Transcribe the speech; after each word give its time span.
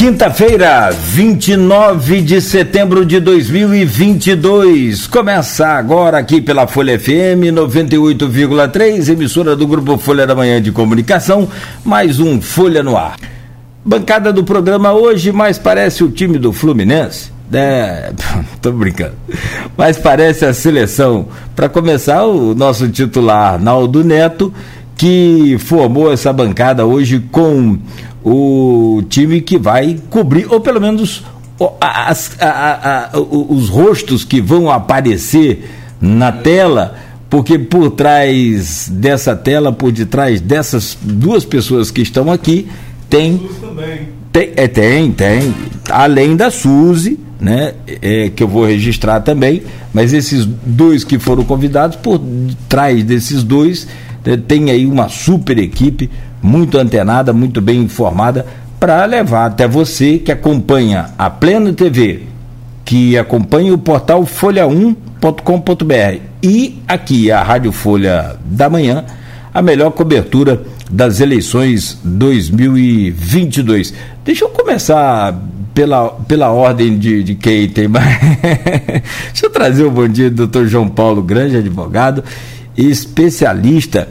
Quinta-feira, 0.00 0.88
29 0.90 2.22
de 2.22 2.40
setembro 2.40 3.04
de 3.04 3.20
2022. 3.20 5.06
Começa 5.06 5.66
agora 5.66 6.16
aqui 6.16 6.40
pela 6.40 6.66
Folha 6.66 6.98
FM 6.98 7.52
98,3, 7.52 9.10
emissora 9.10 9.54
do 9.54 9.66
Grupo 9.66 9.98
Folha 9.98 10.26
da 10.26 10.34
Manhã 10.34 10.62
de 10.62 10.72
Comunicação, 10.72 11.46
mais 11.84 12.18
um 12.18 12.40
Folha 12.40 12.82
no 12.82 12.96
Ar. 12.96 13.18
Bancada 13.84 14.32
do 14.32 14.42
programa 14.42 14.94
hoje, 14.94 15.32
mais 15.32 15.58
parece 15.58 16.02
o 16.02 16.10
time 16.10 16.38
do 16.38 16.50
Fluminense. 16.50 17.30
É, 17.52 18.10
tô 18.62 18.72
brincando. 18.72 19.16
Mas 19.76 19.98
parece 19.98 20.46
a 20.46 20.54
seleção. 20.54 21.28
Para 21.54 21.68
começar, 21.68 22.24
o 22.24 22.54
nosso 22.54 22.88
titular, 22.88 23.60
Naldo 23.60 24.02
Neto, 24.02 24.50
que 25.00 25.56
formou 25.58 26.12
essa 26.12 26.30
bancada 26.30 26.84
hoje 26.84 27.20
com 27.32 27.78
o 28.22 29.02
time 29.08 29.40
que 29.40 29.56
vai 29.56 29.96
cobrir, 30.10 30.46
ou 30.52 30.60
pelo 30.60 30.78
menos 30.78 31.24
as, 31.80 32.38
a, 32.38 33.08
a, 33.14 33.18
os 33.18 33.70
rostos 33.70 34.26
que 34.26 34.42
vão 34.42 34.70
aparecer 34.70 35.70
na 35.98 36.30
tela, 36.30 36.96
porque 37.30 37.58
por 37.58 37.92
trás 37.92 38.90
dessa 38.92 39.34
tela, 39.34 39.72
por 39.72 39.90
detrás 39.90 40.38
dessas 40.38 40.98
duas 41.00 41.46
pessoas 41.46 41.90
que 41.90 42.02
estão 42.02 42.30
aqui, 42.30 42.68
tem. 43.08 43.48
Tem, 44.30 44.52
é, 44.54 44.68
tem, 44.68 45.12
tem. 45.12 45.54
Além 45.88 46.36
da 46.36 46.50
Suzy, 46.50 47.18
né? 47.40 47.72
É, 48.02 48.28
que 48.28 48.42
eu 48.42 48.48
vou 48.48 48.66
registrar 48.66 49.20
também, 49.20 49.62
mas 49.94 50.12
esses 50.12 50.44
dois 50.44 51.04
que 51.04 51.18
foram 51.18 51.42
convidados, 51.42 51.96
por 51.96 52.20
trás 52.68 53.02
desses 53.02 53.42
dois, 53.42 53.88
tem 54.46 54.70
aí 54.70 54.86
uma 54.86 55.08
super 55.08 55.58
equipe 55.58 56.10
muito 56.42 56.78
antenada, 56.78 57.32
muito 57.32 57.60
bem 57.60 57.80
informada, 57.80 58.46
para 58.78 59.04
levar 59.04 59.46
até 59.46 59.68
você 59.68 60.18
que 60.18 60.32
acompanha 60.32 61.10
a 61.18 61.28
Pleno 61.28 61.72
TV, 61.72 62.22
que 62.84 63.16
acompanha 63.18 63.74
o 63.74 63.78
portal 63.78 64.22
folha1.com.br 64.24 66.20
e 66.42 66.80
aqui 66.88 67.30
a 67.30 67.42
Rádio 67.42 67.72
Folha 67.72 68.36
da 68.44 68.70
Manhã, 68.70 69.04
a 69.52 69.60
melhor 69.60 69.90
cobertura 69.90 70.62
das 70.90 71.20
eleições 71.20 71.98
2022. 72.02 73.92
Deixa 74.24 74.44
eu 74.44 74.48
começar 74.48 75.38
pela, 75.74 76.08
pela 76.08 76.50
ordem 76.50 76.98
de, 76.98 77.22
de 77.22 77.34
quem 77.34 77.68
tem 77.68 77.86
mais. 77.88 78.18
Deixa 79.32 79.46
eu 79.46 79.50
trazer 79.50 79.84
o 79.84 79.90
bom 79.90 80.08
dia 80.08 80.30
do 80.30 80.36
doutor 80.36 80.66
João 80.66 80.88
Paulo 80.88 81.22
Grande, 81.22 81.56
advogado, 81.56 82.24
especialista 82.76 84.08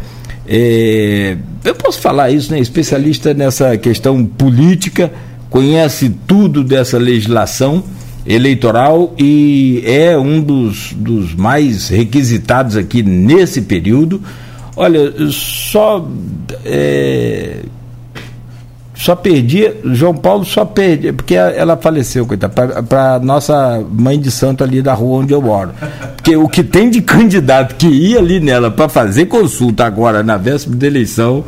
é, 0.52 1.38
eu 1.64 1.76
posso 1.76 2.02
falar 2.02 2.32
isso, 2.32 2.52
né? 2.52 2.60
Especialista 2.60 3.36
nessa 3.36 3.78
questão 3.78 4.26
política, 4.26 5.12
conhece 5.48 6.10
tudo 6.26 6.64
dessa 6.64 6.98
legislação 6.98 7.84
eleitoral 8.26 9.14
e 9.16 9.84
é 9.86 10.18
um 10.18 10.42
dos, 10.42 10.92
dos 10.94 11.36
mais 11.36 11.90
requisitados 11.90 12.76
aqui 12.76 13.04
nesse 13.04 13.62
período. 13.62 14.24
Olha, 14.76 15.14
só 15.30 16.08
é, 16.66 17.58
só 19.00 19.16
perdia, 19.16 19.78
João 19.94 20.14
Paulo 20.14 20.44
só 20.44 20.66
perdia, 20.66 21.14
porque 21.14 21.34
ela 21.34 21.78
faleceu, 21.78 22.26
coitada, 22.26 22.84
para 22.84 23.18
nossa 23.20 23.82
mãe 23.90 24.20
de 24.20 24.30
santo 24.30 24.62
ali 24.62 24.82
da 24.82 24.94
rua 24.94 25.20
onde 25.20 25.34
eu 25.34 25.42
moro. 25.42 25.72
Porque 26.18 26.36
o 26.36 26.50
que 26.50 26.62
tem 26.62 26.90
de 26.90 27.02
candidato 27.02 27.76
que 27.76 27.88
ia 27.88 28.20
ali 28.20 28.42
nela 28.42 28.70
para 28.70 28.90
fazer 28.90 29.28
consulta 29.28 29.86
agora 29.86 30.22
na 30.22 30.36
véspera 30.36 30.76
da 30.76 30.88
eleição, 30.88 31.46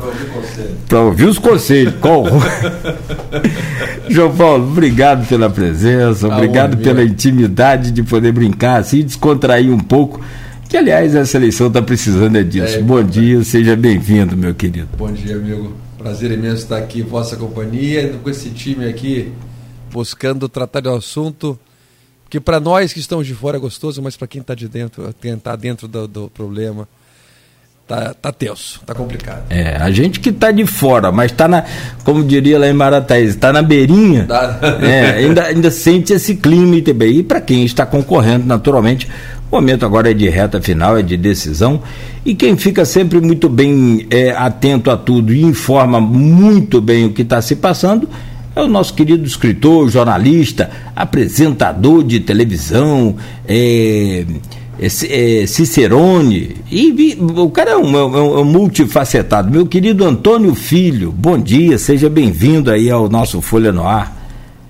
para 0.88 1.00
ouvir 1.00 1.26
os 1.26 1.38
conselhos. 1.38 1.92
Qual? 2.00 2.24
João 4.08 4.34
Paulo, 4.34 4.64
obrigado 4.68 5.28
pela 5.28 5.50
presença, 5.50 6.28
obrigado 6.28 6.78
pela 6.78 7.04
intimidade 7.04 7.90
de 7.90 8.02
poder 8.02 8.32
brincar 8.32 8.80
assim, 8.80 9.02
descontrair 9.02 9.70
um 9.70 9.78
pouco. 9.78 10.22
Que, 10.70 10.78
aliás, 10.78 11.14
essa 11.14 11.36
eleição 11.36 11.66
está 11.66 11.82
precisando 11.82 12.38
é 12.38 12.42
disso. 12.42 12.78
É, 12.78 12.80
Bom 12.80 13.02
dia, 13.02 13.44
seja 13.44 13.76
bem-vindo, 13.76 14.34
meu 14.34 14.54
querido. 14.54 14.88
Bom 14.96 15.12
dia, 15.12 15.36
amigo. 15.36 15.82
Prazer 16.02 16.32
imenso 16.32 16.64
estar 16.64 16.78
aqui 16.78 17.00
em 17.00 17.04
vossa 17.04 17.36
companhia, 17.36 18.18
com 18.20 18.28
esse 18.28 18.50
time 18.50 18.88
aqui, 18.88 19.32
buscando 19.92 20.48
tratar 20.48 20.80
do 20.80 20.92
assunto 20.92 21.56
que 22.32 22.40
para 22.40 22.58
nós 22.58 22.94
que 22.94 22.98
estamos 22.98 23.26
de 23.26 23.34
fora 23.34 23.58
é 23.58 23.60
gostoso, 23.60 24.02
mas 24.02 24.16
para 24.16 24.26
quem 24.26 24.40
está 24.40 24.54
de 24.54 24.66
dentro, 24.66 25.14
quem 25.20 25.34
está 25.34 25.54
dentro 25.54 25.86
do, 25.86 26.08
do, 26.08 26.30
problema, 26.30 26.88
tá, 27.86 28.14
tá 28.14 28.32
tenso, 28.32 28.80
tá 28.86 28.94
complicado. 28.94 29.44
É, 29.50 29.76
a 29.76 29.90
gente 29.90 30.18
que 30.18 30.30
está 30.30 30.50
de 30.50 30.66
fora, 30.66 31.12
mas 31.12 31.30
está 31.30 31.46
na, 31.46 31.64
como 32.04 32.24
diria 32.24 32.58
lá 32.58 32.66
em 32.66 32.72
Marataízes, 32.72 33.34
está 33.34 33.52
na 33.52 33.60
beirinha, 33.60 34.24
tá. 34.24 34.58
é, 34.82 35.10
ainda, 35.18 35.44
ainda 35.44 35.70
sente 35.70 36.14
esse 36.14 36.36
clima 36.36 36.80
também. 36.80 37.18
E 37.18 37.22
para 37.22 37.40
quem 37.40 37.66
está 37.66 37.84
concorrendo, 37.84 38.46
naturalmente, 38.46 39.06
o 39.52 39.56
momento 39.56 39.84
agora 39.84 40.10
é 40.10 40.14
de 40.14 40.30
reta 40.30 40.62
final, 40.62 40.96
é 40.96 41.02
de 41.02 41.14
decisão. 41.14 41.82
E 42.24 42.34
quem 42.34 42.56
fica 42.56 42.86
sempre 42.86 43.20
muito 43.20 43.50
bem 43.50 44.06
é, 44.10 44.30
atento 44.30 44.90
a 44.90 44.96
tudo 44.96 45.30
e 45.30 45.42
informa 45.42 46.00
muito 46.00 46.80
bem 46.80 47.04
o 47.04 47.12
que 47.12 47.20
está 47.20 47.42
se 47.42 47.56
passando 47.56 48.08
é 48.56 48.62
o 48.62 48.66
nosso 48.66 48.94
querido 48.94 49.26
escritor, 49.26 49.90
jornalista, 49.90 50.70
apresentador 50.96 52.02
de 52.02 52.20
televisão, 52.20 53.14
é, 53.46 54.24
é, 54.80 55.42
é 55.42 55.46
Cicerone. 55.46 56.56
E, 56.70 57.18
o 57.20 57.50
cara 57.50 57.72
é 57.72 57.76
um, 57.76 57.94
é 57.94 58.04
um, 58.06 58.38
é 58.38 58.40
um 58.40 58.44
multifacetado. 58.46 59.50
Meu 59.50 59.66
querido 59.66 60.06
Antônio 60.06 60.54
Filho, 60.54 61.12
bom 61.12 61.38
dia, 61.38 61.76
seja 61.76 62.08
bem-vindo 62.08 62.70
aí 62.70 62.90
ao 62.90 63.06
nosso 63.06 63.42
Folha 63.42 63.70
no 63.70 63.86
Ar. 63.86 64.16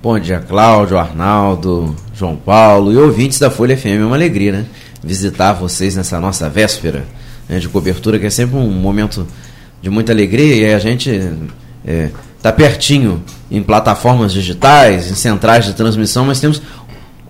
Bom 0.03 0.19
dia, 0.19 0.41
Cláudio, 0.41 0.99
Arnaldo, 0.99 1.95
João 2.15 2.37
Paulo 2.37 2.93
e 2.93 2.97
ouvintes 2.97 3.39
da 3.39 3.51
Folha 3.51 3.77
FM. 3.77 3.87
É 3.87 4.05
uma 4.05 4.17
alegria, 4.17 4.53
né? 4.53 4.67
Visitar 5.03 5.53
vocês 5.53 5.97
nessa 5.97 6.21
nossa 6.21 6.49
véspera 6.49 7.05
né, 7.49 7.59
de 7.59 7.69
cobertura, 7.69 8.19
que 8.19 8.27
é 8.27 8.31
sempre 8.31 8.57
um 8.57 8.71
momento 8.71 9.27
de 9.81 9.91
muita 9.91 10.13
alegria 10.13 10.69
e 10.69 10.75
a 10.75 10.79
gente 10.79 11.11
é, 11.85 12.11
tá 12.41 12.53
pertinho 12.53 13.23
em 13.51 13.63
plataformas 13.63 14.33
digitais, 14.33 15.11
em 15.11 15.15
centrais 15.15 15.65
de 15.65 15.75
transmissão, 15.75 16.25
mas 16.25 16.41
temos 16.41 16.63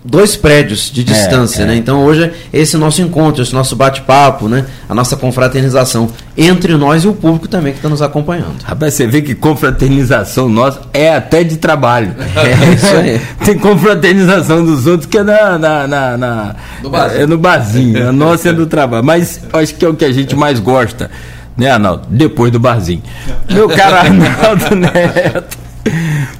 dois 0.03 0.35
prédios 0.35 0.91
de 0.91 1.01
é, 1.01 1.03
distância, 1.03 1.61
é, 1.61 1.63
é. 1.63 1.67
né? 1.67 1.75
Então 1.75 2.03
hoje 2.03 2.23
é 2.23 2.31
esse 2.51 2.77
nosso 2.77 3.01
encontro, 3.01 3.41
esse 3.41 3.53
nosso 3.53 3.75
bate-papo, 3.75 4.49
né? 4.49 4.65
A 4.89 4.93
nossa 4.93 5.15
confraternização 5.15 6.09
entre 6.37 6.75
nós 6.75 7.03
e 7.03 7.07
o 7.07 7.13
público 7.13 7.47
também 7.47 7.71
que 7.71 7.79
está 7.79 7.89
nos 7.89 8.01
acompanhando. 8.01 8.55
Rapaz, 8.63 8.93
você 8.93 9.07
vê 9.07 9.21
que 9.21 9.33
confraternização 9.33 10.49
nossa 10.49 10.81
é 10.93 11.15
até 11.15 11.43
de 11.43 11.57
trabalho. 11.57 12.13
É 12.43 12.73
isso 12.73 12.95
aí. 12.95 13.21
Tem 13.45 13.57
confraternização 13.57 14.65
dos 14.65 14.85
outros 14.85 15.07
que 15.09 15.17
é 15.17 15.23
na, 15.23 15.57
na, 15.57 15.87
na, 15.87 16.17
na 16.17 16.55
no 16.81 16.89
barzinho. 16.89 17.21
É 17.21 17.25
no 17.25 17.37
barzinho. 17.37 18.09
A 18.09 18.11
nossa 18.11 18.49
é 18.49 18.53
do 18.53 18.65
trabalho. 18.65 19.03
Mas 19.03 19.39
acho 19.53 19.75
que 19.75 19.85
é 19.85 19.87
o 19.87 19.93
que 19.93 20.03
a 20.03 20.11
gente 20.11 20.35
mais 20.35 20.59
gosta, 20.59 21.09
né, 21.55 21.71
Arnaldo? 21.71 22.03
Depois 22.09 22.51
do 22.51 22.59
barzinho. 22.59 23.01
Meu 23.49 23.69
caro 23.69 23.95
Arnaldo 24.07 24.75
Neto. 24.75 25.62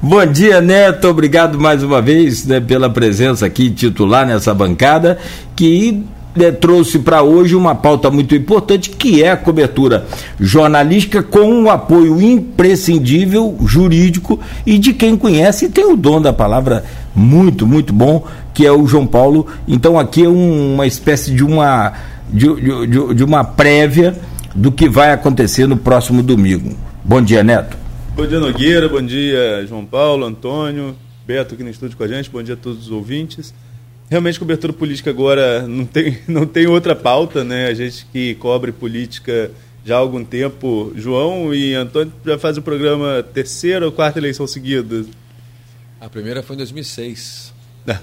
Bom 0.02 0.26
dia, 0.26 0.62
Neto. 0.62 1.08
Obrigado 1.08 1.60
mais 1.60 1.84
uma 1.84 2.02
vez 2.02 2.46
né, 2.46 2.60
pela 2.60 2.90
presença 2.90 3.46
aqui 3.46 3.70
titular 3.70 4.26
nessa 4.26 4.54
bancada 4.54 5.18
que 5.56 6.04
né, 6.36 6.52
trouxe 6.52 7.00
para 7.00 7.22
hoje 7.22 7.56
uma 7.56 7.76
pauta 7.76 8.10
muito 8.10 8.34
importante 8.36 8.90
que 8.90 9.24
é 9.24 9.32
a 9.32 9.38
cobertura 9.38 10.06
jornalística 10.40 11.22
com 11.22 11.42
um 11.42 11.70
apoio 11.70 12.22
imprescindível 12.22 13.56
jurídico 13.66 14.40
e 14.66 14.78
de 14.78 14.94
quem 14.94 15.16
conhece 15.16 15.66
e 15.66 15.70
tem 15.70 15.86
o 15.86 15.96
dom 15.96 16.22
da 16.22 16.34
palavra 16.34 16.84
muito, 17.16 17.68
muito 17.68 17.94
bom, 17.94 18.26
que 18.54 18.66
é 18.66 18.72
o 18.72 18.88
João 18.88 19.06
Paulo. 19.06 19.46
Então 19.68 20.00
aqui 20.00 20.24
é 20.24 20.30
um, 20.30 20.76
uma 20.76 20.88
espécie 20.88 21.32
de 21.32 21.44
uma, 21.44 21.94
de, 22.30 22.48
de, 22.88 23.14
de 23.14 23.24
uma 23.24 23.44
prévia 23.44 24.16
do 24.56 24.72
que 24.72 24.88
vai 24.90 25.12
acontecer 25.12 25.68
no 25.68 25.78
próximo 25.78 26.24
domingo. 26.24 26.76
Bom 27.04 27.22
dia, 27.22 27.44
Neto. 27.44 27.83
Bom 28.16 28.28
dia, 28.28 28.40
Nogueira. 28.40 28.88
Bom 28.88 29.02
dia, 29.02 29.66
João 29.68 29.84
Paulo, 29.84 30.24
Antônio, 30.24 30.96
Beto 31.26 31.56
aqui 31.56 31.64
no 31.64 31.72
estúdio 31.72 31.98
com 31.98 32.04
a 32.04 32.08
gente. 32.08 32.30
Bom 32.30 32.44
dia 32.44 32.54
a 32.54 32.58
todos 32.58 32.84
os 32.86 32.92
ouvintes. 32.92 33.52
Realmente, 34.08 34.38
cobertura 34.38 34.72
política 34.72 35.10
agora 35.10 35.68
não 35.68 35.84
tem, 35.84 36.20
não 36.30 36.46
tem 36.46 36.68
outra 36.68 36.96
pauta, 36.96 37.44
né? 37.44 37.66
A 37.66 37.74
gente 37.74 38.06
que 38.14 38.36
cobre 38.36 38.72
política 38.72 39.50
já 39.84 39.96
há 39.96 39.98
algum 39.98 40.24
tempo. 40.24 40.94
João 40.96 41.56
e 41.56 41.74
Antônio 41.74 42.14
já 42.24 42.38
fazem 42.38 42.62
o 42.62 42.64
programa 42.64 43.24
terceira 43.24 43.84
ou 43.84 43.92
quarta 43.92 44.20
eleição 44.20 44.46
seguida? 44.46 45.04
A 46.00 46.08
primeira 46.08 46.44
foi 46.44 46.56
em 46.56 46.58
2006. 46.58 47.52
Ah, 47.88 48.00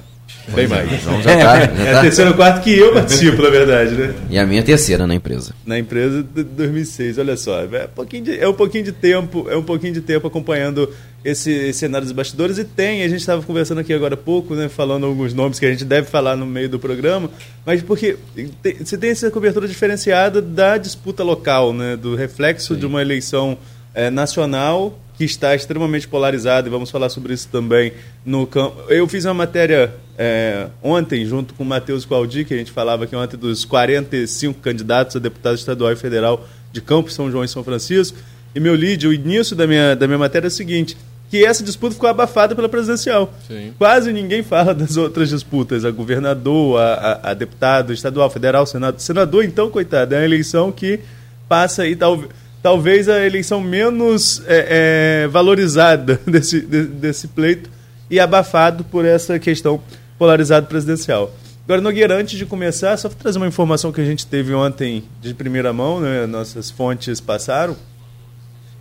Bem 0.49 0.67
mais. 0.67 0.91
Já 0.91 0.99
tá, 1.01 1.21
já 1.23 1.69
tá. 1.69 1.83
É 1.83 1.95
a 1.95 2.01
terceira 2.01 2.31
ou 2.31 2.37
quarta 2.37 2.61
que 2.61 2.77
eu 2.77 2.93
participo, 2.93 3.43
na 3.43 3.51
verdade, 3.51 3.95
né? 3.95 4.15
E 4.29 4.39
a 4.39 4.47
minha 4.47 4.63
terceira 4.63 5.07
na 5.07 5.15
empresa. 5.15 5.55
Na 5.65 5.79
empresa 5.79 6.23
de 6.23 6.43
2006, 6.43 7.19
olha 7.19 7.37
só. 7.37 7.61
É 7.61 7.85
um 7.85 7.95
pouquinho 7.95 8.25
de, 8.25 8.39
é 8.39 8.49
um 8.49 8.55
pouquinho 8.55 8.85
de 8.85 8.93
tempo, 8.93 9.47
é 9.49 9.57
um 9.57 9.63
pouquinho 9.63 9.93
de 9.93 10.01
tempo 10.01 10.27
acompanhando 10.27 10.89
esse, 11.25 11.51
esse 11.51 11.81
cenário 11.81 12.07
dos 12.07 12.13
bastidores 12.13 12.59
e 12.59 12.65
tem, 12.65 13.03
a 13.03 13.09
gente 13.09 13.21
estava 13.21 13.43
conversando 13.43 13.81
aqui 13.81 13.93
agora 13.93 14.15
há 14.15 14.17
pouco, 14.17 14.55
né, 14.55 14.69
falando 14.69 15.07
alguns 15.07 15.35
nomes 15.35 15.59
que 15.59 15.67
a 15.67 15.71
gente 15.71 15.85
deve 15.85 16.09
falar 16.09 16.37
no 16.37 16.47
meio 16.47 16.69
do 16.69 16.79
programa, 16.79 17.31
mas 17.65 17.83
porque 17.83 18.17
tem, 18.63 18.77
você 18.77 18.97
tem 18.97 19.11
essa 19.11 19.31
cobertura 19.31 19.69
diferenciada 19.69 20.41
da 20.41 20.79
disputa 20.79 21.23
local, 21.23 21.75
né, 21.75 21.97
do 21.97 22.17
reflexo 22.17 22.75
Sim. 22.75 22.81
de 22.81 22.87
uma 22.87 23.03
eleição 23.03 23.59
é, 23.95 24.09
nacional 24.09 24.99
que 25.21 25.25
está 25.27 25.55
extremamente 25.55 26.09
polarizado, 26.09 26.67
e 26.67 26.71
vamos 26.71 26.91
falar 26.91 27.11
sobre 27.11 27.35
isso 27.35 27.47
também 27.53 27.93
no 28.25 28.47
campo. 28.47 28.91
Eu 28.91 29.07
fiz 29.07 29.27
uma 29.27 29.35
matéria 29.35 29.93
é, 30.17 30.69
ontem, 30.83 31.27
junto 31.27 31.53
com 31.53 31.63
o 31.63 31.67
Matheus 31.67 32.07
Qualdi, 32.07 32.43
que 32.43 32.55
a 32.55 32.57
gente 32.57 32.73
falava 32.73 33.05
aqui 33.05 33.15
ontem 33.15 33.37
dos 33.37 33.67
45 33.67 34.61
candidatos 34.61 35.17
a 35.17 35.19
deputado 35.19 35.57
estadual 35.57 35.93
e 35.93 35.97
federal 35.97 36.49
de 36.73 36.81
Campos, 36.81 37.13
São 37.13 37.31
João 37.31 37.45
e 37.45 37.49
São 37.49 37.63
Francisco, 37.63 38.17
e 38.55 38.61
meu 38.61 38.75
lead, 38.75 39.07
o 39.07 39.13
início 39.13 39.55
da 39.55 39.67
minha, 39.67 39.95
da 39.95 40.07
minha 40.07 40.17
matéria 40.17 40.47
é 40.47 40.49
o 40.49 40.51
seguinte, 40.51 40.97
que 41.29 41.45
essa 41.45 41.63
disputa 41.63 41.93
ficou 41.93 42.09
abafada 42.09 42.57
pela 42.57 42.71
presidencial. 42.71 43.31
Sim. 43.47 43.75
Quase 43.77 44.15
ninguém 44.15 44.43
fala 44.43 44.75
das 44.75 44.97
outras 44.97 45.29
disputas, 45.29 45.85
a 45.85 45.91
governador, 45.91 46.81
a, 46.81 46.95
a, 46.95 47.31
a 47.33 47.35
deputado 47.35 47.93
estadual, 47.93 48.31
federal, 48.31 48.65
senador. 48.65 48.99
Senador, 48.99 49.45
então, 49.45 49.69
coitado, 49.69 50.15
é 50.15 50.19
uma 50.19 50.25
eleição 50.25 50.73
que 50.73 50.99
passa 51.47 51.83
aí, 51.83 51.95
talvez 51.95 52.31
talvez 52.63 53.09
a 53.09 53.25
eleição 53.25 53.61
menos 53.61 54.43
é, 54.47 55.25
é, 55.25 55.29
valorizada 55.29 56.21
desse, 56.27 56.61
de, 56.61 56.85
desse 56.85 57.29
pleito 57.29 57.71
e 58.11 58.19
abafado 58.19 58.85
por 58.85 59.05
essa 59.05 59.39
questão 59.39 59.81
polarizada 60.19 60.67
presidencial. 60.67 61.33
Agora, 61.65 61.81
Nogueira, 61.81 62.17
antes 62.17 62.37
de 62.37 62.45
começar, 62.45 62.97
só 62.97 63.09
trazer 63.09 63.39
uma 63.39 63.47
informação 63.47 63.93
que 63.93 64.01
a 64.01 64.05
gente 64.05 64.27
teve 64.27 64.53
ontem 64.53 65.05
de 65.21 65.33
primeira 65.33 65.73
mão, 65.73 66.01
né, 66.01 66.27
nossas 66.27 66.71
fontes 66.71 67.21
passaram, 67.21 67.77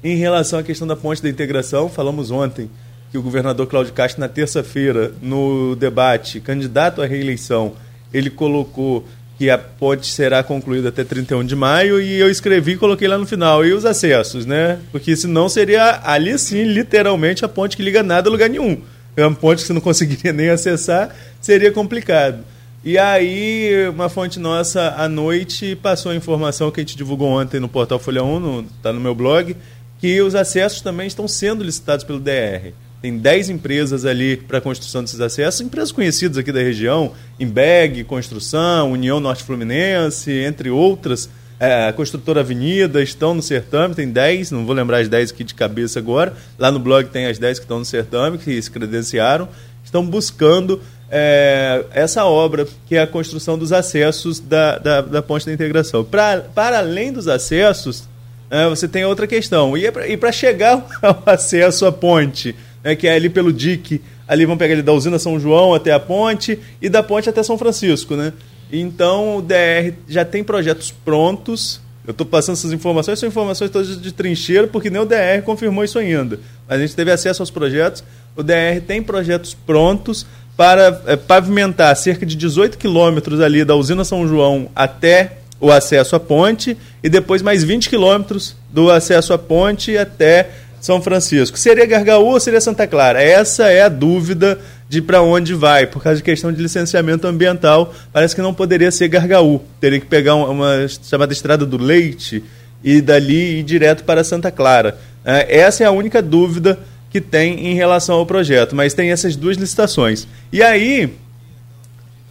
em 0.03 0.15
relação 0.15 0.59
à 0.59 0.63
questão 0.63 0.87
da 0.87 0.95
ponte 0.95 1.21
da 1.21 1.29
integração, 1.29 1.89
falamos 1.89 2.31
ontem 2.31 2.69
que 3.11 3.17
o 3.17 3.21
governador 3.21 3.67
Cláudio 3.67 3.93
Castro, 3.93 4.21
na 4.21 4.27
terça-feira, 4.27 5.13
no 5.21 5.75
debate, 5.75 6.39
candidato 6.39 7.01
à 7.01 7.05
reeleição, 7.05 7.73
ele 8.13 8.29
colocou 8.29 9.05
que 9.39 9.49
a 9.49 9.57
ponte 9.57 10.05
será 10.05 10.43
concluída 10.43 10.89
até 10.89 11.01
31 11.01 11.45
de 11.45 11.55
maio 11.55 12.01
e 12.01 12.19
eu 12.19 12.29
escrevi 12.29 12.73
e 12.73 12.77
coloquei 12.77 13.07
lá 13.07 13.17
no 13.17 13.25
final. 13.25 13.65
E 13.65 13.71
os 13.71 13.85
acessos, 13.85 14.45
né? 14.45 14.79
Porque 14.91 15.15
senão 15.15 15.47
seria 15.47 16.01
ali 16.03 16.37
sim, 16.37 16.65
literalmente, 16.65 17.45
a 17.45 17.47
ponte 17.47 17.77
que 17.77 17.81
liga 17.81 18.03
nada 18.03 18.27
a 18.27 18.31
lugar 18.31 18.49
nenhum. 18.49 18.81
É 19.15 19.25
uma 19.25 19.33
ponte 19.33 19.61
que 19.61 19.67
você 19.67 19.71
não 19.71 19.79
conseguiria 19.81 20.33
nem 20.33 20.49
acessar, 20.49 21.15
seria 21.39 21.71
complicado. 21.71 22.43
E 22.83 22.97
aí, 22.97 23.87
uma 23.87 24.09
fonte 24.09 24.39
nossa 24.39 24.93
à 24.97 25.07
noite 25.07 25.73
passou 25.77 26.11
a 26.11 26.15
informação 26.15 26.69
que 26.69 26.81
a 26.81 26.83
gente 26.83 26.97
divulgou 26.97 27.29
ontem 27.29 27.61
no 27.61 27.69
portal 27.69 27.97
Folha 27.97 28.21
1, 28.21 28.65
está 28.75 28.91
no 28.91 28.99
meu 28.99 29.15
blog, 29.15 29.55
que 30.01 30.21
os 30.21 30.35
acessos 30.35 30.81
também 30.81 31.07
estão 31.07 31.29
sendo 31.29 31.63
licitados 31.63 32.03
pelo 32.03 32.19
DR. 32.19 32.73
Tem 33.01 33.17
10 33.17 33.49
empresas 33.49 34.03
ali 34.05 34.35
para 34.35 34.59
construção 34.59 35.01
desses 35.01 35.21
acessos, 35.21 35.61
empresas 35.61 35.91
conhecidas 35.91 36.37
aqui 36.37 36.51
da 36.51 36.59
região, 36.59 37.13
Embeg, 37.39 38.03
Construção, 38.03 38.91
União 38.91 39.21
Norte 39.21 39.43
Fluminense, 39.43 40.31
entre 40.31 40.69
outras. 40.69 41.29
É, 41.59 41.87
a 41.87 41.93
Construtora 41.93 42.41
Avenida 42.41 43.01
estão 43.01 43.33
no 43.33 43.41
certame, 43.41 43.95
tem 43.95 44.09
10, 44.09 44.51
não 44.51 44.65
vou 44.65 44.75
lembrar 44.75 44.99
as 44.99 45.07
10 45.07 45.31
aqui 45.31 45.43
de 45.43 45.53
cabeça 45.53 45.99
agora. 45.99 46.33
Lá 46.57 46.71
no 46.71 46.79
blog 46.79 47.09
tem 47.09 47.25
as 47.25 47.37
10 47.37 47.59
que 47.59 47.65
estão 47.65 47.79
no 47.79 47.85
certame, 47.85 48.37
que 48.37 48.61
se 48.61 48.71
credenciaram. 48.71 49.47
Estão 49.83 50.05
buscando 50.05 50.81
é, 51.09 51.83
essa 51.91 52.25
obra, 52.25 52.67
que 52.87 52.95
é 52.95 53.01
a 53.01 53.07
construção 53.07 53.57
dos 53.57 53.73
acessos 53.73 54.39
da, 54.39 54.77
da, 54.77 55.01
da 55.01 55.21
ponte 55.21 55.45
da 55.45 55.53
integração. 55.53 56.03
Pra, 56.03 56.41
para 56.53 56.79
além 56.79 57.11
dos 57.11 57.27
acessos, 57.27 58.07
é, 58.49 58.67
você 58.67 58.87
tem 58.87 59.05
outra 59.05 59.27
questão. 59.27 59.75
E 59.77 60.17
para 60.17 60.31
chegar 60.31 60.85
ao 61.01 61.23
acesso 61.25 61.85
à 61.85 61.91
ponte, 61.91 62.55
né, 62.83 62.95
que 62.95 63.07
é 63.07 63.13
ali 63.13 63.29
pelo 63.29 63.51
DIC, 63.51 64.01
ali 64.27 64.45
vão 64.45 64.57
pegar 64.57 64.73
ali 64.73 64.81
da 64.81 64.93
usina 64.93 65.17
São 65.17 65.39
João 65.39 65.73
até 65.73 65.91
a 65.91 65.99
ponte 65.99 66.59
e 66.81 66.89
da 66.89 67.01
ponte 67.01 67.29
até 67.29 67.41
São 67.43 67.57
Francisco, 67.57 68.15
né? 68.15 68.33
Então 68.71 69.37
o 69.37 69.41
DR 69.41 69.93
já 70.07 70.23
tem 70.23 70.43
projetos 70.43 70.91
prontos. 70.91 71.81
Eu 72.05 72.11
estou 72.11 72.25
passando 72.25 72.53
essas 72.55 72.71
informações, 72.71 73.19
são 73.19 73.29
informações 73.29 73.69
todas 73.69 73.99
de 73.99 74.11
trincheira, 74.11 74.67
porque 74.67 74.89
nem 74.89 75.01
o 75.01 75.05
DR 75.05 75.41
confirmou 75.43 75.83
isso 75.83 75.99
ainda. 75.99 76.39
A 76.67 76.77
gente 76.77 76.95
teve 76.95 77.11
acesso 77.11 77.41
aos 77.41 77.51
projetos. 77.51 78.03
O 78.35 78.43
DR 78.43 78.81
tem 78.85 79.01
projetos 79.01 79.53
prontos 79.53 80.25
para 80.55 81.01
é, 81.05 81.15
pavimentar 81.15 81.95
cerca 81.95 82.25
de 82.25 82.35
18 82.35 82.77
quilômetros 82.77 83.39
ali 83.41 83.63
da 83.63 83.75
usina 83.75 84.03
São 84.03 84.27
João 84.27 84.69
até 84.75 85.37
o 85.59 85.71
acesso 85.71 86.15
à 86.15 86.19
ponte 86.19 86.77
e 87.03 87.09
depois 87.09 87.41
mais 87.41 87.63
20 87.63 87.89
quilômetros 87.89 88.55
do 88.69 88.89
acesso 88.89 89.33
à 89.33 89.37
ponte 89.37 89.97
até 89.97 90.49
são 90.79 91.01
Francisco. 91.01 91.57
Seria 91.57 91.85
Gargaú 91.85 92.27
ou 92.27 92.39
seria 92.39 92.61
Santa 92.61 92.87
Clara? 92.87 93.21
Essa 93.21 93.69
é 93.69 93.81
a 93.81 93.89
dúvida 93.89 94.59
de 94.87 95.01
para 95.01 95.21
onde 95.21 95.53
vai, 95.53 95.85
por 95.85 96.01
causa 96.01 96.17
de 96.17 96.23
questão 96.23 96.51
de 96.51 96.61
licenciamento 96.61 97.27
ambiental. 97.27 97.93
Parece 98.11 98.35
que 98.35 98.41
não 98.41 98.53
poderia 98.53 98.91
ser 98.91 99.07
Gargaú. 99.07 99.61
Teria 99.79 99.99
que 99.99 100.05
pegar 100.05 100.35
uma, 100.35 100.87
chamada 101.03 101.31
Estrada 101.31 101.65
do 101.65 101.77
Leite 101.77 102.43
e 102.83 103.01
dali 103.01 103.59
ir 103.59 103.63
direto 103.63 104.03
para 104.03 104.23
Santa 104.23 104.51
Clara. 104.51 104.97
É, 105.23 105.59
essa 105.59 105.83
é 105.83 105.85
a 105.85 105.91
única 105.91 106.21
dúvida 106.21 106.79
que 107.09 107.19
tem 107.19 107.67
em 107.67 107.75
relação 107.75 108.15
ao 108.15 108.25
projeto, 108.25 108.75
mas 108.75 108.93
tem 108.93 109.11
essas 109.11 109.35
duas 109.35 109.57
licitações. 109.57 110.27
E 110.51 110.61
aí 110.61 111.11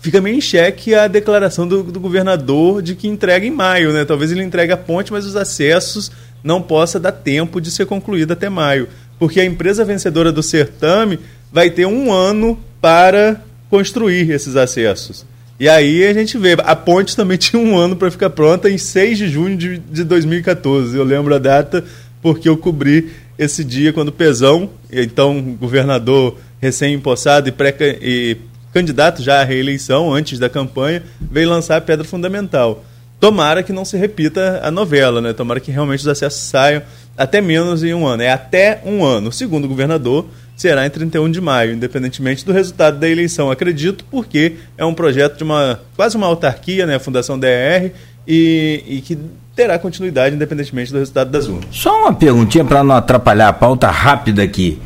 fica 0.00 0.21
meio 0.21 0.37
em 0.37 0.41
xeque 0.41 0.95
a 0.95 1.09
declaração 1.09 1.67
do, 1.67 1.83
do 1.83 2.00
governador 2.00 2.81
de 2.81 2.95
que 2.95 3.09
entrega 3.09 3.45
em 3.45 3.50
maio, 3.50 3.93
né? 3.93 4.05
Talvez 4.05 4.31
ele 4.31 4.43
entregue 4.43 4.73
a 4.73 4.77
ponte, 4.77 5.12
mas 5.12 5.27
os 5.27 5.37
acessos 5.37 6.11
não 6.43 6.62
possa 6.62 6.99
dar 7.00 7.12
tempo 7.12 7.61
de 7.61 7.70
ser 7.70 7.87
concluída 7.87 8.35
até 8.35 8.49
maio. 8.49 8.88
Porque 9.19 9.40
a 9.40 9.44
empresa 9.44 9.85
vencedora 9.85 10.31
do 10.31 10.43
certame 10.43 11.19
vai 11.52 11.70
ter 11.70 11.87
um 11.87 12.12
ano 12.12 12.58
para 12.81 13.43
construir 13.69 14.31
esses 14.31 14.56
acessos. 14.56 15.26
E 15.61 15.69
aí 15.69 16.06
a 16.06 16.14
gente 16.14 16.38
vê, 16.38 16.56
a 16.58 16.76
ponte 16.76 17.17
também 17.17 17.37
tinha 17.38 17.61
um 17.61 17.76
ano 17.76 17.96
para 17.96 18.11
ficar 18.11 18.31
pronta 18.31 18.70
em 18.70 18.79
6 18.79 19.19
de 19.19 19.29
junho 19.29 19.56
de, 19.56 19.79
de 19.79 20.05
2014. 20.05 20.96
Eu 20.96 21.05
lembro 21.05 21.35
a 21.35 21.38
data 21.38 21.85
porque 22.23 22.49
eu 22.49 22.56
cobri 22.56 23.11
esse 23.38 23.62
dia 23.62 23.93
quando 23.93 24.11
Pezão, 24.11 24.70
então 24.90 25.40
governador 25.61 26.37
recém-impossado 26.61 27.49
e, 27.49 27.55
e 28.02 28.37
candidato 28.73 29.23
já 29.23 29.40
à 29.40 29.44
reeleição 29.44 30.12
antes 30.12 30.38
da 30.38 30.49
campanha, 30.49 31.02
veio 31.20 31.49
lançar 31.49 31.76
a 31.76 31.81
pedra 31.81 32.05
fundamental. 32.05 32.85
Tomara 33.20 33.62
que 33.62 33.73
não 33.73 33.85
se 33.85 33.97
repita 33.97 34.61
a 34.62 34.70
novela, 34.70 35.20
né? 35.20 35.32
Tomara 35.32 35.59
que 35.59 35.70
realmente 35.70 36.00
os 36.00 36.09
acessos 36.09 36.41
saiam 36.41 36.82
até 37.17 37.41
menos 37.41 37.82
em 37.82 37.93
um 37.93 38.06
ano. 38.06 38.23
É 38.23 38.31
até 38.31 38.81
um 38.85 39.05
ano. 39.05 39.32
Segundo 39.32 39.65
o 39.65 39.69
governador, 39.69 40.26
será 40.56 40.87
em 40.87 40.91
31 40.91 41.31
de 41.31 41.41
maio, 41.41 41.73
independentemente 41.73 42.44
do 42.44 42.53
resultado 42.53 42.99
da 42.99 43.09
eleição. 43.09 43.50
Acredito, 43.50 44.05
porque 44.11 44.55
é 44.76 44.85
um 44.85 44.94
projeto 44.94 45.37
de 45.37 45.44
uma 45.44 45.81
quase 45.97 46.17
uma 46.17 46.26
autarquia, 46.26 46.87
né? 46.87 46.94
A 46.94 47.00
Fundação 47.00 47.38
DR, 47.38 47.91
e, 48.26 48.85
e 48.87 49.00
que 49.00 49.19
terá 49.56 49.79
continuidade 49.79 50.37
independentemente 50.37 50.93
do 50.93 50.99
resultado 50.99 51.31
das 51.31 51.49
urnas. 51.49 51.64
Só 51.73 52.03
uma 52.03 52.12
perguntinha 52.12 52.64
para 52.64 52.85
não 52.85 52.94
atrapalhar 52.94 53.49
a 53.49 53.53
pauta 53.53 53.88
rápida 53.88 54.43
aqui. 54.43 54.79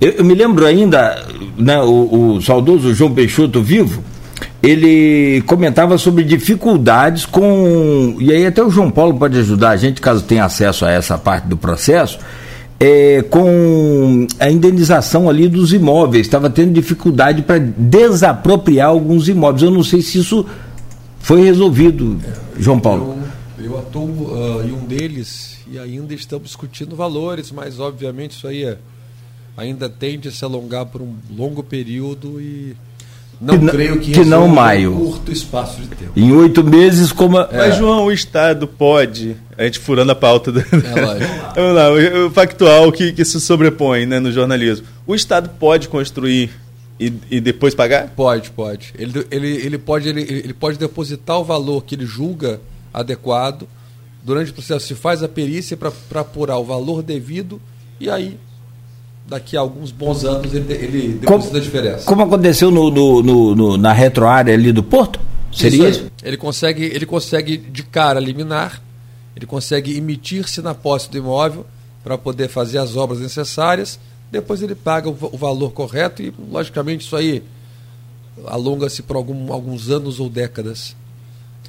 Eu, 0.00 0.12
eu 0.12 0.24
me 0.24 0.34
lembro 0.34 0.64
ainda, 0.64 1.22
né, 1.58 1.78
o, 1.80 2.36
o 2.36 2.40
saudoso 2.40 2.94
João 2.94 3.12
Peixoto 3.12 3.60
vivo, 3.60 4.02
ele 4.62 5.42
comentava 5.42 5.96
sobre 5.98 6.24
dificuldades 6.24 7.24
com. 7.24 8.16
E 8.18 8.32
aí 8.32 8.46
até 8.46 8.62
o 8.62 8.70
João 8.70 8.90
Paulo 8.90 9.16
pode 9.18 9.38
ajudar 9.38 9.70
a 9.70 9.76
gente, 9.76 10.00
caso 10.00 10.24
tenha 10.24 10.44
acesso 10.44 10.84
a 10.84 10.90
essa 10.90 11.16
parte 11.16 11.46
do 11.46 11.56
processo, 11.56 12.18
é, 12.80 13.22
com 13.22 14.26
a 14.38 14.50
indenização 14.50 15.28
ali 15.28 15.48
dos 15.48 15.72
imóveis. 15.72 16.26
Estava 16.26 16.50
tendo 16.50 16.72
dificuldade 16.72 17.42
para 17.42 17.58
desapropriar 17.58 18.88
alguns 18.88 19.28
imóveis. 19.28 19.62
Eu 19.62 19.70
não 19.70 19.84
sei 19.84 20.02
se 20.02 20.18
isso 20.18 20.44
foi 21.20 21.42
resolvido, 21.42 22.18
é, 22.24 22.60
João 22.60 22.80
Paulo. 22.80 23.16
Eu, 23.58 23.64
eu 23.64 23.78
atuo 23.78 24.02
uh, 24.02 24.66
em 24.66 24.72
um 24.72 24.84
deles 24.84 25.58
e 25.70 25.78
ainda 25.78 26.14
estamos 26.14 26.48
discutindo 26.48 26.96
valores, 26.96 27.52
mas 27.52 27.78
obviamente 27.78 28.32
isso 28.32 28.48
aí 28.48 28.64
é, 28.64 28.78
ainda 29.56 29.88
tende 29.88 30.26
a 30.28 30.32
se 30.32 30.44
alongar 30.44 30.86
por 30.86 31.00
um 31.00 31.14
longo 31.30 31.62
período 31.62 32.40
e 32.40 32.74
não 33.40 33.58
que 33.58 33.68
creio 33.68 34.00
que, 34.00 34.12
que 34.12 34.24
não 34.24 34.48
maio. 34.48 34.92
Um 34.92 35.10
curto 35.10 35.30
espaço 35.30 35.80
de 35.80 35.88
tempo. 35.88 36.12
Em 36.16 36.32
oito 36.32 36.64
meses, 36.64 37.12
como. 37.12 37.38
É. 37.38 37.48
Mas, 37.52 37.76
João, 37.76 38.06
o 38.06 38.12
Estado 38.12 38.66
pode. 38.66 39.36
A 39.56 39.64
gente 39.64 39.78
furando 39.78 40.10
a 40.10 40.14
pauta. 40.14 40.50
Do... 40.50 40.60
É, 40.60 40.64
Vamos 41.54 41.74
lá, 41.74 41.90
o, 41.92 42.26
o 42.26 42.30
factual 42.30 42.90
que, 42.90 43.12
que 43.12 43.24
se 43.24 43.40
sobrepõe 43.40 44.06
né, 44.06 44.18
no 44.18 44.32
jornalismo. 44.32 44.86
O 45.06 45.14
Estado 45.14 45.50
pode 45.58 45.88
construir 45.88 46.50
e, 46.98 47.12
e 47.30 47.40
depois 47.40 47.74
pagar? 47.74 48.08
Pode, 48.08 48.50
pode. 48.50 48.92
Ele, 48.98 49.24
ele, 49.30 49.48
ele, 49.48 49.78
pode 49.78 50.08
ele, 50.08 50.22
ele 50.22 50.52
pode 50.52 50.78
depositar 50.78 51.38
o 51.38 51.44
valor 51.44 51.84
que 51.84 51.94
ele 51.94 52.06
julga 52.06 52.60
adequado. 52.92 53.68
Durante 54.22 54.50
o 54.50 54.54
processo 54.54 54.86
se 54.86 54.94
faz 54.94 55.22
a 55.22 55.28
perícia 55.28 55.76
para 55.76 56.20
apurar 56.20 56.58
o 56.58 56.64
valor 56.64 57.02
devido 57.02 57.60
e 58.00 58.10
aí 58.10 58.36
daqui 59.28 59.56
a 59.56 59.60
alguns 59.60 59.90
bons 59.92 60.24
anos 60.24 60.54
ele, 60.54 60.72
ele 60.72 61.08
deposita 61.20 61.48
como, 61.50 61.56
a 61.56 61.60
diferença. 61.60 62.04
Como 62.04 62.22
aconteceu 62.22 62.70
no, 62.70 62.90
no, 62.90 63.22
no, 63.22 63.54
no 63.54 63.76
na 63.76 63.92
retroárea 63.92 64.54
ali 64.54 64.72
do 64.72 64.82
Porto? 64.82 65.20
Seria 65.52 65.88
isso? 65.88 66.00
isso? 66.00 66.10
Ele 66.22 66.36
consegue, 66.36 66.84
ele 66.84 67.04
consegue 67.06 67.56
de 67.56 67.82
cara 67.82 68.18
liminar, 68.20 68.82
ele 69.36 69.46
consegue 69.46 69.96
emitir-se 69.96 70.62
na 70.62 70.74
posse 70.74 71.10
do 71.10 71.18
imóvel 71.18 71.66
para 72.02 72.16
poder 72.16 72.48
fazer 72.48 72.78
as 72.78 72.96
obras 72.96 73.20
necessárias, 73.20 73.98
depois 74.30 74.62
ele 74.62 74.74
paga 74.74 75.08
o, 75.08 75.16
o 75.32 75.36
valor 75.36 75.72
correto 75.72 76.22
e, 76.22 76.32
logicamente, 76.50 77.04
isso 77.04 77.16
aí 77.16 77.42
alonga-se 78.46 79.02
por 79.02 79.16
algum, 79.16 79.52
alguns 79.52 79.90
anos 79.90 80.20
ou 80.20 80.28
décadas. 80.28 80.96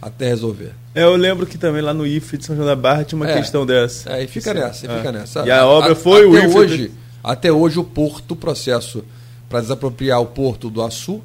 até 0.01 0.29
resolver. 0.29 0.71
É, 0.95 1.03
eu 1.03 1.15
lembro 1.17 1.45
que 1.45 1.57
também 1.57 1.81
lá 1.81 1.93
no 1.93 2.07
IFE 2.07 2.37
de 2.37 2.45
São 2.45 2.55
João 2.55 2.65
da 2.65 2.75
Barra 2.75 3.03
tinha 3.03 3.17
uma 3.19 3.29
É. 3.29 3.37
questão 3.37 3.65
dessa. 3.65 4.09
É, 4.13 4.23
e 4.23 4.27
fica 4.27 4.53
nessa, 4.53 4.85
e 4.85 4.89
É. 4.89 4.95
fica 4.97 5.11
nessa. 5.11 5.45
E 5.45 5.51
a 5.51 5.65
obra 5.65 5.93
foi 5.93 6.25
o 6.25 6.37
IFE 6.37 6.57
hoje, 6.57 6.91
até 7.23 7.51
hoje 7.51 7.79
o 7.79 7.83
porto, 7.83 8.31
o 8.31 8.35
processo 8.35 9.03
para 9.49 9.61
desapropriar 9.61 10.21
o 10.21 10.25
porto 10.27 10.69
do 10.69 10.81
Açu 10.81 11.21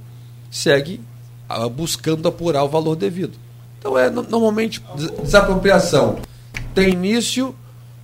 segue 0.51 1.01
ah, 1.49 1.69
buscando 1.69 2.27
apurar 2.29 2.65
o 2.65 2.69
valor 2.69 2.97
devido. 2.97 3.35
Então 3.79 3.99
é 3.99 4.09
no- 4.11 4.23
normalmente 4.23 4.83
des- 4.97 5.11
desapropriação 5.23 6.19
tem 6.75 6.91
início 6.91 7.55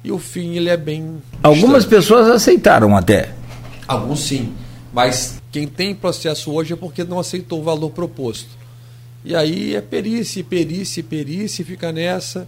e 0.05 0.13
o 0.13 0.19
fim 0.19 0.55
ele 0.55 0.69
é 0.69 0.77
bem 0.77 1.23
Algumas 1.43 1.83
distante. 1.85 1.89
pessoas 1.89 2.29
aceitaram 2.29 2.97
até. 2.97 3.33
Alguns 3.89 4.21
sim, 4.21 4.53
mas 4.93 5.41
quem 5.51 5.67
tem 5.67 5.95
processo 5.95 6.53
hoje 6.53 6.73
é 6.75 6.77
porque 6.77 7.03
não 7.03 7.19
aceitou 7.19 7.61
o 7.61 7.65
valor 7.65 7.91
proposto. 7.91 8.49
E 9.25 9.35
aí 9.35 9.75
é 9.75 9.81
perícia, 9.81 10.43
perícia, 10.45 11.03
perícia, 11.03 11.65
fica 11.65 11.91
nessa. 11.93 12.47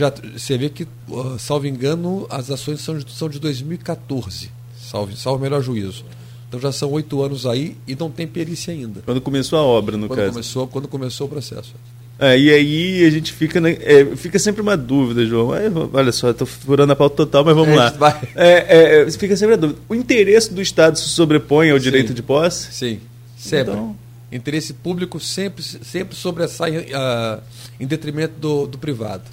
Já 0.00 0.10
você 0.36 0.56
vê 0.56 0.70
que, 0.70 0.84
uh, 1.08 1.38
salvo 1.38 1.66
engano, 1.66 2.26
as 2.30 2.50
ações 2.50 2.80
são 2.80 2.96
de, 2.96 3.12
são 3.12 3.28
de 3.28 3.38
2014, 3.38 4.50
salvo, 4.80 5.14
salvo 5.16 5.38
o 5.38 5.42
melhor 5.42 5.62
juízo. 5.62 6.04
Então 6.48 6.58
já 6.58 6.72
são 6.72 6.90
oito 6.92 7.22
anos 7.22 7.44
aí 7.46 7.76
e 7.86 7.94
não 7.94 8.10
tem 8.10 8.26
perícia 8.26 8.72
ainda. 8.72 9.02
Quando 9.04 9.20
começou 9.20 9.58
a 9.58 9.62
obra, 9.62 9.96
no 9.98 10.08
Quando 10.08 10.18
caso. 10.18 10.30
começou, 10.32 10.66
quando 10.66 10.88
começou 10.88 11.26
o 11.26 11.30
processo. 11.30 11.74
É, 12.18 12.38
e 12.38 12.50
aí 12.50 13.04
a 13.04 13.10
gente 13.10 13.32
fica. 13.32 13.60
na- 13.60 13.68
é, 13.70 14.16
fica 14.16 14.38
sempre 14.38 14.60
uma 14.62 14.76
dúvida, 14.76 15.24
João. 15.26 15.54
É, 15.54 15.70
olha 15.92 16.12
só, 16.12 16.30
estou 16.30 16.46
furando 16.46 16.92
a 16.92 16.96
pauta 16.96 17.16
total, 17.16 17.44
mas 17.44 17.54
vamos 17.54 17.74
É, 17.74 17.76
lá. 17.76 18.20
É, 18.34 19.02
é, 19.06 19.10
fica 19.10 19.36
sempre 19.36 19.54
a 19.54 19.56
dúvida. 19.58 19.78
O 19.88 19.94
interesse 19.94 20.52
do 20.52 20.60
Estado 20.62 20.98
se 20.98 21.08
sobrepõe 21.08 21.70
ao 21.70 21.78
Sim. 21.78 21.84
direito 21.84 22.12
de 22.14 22.22
posse? 22.22 22.72
Sim, 22.72 23.00
sempre. 23.36 23.72
Então- 23.74 23.96
Interesse 24.32 24.72
público 24.72 25.18
sempre, 25.18 25.60
sempre 25.60 26.14
sobressai 26.14 26.86
ah, 26.94 27.40
em 27.80 27.86
detrimento 27.86 28.34
do, 28.38 28.64
do 28.68 28.78
privado. 28.78 29.24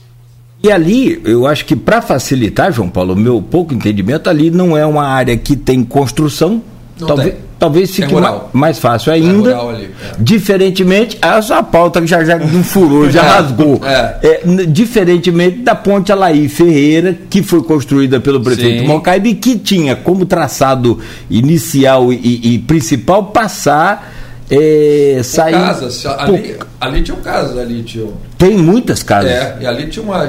E 0.63 0.71
ali, 0.71 1.21
eu 1.23 1.45
acho 1.45 1.65
que 1.65 1.75
para 1.75 2.01
facilitar, 2.01 2.71
João 2.71 2.89
Paulo, 2.89 3.13
o 3.13 3.17
meu 3.17 3.41
pouco 3.41 3.73
entendimento, 3.73 4.29
ali 4.29 4.49
não 4.49 4.75
é 4.75 4.85
uma 4.85 5.05
área 5.05 5.37
que 5.37 5.55
tem 5.55 5.83
construção. 5.83 6.61
Não 6.99 7.07
talvez, 7.07 7.29
tem. 7.29 7.37
talvez 7.59 7.89
É 7.91 7.93
fique 7.93 8.11
rural. 8.11 8.49
ma- 8.51 8.59
mais 8.59 8.79
fácil 8.79 9.13
ainda. 9.13 9.51
rural 9.51 9.69
ali, 9.69 9.83
é. 9.85 10.15
Diferentemente, 10.19 11.15
essa 11.21 11.61
pauta 11.61 12.01
que 12.01 12.07
já, 12.07 12.23
já 12.25 12.39
não 12.39 12.63
furou, 12.63 13.07
já 13.07 13.21
É, 13.23 13.27
rasgou. 13.29 13.79
é. 13.83 14.17
É, 14.23 14.65
diferentemente 14.65 15.59
da 15.59 15.75
ponte 15.75 16.11
Alaí 16.11 16.49
Ferreira, 16.49 17.15
que 17.29 17.43
foi 17.43 17.61
construída 17.61 18.19
pelo 18.19 18.41
prefeito 18.41 18.83
Sim. 18.87 19.35
Que 19.35 19.59
tinha 19.59 19.95
como 19.95 20.25
traçado 20.25 20.99
inicial 21.29 22.11
e, 22.11 22.55
e 22.55 22.59
principal 22.59 23.25
passar. 23.25 24.15
É, 24.49 25.19
sair 25.23 25.51
Casas, 25.51 26.05
ali, 26.05 26.57
ali 26.79 27.03
tinha 27.03 27.17
um 27.17 27.21
caso, 27.21 27.59
ali 27.59 27.83
tinha 27.83 28.07
Tem 28.37 28.57
muitas 28.57 29.03
casas. 29.03 29.29
É, 29.29 29.57
e 29.61 29.67
ali 29.67 29.89
tinha 29.89 30.03
uma, 30.03 30.25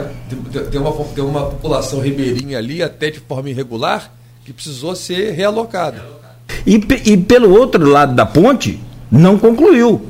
tem 0.70 0.80
uma, 0.80 0.92
tem 0.92 1.25
uma 1.25 1.42
população 1.50 2.00
ribeirinha 2.00 2.58
ali, 2.58 2.82
até 2.82 3.10
de 3.10 3.20
forma 3.20 3.48
irregular, 3.48 4.12
que 4.44 4.52
precisou 4.52 4.96
ser 4.96 5.32
realocada. 5.32 6.02
E, 6.66 6.80
e 7.04 7.16
pelo 7.16 7.50
outro 7.52 7.88
lado 7.88 8.14
da 8.14 8.26
ponte, 8.26 8.80
não 9.10 9.38
concluiu. 9.38 10.07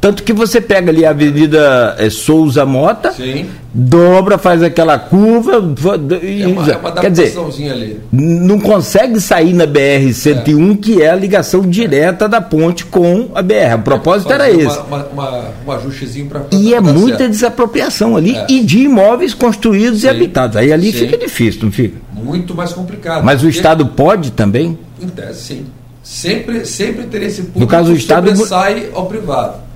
Tanto 0.00 0.22
que 0.22 0.32
você 0.32 0.62
pega 0.62 0.90
ali 0.90 1.04
a 1.04 1.10
Avenida 1.10 1.94
eh, 1.98 2.08
Souza 2.08 2.64
Mota, 2.64 3.12
Sim. 3.12 3.46
dobra, 3.74 4.38
faz 4.38 4.62
aquela 4.62 4.98
curva, 4.98 5.60
va- 5.60 5.98
e 6.22 6.42
É 6.42 6.46
uma, 6.46 6.70
é 6.70 6.76
uma 6.76 6.92
quer 6.92 7.10
dizer, 7.10 7.34
ali. 7.70 8.00
não 8.10 8.58
consegue 8.58 9.20
sair 9.20 9.52
na 9.52 9.66
BR-101, 9.66 10.76
que 10.80 11.02
é 11.02 11.10
a 11.10 11.14
ligação 11.16 11.60
direta 11.60 12.26
da 12.26 12.40
ponte 12.40 12.86
com 12.86 13.28
a 13.34 13.42
BR. 13.42 13.74
O 13.76 13.82
propósito 13.82 14.32
era 14.32 14.50
esse. 14.50 14.78
Uma, 14.78 15.04
uma, 15.12 15.44
um 15.66 15.72
ajustezinho 15.72 16.26
para 16.30 16.46
E 16.50 16.72
é 16.72 16.80
muita 16.80 17.28
desapropriação 17.28 18.16
ali 18.16 18.36
É. 18.36 18.46
e 18.48 18.64
de 18.64 18.78
imóveis 18.78 19.34
construídos 19.34 19.98
e 19.98 20.02
Sim. 20.02 20.08
habitados. 20.08 20.56
Aí 20.56 20.72
ali 20.72 20.92
Sim. 20.92 20.98
fica 21.00 21.18
difícil, 21.18 21.60
não 21.64 21.72
fica? 21.72 21.98
Muito 22.12 22.54
mais 22.54 22.72
complicado. 22.72 23.22
Mas 23.22 23.42
o 23.42 23.48
Estado 23.50 23.84
pode 23.86 24.30
também? 24.30 24.78
Em 25.00 25.08
tese, 25.08 25.42
sim. 25.42 25.66
Sempre, 26.02 26.64
sempre 26.64 27.02
interesse 27.04 27.42
público 27.42 27.60
No 27.60 27.66
caso, 27.66 27.92
o 27.92 27.94
Estado- 27.94 28.34
sai 28.46 28.88
ao 28.94 29.04
privado. 29.04 29.68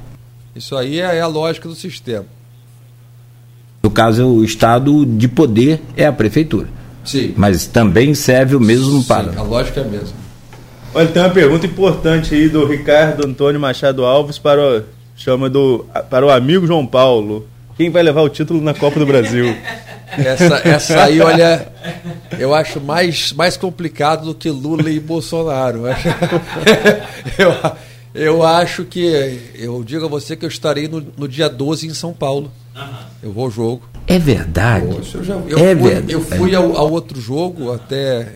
Isso 0.54 0.76
aí 0.76 1.00
é 1.00 1.20
a 1.20 1.26
lógica 1.26 1.68
do 1.68 1.74
sistema. 1.74 2.26
No 3.82 3.90
caso, 3.90 4.26
o 4.26 4.44
Estado 4.44 5.04
de 5.04 5.28
poder 5.28 5.82
é 5.96 6.06
a 6.06 6.12
prefeitura. 6.12 6.68
Sim. 7.04 7.34
Mas 7.36 7.66
também 7.66 8.14
serve 8.14 8.56
o 8.56 8.60
mesmo 8.60 9.02
Sim, 9.02 9.08
para. 9.08 9.38
a 9.38 9.42
lógica 9.42 9.80
é 9.80 9.84
a 9.84 9.86
mesma. 9.86 10.16
Olha, 10.94 11.08
tem 11.08 11.20
uma 11.20 11.30
pergunta 11.30 11.66
importante 11.66 12.34
aí 12.34 12.48
do 12.48 12.64
Ricardo 12.64 13.26
Antônio 13.26 13.60
Machado 13.60 14.04
Alves 14.04 14.38
para 14.38 14.62
o, 14.62 14.82
chama 15.16 15.50
do, 15.50 15.84
para 16.08 16.24
o 16.24 16.30
amigo 16.30 16.66
João 16.66 16.86
Paulo. 16.86 17.46
Quem 17.76 17.90
vai 17.90 18.02
levar 18.02 18.22
o 18.22 18.28
título 18.28 18.60
na 18.60 18.72
Copa 18.72 19.00
do 19.00 19.06
Brasil? 19.06 19.54
Essa, 20.16 20.60
essa 20.64 21.02
aí, 21.02 21.20
olha, 21.20 21.66
eu 22.38 22.54
acho 22.54 22.80
mais, 22.80 23.32
mais 23.32 23.56
complicado 23.56 24.26
do 24.26 24.34
que 24.34 24.48
Lula 24.48 24.88
e 24.88 25.00
Bolsonaro. 25.00 25.78
Eu 25.78 25.86
acho, 25.88 26.08
eu, 28.14 28.42
acho 28.44 28.84
que, 28.84 29.40
eu 29.54 29.82
digo 29.84 30.04
a 30.04 30.08
você 30.08 30.36
que 30.36 30.44
eu 30.44 30.48
estarei 30.48 30.86
no, 30.88 31.04
no 31.16 31.26
dia 31.28 31.48
12 31.48 31.86
em 31.88 31.94
São 31.94 32.12
Paulo. 32.12 32.50
Eu 33.22 33.32
vou 33.32 33.44
ao 33.44 33.50
jogo. 33.50 33.82
É 34.06 34.18
verdade. 34.18 34.86
Poxa, 34.94 35.18
eu, 35.18 35.24
já, 35.24 35.34
eu 35.34 35.58
É 35.58 35.74
fui, 35.76 35.90
verdade. 35.90 36.12
eu 36.12 36.20
fui 36.20 36.54
ao, 36.54 36.76
ao 36.76 36.90
outro 36.90 37.20
jogo, 37.20 37.72
até 37.72 38.28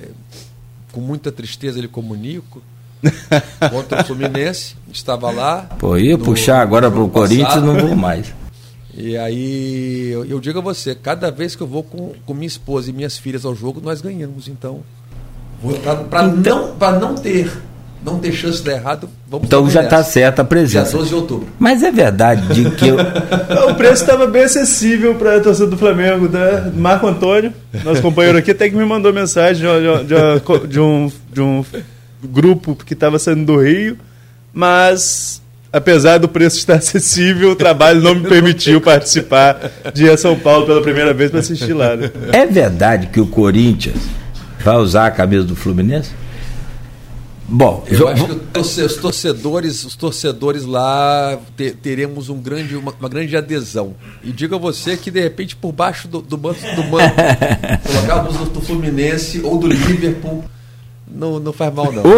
com 0.93 1.01
muita 1.01 1.31
tristeza 1.31 1.81
lhe 1.81 1.87
comunico, 1.89 2.63
contra 3.71 4.01
o 4.01 4.05
Fluminense, 4.05 4.75
estava 4.93 5.31
lá. 5.31 5.63
Pô, 5.79 5.97
ia 5.97 6.17
no- 6.17 6.25
puxar 6.25 6.61
agora 6.61 6.91
pro 6.91 7.01
jogo 7.01 7.13
Corinthians, 7.13 7.63
não 7.63 7.77
vou 7.77 7.95
mais. 7.95 8.33
E 8.95 9.17
aí, 9.17 10.09
eu, 10.11 10.25
eu 10.25 10.41
digo 10.41 10.59
a 10.59 10.63
você, 10.63 10.95
cada 10.95 11.31
vez 11.31 11.55
que 11.55 11.63
eu 11.63 11.67
vou 11.69 11.85
com, 11.85 12.15
com 12.27 12.35
minha 12.35 12.47
esposa 12.49 12.91
e 12.91 12.93
minhas 12.93 13.17
filhas 13.17 13.45
ao 13.45 13.55
jogo, 13.55 13.81
nós 13.81 14.01
ganhamos. 14.01 14.49
Então, 14.49 14.81
para 16.11 16.27
não, 16.27 16.75
pra 16.77 16.99
não 16.99 17.15
ter 17.15 17.53
não 18.05 18.19
ter 18.19 18.33
chance 18.33 18.59
de 18.59 18.65
dar 18.65 18.73
errado, 18.73 19.09
vamos 19.29 19.47
Então 19.47 19.69
já 19.69 19.83
está 19.83 20.03
certa 20.05 20.43
a 20.43 20.45
Dia 20.45 20.49
presença. 20.49 20.97
12 20.97 21.09
de 21.09 21.15
outubro. 21.15 21.49
Mas 21.59 21.83
é 21.83 21.91
verdade 21.91 22.47
de 22.55 22.71
que 22.71 22.89
eu, 22.89 22.97
o 23.71 23.75
preço 23.75 24.03
estava 24.03 24.27
bem 24.27 24.43
acessível 24.45 25.15
para 25.17 25.37
a 25.37 25.41
torcida 25.41 25.67
do 25.67 25.77
Flamengo, 25.77 26.29
tá? 26.29 26.71
Marco 26.77 27.07
Antônio, 27.07 27.53
nosso 27.85 28.01
companheiro 28.01 28.39
aqui, 28.39 28.53
até 28.53 28.69
que 28.71 28.77
me 28.77 28.85
mandou 28.85 29.13
mensagem 29.13 29.67
de, 29.67 30.05
de- 30.05 30.61
de- 30.61 30.67
de 30.69 30.81
um, 30.81 31.11
de 31.33 31.41
um 31.41 31.65
grupo 32.23 32.77
que 32.85 32.95
estava 32.95 33.19
saindo 33.19 33.45
do 33.45 33.61
Rio, 33.63 33.97
mas 34.53 35.43
apesar 35.73 36.19
do 36.19 36.29
preço 36.29 36.57
estar 36.59 36.75
acessível, 36.79 37.51
o 37.51 37.57
trabalho 37.57 38.01
não 38.01 38.15
me 38.15 38.29
permitiu 38.29 38.81
participar 38.81 39.71
de 39.93 40.05
ir 40.07 40.11
a 40.11 40.17
São 40.17 40.37
Paulo 40.39 40.67
pela 40.67 40.81
primeira 40.83 41.13
vez 41.13 41.31
para 41.31 41.41
assistir 41.41 41.73
lá. 41.75 41.95
né? 41.97 42.11
é 42.33 42.47
verdade 42.47 43.09
que 43.09 43.21
o 43.21 43.27
Corinthians 43.27 43.97
vai 44.65 44.77
usar 44.77 45.07
a 45.07 45.11
camisa 45.11 45.45
do 45.45 45.55
Fluminense? 45.55 46.11
Bom, 47.51 47.83
Eu 47.87 47.97
jo- 47.97 48.09
acho 48.09 48.25
que 48.27 48.33
os 48.83 48.97
torcedores, 48.97 49.83
os 49.85 49.97
torcedores 49.97 50.67
lá 50.67 51.39
te- 51.57 51.71
teremos 51.71 52.29
um 52.29 52.39
grande, 52.43 52.77
uma, 52.77 52.93
uma 53.01 53.09
grande 53.09 53.35
adesão. 53.39 53.95
E 54.23 54.31
digo 54.31 54.55
a 54.55 54.59
você 54.59 54.99
que 54.99 55.11
de 55.11 55.19
repente 55.21 55.57
por 55.57 55.73
baixo 55.73 56.07
do, 56.09 56.21
do 56.21 56.37
manto 56.37 56.61
do 56.77 56.85
manto 56.85 57.15
colocarmos 57.91 58.37
do, 58.37 58.45
do 58.51 58.61
Fluminense 58.61 59.41
ou 59.43 59.57
do 59.59 59.67
Liverpool 59.67 60.45
não, 61.11 61.41
não 61.41 61.55
faz 61.55 61.73
mal 61.73 61.91
não. 61.91 62.03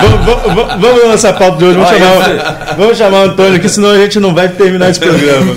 vamos, 0.00 0.54
vamos, 0.54 0.80
vamos 0.80 1.02
na 1.02 1.08
nossa 1.10 1.32
pauta 1.34 1.58
de 1.58 1.64
hoje, 1.66 1.74
vamos 1.78 1.92
Olha, 1.92 2.00
chamar, 2.40 2.74
vamos 2.76 2.96
chamar 2.96 3.18
o 3.18 3.22
Antônio 3.24 3.56
aqui, 3.56 3.68
senão 3.68 3.90
a 3.90 3.98
gente 3.98 4.18
não 4.18 4.34
vai 4.34 4.48
terminar 4.48 4.88
esse 4.90 4.98
programa. 5.00 5.54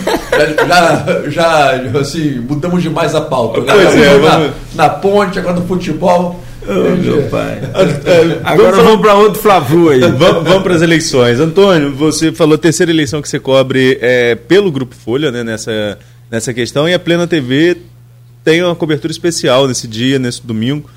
Já, 0.67 1.29
já, 1.29 1.71
assim, 1.99 2.39
mudamos 2.39 2.81
demais 2.83 3.15
a 3.15 3.21
pauta. 3.21 3.61
né? 3.61 3.67
Pois 3.73 3.95
é, 3.95 4.17
na, 4.17 4.49
na 4.75 4.89
ponte, 4.89 5.39
agora 5.39 5.55
no 5.59 5.65
futebol. 5.65 6.39
Meu 6.73 7.23
pai. 7.29 7.59
É, 8.05 8.39
Agora 8.43 8.77
vamos 8.77 9.01
para 9.01 9.15
outro 9.15 9.41
Flavio 9.41 9.89
aí. 9.89 9.99
Vamos, 10.11 10.43
vamos 10.43 10.63
para 10.63 10.75
as 10.75 10.81
eleições. 10.81 11.39
Antônio, 11.39 11.93
você 11.95 12.31
falou 12.31 12.55
a 12.55 12.57
terceira 12.57 12.91
eleição 12.91 13.21
que 13.21 13.29
você 13.29 13.39
cobre 13.39 13.97
é, 14.01 14.35
pelo 14.35 14.71
Grupo 14.71 14.95
Folha, 14.95 15.31
né, 15.31 15.43
nessa, 15.43 15.97
nessa 16.29 16.53
questão, 16.53 16.87
e 16.87 16.93
a 16.93 16.99
Plena 16.99 17.27
TV 17.27 17.77
tem 18.43 18.61
uma 18.63 18.75
cobertura 18.75 19.11
especial 19.11 19.67
nesse 19.67 19.87
dia, 19.87 20.17
nesse 20.19 20.45
domingo. 20.45 20.89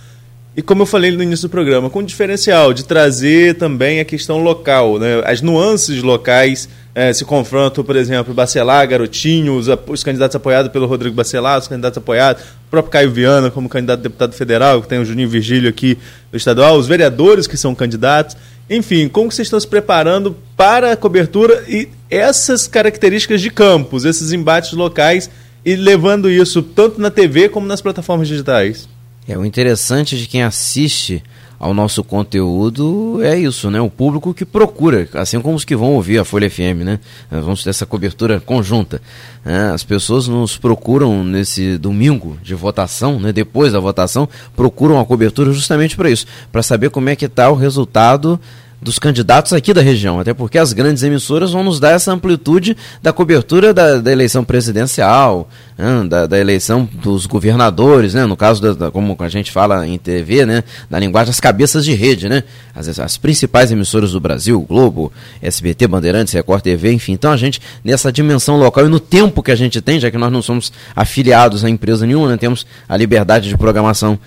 E 0.57 0.63
como 0.63 0.83
eu 0.83 0.87
falei 0.87 1.11
no 1.11 1.21
início 1.21 1.49
do 1.49 1.51
programa, 1.51 1.91
com 1.91 1.99
um 1.99 2.05
diferencial 2.05 2.73
de 2.73 2.85
trazer 2.85 3.57
também 3.57 3.99
a 3.99 4.05
questão 4.05 4.39
local, 4.39 5.01
né? 5.01 5.21
as 5.25 5.43
nuances 5.43 6.01
locais 6.01 6.69
eh, 6.95 7.13
se 7.13 7.25
confrontam, 7.25 7.83
por 7.83 7.97
exemplo, 7.97 8.33
Bacelar, 8.33 8.87
Garotinho, 8.87 9.57
os, 9.57 9.67
os 9.89 10.05
candidatos 10.05 10.37
apoiados 10.37 10.71
pelo 10.71 10.87
Rodrigo 10.87 11.17
Bacelar, 11.17 11.59
os 11.59 11.67
candidatos 11.67 11.99
apoiados, 11.99 12.45
o 12.45 12.71
próprio 12.71 12.93
Caio 12.93 13.11
Viana 13.11 13.51
como 13.51 13.69
candidato 13.69 13.99
a 13.99 14.03
deputado 14.05 14.33
federal, 14.33 14.81
que 14.81 14.87
tem 14.87 15.01
o 15.01 15.05
Juninho 15.05 15.29
Virgílio 15.29 15.69
aqui 15.69 15.99
no 16.31 16.37
estadual, 16.37 16.77
os 16.77 16.87
vereadores 16.87 17.49
que 17.49 17.57
são 17.57 17.75
candidatos. 17.75 18.37
Enfim, 18.71 19.09
como 19.09 19.33
vocês 19.33 19.47
estão 19.47 19.59
se 19.59 19.67
preparando 19.67 20.37
para 20.57 20.93
a 20.93 20.97
cobertura 20.97 21.65
e 21.69 21.89
essas 22.09 22.69
características 22.69 23.41
de 23.41 23.51
campos, 23.51 24.05
esses 24.05 24.31
embates 24.31 24.73
locais 24.73 25.29
e 25.65 25.75
levando 25.75 26.31
isso 26.31 26.63
tanto 26.63 27.01
na 27.01 27.11
TV 27.11 27.49
como 27.49 27.67
nas 27.67 27.81
plataformas 27.81 28.29
digitais? 28.29 28.89
É, 29.27 29.39
o 29.39 29.45
interessante 29.45 30.19
de 30.19 30.27
quem 30.27 30.43
assiste 30.43 31.23
ao 31.59 31.73
nosso 31.73 32.05
conteúdo 32.05 33.21
é 33.23 33.39
isso, 33.39 33.71
né? 33.71 33.81
O 33.81 33.89
público 33.89 34.35
que 34.35 34.45
procura, 34.45 35.09
assim 35.15 35.41
como 35.41 35.57
os 35.57 35.65
que 35.65 35.75
vão 35.75 35.95
ouvir 35.95 36.19
a 36.19 36.25
Folha 36.25 36.51
FM, 36.51 36.85
né? 36.85 37.01
Nós 37.31 37.43
vamos 37.43 37.65
ter 37.65 37.71
essa 37.71 37.87
cobertura 37.87 38.39
conjunta. 38.39 39.01
Né? 39.43 39.71
As 39.71 39.83
pessoas 39.83 40.29
nos 40.29 40.59
procuram 40.59 41.25
nesse 41.25 41.79
domingo 41.79 42.37
de 42.43 42.55
votação, 42.55 43.19
né? 43.19 43.33
Depois 43.33 43.73
da 43.73 43.81
votação, 43.81 44.29
procuram 44.55 45.01
a 45.01 45.07
cobertura 45.07 45.53
justamente 45.53 45.97
para 45.97 46.11
isso, 46.11 46.27
para 46.53 46.63
saber 46.63 46.91
como 46.91 47.09
é 47.09 47.17
que 47.17 47.25
está 47.25 47.49
o 47.49 47.55
resultado 47.55 48.39
dos 48.85 48.99
candidatos 48.99 49.55
aqui 49.55 49.73
da 49.73 49.81
região, 49.81 50.21
até 50.21 50.35
porque 50.35 50.59
as 50.59 50.75
grandes 50.75 51.03
emissoras 51.03 51.53
vão 51.53 51.65
nos 51.65 51.81
dar 51.81 51.93
essa 51.93 52.13
amplitude 52.13 52.77
da 53.03 53.15
cobertura 53.15 53.73
da, 53.73 53.97
da 53.97 54.13
eleição 54.13 54.45
presidencial, 54.45 55.49
né, 55.77 56.05
da, 56.07 56.27
da, 56.27 56.39
eleição 56.39 56.89
dos 57.03 57.25
governadores, 57.25 58.13
né, 58.13 58.27
no 58.27 58.37
caso, 58.37 58.61
da, 58.61 58.73
da, 58.75 58.91
como 58.91 59.17
a 59.19 59.29
gente 59.31 59.51
fala 59.51 59.87
em 59.87 59.97
TV, 59.97 60.45
né, 60.45 60.63
da 60.91 60.99
linguagem, 60.99 61.31
as 61.31 61.41
cabeças 61.41 61.83
de 61.83 61.95
rede, 61.95 62.29
né, 62.29 62.45
as, 62.75 62.99
as 62.99 63.17
principais 63.17 63.73
emissoras 63.73 64.13
do 64.13 64.21
Brasil, 64.21 64.61
Globo, 64.61 65.11
SBT, 65.41 65.89
Bandeirantes, 65.89 66.35
Record 66.35 66.63
TV, 66.63 66.93
enfim. 66.93 67.13
Então 67.13 67.33
a 67.33 67.39
gente, 67.39 67.63
nessa 67.83 68.13
dimensão 68.13 68.59
local 68.59 68.85
e 68.85 68.89
no 68.89 69.01
tempo 69.01 69.43
que 69.43 69.51
a 69.51 69.57
gente 69.57 69.81
tem, 69.81 69.99
já 69.99 70.11
que 70.11 70.19
nós 70.19 70.31
não 70.31 70.43
somos 70.43 70.71
afiliados 70.95 71.65
a 71.65 71.71
empresa 71.71 72.07
nenhuma, 72.07 72.29
né, 72.29 72.37
temos 72.37 72.67
a 72.87 72.97
liberdade 72.99 73.49
de 73.49 73.57
programação 73.57 74.19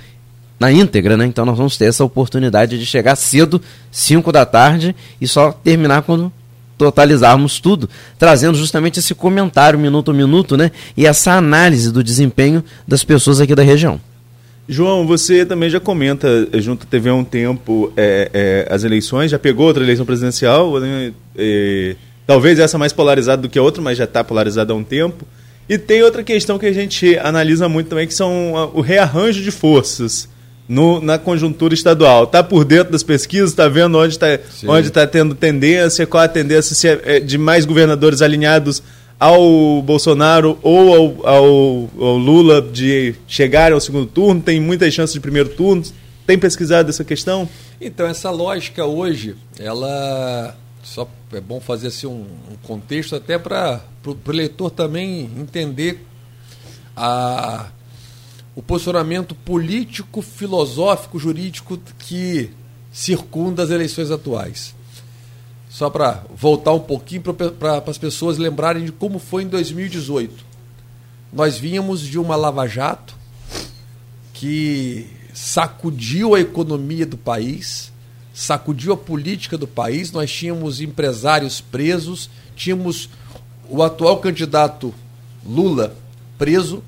na 0.60 0.72
íntegra, 0.72 1.16
né? 1.16 1.26
Então 1.26 1.46
nós 1.46 1.58
vamos 1.58 1.78
ter 1.78 1.86
essa 1.86 2.04
oportunidade 2.04 2.78
de 2.78 2.86
chegar 2.86 3.16
cedo, 3.16 3.62
5 3.92 4.32
da 4.32 4.46
tarde, 4.46 4.96
e 5.20 5.28
só 5.28 5.52
terminar 5.52 6.02
quando 6.02 6.32
totalizarmos 6.78 7.60
tudo, 7.60 7.90
trazendo 8.20 8.58
justamente 8.58 9.00
esse 9.00 9.16
comentário 9.16 9.80
minuto 9.80 10.12
a 10.12 10.14
minuto, 10.14 10.56
né? 10.56 10.72
E 10.96 11.06
essa 11.06 11.34
análise 11.34 11.92
do 11.92 12.04
desempenho 12.04 12.64
das 12.88 13.04
pessoas 13.04 13.42
aqui 13.42 13.56
da 13.56 13.64
região. 13.64 14.00
João, 14.70 15.08
você 15.08 15.46
também 15.46 15.70
já 15.70 15.80
comenta 15.80 16.28
eh, 16.52 16.60
junto 16.60 16.84
à 16.84 16.90
TV 16.90 17.10
há 17.10 17.14
um 17.14 17.24
tempo 17.24 17.92
é, 17.96 18.30
é, 18.34 18.68
as 18.70 18.84
eleições, 18.84 19.32
já 19.32 19.40
pegou 19.40 19.66
outra 19.66 19.82
eleição 19.82 20.06
presidencial, 20.06 20.78
né? 20.80 21.14
e, 21.38 21.96
talvez 22.28 22.60
essa 22.60 22.78
mais 22.78 22.92
polarizada 22.92 23.42
do 23.42 23.50
que 23.50 23.58
a 23.58 23.62
outra, 23.62 23.82
mas 23.82 23.98
já 23.98 24.04
está 24.04 24.24
polarizada 24.24 24.74
há 24.74 24.76
um 24.76 24.84
tempo. 24.84 25.26
E 25.70 25.78
tem 25.78 26.04
outra 26.04 26.22
questão 26.22 26.60
que 26.60 26.66
a 26.66 26.74
gente 26.74 27.18
analisa 27.20 27.70
muito 27.70 27.88
também, 27.88 28.08
que 28.08 28.14
são 28.14 28.72
o 28.74 28.82
rearranjo 28.82 29.42
de 29.42 29.52
forças 29.52 30.28
no, 30.68 31.02
na 31.02 31.18
conjuntura 31.18 31.74
estadual. 31.74 32.26
Está 32.26 32.44
por 32.44 32.66
dentro 32.66 32.92
das 32.92 33.04
pesquisas, 33.04 33.52
está 33.52 33.68
vendo 33.68 33.98
onde 33.98 34.14
está 34.14 34.28
onde 34.68 34.90
tá 34.90 35.08
tendo 35.08 35.34
tendência, 35.34 36.06
qual 36.06 36.24
a 36.24 36.28
tendência 36.28 36.76
se 36.76 36.88
é, 36.88 37.02
é 37.04 37.20
de 37.20 37.38
mais 37.38 37.66
governadores 37.66 38.22
alinhados 38.22 38.84
ao 39.20 39.82
Bolsonaro 39.82 40.60
ou 40.62 40.94
ao, 40.94 41.28
ao, 41.28 41.90
ao, 42.00 42.18
Lula 42.18 42.62
de 42.62 43.16
chegarem 43.28 43.74
ao 43.74 43.80
segundo 43.80 44.06
turno, 44.06 44.42
tem 44.42 44.60
muitas 44.60 44.94
chances 44.94 45.14
de 45.14 45.20
primeiro 45.20 45.50
turno. 45.50 45.84
Tem 46.26 46.38
pesquisado 46.38 46.90
essa 46.90 47.04
questão? 47.04 47.48
Então, 47.80 48.06
essa 48.06 48.30
lógica 48.30 48.86
hoje, 48.86 49.36
ela. 49.58 50.56
Só 50.84 51.08
é 51.34 51.42
bom 51.42 51.60
fazer 51.60 51.88
assim, 51.88 52.08
um, 52.08 52.26
um 52.52 52.56
contexto 52.64 53.16
até 53.16 53.38
para 53.38 53.82
o 54.06 54.32
eleitor 54.32 54.70
também 54.70 55.30
entender 55.38 56.06
a, 56.96 57.68
o 58.58 58.62
posicionamento 58.64 59.36
político, 59.36 60.20
filosófico, 60.20 61.20
jurídico 61.20 61.78
que 62.00 62.50
circunda 62.92 63.62
as 63.62 63.70
eleições 63.70 64.10
atuais. 64.10 64.74
Só 65.70 65.92
para 65.92 66.24
voltar 66.36 66.74
um 66.74 66.80
pouquinho 66.80 67.22
para 67.22 67.84
as 67.86 68.00
pessoas 68.00 68.40
lembrarem 68.40 68.84
de 68.84 68.92
como 68.92 69.20
foi 69.20 69.44
em 69.44 69.48
2018. 69.48 70.44
Nós 71.32 71.56
vínhamos 71.56 72.02
de 72.02 72.18
uma 72.18 72.36
lava-jato 72.36 73.14
que 74.34 75.06
sacudiu 75.36 76.34
a 76.34 76.40
economia 76.40 77.06
do 77.06 77.16
país, 77.16 77.94
sacudiu 78.34 78.92
a 78.92 78.98
política 78.98 79.56
do 79.56 79.68
país. 79.68 80.12
Nós 80.12 80.32
tínhamos 80.32 80.82
empresários 80.82 81.62
presos, 81.62 82.28
tínhamos 82.56 83.08
o 83.70 83.84
atual 83.84 84.18
candidato 84.18 84.92
Lula 85.46 85.96
preso, 86.40 86.84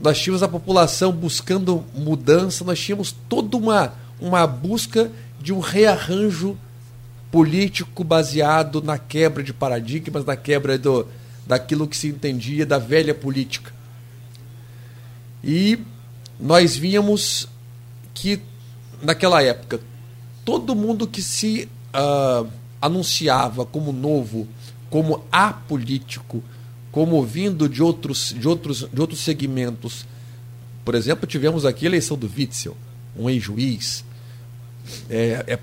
nós 0.00 0.18
tínhamos 0.18 0.42
a 0.42 0.48
população 0.48 1.12
buscando 1.12 1.84
mudança, 1.94 2.64
nós 2.64 2.78
tínhamos 2.78 3.14
toda 3.28 3.56
uma, 3.56 3.94
uma 4.20 4.46
busca 4.46 5.10
de 5.40 5.52
um 5.52 5.60
rearranjo 5.60 6.56
político 7.30 8.04
baseado 8.04 8.82
na 8.82 8.98
quebra 8.98 9.42
de 9.42 9.52
paradigmas, 9.52 10.24
na 10.24 10.36
quebra 10.36 10.78
do, 10.78 11.06
daquilo 11.46 11.88
que 11.88 11.96
se 11.96 12.08
entendia 12.08 12.66
da 12.66 12.78
velha 12.78 13.14
política. 13.14 13.72
E 15.42 15.78
nós 16.38 16.76
víamos 16.76 17.48
que, 18.12 18.40
naquela 19.02 19.42
época, 19.42 19.80
todo 20.44 20.74
mundo 20.74 21.06
que 21.06 21.22
se 21.22 21.68
uh, 21.94 22.48
anunciava 22.80 23.64
como 23.64 23.92
novo, 23.92 24.46
como 24.90 25.24
apolítico, 25.30 26.42
como 26.96 27.22
vindo 27.22 27.68
de 27.68 27.82
outros, 27.82 28.34
de 28.34 28.48
outros, 28.48 28.88
de 28.90 28.98
outros 28.98 29.20
segmentos. 29.20 30.06
Por 30.82 30.94
exemplo, 30.94 31.26
tivemos 31.26 31.66
aqui 31.66 31.84
a 31.84 31.90
eleição 31.90 32.16
do 32.16 32.26
Witzel, 32.26 32.74
um 33.14 33.28
ex-juiz. 33.28 34.02
É, 35.10 35.44
é, 35.46 35.58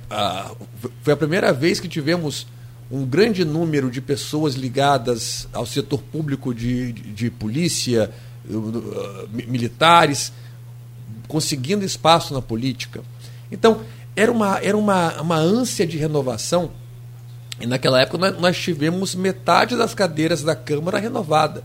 foi 1.01 1.11
a 1.11 1.17
primeira 1.17 1.51
vez 1.51 1.79
que 1.79 1.87
tivemos 1.87 2.45
um 2.91 3.03
grande 3.03 3.43
número 3.43 3.89
de 3.89 3.99
pessoas 3.99 4.53
ligadas 4.53 5.47
ao 5.51 5.65
setor 5.65 6.03
público 6.03 6.53
de, 6.53 6.93
de, 6.93 7.01
de 7.01 7.31
polícia, 7.31 8.11
uh, 8.47 9.27
militares, 9.31 10.31
conseguindo 11.27 11.83
espaço 11.83 12.31
na 12.31 12.43
política. 12.43 13.01
Então, 13.51 13.81
era 14.15 14.31
uma, 14.31 14.59
era 14.59 14.77
uma, 14.77 15.19
uma 15.19 15.37
ânsia 15.37 15.87
de 15.87 15.97
renovação 15.97 16.69
e 17.63 17.65
naquela 17.65 18.01
época 18.01 18.17
nós, 18.17 18.37
nós 18.41 18.57
tivemos 18.57 19.15
metade 19.15 19.77
das 19.77 19.95
cadeiras 19.95 20.43
da 20.43 20.53
Câmara 20.53 20.99
renovada. 20.99 21.63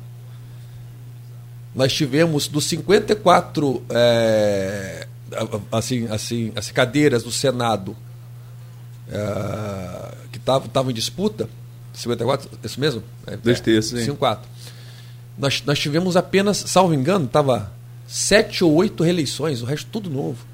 Nós 1.74 1.92
tivemos 1.92 2.46
dos 2.46 2.66
54 2.66 3.82
é, 3.90 5.08
assim, 5.72 6.06
assim, 6.06 6.52
as 6.54 6.70
cadeiras 6.70 7.24
do 7.24 7.32
Senado 7.32 7.96
é, 9.10 10.14
que 10.30 10.38
estavam 10.38 10.88
em 10.92 10.94
disputa, 10.94 11.48
54, 11.92 12.48
isso 12.62 12.78
mesmo? 12.78 13.02
É, 13.26 13.36
Dois 13.36 13.58
terços, 13.58 13.90
sim. 13.90 14.04
54. 14.04 14.48
Nós, 15.36 15.64
nós 15.66 15.80
tivemos 15.80 16.16
apenas, 16.16 16.58
salvo 16.58 16.94
engano, 16.94 17.24
estava 17.24 17.72
sete 18.06 18.62
ou 18.62 18.72
oito 18.74 19.02
reeleições, 19.02 19.62
o 19.62 19.64
resto 19.64 19.90
tudo 19.90 20.08
novo. 20.08 20.46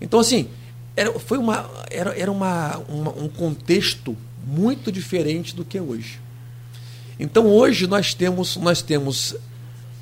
Então, 0.00 0.18
assim, 0.18 0.48
era, 0.96 1.12
foi 1.18 1.36
uma, 1.36 1.68
era, 1.90 2.18
era 2.18 2.32
uma, 2.32 2.78
uma 2.88 3.10
um 3.10 3.28
contexto 3.28 4.16
muito 4.48 4.90
diferente 4.90 5.54
do 5.54 5.64
que 5.64 5.76
é 5.76 5.82
hoje. 5.82 6.18
Então 7.20 7.46
hoje 7.46 7.86
nós 7.86 8.14
temos, 8.14 8.56
nós 8.56 8.80
temos 8.80 9.36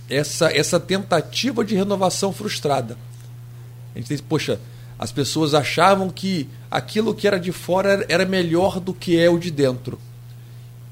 essa, 0.08 0.50
essa 0.56 0.78
tentativa 0.78 1.64
de 1.64 1.74
renovação 1.74 2.32
frustrada. 2.32 2.96
A 3.94 3.98
gente 3.98 4.08
diz, 4.08 4.20
poxa, 4.20 4.60
as 4.98 5.10
pessoas 5.10 5.52
achavam 5.52 6.08
que 6.08 6.48
aquilo 6.70 7.14
que 7.14 7.26
era 7.26 7.40
de 7.40 7.50
fora 7.50 8.06
era 8.08 8.24
melhor 8.24 8.78
do 8.78 8.94
que 8.94 9.18
é 9.18 9.28
o 9.28 9.38
de 9.38 9.50
dentro. 9.50 9.98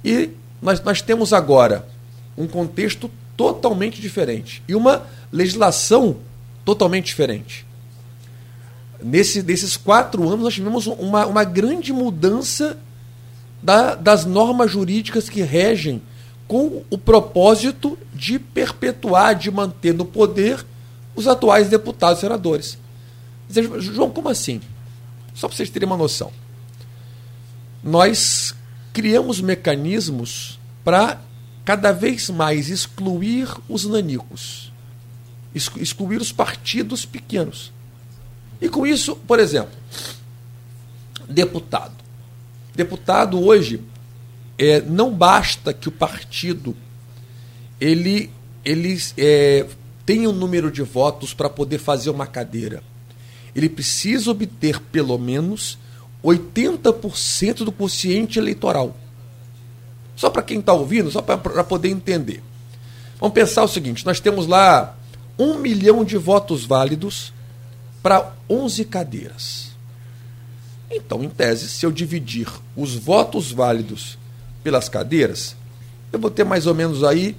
E 0.05 0.31
nós, 0.61 0.83
nós 0.83 1.01
temos 1.01 1.33
agora 1.33 1.87
um 2.37 2.49
contexto 2.49 3.11
totalmente 3.37 4.01
diferente 4.01 4.63
e 4.67 4.75
uma 4.75 5.07
legislação 5.33 6.17
totalmente 6.65 7.07
diferente. 7.07 7.67
Nesse, 9.03 9.43
nesses 9.43 9.77
quatro 9.77 10.27
anos, 10.29 10.45
nós 10.45 10.55
tivemos 10.55 10.87
uma, 10.87 11.27
uma 11.27 11.45
grande 11.45 11.93
mudança 11.93 12.79
da, 13.65 13.95
das 13.95 14.27
normas 14.27 14.71
jurídicas 14.71 15.31
que 15.31 15.41
regem 15.41 16.03
com 16.47 16.85
o 16.91 16.99
propósito 16.99 17.99
de 18.13 18.39
perpetuar, 18.39 19.35
de 19.35 19.51
manter 19.51 19.95
no 19.95 20.05
poder 20.05 20.65
os 21.17 21.27
atuais 21.27 21.71
deputados 21.71 22.19
e 22.19 22.21
senadores. 22.21 22.79
João, 23.79 24.11
como 24.11 24.29
assim? 24.29 24.61
Só 25.35 25.49
para 25.49 25.57
vocês 25.57 25.71
terem 25.71 25.87
uma 25.87 25.97
noção. 25.97 26.31
Nós 27.83 28.55
criamos 28.93 29.41
mecanismos 29.41 30.61
para 30.85 31.19
cada 31.65 31.91
vez 31.91 32.29
mais 32.29 32.69
excluir 32.69 33.49
os 33.67 33.87
nanicos, 33.87 34.71
excluir 35.55 36.21
os 36.21 36.31
partidos 36.31 37.07
pequenos. 37.07 37.73
E 38.61 38.69
com 38.69 38.87
isso, 38.87 39.17
por 39.17 39.41
exemplo, 39.41 39.73
deputado. 41.29 42.04
Deputado 42.75 43.41
hoje, 43.41 43.81
é, 44.59 44.81
não 44.81 45.13
basta 45.13 45.73
que 45.73 45.89
o 45.89 45.93
partido 45.93 46.77
ele, 47.81 48.31
ele 48.65 48.99
é, 49.17 49.67
tenha 50.07 50.29
um 50.29 50.33
número 50.33 50.71
de 50.71 50.83
votos 50.83 51.35
para 51.35 51.49
poder 51.49 51.79
fazer 51.79 52.11
uma 52.11 52.27
cadeira. 52.27 52.83
Ele 53.55 53.69
precisa 53.69 54.31
obter 54.31 54.81
pelo 54.81 55.19
menos 55.19 55.79
80% 56.25 57.65
do 57.65 57.71
quociente 57.71 58.39
eleitoral. 58.39 58.97
Só 60.17 60.31
para 60.31 60.43
quem 60.43 60.61
está 60.61 60.73
ouvindo, 60.73 61.11
só 61.11 61.21
para 61.21 61.65
poder 61.65 61.89
entender. 61.89 62.43
Vamos 63.21 63.35
pensar 63.35 63.63
o 63.63 63.69
seguinte: 63.69 64.05
nós 64.07 64.21
temos 64.21 64.47
lá 64.47 64.97
um 65.39 65.59
milhão 65.59 66.05
de 66.05 66.17
votos 66.17 66.65
válidos 66.65 67.33
para 68.03 68.33
11 68.49 68.85
cadeiras. 68.85 69.74
Então, 70.91 71.23
em 71.23 71.29
tese, 71.29 71.69
se 71.69 71.85
eu 71.85 71.93
dividir 71.93 72.49
os 72.77 72.95
votos 72.95 73.51
válidos 73.51 74.19
pelas 74.63 74.89
cadeiras, 74.89 75.57
eu 76.13 76.19
vou 76.19 76.31
ter 76.31 76.45
mais 76.45 76.67
ou 76.67 76.75
menos 76.75 77.03
aí 77.03 77.37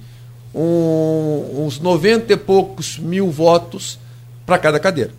um, 0.54 1.64
uns 1.64 1.78
90 1.78 2.32
e 2.32 2.36
poucos 2.36 2.98
mil 2.98 3.30
votos 3.30 3.98
para 4.44 4.58
cada 4.58 4.78
cadeira. 4.78 5.12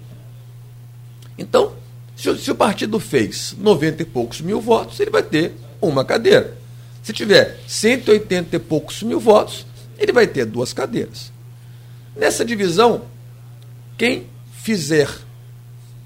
Então, 1.37 1.73
se, 2.15 2.35
se, 2.37 2.51
o 2.51 2.55
partido 2.55 2.99
fez 2.99 3.55
90 3.59 4.01
e 4.01 4.05
poucos 4.05 4.41
mil 4.41 4.59
votos, 4.59 4.99
ele 4.99 5.11
vai 5.11 5.23
ter 5.23 5.53
uma 5.79 6.03
cadeira. 6.03 6.57
Se 7.03 7.13
tiver 7.13 7.59
180 7.67 8.55
e 8.55 8.59
poucos 8.59 9.03
mil 9.03 9.19
votos, 9.19 9.65
ele 9.97 10.11
vai 10.11 10.27
ter 10.27 10.45
duas 10.45 10.73
cadeiras. 10.73 11.31
Nessa 12.15 12.43
divisão, 12.43 13.03
quem 13.97 14.25
fizer 14.51 15.09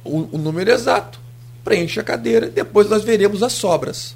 o, 0.04 0.36
o 0.36 0.38
número 0.38 0.70
exato 0.70 1.21
preenche 1.64 2.00
a 2.00 2.04
cadeira, 2.04 2.50
depois 2.50 2.90
nós 2.90 3.04
veremos 3.04 3.44
as 3.44 3.54
sobras. 3.54 4.16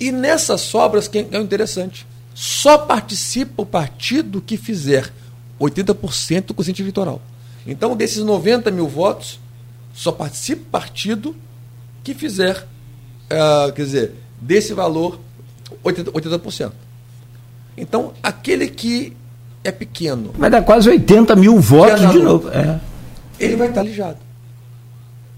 E 0.00 0.12
nessas 0.12 0.60
sobras, 0.60 1.08
quem 1.08 1.26
é 1.30 1.38
o 1.38 1.42
interessante? 1.42 2.06
Só 2.34 2.78
participa 2.78 3.62
o 3.62 3.66
partido 3.66 4.40
que 4.40 4.56
fizer 4.56 5.12
80% 5.60 6.46
do 6.46 6.54
quociente 6.54 6.82
eleitoral. 6.82 7.20
Então, 7.66 7.96
desses 7.96 8.22
90 8.22 8.70
mil 8.70 8.86
votos, 8.86 9.40
só 9.92 10.12
participa 10.12 10.62
o 10.62 10.70
partido 10.70 11.36
que 12.04 12.14
fizer, 12.14 12.66
uh, 13.24 13.72
quer 13.72 13.84
dizer, 13.84 14.12
desse 14.40 14.72
valor, 14.72 15.18
80%. 15.84 16.12
80%. 16.12 16.72
Então, 17.76 18.12
aquele 18.22 18.68
que 18.68 19.16
é 19.64 19.70
pequeno. 19.70 20.32
Vai 20.36 20.50
dar 20.50 20.62
quase 20.62 20.88
80 20.88 21.36
mil 21.36 21.60
votos 21.60 22.10
de 22.10 22.18
novo. 22.18 22.48
É. 22.50 22.80
Ele 23.38 23.56
vai 23.56 23.68
estar 23.68 23.82
lijado. 23.82 24.27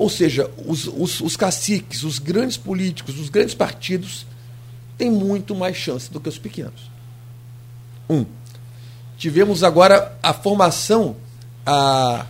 Ou 0.00 0.08
seja, 0.08 0.50
os, 0.66 0.86
os, 0.86 1.20
os 1.20 1.36
caciques, 1.36 2.04
os 2.04 2.18
grandes 2.18 2.56
políticos, 2.56 3.20
os 3.20 3.28
grandes 3.28 3.54
partidos 3.54 4.24
têm 4.96 5.10
muito 5.10 5.54
mais 5.54 5.76
chance 5.76 6.10
do 6.10 6.18
que 6.18 6.26
os 6.26 6.38
pequenos. 6.38 6.90
Um. 8.08 8.24
Tivemos 9.18 9.62
agora 9.62 10.18
a 10.22 10.32
formação, 10.32 11.16
a, 11.66 12.24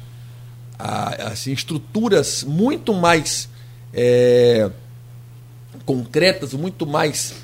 a 0.76 1.28
assim, 1.28 1.52
estruturas 1.52 2.42
muito 2.42 2.92
mais 2.92 3.48
é, 3.94 4.68
concretas, 5.86 6.52
muito 6.52 6.84
mais 6.84 7.34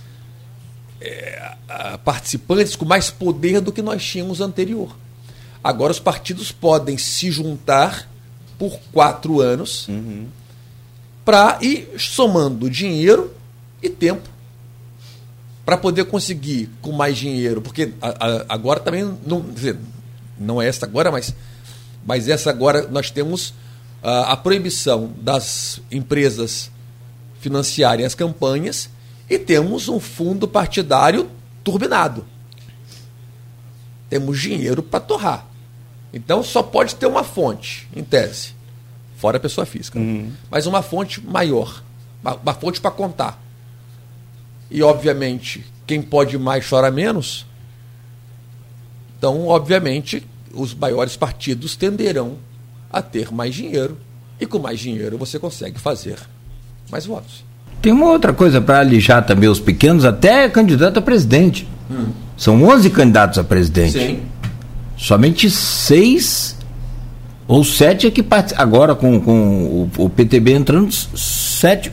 é, 1.00 1.52
participantes, 2.04 2.74
com 2.74 2.84
mais 2.84 3.12
poder 3.12 3.60
do 3.60 3.70
que 3.70 3.80
nós 3.80 4.04
tínhamos 4.04 4.40
anterior. 4.40 4.96
Agora 5.62 5.92
os 5.92 6.00
partidos 6.00 6.50
podem 6.50 6.98
se 6.98 7.30
juntar 7.30 8.10
por 8.58 8.78
quatro 8.92 9.40
anos 9.40 9.86
uhum. 9.88 10.26
para 11.24 11.58
ir 11.60 11.88
somando 11.98 12.70
dinheiro 12.70 13.32
e 13.82 13.88
tempo 13.88 14.28
para 15.64 15.76
poder 15.76 16.04
conseguir 16.04 16.70
com 16.80 16.92
mais 16.92 17.18
dinheiro, 17.18 17.60
porque 17.60 17.92
a, 18.00 18.08
a, 18.08 18.44
agora 18.48 18.78
também 18.78 19.18
não, 19.26 19.40
dizer, 19.40 19.76
não 20.38 20.62
é 20.62 20.68
essa 20.68 20.86
agora, 20.86 21.10
mas, 21.10 21.34
mas 22.06 22.28
essa 22.28 22.50
agora 22.50 22.86
nós 22.86 23.10
temos 23.10 23.52
a, 24.00 24.32
a 24.32 24.36
proibição 24.36 25.12
das 25.20 25.80
empresas 25.90 26.70
financiarem 27.40 28.06
as 28.06 28.14
campanhas 28.14 28.88
e 29.28 29.38
temos 29.38 29.88
um 29.88 29.98
fundo 29.98 30.46
partidário 30.46 31.28
turbinado. 31.64 32.24
Temos 34.08 34.40
dinheiro 34.40 34.84
para 34.84 35.00
torrar. 35.00 35.46
Então 36.16 36.42
só 36.42 36.62
pode 36.62 36.94
ter 36.94 37.04
uma 37.04 37.22
fonte, 37.22 37.86
em 37.94 38.02
tese, 38.02 38.54
fora 39.18 39.36
a 39.36 39.40
pessoa 39.40 39.66
física, 39.66 39.98
uhum. 39.98 40.32
mas 40.50 40.66
uma 40.66 40.80
fonte 40.80 41.20
maior, 41.20 41.82
uma, 42.22 42.36
uma 42.36 42.54
fonte 42.54 42.80
para 42.80 42.90
contar. 42.90 43.38
E 44.70 44.82
obviamente, 44.82 45.62
quem 45.86 46.00
pode 46.00 46.38
mais 46.38 46.66
chora 46.66 46.90
menos. 46.90 47.44
Então, 49.18 49.46
obviamente, 49.46 50.26
os 50.54 50.74
maiores 50.74 51.18
partidos 51.18 51.76
tenderão 51.76 52.38
a 52.90 53.02
ter 53.02 53.30
mais 53.30 53.54
dinheiro 53.54 53.98
e 54.40 54.46
com 54.46 54.58
mais 54.58 54.80
dinheiro 54.80 55.18
você 55.18 55.38
consegue 55.38 55.78
fazer 55.78 56.18
mais 56.90 57.04
votos. 57.04 57.44
Tem 57.82 57.92
uma 57.92 58.06
outra 58.06 58.32
coisa 58.32 58.58
para 58.58 58.80
alijar 58.80 59.24
também 59.26 59.50
os 59.50 59.60
pequenos, 59.60 60.06
até 60.06 60.48
candidato 60.48 60.98
a 60.98 61.02
presidente. 61.02 61.68
Hum. 61.90 62.06
São 62.38 62.62
11 62.64 62.88
candidatos 62.88 63.38
a 63.38 63.44
presidente. 63.44 63.92
Sim. 63.92 64.22
Somente 64.96 65.50
seis 65.50 66.56
ou 67.46 67.62
sete 67.62 68.06
é 68.06 68.10
que 68.10 68.22
participam. 68.22 68.62
Agora, 68.62 68.94
com, 68.94 69.20
com 69.20 69.88
o, 69.98 70.04
o, 70.04 70.10
PTB 70.10 70.52
entrando, 70.52 70.92
sete. 70.92 71.92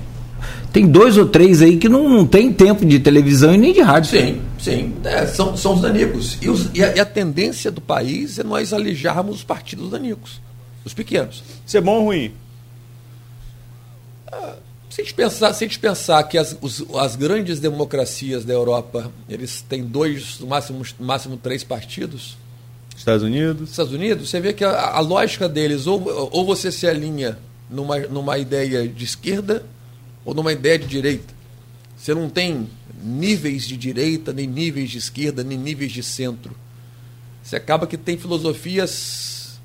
Tem 0.71 0.87
dois 0.87 1.17
ou 1.17 1.27
três 1.27 1.61
aí 1.61 1.77
que 1.77 1.87
não, 1.87 2.09
não 2.09 2.25
tem 2.25 2.51
tempo 2.51 2.83
de 2.83 2.99
televisão 2.99 3.53
e 3.53 3.57
nem 3.57 3.73
de 3.73 3.81
rádio. 3.81 4.09
Sim, 4.09 4.41
sim. 4.57 4.93
É, 5.03 5.27
são, 5.27 5.55
são 5.55 5.75
os 5.75 5.81
danicos. 5.81 6.37
E, 6.41 6.49
os, 6.49 6.69
e, 6.73 6.83
a, 6.83 6.95
e, 6.95 6.99
a, 6.99 7.05
tendência 7.05 7.69
do 7.69 7.79
país 7.79 8.39
é 8.39 8.43
nós 8.43 8.73
alijarmos 8.73 9.35
os 9.35 9.43
partidos 9.43 9.91
danicos, 9.91 10.41
os 10.83 10.93
pequenos. 10.93 11.43
Isso 11.63 11.77
é 11.77 11.81
bom 11.81 11.97
ou 11.97 12.05
ruim? 12.05 12.31
Ah, 14.31 14.55
se 14.89 15.01
a 15.01 15.03
gente 15.03 15.13
pensar, 15.13 15.53
se 15.53 15.63
a 15.63 15.67
gente 15.67 15.77
pensar 15.77 16.23
que 16.23 16.39
as, 16.39 16.57
os, 16.59 16.83
as 16.95 17.15
grandes 17.15 17.59
democracias 17.59 18.43
da 18.43 18.53
Europa 18.53 19.11
eles 19.29 19.61
têm 19.61 19.83
dois, 19.83 20.39
no 20.39 20.47
máximo, 20.47 20.83
no 20.99 21.05
máximo 21.05 21.37
três 21.37 21.63
partidos, 21.63 22.35
Estados 22.95 23.23
Unidos. 23.23 23.69
Estados 23.69 23.91
Unidos, 23.91 24.29
você 24.29 24.39
vê 24.39 24.53
que 24.53 24.63
a, 24.63 24.91
a 24.91 24.99
lógica 24.99 25.49
deles, 25.49 25.87
ou, 25.87 26.29
ou 26.31 26.45
você 26.45 26.71
se 26.71 26.87
alinha 26.87 27.37
numa, 27.69 27.99
numa 27.99 28.37
ideia 28.37 28.87
de 28.87 29.03
esquerda 29.03 29.63
ou 30.23 30.33
numa 30.33 30.53
ideia 30.53 30.79
de 30.79 30.87
direita. 30.87 31.33
Você 31.97 32.13
não 32.13 32.29
tem 32.29 32.69
níveis 33.03 33.67
de 33.67 33.77
direita, 33.77 34.31
nem 34.31 34.47
níveis 34.47 34.89
de 34.89 34.97
esquerda, 34.97 35.43
nem 35.43 35.57
níveis 35.57 35.91
de 35.91 36.03
centro. 36.03 36.55
Você 37.41 37.55
acaba 37.55 37.87
que 37.87 37.97
tem 37.97 38.17
filosofias 38.17 39.59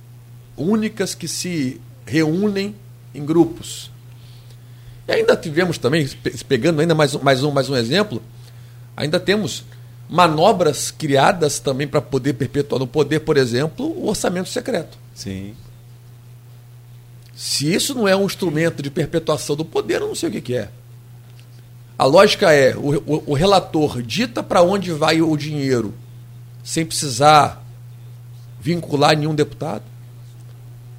únicas 0.57 1.15
que 1.15 1.29
se 1.29 1.81
reúnem 2.05 2.75
em 3.15 3.25
grupos. 3.25 3.91
E 5.07 5.13
ainda 5.13 5.37
tivemos 5.37 5.79
também, 5.79 6.09
pegando 6.49 6.81
ainda 6.81 6.95
mais, 6.95 7.15
mais, 7.15 7.43
um, 7.43 7.51
mais 7.51 7.71
um 7.71 7.77
exemplo, 7.77 8.23
ainda 8.97 9.19
temos 9.21 9.65
manobras 10.09 10.91
criadas 10.91 11.59
também 11.59 11.87
para 11.87 12.01
poder 12.01 12.35
perpetuar 12.35 12.79
no 12.79 12.87
poder, 12.87 13.21
por 13.21 13.37
exemplo, 13.37 13.87
o 13.87 14.09
orçamento 14.09 14.49
secreto. 14.49 14.99
Sim. 15.15 15.55
Se 17.37 17.73
isso 17.73 17.95
não 17.95 18.09
é 18.09 18.17
um 18.17 18.25
instrumento 18.25 18.83
de 18.83 18.91
perpetuação 18.91 19.55
do 19.55 19.65
poder, 19.65 20.01
eu 20.01 20.09
não 20.09 20.15
sei 20.15 20.29
o 20.29 20.33
que, 20.33 20.41
que 20.41 20.57
é. 20.57 20.71
A 21.99 22.05
lógica 22.05 22.53
é: 22.53 22.77
o, 22.77 22.97
o, 22.97 23.23
o 23.27 23.35
relator 23.35 24.03
dita 24.03 24.43
para 24.43 24.63
onde 24.63 24.93
vai 24.93 25.21
o 25.21 25.37
dinheiro, 25.37 25.95
sem 26.65 26.87
precisar 26.87 27.65
vincular 28.61 29.17
nenhum 29.17 29.35
deputado. 29.35 29.85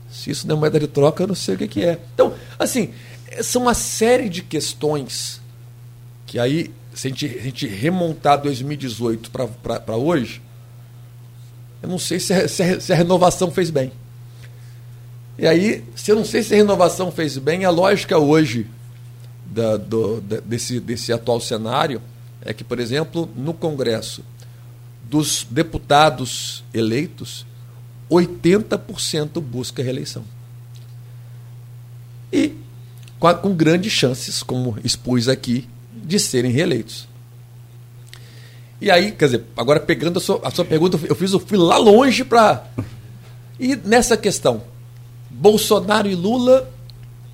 Se 0.10 0.32
isso 0.32 0.48
não 0.48 0.56
é 0.56 0.60
moeda 0.60 0.80
de 0.80 0.88
troca, 0.88 1.24
eu 1.24 1.28
não 1.28 1.36
sei 1.36 1.56
o 1.56 1.58
que, 1.58 1.68
que 1.68 1.84
é. 1.84 2.00
Então, 2.14 2.34
assim, 2.58 2.94
são 3.42 3.64
uma 3.64 3.74
série 3.74 4.30
de 4.30 4.42
questões 4.42 5.42
que 6.26 6.40
aí 6.40 6.72
se 7.00 7.08
a 7.08 7.12
gente, 7.12 7.26
a 7.28 7.42
gente 7.42 7.66
remontar 7.66 8.42
2018 8.42 9.32
para 9.32 9.96
hoje, 9.96 10.42
eu 11.82 11.88
não 11.88 11.98
sei 11.98 12.20
se 12.20 12.34
a, 12.34 12.46
se, 12.46 12.92
a, 12.92 12.96
renovação 12.96 13.50
fez 13.50 13.70
bem. 13.70 13.90
E 15.38 15.48
aí, 15.48 15.82
se 15.96 16.12
eu 16.12 16.18
não 16.18 16.26
sei 16.26 16.44
se 16.44 16.54
a 16.54 16.58
renovação 16.58 17.10
fez 17.10 17.38
bem, 17.38 17.64
a 17.64 17.70
lógica 17.70 18.18
hoje 18.18 18.68
da, 19.46 19.78
do, 19.78 20.20
da, 20.20 20.42
desse, 20.42 20.82
desse 20.82 21.14
atual 21.14 21.40
cenário 21.40 22.02
é 22.42 22.54
que, 22.54 22.66
por 22.66 22.82
exemplo, 22.82 23.30
no 23.34 23.54
Congresso, 23.54 24.22
dos 25.10 25.48
deputados 25.50 26.66
eleitos, 26.74 27.46
80% 28.12 29.40
busca 29.40 29.82
reeleição. 29.82 30.26
E 32.30 32.58
com 33.42 33.56
grandes 33.56 33.94
chances, 33.94 34.44
como 34.44 34.78
expus 34.84 35.30
aqui, 35.30 35.66
de 36.10 36.20
serem 36.20 36.52
reeleitos. 36.52 37.08
E 38.82 38.90
aí, 38.90 39.12
quer 39.12 39.26
dizer, 39.26 39.44
agora 39.56 39.80
pegando 39.80 40.18
a 40.18 40.22
sua, 40.22 40.42
a 40.44 40.50
sua 40.50 40.66
pergunta, 40.66 41.00
eu 41.08 41.16
fiz, 41.16 41.32
eu 41.32 41.40
fui 41.40 41.58
lá 41.58 41.78
longe 41.78 42.26
para. 42.26 42.66
E 43.62 43.76
nessa 43.76 44.16
questão, 44.16 44.64
Bolsonaro 45.30 46.08
e 46.08 46.16
Lula 46.16 46.72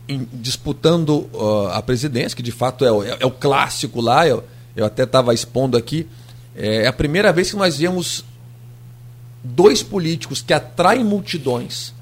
em, 0.10 0.28
disputando 0.34 1.30
uh, 1.32 1.68
a 1.72 1.84
presidência, 1.84 2.36
que 2.36 2.42
de 2.42 2.52
fato 2.52 2.84
é, 2.84 2.88
é, 2.88 3.18
é 3.20 3.26
o 3.28 3.30
clássico 3.30 4.02
lá, 4.02 4.28
eu, 4.28 4.44
eu 4.76 4.84
até 4.84 5.04
estava 5.04 5.36
expondo 5.36 5.78
aqui, 5.78 6.08
é, 6.56 6.78
é 6.78 6.88
a 6.88 6.94
primeira 6.94 7.32
vez 7.32 7.52
que 7.52 7.58
nós 7.58 7.78
vemos 7.78 8.26
dois 9.44 9.84
políticos 9.84 10.42
que 10.42 10.52
atraem 10.52 11.04
multidões. 11.04 11.94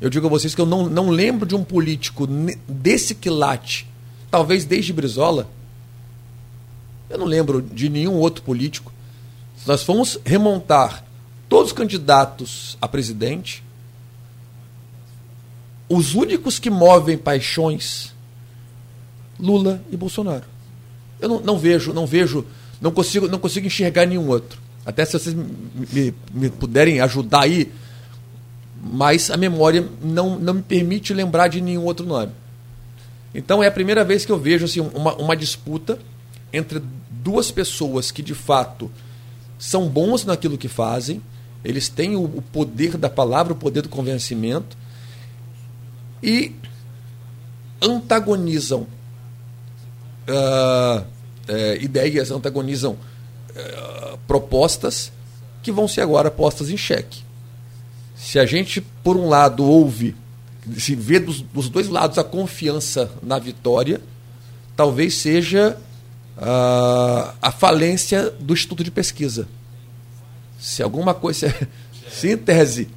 Eu 0.00 0.08
digo 0.08 0.26
a 0.28 0.30
vocês 0.30 0.54
que 0.54 0.60
eu 0.62 0.66
não, 0.66 0.88
não 0.88 1.10
lembro 1.10 1.46
de 1.46 1.54
um 1.54 1.62
político 1.62 2.26
desse 2.66 3.14
quilate, 3.14 3.86
talvez 4.30 4.64
desde 4.64 4.94
Brizola, 4.94 5.46
eu 7.08 7.18
não 7.18 7.26
lembro 7.26 7.62
de 7.62 7.88
nenhum 7.88 8.14
outro 8.14 8.42
político. 8.42 8.92
Se 9.56 9.66
nós 9.68 9.82
formos 9.82 10.18
remontar 10.24 11.04
todos 11.48 11.68
os 11.68 11.72
candidatos 11.72 12.76
a 12.80 12.88
presidente, 12.88 13.62
os 15.88 16.14
únicos 16.14 16.58
que 16.58 16.68
movem 16.68 17.16
paixões, 17.16 18.12
Lula 19.38 19.80
e 19.90 19.96
Bolsonaro. 19.96 20.44
Eu 21.20 21.28
não, 21.28 21.40
não 21.40 21.58
vejo, 21.58 21.92
não 21.92 22.06
vejo, 22.06 22.44
não 22.80 22.90
consigo, 22.90 23.28
não 23.28 23.38
consigo 23.38 23.66
enxergar 23.66 24.06
nenhum 24.06 24.28
outro. 24.28 24.58
Até 24.84 25.04
se 25.04 25.12
vocês 25.12 25.34
me, 25.34 26.14
me, 26.32 26.50
puderem 26.50 27.00
ajudar 27.00 27.42
aí, 27.42 27.72
mas 28.82 29.30
a 29.30 29.36
memória 29.36 29.86
não, 30.02 30.38
não 30.38 30.54
me 30.54 30.62
permite 30.62 31.14
lembrar 31.14 31.48
de 31.48 31.60
nenhum 31.60 31.84
outro 31.84 32.06
nome. 32.06 32.32
Então 33.34 33.62
é 33.62 33.66
a 33.66 33.72
primeira 33.72 34.04
vez 34.04 34.24
que 34.24 34.32
eu 34.32 34.38
vejo 34.38 34.64
assim, 34.64 34.80
uma, 34.80 35.14
uma 35.16 35.36
disputa 35.36 35.98
entre 36.56 36.82
duas 37.10 37.50
pessoas 37.50 38.10
que 38.10 38.22
de 38.22 38.34
fato 38.34 38.90
são 39.58 39.88
bons 39.88 40.24
naquilo 40.24 40.58
que 40.58 40.68
fazem, 40.68 41.22
eles 41.64 41.88
têm 41.88 42.14
o, 42.16 42.28
poder 42.52 42.96
da 42.96 43.10
palavra, 43.10 43.52
o 43.52 43.56
poder 43.56 43.82
do 43.82 43.88
convencimento 43.88 44.76
e 46.22 46.54
antagonizam 47.82 48.86
uh, 50.28 51.00
uh, 51.00 51.04
ideias, 51.80 52.30
antagonizam 52.30 52.92
uh, 52.92 54.18
propostas 54.26 55.12
que 55.62 55.72
vão 55.72 55.88
ser 55.88 56.02
agora 56.02 56.30
postas 56.30 56.70
em 56.70 56.76
xeque. 56.76 57.24
Se 58.14 58.38
a 58.38 58.46
gente, 58.46 58.80
por 58.80 59.16
um 59.16 59.28
lado, 59.28 59.64
ouve, 59.64 60.14
se 60.78 60.94
vê 60.94 61.18
dos, 61.18 61.42
dos 61.42 61.68
dois 61.68 61.88
lados 61.88 62.18
a 62.18 62.24
confiança 62.24 63.10
na 63.22 63.38
vitória, 63.38 64.00
talvez 64.76 65.14
seja 65.14 65.76
uh, 66.36 67.34
a 67.40 67.50
falência 67.50 68.30
do 68.30 68.54
Instituto 68.54 68.84
de 68.84 68.90
Pesquisa. 68.90 69.48
Se 70.58 70.82
alguma 70.82 71.14
coisa. 71.14 71.54
Se 72.10 72.30
em 72.32 72.36
tese, 72.36 72.88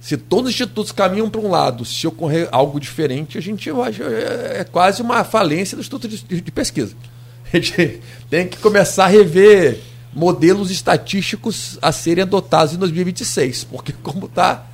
se 0.00 0.16
todos 0.16 0.46
os 0.46 0.54
institutos 0.54 0.92
caminham 0.92 1.28
para 1.28 1.40
um 1.40 1.50
lado, 1.50 1.84
se 1.84 2.06
ocorrer 2.06 2.48
algo 2.50 2.80
diferente, 2.80 3.36
a 3.36 3.40
gente. 3.40 3.68
É, 3.68 4.60
é 4.60 4.64
quase 4.64 5.02
uma 5.02 5.24
falência 5.24 5.76
do 5.76 5.80
Instituto 5.80 6.08
de, 6.08 6.40
de 6.40 6.50
Pesquisa. 6.50 6.94
A 7.52 7.56
gente 7.56 8.00
tem 8.30 8.46
que 8.46 8.58
começar 8.58 9.06
a 9.06 9.08
rever 9.08 9.80
modelos 10.14 10.70
estatísticos 10.70 11.78
a 11.82 11.90
serem 11.90 12.22
adotados 12.22 12.74
em 12.74 12.76
2026, 12.78 13.64
porque 13.64 13.92
como 14.04 14.26
está. 14.26 14.66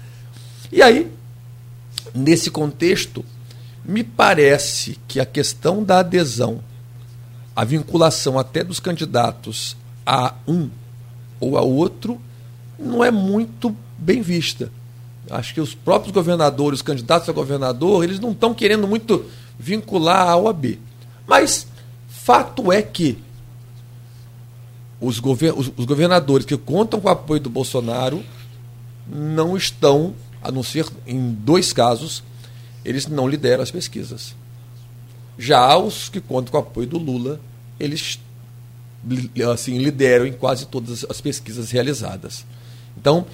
E 0.70 0.82
aí, 0.82 1.10
nesse 2.14 2.50
contexto, 2.50 3.24
me 3.82 4.04
parece 4.04 4.98
que 5.08 5.18
a 5.20 5.24
questão 5.24 5.82
da 5.82 6.00
adesão 6.00 6.60
a 7.56 7.64
vinculação 7.64 8.38
até 8.38 8.62
dos 8.62 8.78
candidatos 8.78 9.74
a 10.04 10.34
um 10.46 10.68
ou 11.40 11.56
a 11.56 11.62
outro 11.62 12.20
não 12.78 13.02
é 13.02 13.10
muito 13.10 13.74
bem 13.96 14.20
vista. 14.20 14.70
Acho 15.30 15.54
que 15.54 15.60
os 15.60 15.74
próprios 15.74 16.12
governadores, 16.12 16.80
os 16.80 16.82
candidatos 16.82 17.28
a 17.28 17.32
governador, 17.32 18.04
eles 18.04 18.20
não 18.20 18.32
estão 18.32 18.54
querendo 18.54 18.86
muito 18.86 19.24
vincular 19.58 20.28
a 20.28 20.36
OAB. 20.36 20.78
Mas 21.26 21.66
fato 22.06 22.70
é 22.70 22.82
que 22.82 23.18
os, 25.00 25.18
os, 25.18 25.72
os 25.76 25.84
governadores 25.84 26.46
que 26.46 26.56
contam 26.56 27.00
com 27.00 27.08
o 27.08 27.10
apoio 27.10 27.40
do 27.40 27.50
Bolsonaro 27.50 28.22
não 29.08 29.56
estão, 29.56 30.14
a 30.42 30.52
não 30.52 30.62
ser 30.62 30.86
em 31.06 31.32
dois 31.32 31.72
casos, 31.72 32.22
eles 32.84 33.06
não 33.06 33.26
lideram 33.26 33.62
as 33.62 33.70
pesquisas. 33.70 34.34
Já 35.38 35.76
os 35.76 36.08
que 36.08 36.20
contam 36.20 36.52
com 36.52 36.58
o 36.58 36.60
apoio 36.60 36.86
do 36.86 36.98
Lula, 36.98 37.40
eles 37.78 38.18
assim 39.52 39.78
lideram 39.78 40.26
em 40.26 40.32
quase 40.32 40.66
todas 40.66 41.04
as 41.08 41.20
pesquisas 41.20 41.70
realizadas. 41.70 42.44
Então, 42.96 43.26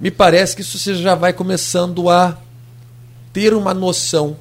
me 0.00 0.10
parece 0.10 0.54
que 0.54 0.62
isso 0.62 0.78
você 0.78 0.94
já 0.94 1.14
vai 1.14 1.32
começando 1.32 2.08
a 2.08 2.38
ter 3.32 3.52
uma 3.52 3.74
noção 3.74 4.36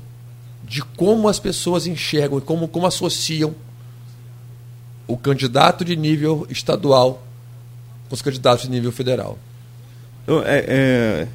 de 0.64 0.82
como 0.82 1.28
as 1.28 1.40
pessoas 1.40 1.88
enxergam 1.88 2.38
e 2.38 2.42
como, 2.42 2.68
como 2.68 2.86
associam 2.86 3.56
o 5.08 5.18
candidato 5.18 5.86
de 5.86 5.96
nível 5.96 6.46
estadual 6.50 7.24
com 8.08 8.16
os 8.16 8.22
candidatos 8.22 8.66
de 8.66 8.72
nível 8.72 8.92
federal. 8.92 9.38
Então, 10.24 10.42
é, 10.46 10.66
é, 10.68 11.28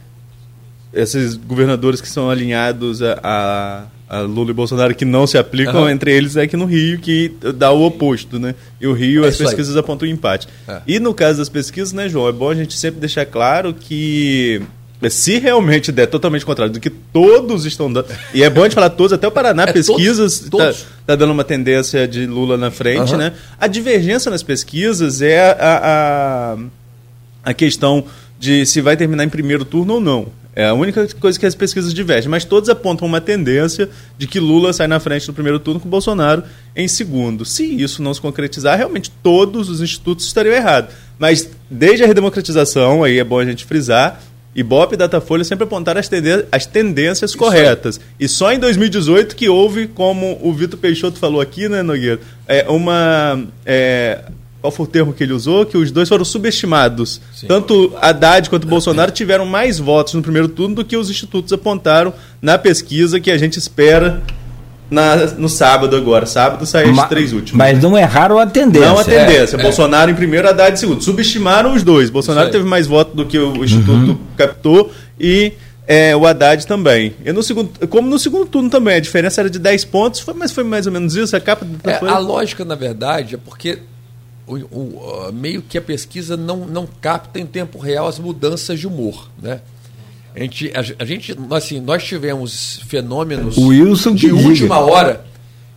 esses 0.93 1.35
governadores 1.35 2.01
que 2.01 2.09
são 2.09 2.29
alinhados 2.31 3.03
a, 3.03 3.19
a 3.23 3.87
Lula 4.21 4.51
e 4.51 4.55
Bolsonaro 4.55 4.95
que 4.95 5.05
não 5.05 5.27
se 5.27 5.39
aplicam, 5.39 5.83
uhum. 5.83 5.89
entre 5.89 6.13
eles 6.13 6.37
é 6.37 6.47
que 6.47 6.57
no 6.57 6.67
Rio 6.67 6.99
que 6.99 7.35
dá 7.55 7.73
o 7.73 7.83
oposto, 7.85 8.39
né? 8.39 8.55
E 8.81 8.87
o 8.87 8.93
Rio, 8.93 9.25
é 9.25 9.29
as 9.29 9.39
pesquisas 9.39 9.75
aí. 9.75 9.81
apontam 9.81 10.07
empate. 10.07 10.47
É. 10.69 10.81
E 10.87 11.01
no 11.01 11.15
caso 11.15 11.39
das 11.39 11.49
pesquisas, 11.49 11.93
né, 11.93 12.09
João, 12.09 12.29
é 12.29 12.33
bom 12.33 12.51
a 12.51 12.55
gente 12.55 12.77
sempre 12.77 13.01
deixar 13.01 13.25
claro 13.25 13.73
que 13.73 14.61
se 15.11 15.39
realmente 15.39 15.91
der 15.91 16.07
totalmente 16.07 16.45
contrário 16.45 16.73
do 16.73 16.79
que 16.79 16.91
todos 16.91 17.65
estão 17.65 17.93
dando, 17.93 18.07
e 18.33 18.43
é 18.43 18.51
bom 18.51 18.61
a 18.61 18.65
gente 18.65 18.75
falar 18.75 18.91
todos, 18.91 19.13
até 19.13 19.27
o 19.27 19.33
Paraná, 19.33 19.65
é, 19.65 19.73
pesquisas 19.73 20.43
está 20.43 20.73
tá 21.07 21.17
dando 21.17 21.33
uma 21.33 21.43
tendência 21.43 22.07
de 22.07 22.27
Lula 22.27 22.57
na 22.57 22.71
frente, 22.71 23.13
uhum. 23.13 23.19
né? 23.19 23.33
A 23.59 23.67
divergência 23.67 24.31
nas 24.31 24.43
pesquisas 24.43 25.23
é 25.23 25.51
a, 25.59 26.57
a, 27.45 27.51
a 27.51 27.55
questão 27.55 28.05
de 28.39 28.67
se 28.67 28.81
vai 28.81 28.97
terminar 28.97 29.25
em 29.25 29.29
primeiro 29.29 29.65
turno 29.65 29.95
ou 29.95 30.01
não. 30.01 30.42
É 30.55 30.67
a 30.67 30.75
única 30.75 31.09
coisa 31.19 31.39
que 31.39 31.47
as 31.47 31.55
pesquisas 31.55 31.95
divergem, 31.95 32.31
mas 32.31 32.45
todos 32.45 32.69
apontam 32.69 33.09
uma 33.09 33.21
tendência 33.21 33.89
de 34.19 34.27
que 34.27 34.39
Lula 34.39 34.73
sai 34.73 34.87
na 34.87 35.01
frente 35.01 35.27
no 35.27 35.33
primeiro 35.33 35.59
turno 35.59 35.81
com 35.81 35.89
Bolsonaro 35.89 36.43
em 36.77 36.87
segundo. 36.87 37.45
Se 37.45 37.65
isso 37.65 38.03
não 38.03 38.13
se 38.13 38.21
concretizar, 38.21 38.77
realmente 38.77 39.11
todos 39.23 39.71
os 39.71 39.81
institutos 39.81 40.27
estariam 40.27 40.55
errados. 40.55 40.95
Mas 41.19 41.49
desde 41.71 42.05
a 42.05 42.07
redemocratização, 42.07 43.03
aí 43.03 43.19
é 43.19 43.25
bom 43.25 43.39
a 43.39 43.45
gente 43.45 43.65
frisar, 43.65 44.21
Ibope 44.55 44.95
e 44.95 44.99
Datafolha 44.99 45.45
sempre 45.45 45.65
apontaram 45.65 45.99
as, 45.99 46.09
tendências, 46.09 46.47
as 46.53 46.67
tendências 46.67 47.35
corretas. 47.35 47.99
E 48.21 48.29
só 48.29 48.53
em 48.53 48.59
2018 48.59 49.35
que 49.35 49.49
houve, 49.49 49.87
como 49.87 50.39
o 50.43 50.53
Vitor 50.53 50.79
Peixoto 50.79 51.19
falou 51.19 51.41
aqui, 51.41 51.69
né, 51.69 51.83
Nogueira, 51.83 52.21
é, 52.47 52.69
uma 52.69 53.43
é, 53.65 54.21
qual 54.63 54.71
foi 54.71 54.87
o 54.87 54.89
termo 54.89 55.13
que 55.13 55.25
ele 55.25 55.33
usou? 55.33 55.67
Que 55.67 55.77
os 55.77 55.91
dois 55.91 56.09
foram 56.09 56.25
subestimados. 56.25 57.21
Sim. 57.35 57.49
Tanto 57.49 57.93
Haddad 58.01 58.49
quanto 58.49 58.65
Bolsonaro 58.65 59.11
tiveram 59.11 59.45
mais 59.45 59.81
votos 59.81 60.15
no 60.15 60.23
primeiro 60.23 60.47
turno 60.47 60.77
do 60.77 60.85
que 60.85 60.97
os 60.97 61.11
institutos 61.11 61.53
apontaram 61.53 62.15
na 62.41 62.57
pesquisa 62.57 63.19
que 63.19 63.33
a 63.33 63.37
gente 63.37 63.59
espera 63.59 64.23
na, 64.89 65.17
no 65.37 65.49
sábado 65.49 65.97
agora. 65.97 66.27
Sábado 66.27 66.65
saem 66.65 66.97
as 66.97 67.09
três 67.09 67.33
últimas. 67.33 67.59
Mas 67.59 67.83
não 67.83 67.99
erraram 67.99 68.39
a 68.39 68.47
tendência. 68.47 68.89
Não 68.89 68.99
a 69.01 69.05
tendência. 69.05 69.57
É, 69.57 69.63
Bolsonaro 69.63 70.11
é. 70.11 70.13
em 70.13 70.17
primeiro, 70.17 70.49
Haddad 70.49 70.75
em 70.75 70.77
segundo. 70.77 71.03
Subestimaram 71.03 71.75
os 71.75 71.83
dois. 71.83 72.09
Bolsonaro 72.09 72.49
teve 72.49 72.65
mais 72.65 72.87
votos 72.87 73.17
do 73.17 73.27
que 73.27 73.37
o 73.37 73.65
Instituto 73.65 74.13
uhum. 74.13 74.19
captou 74.37 74.93
e 75.19 75.55
é, 75.89 76.15
o 76.15 76.25
Haddad 76.25 76.65
também. 76.69 77.15
E 77.25 77.33
no 77.33 77.43
segundo, 77.43 77.89
como 77.89 78.09
no 78.09 78.19
segundo 78.19 78.47
turno 78.47 78.71
também, 78.71 78.95
a 78.95 79.01
diferença 79.01 79.41
era 79.41 79.51
de 79.51 79.59
10 79.59 79.87
pontos, 79.87 80.21
foi, 80.21 80.35
mas 80.35 80.53
foi 80.53 80.63
mais 80.63 80.87
ou 80.87 80.93
menos 80.93 81.17
isso. 81.17 81.35
A 81.35 81.41
capa 81.41 81.67
é, 81.83 82.07
A 82.07 82.19
lógica, 82.19 82.65
na 82.65 82.77
verdade, 82.77 83.35
é 83.35 83.39
porque 83.39 83.81
o, 84.53 85.29
o, 85.29 85.33
meio 85.33 85.63
que 85.63 85.79
a 85.79 85.83
pesquisa 85.83 86.37
não, 86.37 86.67
não 86.67 86.87
capta 86.87 87.39
em 87.39 87.47
tempo 87.47 87.79
real 87.79 88.07
as 88.07 88.19
mudanças 88.19 88.79
de 88.79 88.87
humor, 88.87 89.29
né? 89.41 89.61
A 90.35 90.41
gente, 90.41 90.73
a, 90.75 91.03
a 91.03 91.05
gente 91.05 91.37
assim, 91.51 91.81
nós 91.81 92.03
tivemos 92.05 92.81
fenômenos 92.87 93.57
Wilson 93.59 94.15
de 94.15 94.33
última 94.33 94.79
hora 94.79 95.25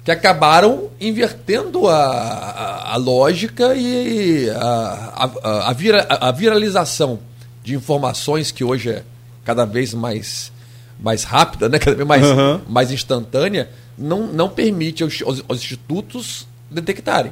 que 0.05 0.11
acabaram 0.11 0.89
invertendo 1.01 1.87
a, 1.87 1.97
a, 1.97 2.93
a 2.93 2.95
lógica 2.95 3.75
e 3.75 4.47
a, 4.51 5.29
a, 5.43 5.69
a, 5.69 5.73
vira, 5.73 6.05
a, 6.07 6.31
viralização 6.31 7.19
de 7.63 7.75
informações 7.75 8.51
que 8.51 8.63
hoje 8.63 8.91
é 8.91 9.03
cada 9.43 9.65
vez 9.65 9.95
mais, 9.95 10.51
mais 10.99 11.23
rápida, 11.23 11.67
né? 11.67 11.79
cada 11.79 11.95
vez 11.95 12.07
mais, 12.07 12.23
uhum. 12.23 12.61
mais 12.69 12.91
instantânea, 12.91 13.67
não, 13.97 14.27
não 14.27 14.47
permite 14.47 15.01
aos, 15.01 15.21
aos, 15.23 15.43
aos 15.49 15.57
institutos 15.57 16.47
detectarem. 16.69 17.31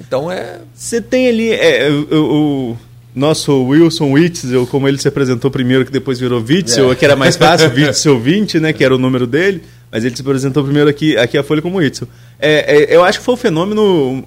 Então 0.00 0.30
é. 0.30 0.60
Você 0.74 1.00
tem 1.00 1.28
ali 1.28 1.52
é, 1.52 1.88
o, 1.90 2.14
o, 2.72 2.76
nosso 3.14 3.64
Wilson 3.64 4.12
Witzel, 4.12 4.66
como 4.66 4.88
ele 4.88 4.98
se 4.98 5.06
apresentou 5.06 5.50
primeiro, 5.50 5.84
que 5.84 5.92
depois 5.92 6.18
virou 6.18 6.42
Witzel, 6.42 6.92
é. 6.92 6.94
que 6.94 7.04
era 7.04 7.16
mais 7.16 7.36
fácil, 7.36 7.70
Witzel 7.70 8.18
20, 8.18 8.60
né, 8.60 8.72
que 8.72 8.84
era 8.84 8.94
o 8.94 8.98
número 8.98 9.26
dele, 9.26 9.62
mas 9.90 10.04
ele 10.04 10.16
se 10.16 10.22
apresentou 10.22 10.64
primeiro 10.64 10.90
aqui, 10.90 11.16
aqui 11.16 11.38
a 11.38 11.42
Folha 11.42 11.62
como 11.62 11.78
Witzel. 11.78 12.08
É, 12.38 12.76
é, 12.76 12.96
eu 12.96 13.04
acho 13.04 13.20
que 13.20 13.24
foi 13.24 13.34
um 13.34 13.38
fenômeno 13.38 14.24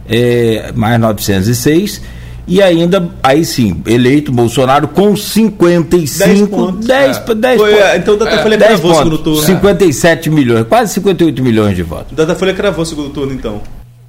é, 0.09 0.71
mais 0.75 0.99
906 0.99 2.01
e 2.47 2.61
ainda, 2.61 3.09
aí 3.23 3.43
sim, 3.43 3.81
eleito 3.87 4.31
Bolsonaro 4.31 4.87
com 4.87 5.15
55, 5.15 6.27
10 6.27 6.47
pontos. 6.47 6.85
10, 6.85 7.17
é. 7.17 7.35
10 7.35 7.61
Foi, 7.61 7.73
pontos. 7.73 7.95
Então 7.95 8.13
o 8.13 8.17
Datafolha 8.17 8.55
é, 8.55 8.57
cravou 8.57 8.91
o 8.91 8.95
segundo 8.95 9.17
turno. 9.17 9.41
57 9.41 10.29
milhões, 10.29 10.67
quase 10.67 10.93
58 10.93 11.43
milhões 11.43 11.75
de 11.75 11.83
votos. 11.83 12.11
O 12.11 12.15
Datafolha 12.15 12.53
cravou 12.53 12.83
o 12.83 12.85
segundo 12.85 13.09
turno, 13.09 13.33
então. 13.33 13.61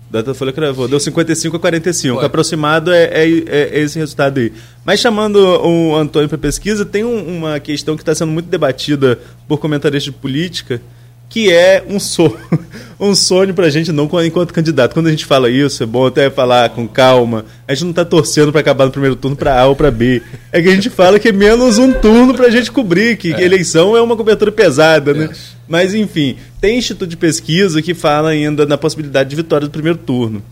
O 0.08 0.12
Datafolha 0.12 0.52
cravou, 0.52 0.86
deu 0.86 1.00
55 1.00 1.56
a 1.56 1.60
45. 1.60 2.16
Foi. 2.16 2.26
Aproximado 2.26 2.92
é, 2.92 3.04
é, 3.04 3.28
é, 3.46 3.80
esse 3.80 3.98
resultado 3.98 4.38
aí. 4.38 4.52
Mas 4.84 5.00
chamando 5.00 5.36
o 5.36 5.96
Antônio 5.96 6.28
para 6.28 6.38
pesquisa, 6.38 6.84
tem 6.84 7.04
um, 7.04 7.38
uma 7.38 7.58
questão 7.58 7.96
que 7.96 8.02
está 8.02 8.14
sendo 8.14 8.30
muito 8.30 8.46
debatida 8.46 9.18
por 9.48 9.58
comentaristas 9.58 10.12
de 10.12 10.20
política, 10.20 10.80
que 11.28 11.52
é 11.52 11.84
um 11.88 11.98
sonho, 11.98 12.38
um 12.98 13.14
sonho 13.14 13.52
para 13.52 13.66
a 13.66 13.70
gente 13.70 13.92
não 13.92 14.08
enquanto 14.24 14.54
candidato. 14.54 14.94
Quando 14.94 15.08
a 15.08 15.10
gente 15.10 15.24
fala 15.24 15.50
isso, 15.50 15.82
é 15.82 15.86
bom 15.86 16.06
até 16.06 16.30
falar 16.30 16.70
com 16.70 16.86
calma. 16.86 17.44
A 17.66 17.74
gente 17.74 17.84
não 17.84 17.90
está 17.90 18.04
torcendo 18.04 18.52
para 18.52 18.60
acabar 18.60 18.86
no 18.86 18.92
primeiro 18.92 19.16
turno 19.16 19.36
para 19.36 19.60
A 19.60 19.66
ou 19.66 19.76
para 19.76 19.90
B. 19.90 20.22
É 20.52 20.62
que 20.62 20.68
a 20.68 20.74
gente 20.74 20.88
fala 20.88 21.18
que 21.18 21.28
é 21.28 21.32
menos 21.32 21.78
um 21.78 21.92
turno 21.92 22.34
para 22.34 22.46
a 22.46 22.50
gente 22.50 22.70
cobrir, 22.70 23.16
que, 23.16 23.32
é. 23.32 23.42
eleição 23.42 23.96
é 23.96 24.00
uma 24.00 24.16
cobertura 24.16 24.52
pesada, 24.52 25.12
né? 25.12 25.28
Mas 25.68 25.94
enfim, 25.94 26.36
tem 26.60 26.78
instituto 26.78 27.08
de 27.08 27.16
pesquisa 27.16 27.82
que 27.82 27.92
fala 27.92 28.30
ainda 28.30 28.64
na 28.64 28.78
possibilidade 28.78 29.28
de 29.28 29.36
vitória 29.36 29.66
do 29.66 29.70
primeiro 29.70 29.98
turno. 29.98 30.42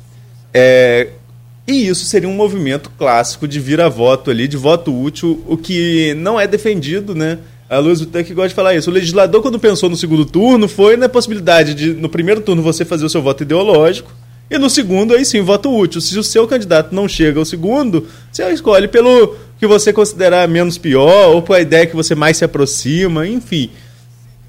É, 0.52 1.08
e 1.66 1.88
isso 1.88 2.04
seria 2.04 2.28
um 2.28 2.34
movimento 2.34 2.90
clássico 2.98 3.48
de 3.48 3.58
vira-voto 3.58 4.30
ali, 4.30 4.46
de 4.46 4.56
voto 4.56 4.94
útil, 4.94 5.42
o 5.48 5.56
que 5.56 6.14
não 6.14 6.38
é 6.38 6.46
defendido, 6.46 7.14
né? 7.14 7.38
A 7.68 7.78
Luiz 7.78 8.00
Butek 8.00 8.34
gosta 8.34 8.48
de 8.48 8.54
falar 8.54 8.74
isso. 8.74 8.90
O 8.90 8.92
legislador, 8.92 9.40
quando 9.40 9.58
pensou 9.58 9.88
no 9.88 9.96
segundo 9.96 10.24
turno, 10.24 10.68
foi 10.68 10.96
na 10.96 11.08
possibilidade 11.08 11.74
de, 11.74 11.94
no 11.94 12.08
primeiro 12.08 12.40
turno, 12.40 12.62
você 12.62 12.84
fazer 12.84 13.04
o 13.04 13.08
seu 13.08 13.22
voto 13.22 13.42
ideológico, 13.42 14.12
e 14.50 14.58
no 14.58 14.68
segundo, 14.68 15.14
aí 15.14 15.24
sim, 15.24 15.40
voto 15.40 15.74
útil. 15.74 16.00
Se 16.00 16.18
o 16.18 16.22
seu 16.22 16.46
candidato 16.46 16.94
não 16.94 17.08
chega 17.08 17.38
ao 17.38 17.44
segundo, 17.44 18.06
você 18.30 18.52
escolhe 18.52 18.86
pelo 18.86 19.34
que 19.58 19.66
você 19.66 19.92
considerar 19.92 20.46
menos 20.46 20.76
pior, 20.76 21.34
ou 21.34 21.42
por 21.42 21.56
a 21.56 21.60
ideia 21.60 21.86
que 21.86 21.96
você 21.96 22.14
mais 22.14 22.36
se 22.36 22.44
aproxima, 22.44 23.26
enfim. 23.26 23.70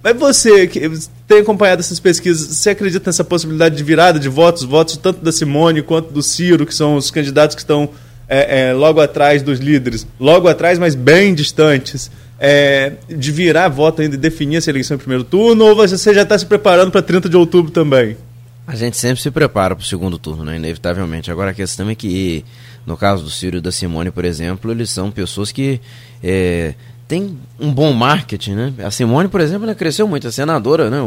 Mas 0.03 0.17
você, 0.17 0.67
que 0.67 0.81
tem 1.27 1.39
acompanhado 1.39 1.79
essas 1.79 1.99
pesquisas, 1.99 2.57
você 2.57 2.71
acredita 2.71 3.09
nessa 3.09 3.23
possibilidade 3.23 3.75
de 3.75 3.83
virada 3.83 4.19
de 4.19 4.29
votos, 4.29 4.63
votos 4.63 4.97
tanto 4.97 5.23
da 5.23 5.31
Simone 5.31 5.81
quanto 5.81 6.13
do 6.13 6.21
Ciro, 6.21 6.65
que 6.65 6.75
são 6.75 6.95
os 6.95 7.09
candidatos 7.09 7.55
que 7.55 7.61
estão 7.61 7.89
é, 8.27 8.67
é, 8.67 8.73
logo 8.73 8.99
atrás 8.99 9.41
dos 9.41 9.59
líderes, 9.59 10.05
logo 10.19 10.47
atrás, 10.47 10.77
mas 10.77 10.93
bem 10.93 11.33
distantes? 11.33 12.11
É, 12.39 12.93
de 13.07 13.31
virar 13.31 13.69
voto 13.69 14.01
ainda 14.01 14.15
e 14.15 14.17
definir 14.17 14.57
essa 14.57 14.69
eleição 14.69 14.95
em 14.95 14.99
primeiro 14.99 15.23
turno, 15.23 15.65
ou 15.65 15.75
você 15.75 16.13
já 16.13 16.23
está 16.23 16.37
se 16.37 16.45
preparando 16.45 16.91
para 16.91 17.01
30 17.01 17.29
de 17.29 17.37
outubro 17.37 17.71
também? 17.71 18.17
A 18.67 18.75
gente 18.75 18.97
sempre 18.97 19.21
se 19.21 19.29
prepara 19.29 19.75
para 19.75 19.83
o 19.83 19.85
segundo 19.85 20.17
turno, 20.17 20.43
né? 20.43 20.55
inevitavelmente. 20.55 21.29
Agora 21.29 21.51
a 21.51 21.53
questão 21.53 21.89
é 21.89 21.95
que, 21.95 22.43
no 22.85 22.97
caso 22.97 23.23
do 23.23 23.29
Ciro 23.29 23.57
e 23.57 23.61
da 23.61 23.71
Simone, 23.71 24.09
por 24.09 24.25
exemplo, 24.25 24.71
eles 24.71 24.89
são 24.89 25.11
pessoas 25.11 25.51
que 25.51 25.79
é, 26.23 26.73
têm 27.07 27.37
um 27.59 27.71
bom 27.71 27.93
marketing. 27.93 28.53
Né? 28.53 28.73
A 28.83 28.91
Simone, 28.91 29.27
por 29.27 29.41
exemplo, 29.41 29.65
ela 29.65 29.75
cresceu 29.75 30.07
muito, 30.07 30.27
a 30.27 30.31
senadora, 30.31 30.89
né? 30.89 30.97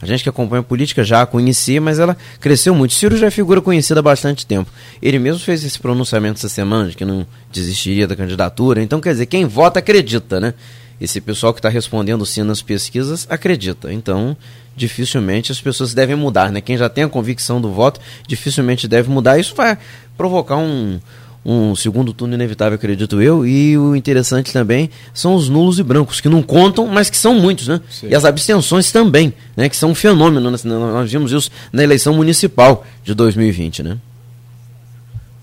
a 0.00 0.06
gente 0.06 0.22
que 0.22 0.28
acompanha 0.28 0.60
a 0.60 0.64
política 0.64 1.04
já 1.04 1.22
a 1.22 1.26
conhecia, 1.26 1.80
mas 1.80 1.98
ela 1.98 2.16
cresceu 2.40 2.74
muito. 2.74 2.94
Ciro 2.94 3.16
já 3.16 3.26
é 3.26 3.30
figura 3.30 3.60
conhecida 3.60 4.00
há 4.00 4.02
bastante 4.02 4.46
tempo. 4.46 4.70
Ele 5.00 5.18
mesmo 5.18 5.40
fez 5.40 5.64
esse 5.64 5.78
pronunciamento 5.78 6.38
essa 6.38 6.48
semana 6.48 6.90
de 6.90 6.96
que 6.96 7.04
não 7.04 7.26
desistiria 7.52 8.06
da 8.06 8.16
candidatura. 8.16 8.82
Então, 8.82 9.00
quer 9.00 9.12
dizer, 9.12 9.26
quem 9.26 9.46
vota 9.46 9.78
acredita, 9.78 10.40
né? 10.40 10.54
esse 11.00 11.20
pessoal 11.20 11.52
que 11.52 11.58
está 11.58 11.68
respondendo 11.68 12.24
sim 12.24 12.42
nas 12.42 12.62
pesquisas 12.62 13.26
acredita. 13.28 13.92
Então, 13.92 14.36
dificilmente 14.76 15.52
as 15.52 15.60
pessoas 15.60 15.94
devem 15.94 16.16
mudar, 16.16 16.50
né? 16.50 16.60
Quem 16.60 16.76
já 16.76 16.88
tem 16.88 17.04
a 17.04 17.08
convicção 17.08 17.60
do 17.60 17.70
voto, 17.70 18.00
dificilmente 18.26 18.88
deve 18.88 19.10
mudar. 19.10 19.38
Isso 19.38 19.54
vai 19.54 19.76
provocar 20.16 20.56
um, 20.56 21.00
um 21.44 21.76
segundo 21.76 22.12
turno 22.12 22.34
inevitável, 22.34 22.76
acredito 22.76 23.20
eu. 23.20 23.46
E 23.46 23.76
o 23.76 23.94
interessante 23.94 24.52
também 24.52 24.88
são 25.12 25.34
os 25.34 25.48
nulos 25.48 25.78
e 25.78 25.82
brancos, 25.82 26.20
que 26.20 26.28
não 26.28 26.42
contam, 26.42 26.86
mas 26.86 27.10
que 27.10 27.16
são 27.16 27.34
muitos, 27.34 27.68
né? 27.68 27.80
Sim. 27.90 28.08
E 28.08 28.14
as 28.14 28.24
abstenções 28.24 28.90
também, 28.90 29.34
né? 29.56 29.68
Que 29.68 29.76
são 29.76 29.90
um 29.90 29.94
fenômeno. 29.94 30.50
Né? 30.50 30.56
Nós 30.64 31.10
vimos 31.10 31.32
isso 31.32 31.50
na 31.72 31.82
eleição 31.82 32.14
municipal 32.14 32.86
de 33.02 33.14
2020, 33.14 33.82
né? 33.82 33.98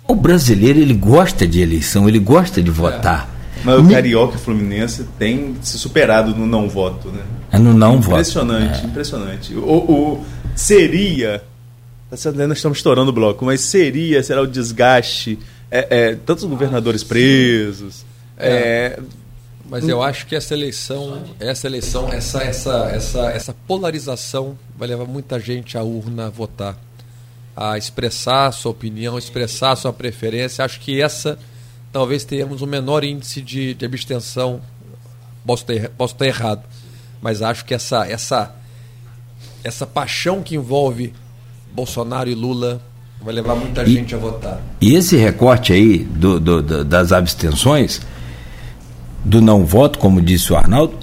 O 0.08 0.16
brasileiro, 0.16 0.80
ele 0.80 0.94
gosta 0.94 1.48
de 1.48 1.62
eleição, 1.62 2.10
ele 2.10 2.20
gosta 2.20 2.62
de 2.62 2.72
votar. 2.72 3.30
É. 3.38 3.42
Mas 3.64 3.80
o 3.80 3.88
Carioca 3.88 4.34
e 4.34 4.38
o 4.38 4.40
Fluminense 4.40 5.06
tem 5.20 5.56
se 5.62 5.78
superado 5.78 6.36
no 6.36 6.48
não 6.48 6.68
voto, 6.68 7.10
né? 7.10 7.22
É 7.52 7.60
no 7.60 7.74
não 7.74 7.98
impressionante, 7.98 8.82
voto. 8.82 8.88
Impressionante, 8.88 9.54
impressionante. 9.54 9.56
O, 9.56 9.76
o, 9.76 10.26
seria. 10.56 11.44
Tá 12.10 12.32
nós 12.48 12.58
estamos 12.58 12.80
estourando 12.80 13.12
o 13.12 13.14
bloco, 13.14 13.46
mas 13.46 13.62
seria, 13.62 14.22
será 14.24 14.42
o 14.42 14.48
desgaste. 14.48 15.38
É, 15.72 15.88
é, 15.90 16.16
tantos 16.16 16.44
governadores 16.44 17.04
presos. 17.04 18.06
É, 18.38 18.98
é 18.98 19.00
mas 19.72 19.88
eu 19.88 20.04
acho 20.04 20.28
que 20.28 20.36
essa 20.36 20.54
eleição, 20.54 21.24
essa 21.40 21.66
eleição, 21.66 22.12
essa, 22.12 22.44
essa, 22.44 22.92
essa, 22.94 23.32
essa 23.32 23.56
polarização 23.66 24.60
vai 24.78 24.86
levar 24.86 25.06
muita 25.06 25.40
gente 25.40 25.78
à 25.78 25.82
urna 25.82 26.28
a 26.28 26.30
votar, 26.30 26.78
a 27.56 27.78
expressar 27.78 28.48
a 28.48 28.52
sua 28.52 28.72
opinião, 28.72 29.18
expressar 29.18 29.72
a 29.72 29.76
sua 29.78 29.94
preferência. 29.94 30.66
Acho 30.66 30.78
que 30.82 31.02
essa 31.02 31.40
talvez 31.90 32.26
tenhamos 32.26 32.62
um 32.62 32.66
menor 32.66 33.06
índice 33.06 33.42
de, 33.42 33.74
de 33.74 33.86
abstenção. 33.86 34.62
Posso 35.46 35.64
ter, 35.64 35.90
posso 35.92 36.16
ter 36.16 36.26
errado, 36.26 36.64
mas 37.22 37.42
acho 37.42 37.64
que 37.64 37.74
essa, 37.74 38.06
essa, 38.06 38.54
essa 39.64 39.88
paixão 39.88 40.44
que 40.44 40.56
envolve 40.56 41.14
Bolsonaro 41.72 42.30
e 42.30 42.36
Lula 42.36 42.82
vai 43.24 43.34
levar 43.34 43.56
muita 43.56 43.84
e, 43.84 43.94
gente 43.94 44.16
a 44.16 44.18
votar. 44.18 44.62
E 44.80 44.96
esse 44.96 45.16
recorte 45.16 45.72
aí 45.72 46.00
do, 46.00 46.40
do, 46.40 46.62
do, 46.62 46.86
das 46.86 47.12
abstenções, 47.12 48.02
do 49.24 49.42
não 49.42 49.66
voto, 49.66 50.00
como 50.00 50.22
disse 50.22 50.52
o 50.52 50.56
Arnaldo, 50.56 50.96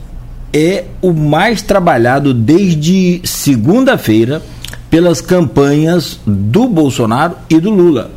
é 0.52 0.84
o 1.00 1.12
mais 1.12 1.62
trabalhado 1.62 2.34
desde 2.34 3.20
segunda-feira 3.24 4.42
pelas 4.90 5.20
campanhas 5.20 6.18
do 6.26 6.68
Bolsonaro 6.68 7.36
e 7.48 7.60
do 7.60 7.70
Lula. 7.70 8.10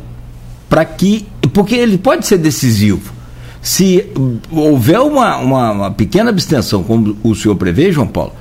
Para 0.68 0.84
que 0.84 1.26
porque 1.52 1.74
ele 1.74 1.98
pode 1.98 2.26
ser 2.26 2.38
decisivo. 2.38 3.12
Se 3.60 4.06
houver 4.50 4.98
uma, 5.00 5.36
uma, 5.36 5.70
uma, 5.70 5.90
pequena 5.90 6.30
abstenção, 6.30 6.82
como 6.82 7.16
o 7.22 7.34
senhor 7.34 7.54
prevê, 7.56 7.92
João 7.92 8.08
Paulo, 8.08 8.32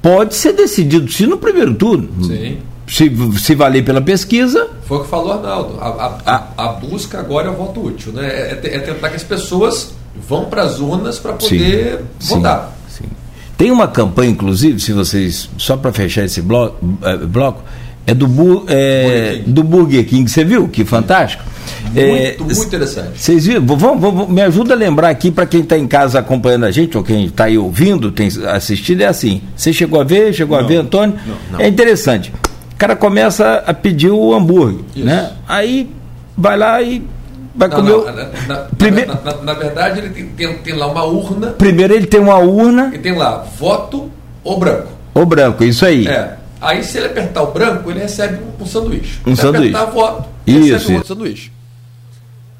pode 0.00 0.36
ser 0.36 0.52
decidido, 0.52 1.10
se 1.10 1.26
no 1.26 1.36
primeiro 1.36 1.74
turno. 1.74 2.08
Sim. 2.24 2.58
Se, 2.86 3.10
se 3.38 3.54
valer 3.54 3.84
pela 3.84 4.00
pesquisa. 4.00 4.68
Foi 4.86 4.98
o 4.98 5.00
que 5.04 5.08
falou 5.08 5.32
Arnaldo. 5.32 5.78
A, 5.80 5.88
a, 5.88 6.20
a, 6.26 6.64
a 6.64 6.72
busca 6.72 7.18
agora 7.18 7.48
é 7.48 7.50
o 7.50 7.54
voto 7.54 7.84
útil. 7.84 8.12
Né? 8.12 8.26
É, 8.26 8.60
é, 8.62 8.76
é 8.76 8.78
tentar 8.80 9.08
que 9.08 9.16
as 9.16 9.24
pessoas 9.24 9.94
vão 10.28 10.46
para 10.46 10.62
as 10.62 10.78
urnas 10.80 11.18
para 11.18 11.32
poder 11.32 12.04
sim, 12.18 12.34
votar. 12.36 12.76
Sim, 12.88 13.04
sim. 13.04 13.10
Tem 13.56 13.70
uma 13.70 13.88
campanha, 13.88 14.30
inclusive, 14.30 14.80
se 14.80 14.92
vocês. 14.92 15.48
Só 15.56 15.76
para 15.76 15.92
fechar 15.92 16.24
esse 16.24 16.42
bloco, 16.42 16.76
é, 17.02 17.16
bloco 17.16 17.62
é 18.06 18.14
do, 18.14 18.26
é, 18.26 18.28
Burger 18.28 19.42
do 19.46 19.62
Burger 19.64 20.06
King. 20.06 20.30
Você 20.30 20.44
viu? 20.44 20.68
Que 20.68 20.84
fantástico. 20.84 21.42
Muito, 21.84 21.98
é, 21.98 22.36
muito 22.38 22.62
interessante. 22.64 23.10
Vocês 23.16 23.46
viram? 23.46 23.64
Vamos, 23.66 24.00
vamos, 24.00 24.28
me 24.28 24.42
ajuda 24.42 24.74
a 24.74 24.76
lembrar 24.76 25.08
aqui 25.08 25.30
para 25.30 25.46
quem 25.46 25.60
está 25.60 25.78
em 25.78 25.86
casa 25.86 26.18
acompanhando 26.18 26.66
a 26.66 26.70
gente, 26.70 26.96
ou 26.96 27.04
quem 27.04 27.26
está 27.26 27.44
aí 27.44 27.56
ouvindo, 27.56 28.10
tem 28.10 28.28
assistido, 28.48 29.02
é 29.02 29.06
assim. 29.06 29.40
Você 29.56 29.72
chegou 29.72 30.00
a 30.00 30.04
ver, 30.04 30.32
chegou 30.34 30.58
não, 30.58 30.64
a 30.64 30.68
ver, 30.68 30.76
Antônio? 30.76 31.16
Não, 31.26 31.36
não. 31.52 31.60
É 31.60 31.68
interessante. 31.68 32.32
O 32.74 32.76
cara 32.76 32.96
começa 32.96 33.62
a 33.66 33.72
pedir 33.72 34.10
o 34.10 34.34
hambúrguer, 34.34 34.84
Isso. 34.94 35.04
né? 35.04 35.32
Aí 35.46 35.88
vai 36.36 36.56
lá 36.56 36.82
e 36.82 37.06
vai 37.54 37.68
não, 37.68 37.76
comer. 37.76 37.90
Não, 37.90 38.04
na, 38.04 38.46
na, 38.46 38.56
Primeiro... 38.76 39.14
Na, 39.14 39.20
na, 39.20 39.42
na, 39.42 39.54
verdade, 39.54 40.00
ele 40.00 40.10
tem, 40.10 40.26
tem, 40.28 40.58
tem, 40.58 40.74
lá 40.74 40.88
uma 40.88 41.04
urna. 41.04 41.52
Primeiro 41.52 41.94
ele 41.94 42.06
tem 42.06 42.20
uma 42.20 42.36
urna. 42.38 42.90
E 42.92 42.98
tem 42.98 43.16
lá 43.16 43.46
voto 43.56 44.10
ou 44.42 44.58
branco. 44.58 44.88
Ou 45.14 45.24
branco, 45.24 45.62
isso 45.62 45.86
aí. 45.86 46.06
É. 46.08 46.36
Aí 46.60 46.82
se 46.82 46.98
ele 46.98 47.06
apertar 47.06 47.42
o 47.42 47.52
branco, 47.52 47.90
ele 47.90 48.00
recebe 48.00 48.42
um, 48.42 48.62
um 48.62 48.66
sanduíche. 48.66 49.20
Um 49.24 49.36
se 49.36 49.42
sanduíche. 49.42 49.74
apertar 49.74 49.92
voto, 49.92 50.28
isso, 50.46 50.72
recebe 50.72 50.92
um 50.92 50.96
outro 50.96 51.08
sanduíche. 51.08 51.52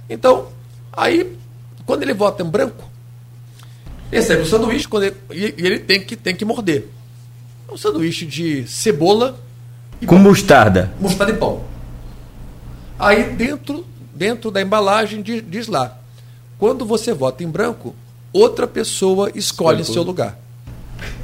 Então, 0.08 0.46
aí, 0.92 1.36
quando 1.84 2.02
ele 2.02 2.14
vota 2.14 2.42
em 2.42 2.46
branco, 2.46 2.84
recebe 4.12 4.42
o 4.42 4.46
sanduíche 4.46 4.86
quando 4.86 5.04
ele, 5.04 5.16
e 5.32 5.66
ele 5.66 5.78
tem 5.80 6.00
que, 6.00 6.14
tem 6.14 6.36
que 6.36 6.44
morder. 6.44 6.88
É 7.68 7.72
um 7.72 7.76
sanduíche 7.76 8.26
de 8.26 8.64
cebola 8.68 9.36
e 10.04 10.06
com 10.06 10.16
pão. 10.16 10.24
mostarda. 10.24 10.92
Mostarda 11.00 11.32
e 11.32 11.36
pão. 11.36 11.60
Aí 12.98 13.24
dentro, 13.24 13.84
dentro 14.14 14.50
da 14.50 14.62
embalagem 14.62 15.20
diz, 15.20 15.42
diz 15.46 15.66
lá: 15.66 15.98
quando 16.58 16.84
você 16.84 17.12
vota 17.12 17.42
em 17.42 17.48
branco, 17.48 17.94
outra 18.32 18.66
pessoa 18.66 19.30
escolhe 19.34 19.84
seu 19.84 20.02
lugar. 20.02 20.38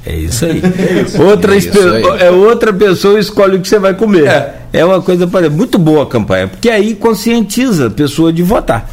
É 0.05 0.15
isso 0.15 0.45
aí. 0.45 0.61
É 0.77 1.01
isso. 1.01 1.21
Outra, 1.23 1.55
é, 1.55 1.57
isso 1.57 1.79
aí. 1.79 2.03
é 2.19 2.29
outra 2.29 2.73
pessoa 2.73 3.19
escolhe 3.19 3.57
o 3.57 3.61
que 3.61 3.67
você 3.67 3.79
vai 3.79 3.93
comer. 3.93 4.27
É, 4.27 4.61
é 4.73 4.85
uma 4.85 5.01
coisa 5.01 5.27
muito 5.49 5.77
boa 5.77 6.03
a 6.03 6.05
campanha, 6.05 6.47
porque 6.47 6.69
aí 6.69 6.93
conscientiza 6.95 7.87
a 7.87 7.89
pessoa 7.89 8.31
de 8.31 8.43
votar. 8.43 8.89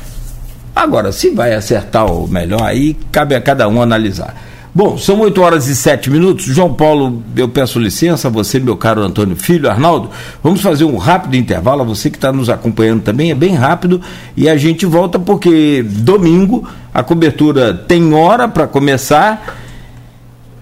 Agora, 0.74 1.10
se 1.10 1.30
vai 1.30 1.54
acertar 1.54 2.06
o 2.06 2.28
melhor, 2.28 2.62
aí 2.62 2.96
cabe 3.10 3.34
a 3.34 3.40
cada 3.40 3.68
um 3.68 3.82
analisar. 3.82 4.34
Bom, 4.78 4.96
são 4.96 5.18
8 5.22 5.40
horas 5.42 5.66
e 5.66 5.74
7 5.74 6.08
minutos. 6.08 6.44
João 6.44 6.72
Paulo, 6.72 7.20
eu 7.34 7.48
peço 7.48 7.80
licença, 7.80 8.30
você, 8.30 8.60
meu 8.60 8.76
caro 8.76 9.02
Antônio 9.02 9.34
Filho, 9.34 9.68
Arnaldo, 9.68 10.08
vamos 10.40 10.60
fazer 10.60 10.84
um 10.84 10.96
rápido 10.96 11.34
intervalo. 11.34 11.84
Você 11.84 12.08
que 12.08 12.16
está 12.16 12.32
nos 12.32 12.48
acompanhando 12.48 13.02
também, 13.02 13.32
é 13.32 13.34
bem 13.34 13.56
rápido. 13.56 14.00
E 14.36 14.48
a 14.48 14.56
gente 14.56 14.86
volta 14.86 15.18
porque 15.18 15.82
domingo 15.84 16.64
a 16.94 17.02
cobertura 17.02 17.74
tem 17.74 18.14
hora 18.14 18.46
para 18.46 18.68
começar 18.68 19.58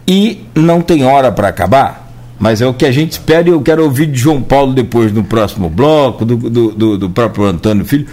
e 0.09 0.47
não 0.55 0.81
tem 0.81 1.05
hora 1.05 1.31
para 1.31 1.49
acabar. 1.49 2.11
Mas 2.39 2.63
é 2.63 2.67
o 2.67 2.73
que 2.73 2.87
a 2.87 2.93
gente 2.93 3.13
espera 3.13 3.47
e 3.47 3.53
eu 3.53 3.61
quero 3.61 3.85
ouvir 3.85 4.07
de 4.07 4.19
João 4.19 4.41
Paulo 4.41 4.73
depois 4.73 5.13
no 5.13 5.25
próximo 5.25 5.69
bloco, 5.69 6.25
do, 6.25 6.37
do, 6.39 6.73
do, 6.73 6.99
do 6.99 7.11
próprio 7.11 7.45
Antônio 7.45 7.85
Filho. 7.85 8.07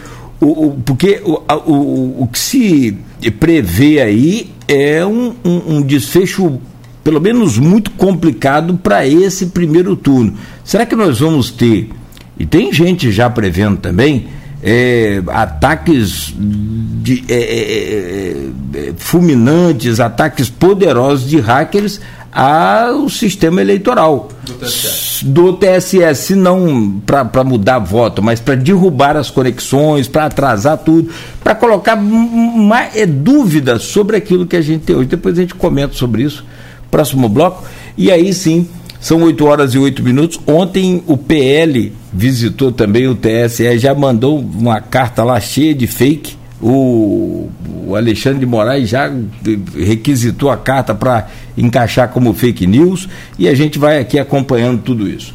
O, 0.44 0.68
o, 0.68 0.72
porque 0.86 1.22
o, 1.24 1.42
o, 1.66 2.24
o 2.24 2.28
que 2.28 2.38
se 2.38 2.98
prevê 3.40 4.02
aí 4.02 4.52
é 4.68 5.06
um, 5.06 5.34
um, 5.44 5.76
um 5.76 5.82
desfecho, 5.82 6.60
pelo 7.04 7.22
menos 7.22 7.58
muito 7.58 7.92
complicado, 7.92 8.78
para 8.82 9.08
esse 9.08 9.48
primeiro 9.48 9.96
turno. 9.96 10.34
Será 10.64 10.86
que 10.86 10.96
nós 10.96 11.20
vamos 11.20 11.50
ter, 11.50 11.90
e 12.38 12.46
tem 12.46 12.74
gente 12.74 13.12
já 13.12 13.30
prevendo 13.30 13.78
também, 13.78 14.28
é, 14.62 15.22
ataques 15.28 16.34
de, 16.38 17.24
é, 17.28 17.36
é, 17.36 18.48
é 18.76 18.94
fulminantes, 18.98 20.00
ataques 20.00 20.50
poderosos 20.50 21.30
de 21.30 21.40
hackers 21.40 22.00
ao 22.34 23.08
sistema 23.10 23.62
eleitoral 23.62 24.30
do 24.44 24.54
TSE, 24.54 25.26
do 25.26 25.54
TSE 25.54 26.16
se 26.16 26.36
não 26.36 27.02
para 27.06 27.44
mudar 27.44 27.80
voto, 27.80 28.24
mas 28.24 28.40
para 28.40 28.56
derrubar 28.56 29.16
as 29.16 29.30
conexões, 29.30 30.08
para 30.08 30.26
atrasar 30.26 30.80
tudo, 30.80 31.12
para 31.44 31.54
colocar 31.54 31.96
mais 31.96 32.96
é, 32.96 33.06
dúvidas 33.06 33.84
sobre 33.84 34.18
aquilo 34.18 34.48
que 34.48 34.56
a 34.56 34.62
gente 34.62 34.84
tem 34.84 34.96
hoje. 34.96 35.08
Depois 35.08 35.38
a 35.38 35.42
gente 35.42 35.54
comenta 35.54 35.94
sobre 35.94 36.24
isso, 36.24 36.44
próximo 36.90 37.30
bloco. 37.30 37.64
E 37.96 38.12
aí 38.12 38.34
sim, 38.34 38.68
são 39.00 39.22
8 39.22 39.46
horas 39.46 39.74
e 39.76 39.78
8 39.78 40.02
minutos. 40.02 40.40
Ontem 40.48 41.04
o 41.06 41.16
PL 41.16 41.94
visitou 42.12 42.72
também 42.72 43.08
o 43.08 43.16
TSE, 43.16 43.78
já 43.78 43.94
mandou 43.94 44.40
uma 44.40 44.82
carta 44.82 45.24
lá 45.24 45.40
cheia 45.40 45.76
de 45.76 45.86
fake 45.86 46.43
o, 46.64 47.50
o 47.88 47.96
Alexandre 47.96 48.40
de 48.40 48.46
Moraes 48.46 48.90
já 48.90 49.12
requisitou 49.78 50.50
a 50.50 50.56
carta 50.56 50.96
para 50.96 51.28
encaixar 51.58 52.08
como 52.08 52.34
fake 52.34 52.66
news 52.66 53.10
e 53.38 53.50
a 53.50 53.54
gente 53.54 53.78
vai 53.78 54.00
aqui 54.00 54.18
acompanhando 54.18 54.82
tudo 54.82 55.08
isso. 55.08 55.34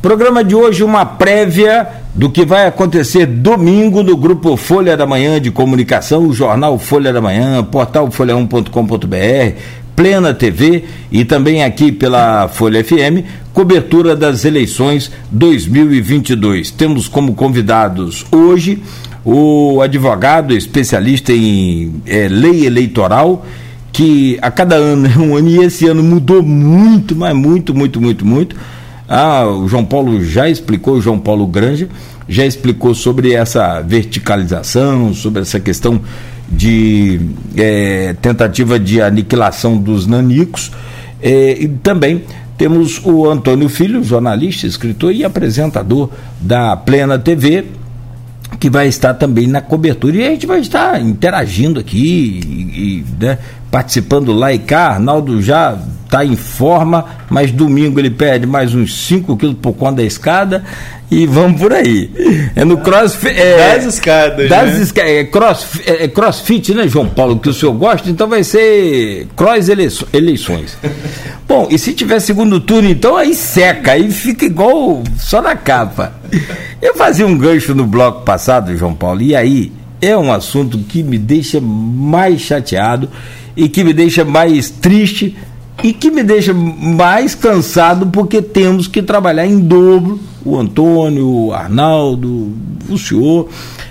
Programa 0.00 0.42
de 0.42 0.54
hoje, 0.54 0.82
uma 0.82 1.04
prévia 1.04 1.86
do 2.14 2.30
que 2.30 2.46
vai 2.46 2.66
acontecer 2.66 3.26
domingo 3.26 4.02
no 4.02 4.16
grupo 4.16 4.56
Folha 4.56 4.96
da 4.96 5.06
Manhã 5.06 5.38
de 5.38 5.50
Comunicação, 5.50 6.26
o 6.26 6.32
jornal 6.32 6.78
Folha 6.78 7.12
da 7.12 7.20
Manhã, 7.20 7.62
portal 7.62 8.08
folha1.com.br, 8.08 9.60
Plena 9.94 10.32
TV 10.32 10.84
e 11.12 11.26
também 11.26 11.62
aqui 11.62 11.92
pela 11.92 12.48
Folha 12.48 12.82
FM, 12.82 13.22
cobertura 13.52 14.16
das 14.16 14.46
eleições 14.46 15.12
2022. 15.30 16.70
Temos 16.70 17.06
como 17.06 17.34
convidados 17.34 18.24
hoje 18.32 18.82
o 19.24 19.80
advogado 19.82 20.54
especialista 20.54 21.32
em 21.32 22.02
é, 22.06 22.28
lei 22.28 22.66
eleitoral, 22.66 23.44
que 23.92 24.38
a 24.40 24.50
cada 24.50 24.76
ano 24.76 25.06
é 25.06 25.16
um 25.18 25.36
ano, 25.36 25.48
e 25.48 25.58
esse 25.58 25.86
ano 25.86 26.02
mudou 26.02 26.42
muito, 26.42 27.14
mas 27.14 27.34
muito, 27.34 27.74
muito, 27.74 28.00
muito, 28.00 28.24
muito. 28.26 28.56
Ah, 29.08 29.46
o 29.46 29.66
João 29.68 29.84
Paulo 29.84 30.24
já 30.24 30.48
explicou, 30.48 30.94
o 30.94 31.00
João 31.00 31.18
Paulo 31.18 31.46
Granja 31.46 31.88
já 32.28 32.46
explicou 32.46 32.94
sobre 32.94 33.32
essa 33.32 33.80
verticalização, 33.80 35.12
sobre 35.12 35.42
essa 35.42 35.58
questão 35.58 36.00
de 36.48 37.20
é, 37.56 38.14
tentativa 38.22 38.78
de 38.78 39.02
aniquilação 39.02 39.76
dos 39.76 40.06
nanicos. 40.06 40.70
É, 41.20 41.60
e 41.60 41.68
também 41.68 42.22
temos 42.56 43.00
o 43.04 43.28
Antônio 43.28 43.68
Filho, 43.68 44.04
jornalista, 44.04 44.66
escritor 44.66 45.12
e 45.12 45.24
apresentador 45.24 46.08
da 46.40 46.76
Plena 46.76 47.18
TV, 47.18 47.64
que 48.60 48.68
vai 48.68 48.86
estar 48.88 49.14
também 49.14 49.46
na 49.46 49.62
cobertura 49.62 50.16
e 50.18 50.24
a 50.26 50.30
gente 50.30 50.46
vai 50.46 50.60
estar 50.60 51.00
interagindo 51.00 51.80
aqui 51.80 52.40
e, 52.44 52.98
e 52.98 53.04
né, 53.18 53.38
participando 53.70 54.32
lá 54.32 54.52
e 54.52 54.58
cá. 54.58 54.90
Arnaldo 54.90 55.40
já 55.40 55.78
está 56.04 56.24
em 56.24 56.36
forma, 56.36 57.04
mas 57.28 57.52
domingo 57.52 58.00
ele 58.00 58.10
perde 58.10 58.46
mais 58.46 58.74
uns 58.74 59.06
5 59.06 59.36
quilos 59.36 59.56
por 59.62 59.72
conta 59.74 59.96
da 59.96 60.02
escada 60.02 60.64
e 61.10 61.26
vamos 61.26 61.60
por 61.60 61.72
aí. 61.72 62.10
É 62.54 62.64
no 62.64 62.78
crossfit. 62.78 63.38
É, 63.38 63.74
das 63.74 63.84
escadas. 63.94 64.48
Das 64.48 64.74
né? 64.74 64.82
escadas. 64.82 65.10
É, 65.10 65.24
cross, 65.24 65.66
é, 65.86 66.08
crossfit, 66.08 66.74
né, 66.74 66.88
João 66.88 67.08
Paulo? 67.08 67.38
Que 67.38 67.48
o 67.48 67.54
senhor 67.54 67.72
gosta, 67.72 68.10
então 68.10 68.28
vai 68.28 68.44
ser 68.44 69.26
cross 69.36 69.68
eleições. 69.68 70.76
Bom, 71.48 71.68
e 71.70 71.78
se 71.78 71.92
tiver 71.92 72.20
segundo 72.20 72.60
turno, 72.60 72.88
então 72.88 73.16
aí 73.16 73.34
seca, 73.34 73.92
aí 73.92 74.10
fica 74.10 74.44
igual 74.44 75.02
só 75.18 75.42
na 75.42 75.56
capa. 75.56 76.12
Eu 76.80 76.94
fazia 76.94 77.26
um 77.26 77.36
gancho 77.36 77.74
no 77.74 77.86
bloco 77.86 78.22
passado, 78.22 78.76
João 78.76 78.94
Paulo, 78.94 79.20
e 79.20 79.34
aí 79.34 79.72
é 80.00 80.16
um 80.16 80.32
assunto 80.32 80.78
que 80.78 81.02
me 81.02 81.18
deixa 81.18 81.60
mais 81.60 82.40
chateado 82.40 83.08
e 83.56 83.68
que 83.68 83.84
me 83.84 83.92
deixa 83.92 84.24
mais 84.24 84.70
triste 84.70 85.36
e 85.82 85.92
que 85.92 86.10
me 86.10 86.22
deixa 86.22 86.52
mais 86.52 87.34
cansado 87.34 88.06
porque 88.06 88.42
temos 88.42 88.86
que 88.86 89.02
trabalhar 89.02 89.46
em 89.46 89.58
dobro 89.58 90.20
o 90.44 90.58
Antônio, 90.58 91.28
o 91.28 91.52
Arnaldo, 91.52 92.52
o 92.88 92.98
senhor, 92.98 93.48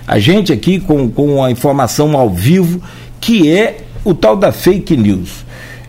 a 0.08 0.18
gente 0.18 0.52
aqui 0.52 0.80
com, 0.80 1.10
com 1.10 1.44
a 1.44 1.52
informação 1.52 2.18
ao 2.18 2.30
vivo, 2.30 2.82
que 3.22 3.52
é 3.52 3.82
o 4.04 4.14
tal 4.14 4.36
da 4.36 4.52
fake 4.52 4.98
news. 4.98 5.46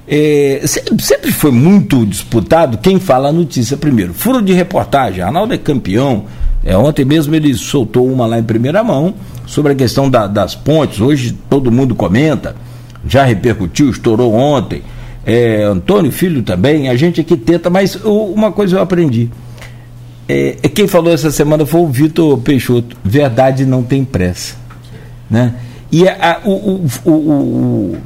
É, 0.07 0.63
sempre 0.67 1.31
foi 1.31 1.53
muito 1.53 2.05
disputado 2.05 2.79
quem 2.79 2.99
fala 2.99 3.29
a 3.29 3.33
notícia 3.33 3.77
primeiro. 3.77 4.13
Furo 4.13 4.43
de 4.43 4.53
reportagem, 4.53 5.23
Arnaldo 5.23 5.55
é 5.55 5.59
campeão. 5.59 6.25
É, 6.65 6.77
ontem 6.77 7.05
mesmo 7.05 7.35
ele 7.35 7.55
soltou 7.55 8.07
uma 8.07 8.27
lá 8.27 8.39
em 8.39 8.43
primeira 8.43 8.85
mão 8.85 9.15
sobre 9.47 9.73
a 9.73 9.75
questão 9.75 10.11
da, 10.11 10.27
das 10.27 10.55
pontes. 10.55 11.01
Hoje 11.01 11.37
todo 11.49 11.73
mundo 11.73 11.95
comenta, 11.95 12.55
já 13.07 13.25
repercutiu, 13.25 13.91
estourou 13.91 14.35
ontem. 14.35 14.83
É, 15.25 15.63
Antônio 15.65 16.11
Filho 16.11 16.43
também, 16.43 16.89
a 16.89 16.97
gente 16.97 17.21
aqui 17.21 17.37
tenta, 17.37 17.71
mas 17.71 17.97
uma 18.05 18.53
coisa 18.53 18.77
eu 18.77 18.83
aprendi. 18.83 19.31
É, 20.29 20.57
é, 20.63 20.69
quem 20.69 20.87
falou 20.87 21.13
essa 21.13 21.31
semana 21.31 21.67
foi 21.67 21.81
o 21.81 21.89
Vitor 21.89 22.39
Peixoto. 22.39 22.97
Verdade 23.03 23.67
não 23.67 23.83
tem 23.83 24.05
pressa. 24.05 24.55
Né? 25.29 25.55
E 25.91 26.09
a, 26.09 26.41
o, 26.45 26.51
o, 26.51 26.87
o, 27.05 27.11
o, 27.11 27.97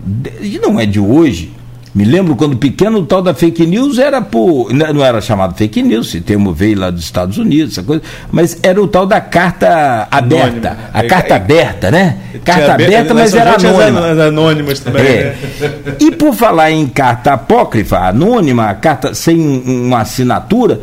não 0.62 0.80
é 0.80 0.86
de 0.86 0.98
hoje, 0.98 1.52
me 1.94 2.04
lembro 2.04 2.34
quando 2.34 2.56
pequeno 2.56 2.98
o 2.98 3.06
tal 3.06 3.22
da 3.22 3.32
fake 3.32 3.64
news 3.64 3.98
era 3.98 4.20
por. 4.20 4.72
Não 4.72 5.04
era 5.04 5.20
chamado 5.20 5.56
fake 5.56 5.80
news, 5.80 6.08
esse 6.08 6.20
termo 6.20 6.52
veio 6.52 6.80
lá 6.80 6.90
dos 6.90 7.04
Estados 7.04 7.38
Unidos, 7.38 7.74
essa 7.74 7.84
coisa, 7.84 8.02
mas 8.32 8.58
era 8.64 8.82
o 8.82 8.88
tal 8.88 9.06
da 9.06 9.20
carta 9.20 10.08
aberta. 10.10 10.70
Anônima. 10.70 10.90
A 10.92 11.04
carta 11.04 11.34
é, 11.34 11.36
aberta, 11.36 11.90
né? 11.92 12.18
Carta 12.44 12.74
aberta, 12.74 13.14
mas 13.14 13.32
era 13.32 13.54
anônima. 13.54 14.10
As 14.10 14.18
anônimas 14.18 14.80
também. 14.80 15.06
É. 15.06 15.36
Né? 15.60 15.94
E 16.00 16.10
por 16.10 16.34
falar 16.34 16.72
em 16.72 16.88
carta 16.88 17.34
apócrifa, 17.34 17.98
anônima, 17.98 18.74
carta 18.74 19.14
sem 19.14 19.38
uma 19.38 20.00
assinatura, 20.00 20.80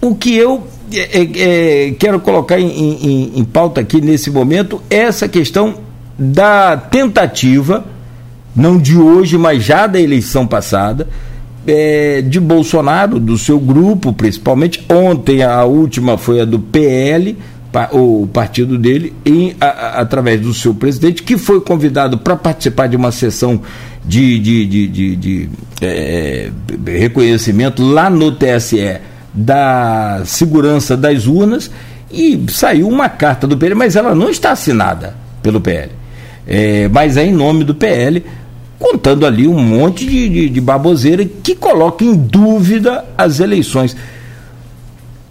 o 0.00 0.14
que 0.14 0.36
eu 0.36 0.64
é, 0.92 1.18
é, 1.18 1.88
é 1.88 1.90
quero 1.98 2.20
colocar 2.20 2.60
em, 2.60 2.68
em, 2.68 3.32
em 3.34 3.44
pauta 3.44 3.80
aqui 3.80 4.00
nesse 4.00 4.30
momento 4.30 4.80
é 4.88 4.98
essa 4.98 5.26
questão 5.26 5.74
da 6.16 6.76
tentativa 6.76 7.84
não 8.54 8.78
de 8.78 8.96
hoje, 8.96 9.38
mas 9.38 9.62
já 9.64 9.86
da 9.86 10.00
eleição 10.00 10.46
passada, 10.46 11.08
é, 11.66 12.22
de 12.22 12.40
Bolsonaro, 12.40 13.18
do 13.18 13.38
seu 13.38 13.58
grupo, 13.58 14.12
principalmente. 14.12 14.84
Ontem 14.88 15.42
a 15.42 15.64
última 15.64 16.18
foi 16.18 16.40
a 16.40 16.44
do 16.44 16.58
PL, 16.58 17.36
o 17.92 18.26
partido 18.26 18.76
dele, 18.76 19.14
em, 19.24 19.54
a, 19.60 19.66
a, 19.66 20.00
através 20.00 20.40
do 20.40 20.52
seu 20.52 20.74
presidente, 20.74 21.22
que 21.22 21.38
foi 21.38 21.60
convidado 21.60 22.18
para 22.18 22.36
participar 22.36 22.86
de 22.86 22.96
uma 22.96 23.12
sessão 23.12 23.62
de, 24.04 24.38
de, 24.38 24.66
de, 24.66 24.88
de, 24.88 25.16
de 25.16 25.48
é, 25.80 26.50
reconhecimento 26.84 27.82
lá 27.82 28.10
no 28.10 28.32
TSE 28.32 28.98
da 29.32 30.22
segurança 30.26 30.96
das 30.96 31.26
urnas 31.26 31.70
e 32.12 32.38
saiu 32.48 32.88
uma 32.88 33.08
carta 33.08 33.46
do 33.46 33.56
PL, 33.56 33.74
mas 33.74 33.96
ela 33.96 34.14
não 34.14 34.28
está 34.28 34.50
assinada 34.50 35.14
pelo 35.42 35.60
PL. 35.60 35.92
É, 36.46 36.88
mas 36.88 37.16
é 37.16 37.24
em 37.24 37.32
nome 37.32 37.64
do 37.64 37.74
PL 37.74 38.22
contando 38.82 39.24
ali 39.24 39.46
um 39.46 39.62
monte 39.62 40.04
de, 40.04 40.28
de, 40.28 40.48
de 40.48 40.60
baboseira 40.60 41.24
que 41.24 41.54
coloca 41.54 42.04
em 42.04 42.14
dúvida 42.14 43.04
as 43.16 43.38
eleições. 43.38 43.96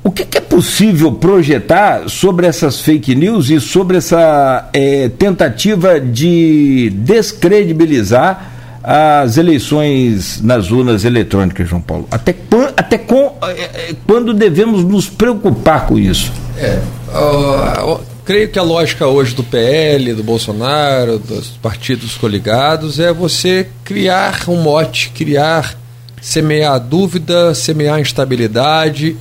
O 0.02 0.10
que, 0.10 0.26
que, 0.26 0.38
é 0.38 0.42
possível 0.42 1.12
projetar 1.12 2.10
sobre 2.10 2.48
essas 2.48 2.80
fake 2.80 3.14
news 3.14 3.50
e 3.50 3.60
sobre 3.60 3.98
essa 3.98 4.70
é, 4.74 5.10
tentativa 5.10 6.00
de 6.00 6.92
descredibilizar 6.96 8.52
as 8.84 9.38
eleições 9.38 10.42
nas 10.42 10.72
urnas 10.72 11.06
eletrônicas, 11.06 11.70
João 11.70 11.82
Paulo? 11.82 12.08
Até, 12.10 12.34
até 12.76 12.98
com, 12.98 13.36
é, 13.44 13.52
é, 13.52 13.96
quando 14.08 14.34
devemos 14.34 14.84
nos 14.84 15.08
preocupar 15.08 15.86
com 15.86 16.00
isso? 16.00 16.32
É, 16.58 16.80
creio 18.32 18.48
que 18.48 18.58
a 18.58 18.64
lógica 18.64 19.06
hoje 19.08 19.36
do 19.36 19.44
PL, 19.44 20.14
do 20.14 20.24
Bolsonaro, 20.24 21.20
dos 21.20 21.50
partidos 21.62 22.16
coligados, 22.16 22.98
é 22.98 23.12
você 23.12 23.68
criar 23.84 24.48
um 24.48 24.56
mote, 24.56 25.10
criar, 25.10 25.78
semear 26.22 26.80
dúvida, 26.80 27.54
semear 27.54 28.00
instabilidade, 28.00 29.18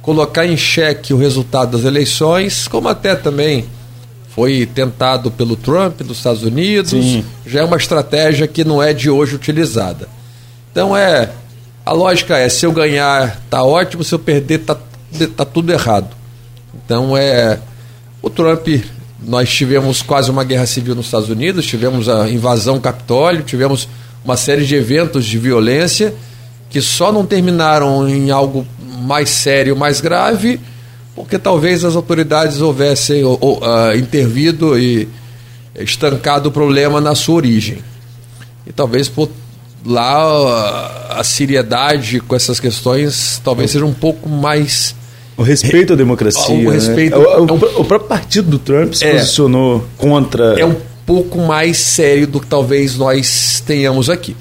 colocar 0.00 0.46
em 0.46 0.56
xeque 0.56 1.12
o 1.12 1.18
resultado 1.18 1.76
das 1.76 1.84
eleições, 1.84 2.66
como 2.66 2.88
até 2.88 3.14
também 3.14 3.66
foi 4.30 4.64
tentado 4.64 5.30
pelo 5.30 5.56
Trump 5.56 6.00
nos 6.00 6.16
Estados 6.16 6.42
Unidos, 6.42 6.88
Sim. 6.88 7.22
já 7.44 7.60
é 7.60 7.64
uma 7.64 7.76
estratégia 7.76 8.48
que 8.48 8.64
não 8.64 8.82
é 8.82 8.94
de 8.94 9.10
hoje 9.10 9.34
utilizada. 9.34 10.08
Então 10.72 10.96
é 10.96 11.28
a 11.84 11.92
lógica 11.92 12.38
é 12.38 12.48
se 12.48 12.64
eu 12.64 12.72
ganhar 12.72 13.42
tá 13.50 13.62
ótimo, 13.62 14.02
se 14.02 14.14
eu 14.14 14.18
perder 14.18 14.60
tá, 14.60 14.74
tá 15.36 15.44
tudo 15.44 15.70
errado. 15.70 16.08
Então 16.74 17.14
é 17.14 17.58
o 18.24 18.30
Trump 18.30 18.66
nós 19.22 19.52
tivemos 19.52 20.02
quase 20.02 20.30
uma 20.30 20.44
guerra 20.44 20.66
civil 20.66 20.94
nos 20.94 21.06
Estados 21.06 21.28
Unidos, 21.28 21.66
tivemos 21.66 22.08
a 22.08 22.28
invasão 22.28 22.80
Capitólio, 22.80 23.42
tivemos 23.42 23.88
uma 24.24 24.36
série 24.36 24.64
de 24.64 24.74
eventos 24.74 25.24
de 25.24 25.38
violência 25.38 26.14
que 26.70 26.80
só 26.80 27.12
não 27.12 27.24
terminaram 27.24 28.08
em 28.08 28.30
algo 28.30 28.66
mais 29.02 29.30
sério, 29.30 29.76
mais 29.76 30.00
grave 30.00 30.60
porque 31.14 31.38
talvez 31.38 31.84
as 31.84 31.94
autoridades 31.94 32.60
houvessem 32.60 33.22
ou, 33.22 33.38
ou, 33.40 33.58
uh, 33.58 33.96
intervido 33.96 34.78
e 34.78 35.08
estancado 35.76 36.48
o 36.48 36.52
problema 36.52 37.00
na 37.00 37.14
sua 37.14 37.36
origem. 37.36 37.78
E 38.66 38.72
talvez 38.72 39.08
por 39.08 39.30
lá 39.84 41.12
uh, 41.12 41.18
a 41.18 41.24
seriedade 41.24 42.20
com 42.20 42.34
essas 42.34 42.58
questões 42.58 43.40
talvez 43.44 43.70
seja 43.70 43.84
um 43.84 43.92
pouco 43.92 44.28
mais 44.28 44.94
o 45.36 45.42
respeito 45.42 45.92
à 45.92 45.96
democracia. 45.96 46.54
O, 46.54 46.70
né? 46.70 46.72
respeito, 46.72 47.18
né? 47.18 47.24
o, 47.24 47.40
o, 47.40 47.80
o, 47.80 47.84
próprio 47.84 48.08
partido 48.08 48.50
do 48.50 48.58
Trump 48.58 48.94
se 48.94 49.04
é, 49.04 49.12
posicionou 49.12 49.84
contra. 49.96 50.58
É 50.58 50.64
um 50.64 50.76
pouco 51.04 51.38
mais 51.38 51.76
sério 51.78 52.26
do 52.26 52.40
que 52.40 52.46
talvez 52.46 52.96
nós 52.96 53.62
tenhamos 53.66 54.08
aqui. 54.08 54.36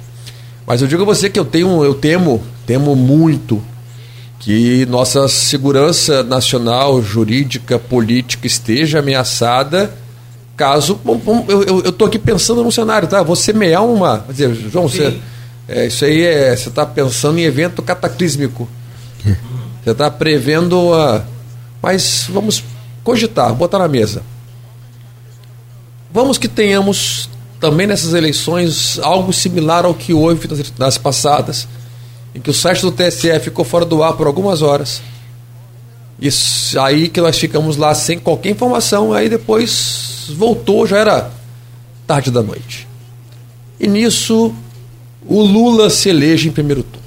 Mas 0.65 0.81
eu 0.81 0.87
digo 0.87 1.01
a 1.01 1.05
você 1.05 1.29
que 1.29 1.39
eu 1.39 1.45
tenho, 1.45 1.83
eu 1.83 1.93
temo, 1.93 2.41
temo 2.65 2.95
muito 2.95 3.61
que 4.39 4.85
nossa 4.87 5.27
segurança 5.27 6.21
nacional, 6.21 7.01
jurídica, 7.01 7.79
política 7.79 8.45
esteja 8.45 8.99
ameaçada 8.99 9.93
caso. 10.55 10.99
Bom, 11.03 11.17
bom, 11.17 11.45
eu 11.47 11.79
estou 11.79 12.07
aqui 12.07 12.19
pensando 12.19 12.63
num 12.63 12.71
cenário, 12.71 13.07
tá? 13.07 13.23
Vou 13.23 13.35
semear 13.35 13.83
uma. 13.85 14.19
Quer 14.19 14.31
dizer, 14.31 14.55
João, 14.69 14.87
você, 14.87 15.17
é, 15.67 15.87
isso 15.87 16.05
aí 16.05 16.21
é. 16.21 16.55
Você 16.55 16.69
está 16.69 16.85
pensando 16.85 17.39
em 17.39 17.43
evento 17.43 17.81
cataclísmico. 17.81 18.67
Você 19.83 19.91
está 19.91 20.09
prevendo 20.09 20.93
a. 20.93 21.25
Mas 21.81 22.25
vamos 22.29 22.63
cogitar, 23.03 23.53
botar 23.53 23.79
na 23.79 23.87
mesa. 23.87 24.23
Vamos 26.11 26.37
que 26.37 26.47
tenhamos 26.47 27.29
também 27.59 27.87
nessas 27.87 28.13
eleições 28.13 28.99
algo 28.99 29.33
similar 29.33 29.85
ao 29.85 29.93
que 29.93 30.13
houve 30.13 30.47
nas, 30.77 30.97
passadas 30.97 31.67
em 32.35 32.39
que 32.39 32.49
o 32.49 32.53
site 32.53 32.81
do 32.81 32.91
TSE 32.91 33.39
ficou 33.39 33.63
fora 33.63 33.85
do 33.85 34.01
ar 34.03 34.13
por 34.13 34.27
algumas 34.27 34.61
horas. 34.61 35.01
Isso 36.19 36.79
aí 36.79 37.09
que 37.09 37.19
nós 37.19 37.37
ficamos 37.37 37.77
lá 37.77 37.93
sem 37.93 38.19
qualquer 38.19 38.49
informação, 38.51 39.13
aí 39.13 39.29
depois 39.29 40.27
voltou, 40.29 40.87
já 40.87 40.97
era 40.97 41.31
tarde 42.07 42.31
da 42.31 42.41
noite. 42.41 42.87
E 43.79 43.87
nisso 43.87 44.53
o 45.25 45.41
Lula 45.41 45.89
se 45.89 46.09
elege 46.09 46.47
em 46.47 46.51
primeiro 46.51 46.83
turno. 46.83 47.02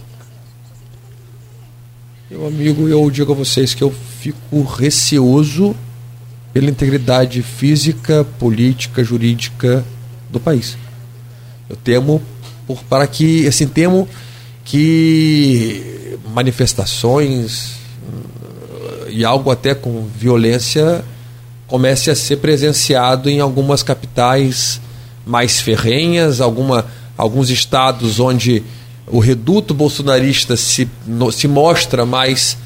Meu 2.29 2.45
amigo, 2.45 2.89
eu 2.89 3.09
digo 3.09 3.31
a 3.31 3.37
vocês 3.37 3.73
que 3.73 3.85
eu 3.85 3.95
fico 4.19 4.65
receoso 4.65 5.77
pela 6.53 6.69
integridade 6.69 7.41
física, 7.41 8.27
política, 8.41 9.05
jurídica 9.05 9.85
do 10.29 10.41
país. 10.41 10.77
Eu 11.71 11.77
temo 11.77 12.21
por, 12.67 12.83
para 12.83 13.07
que, 13.07 13.47
assim, 13.47 13.69
temo 13.69 14.09
que 14.65 16.19
manifestações 16.35 17.77
e 19.09 19.25
algo 19.25 19.49
até 19.49 19.73
com 19.73 20.09
violência 20.19 21.05
comece 21.69 22.11
a 22.11 22.17
ser 22.17 22.39
presenciado 22.39 23.31
em 23.31 23.39
algumas 23.39 23.85
capitais 23.85 24.81
mais 25.25 25.61
ferrenhas, 25.61 26.41
alguma, 26.41 26.87
alguns 27.17 27.51
estados 27.51 28.19
onde 28.19 28.65
o 29.07 29.19
reduto 29.19 29.73
bolsonarista 29.73 30.57
se, 30.57 30.89
no, 31.07 31.31
se 31.31 31.47
mostra 31.47 32.05
mais, 32.05 32.57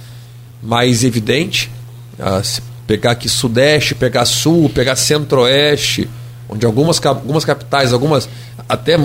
mais 0.63 1.05
evidente. 1.05 1.71
Ah, 2.19 2.43
se 2.43 2.63
pegar 2.87 3.13
aqui 3.13 3.29
Sudeste, 3.29 3.95
pegar 3.95 4.25
Sul, 4.25 4.69
pegar 4.71 4.97
Centro-Oeste, 4.97 6.09
onde 6.49 6.67
algumas, 6.67 7.05
algumas 7.05 7.45
capitais, 7.45 7.93
algumas 7.93 8.29
até 8.69 8.99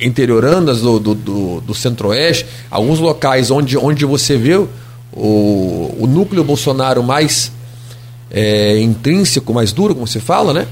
interioranas 0.00 0.80
do, 0.80 0.98
do, 0.98 1.14
do, 1.14 1.60
do 1.60 1.74
centro-oeste, 1.74 2.46
alguns 2.70 2.98
locais 2.98 3.50
onde, 3.50 3.76
onde 3.76 4.04
você 4.04 4.36
vê 4.36 4.56
o, 4.56 4.68
o 5.12 6.06
núcleo 6.08 6.42
Bolsonaro 6.42 7.02
mais 7.02 7.52
é, 8.30 8.80
intrínseco, 8.80 9.52
mais 9.52 9.72
duro, 9.72 9.94
como 9.94 10.06
se 10.06 10.18
fala, 10.18 10.52
né? 10.52 10.66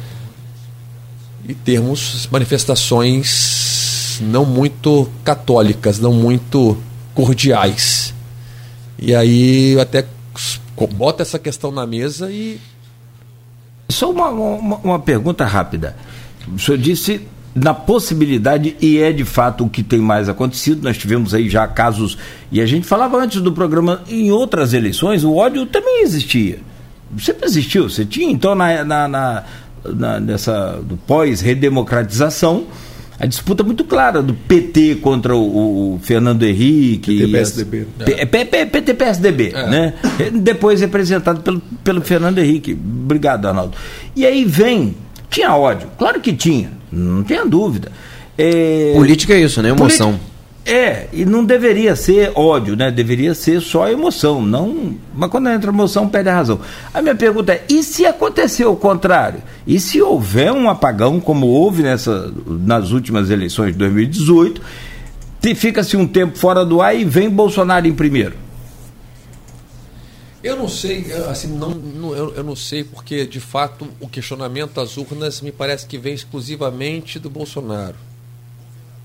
E 1.49 1.55
termos 1.55 2.29
manifestações 2.31 3.60
não 4.21 4.45
muito 4.45 5.09
católicas, 5.25 5.99
não 5.99 6.13
muito 6.13 6.77
cordiais. 7.15 8.15
E 8.99 9.15
aí 9.15 9.79
até 9.81 10.07
bota 10.93 11.23
essa 11.23 11.39
questão 11.39 11.71
na 11.71 11.87
mesa 11.87 12.31
e. 12.31 12.59
Só 13.89 14.11
uma, 14.11 14.29
uma, 14.29 14.77
uma 14.77 14.99
pergunta 14.99 15.45
rápida. 15.45 15.97
O 16.55 16.59
senhor 16.59 16.79
disse 16.79 17.27
na 17.55 17.75
possibilidade, 17.75 18.77
e 18.81 18.99
é 18.99 19.13
de 19.13 19.25
fato 19.25 19.65
o 19.65 19.69
que 19.69 19.83
tem 19.83 19.99
mais 19.99 20.29
acontecido, 20.29 20.85
nós 20.85 20.97
tivemos 20.97 21.35
aí 21.35 21.49
já 21.49 21.67
casos, 21.67 22.17
e 22.51 22.61
a 22.61 22.67
gente 22.67 22.87
falava 22.87 23.19
antes 23.19 23.41
do 23.41 23.53
programa, 23.53 24.03
em 24.09 24.31
outras 24.31 24.73
eleições, 24.73 25.25
o 25.25 25.35
ódio 25.35 25.67
também 25.67 26.03
existia. 26.03 26.61
Sempre 27.19 27.47
existiu, 27.47 27.91
você 27.91 28.05
tinha, 28.05 28.31
então, 28.31 28.55
na, 28.55 28.85
na, 28.85 29.09
na, 29.09 29.45
na 29.85 30.21
nessa 30.21 30.81
pós-redemocratização, 31.09 32.67
a 33.21 33.27
disputa 33.27 33.63
muito 33.63 33.85
clara 33.85 34.23
do 34.23 34.35
PT 34.35 34.97
contra 34.97 35.37
o, 35.37 35.95
o 35.95 35.99
Fernando 36.03 36.43
Henrique. 36.43 37.19
PT-PSDB. 37.19 37.87
É. 38.01 38.27
PT-PSDB, 38.27 39.53
é. 39.55 39.67
né? 39.69 39.95
Depois 40.33 40.81
representado 40.81 41.43
pelo, 41.43 41.61
pelo 41.85 42.01
Fernando 42.01 42.39
Henrique. 42.39 42.73
Obrigado, 42.73 43.47
Arnaldo. 43.47 43.77
E 44.17 44.27
aí 44.27 44.45
vem, 44.45 44.97
tinha 45.29 45.55
ódio, 45.55 45.89
claro 45.99 46.19
que 46.21 46.33
tinha 46.33 46.81
não 46.93 47.23
tenha 47.23 47.45
dúvida. 47.45 47.93
É... 48.37 48.93
Política 48.95 49.35
é 49.35 49.41
isso, 49.41 49.63
né? 49.63 49.71
Emoção. 49.71 50.19
É, 50.65 51.09
e 51.13 51.25
não 51.25 51.45
deveria 51.45 51.97
ser 51.97 52.33
ódio, 52.35 52.77
né? 52.77 52.91
Deveria 52.91 53.35
ser 53.35 53.61
só 53.61 53.89
emoção, 53.89 54.43
não. 54.43 54.95
Mas 55.15 55.31
quando 55.31 55.49
entra 55.49 55.71
emoção, 55.71 56.09
perde 56.09 56.29
a 56.29 56.35
razão. 56.35 56.61
A 56.93 57.01
minha 57.01 57.15
pergunta 57.15 57.53
é: 57.53 57.65
e 57.69 57.83
se 57.83 58.05
acontecer 58.05 58.67
o 58.67 58.77
contrário? 58.77 59.43
E 59.67 59.81
se 59.81 60.01
houver 60.03 60.53
um 60.53 60.69
apagão, 60.69 61.19
como 61.19 61.47
houve 61.47 61.83
nessa, 61.83 62.33
nas 62.47 62.91
últimas 62.91 63.31
eleições 63.31 63.73
de 63.73 63.79
2018, 63.79 64.61
fica-se 65.57 65.97
um 65.97 66.07
tempo 66.07 66.37
fora 66.37 66.65
do 66.65 66.83
ar 66.83 66.95
e 66.95 67.05
vem 67.05 67.31
Bolsonaro 67.31 67.87
em 67.87 67.95
primeiro? 67.95 68.35
Eu 70.43 70.57
não 70.57 70.69
sei, 70.69 71.13
assim, 71.29 71.49
não, 71.49 71.71
não 71.71 72.15
eu, 72.15 72.35
eu, 72.35 72.45
não 72.45 72.57
sei, 72.57 72.83
porque 72.83 73.27
de 73.27 73.41
fato 73.41 73.87
o 74.01 74.09
questionamento 74.09 74.73
das 74.73 74.97
urnas 74.97 75.43
me 75.43 75.53
parece 75.53 75.87
que 75.87 75.99
vem 75.99 76.15
exclusivamente 76.15 77.19
do 77.19 77.29
Bolsonaro. 77.29 77.97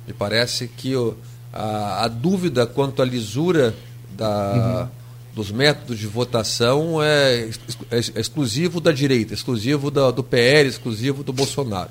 Me 0.08 0.14
parece 0.14 0.70
que 0.70 0.96
o, 0.96 1.18
a, 1.56 2.04
a, 2.04 2.08
dúvida 2.10 2.68
quanto 2.68 3.02
à 3.02 3.06
lisura 3.06 3.74
da, 4.12 4.84
uhum. 4.84 4.88
dos 5.34 5.52
métodos 5.52 5.98
de 5.98 6.06
votação 6.06 7.02
é, 7.02 7.50
é, 7.90 7.98
é, 7.98 8.20
exclusivo 8.20 8.82
da 8.82 8.92
direita, 8.92 9.34
exclusivo 9.34 9.90
da, 9.90 10.12
do 10.12 10.22
PL, 10.22 10.68
exclusivo 10.68 11.24
do 11.24 11.32
Bolsonaro. 11.32 11.90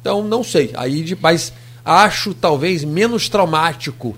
Então, 0.00 0.24
não 0.24 0.42
sei. 0.42 0.70
Aí, 0.74 1.16
mas 1.20 1.52
acho 1.84 2.32
talvez 2.32 2.82
menos 2.82 3.28
traumático 3.28 4.16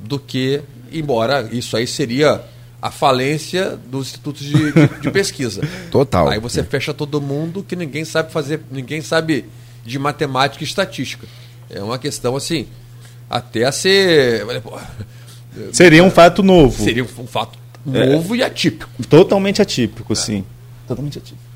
do 0.00 0.18
que 0.18 0.60
embora 0.92 1.48
isso 1.50 1.76
aí 1.76 1.86
seria 1.86 2.44
a 2.80 2.90
falência 2.90 3.78
dos 3.86 4.08
institutos 4.08 4.42
de, 4.42 4.52
de, 4.52 5.00
de 5.00 5.10
pesquisa. 5.10 5.62
Total. 5.90 6.28
Aí 6.28 6.38
você 6.38 6.62
fecha 6.62 6.92
todo 6.92 7.20
mundo 7.20 7.64
que 7.66 7.74
ninguém 7.74 8.04
sabe 8.04 8.30
fazer, 8.30 8.60
ninguém 8.70 9.00
sabe 9.00 9.46
de 9.84 9.98
matemática 9.98 10.62
e 10.62 10.66
estatística. 10.66 11.26
É 11.74 11.82
uma 11.82 11.98
questão 11.98 12.36
assim, 12.36 12.66
até 13.28 13.64
a 13.64 13.72
ser. 13.72 14.46
Seria 15.72 16.04
um 16.04 16.10
fato 16.10 16.42
novo. 16.42 16.82
Seria 16.82 17.04
um 17.04 17.26
fato 17.26 17.58
novo 17.84 18.34
é. 18.34 18.38
e 18.38 18.42
atípico. 18.42 18.90
Totalmente 19.08 19.60
atípico, 19.60 20.12
é. 20.12 20.16
sim. 20.16 20.44
Totalmente 20.86 21.18
atípico. 21.18 21.53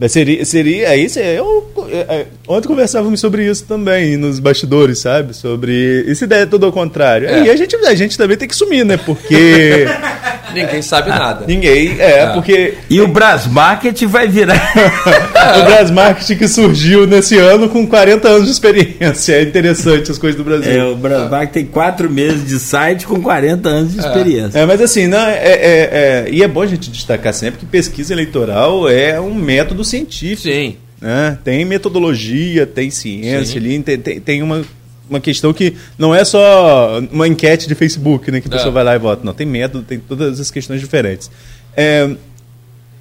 Mas 0.00 0.12
seria, 0.12 0.42
seria 0.46 0.88
aí 0.88 1.06
eu, 1.36 1.70
é, 1.92 2.24
ontem 2.48 2.66
conversávamos 2.66 3.20
sobre 3.20 3.44
isso 3.44 3.66
também 3.66 4.16
nos 4.16 4.38
bastidores, 4.38 4.98
sabe? 4.98 5.36
Sobre 5.36 6.06
essa 6.08 6.24
ideia 6.24 6.42
é 6.44 6.46
tudo 6.46 6.64
ao 6.64 6.72
contrário. 6.72 7.28
É. 7.28 7.42
E 7.42 7.50
a 7.50 7.56
gente, 7.56 7.76
a 7.76 7.94
gente 7.94 8.16
também 8.16 8.38
tem 8.38 8.48
que 8.48 8.56
sumir, 8.56 8.82
né? 8.82 8.96
Porque 8.96 9.86
Ninguém 10.54 10.82
sabe 10.82 11.10
nada. 11.10 11.44
Ninguém, 11.46 11.96
é, 11.98 12.20
é. 12.20 12.26
porque. 12.28 12.74
E 12.88 13.00
o 13.00 13.08
Brasmarket 13.08 14.02
vai 14.06 14.28
virar. 14.28 14.56
o 15.60 15.64
Brasmarket 15.64 16.36
que 16.36 16.48
surgiu 16.48 17.06
nesse 17.06 17.38
ano 17.38 17.68
com 17.68 17.86
40 17.86 18.28
anos 18.28 18.46
de 18.46 18.52
experiência. 18.52 19.34
É 19.34 19.42
interessante 19.42 20.10
as 20.10 20.18
coisas 20.18 20.36
do 20.36 20.44
Brasil. 20.44 20.72
É, 20.72 20.84
o 20.84 20.96
Brasmarket 20.96 21.52
tem 21.52 21.66
4 21.66 22.10
meses 22.10 22.46
de 22.46 22.58
site 22.58 23.06
com 23.06 23.20
40 23.20 23.68
anos 23.68 23.92
de 23.92 24.00
é. 24.00 24.02
experiência. 24.06 24.58
É, 24.58 24.66
mas 24.66 24.80
assim, 24.80 25.06
não, 25.06 25.18
é, 25.18 25.34
é, 25.34 25.60
é, 25.92 26.26
e 26.30 26.42
é 26.42 26.48
bom 26.48 26.62
a 26.62 26.66
gente 26.66 26.90
destacar 26.90 27.32
sempre 27.32 27.60
que 27.60 27.66
pesquisa 27.66 28.12
eleitoral 28.12 28.88
é 28.88 29.20
um 29.20 29.34
método 29.34 29.84
científico. 29.90 30.48
Sim. 30.48 30.76
Né? 31.00 31.38
Tem 31.42 31.64
metodologia, 31.64 32.66
tem 32.66 32.90
ciência 32.90 33.46
Sim. 33.46 33.58
ali, 33.58 33.82
tem, 33.82 33.98
tem, 33.98 34.20
tem 34.20 34.42
uma 34.42 34.62
uma 35.10 35.20
questão 35.20 35.52
que 35.52 35.74
não 35.98 36.14
é 36.14 36.24
só 36.24 37.00
uma 37.10 37.26
enquete 37.26 37.66
de 37.66 37.74
Facebook, 37.74 38.30
né? 38.30 38.40
Que 38.40 38.46
a 38.46 38.50
pessoa 38.52 38.70
é. 38.70 38.72
vai 38.72 38.84
lá 38.84 38.94
e 38.94 38.98
vota. 38.98 39.24
Não, 39.24 39.34
tem 39.34 39.44
método, 39.44 39.84
tem 39.84 39.98
todas 39.98 40.38
as 40.38 40.52
questões 40.52 40.80
diferentes. 40.80 41.28
É, 41.76 42.08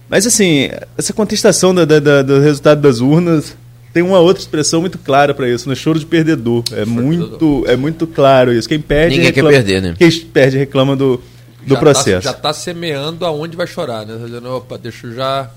mas 0.10 0.26
assim, 0.26 0.70
essa 0.98 1.14
contestação 1.14 1.74
da, 1.74 1.86
da, 1.86 2.24
do 2.24 2.40
resultado 2.40 2.82
das 2.82 3.00
urnas 3.00 3.56
tem 3.94 4.02
uma 4.02 4.20
outra 4.20 4.42
expressão 4.42 4.82
muito 4.82 4.98
clara 4.98 5.34
para 5.34 5.48
isso, 5.48 5.68
no 5.68 5.72
né? 5.72 5.76
choro 5.76 6.00
de 6.00 6.06
perdedor. 6.06 6.64
É 6.72 6.84
muito, 6.84 7.64
é 7.68 7.76
muito 7.76 8.08
claro 8.08 8.52
isso. 8.52 8.68
Quem 8.68 8.80
perde 8.80 9.16
Ninguém 9.16 9.28
reclama, 9.28 9.50
quer 9.52 9.64
perder, 9.64 9.82
né? 9.82 9.96
Quem 9.98 10.12
perde 10.12 10.58
reclama 10.58 10.96
do, 10.96 11.18
do 11.18 11.70
já 11.70 11.76
tá- 11.76 11.80
processo. 11.80 12.28
Tá, 12.28 12.32
já 12.32 12.38
está 12.38 12.54
semeando 12.54 13.24
aonde 13.24 13.56
vai 13.56 13.68
chorar, 13.68 14.06
né? 14.06 14.18
Tá 14.42 14.50
opa, 14.50 14.78
deixa 14.78 15.06
eu 15.06 15.14
já 15.14 15.50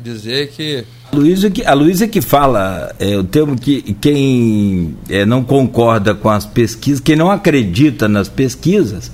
dizer 0.00 0.48
que 0.48 0.84
a 1.12 1.16
Luísa 1.16 1.50
que, 1.50 1.64
a 1.64 1.74
Luísa 1.74 2.08
que 2.08 2.20
fala 2.20 2.94
é, 2.98 3.16
o 3.16 3.24
termo 3.24 3.54
que 3.56 3.94
quem 4.00 4.96
é, 5.08 5.26
não 5.26 5.44
concorda 5.44 6.14
com 6.14 6.30
as 6.30 6.46
pesquisas, 6.46 7.00
quem 7.00 7.16
não 7.16 7.30
acredita 7.30 8.08
nas 8.08 8.28
pesquisas, 8.28 9.12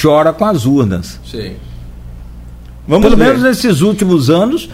chora 0.00 0.32
com 0.32 0.44
as 0.44 0.66
urnas. 0.66 1.20
Sim. 1.24 1.52
Vamos 2.86 3.04
Pelo 3.04 3.16
ver. 3.16 3.26
menos 3.26 3.42
nesses 3.42 3.80
últimos 3.80 4.28
anos. 4.30 4.68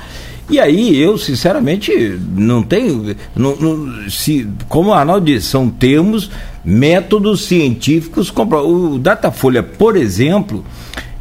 E 0.51 0.59
aí 0.59 0.97
eu, 0.97 1.19
sinceramente, 1.19 1.93
não 2.35 2.63
tenho. 2.63 3.15
Não, 3.37 3.55
não, 3.57 4.11
se, 4.11 4.49
como 4.67 4.89
o 4.91 4.95
Arnaldo 4.95 5.27
disse, 5.27 5.49
são 5.49 5.69
termos, 5.69 6.31
métodos 6.65 7.43
científicos. 7.45 8.33
O 8.35 8.99
Datafolha, 8.99 9.63
por 9.63 9.95
exemplo, 9.95 10.65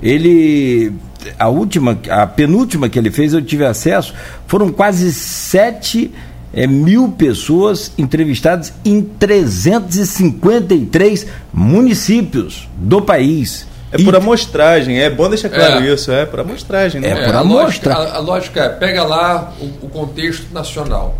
ele 0.01 0.93
a 1.37 1.49
última, 1.49 1.99
a 2.09 2.25
penúltima 2.27 2.89
que 2.89 2.97
ele 2.97 3.11
fez, 3.11 3.33
eu 3.33 3.41
tive 3.41 3.65
acesso, 3.65 4.13
foram 4.45 4.71
quase 4.71 5.13
7 5.13 6.11
é, 6.53 6.65
mil 6.65 7.09
pessoas 7.09 7.91
entrevistadas 7.97 8.73
em 8.83 9.01
353 9.01 11.27
municípios 11.53 12.67
do 12.77 13.01
país. 13.01 13.67
É 13.91 14.03
por 14.03 14.15
amostragem, 14.15 14.99
é 14.99 15.09
bom 15.09 15.29
deixar 15.29 15.49
claro 15.49 15.83
é. 15.83 15.93
isso, 15.93 16.11
é 16.11 16.25
por 16.25 16.41
amostragem. 16.41 16.99
Né? 16.99 17.09
É, 17.09 17.25
por 17.25 17.35
é, 17.35 17.37
amostra. 17.37 17.93
A, 17.93 18.15
a, 18.15 18.19
lógica 18.19 18.63
é, 18.63 18.69
pega 18.69 19.03
lá 19.03 19.53
o, 19.59 19.65
o, 19.85 19.89
contexto 19.89 20.51
nacional. 20.53 21.17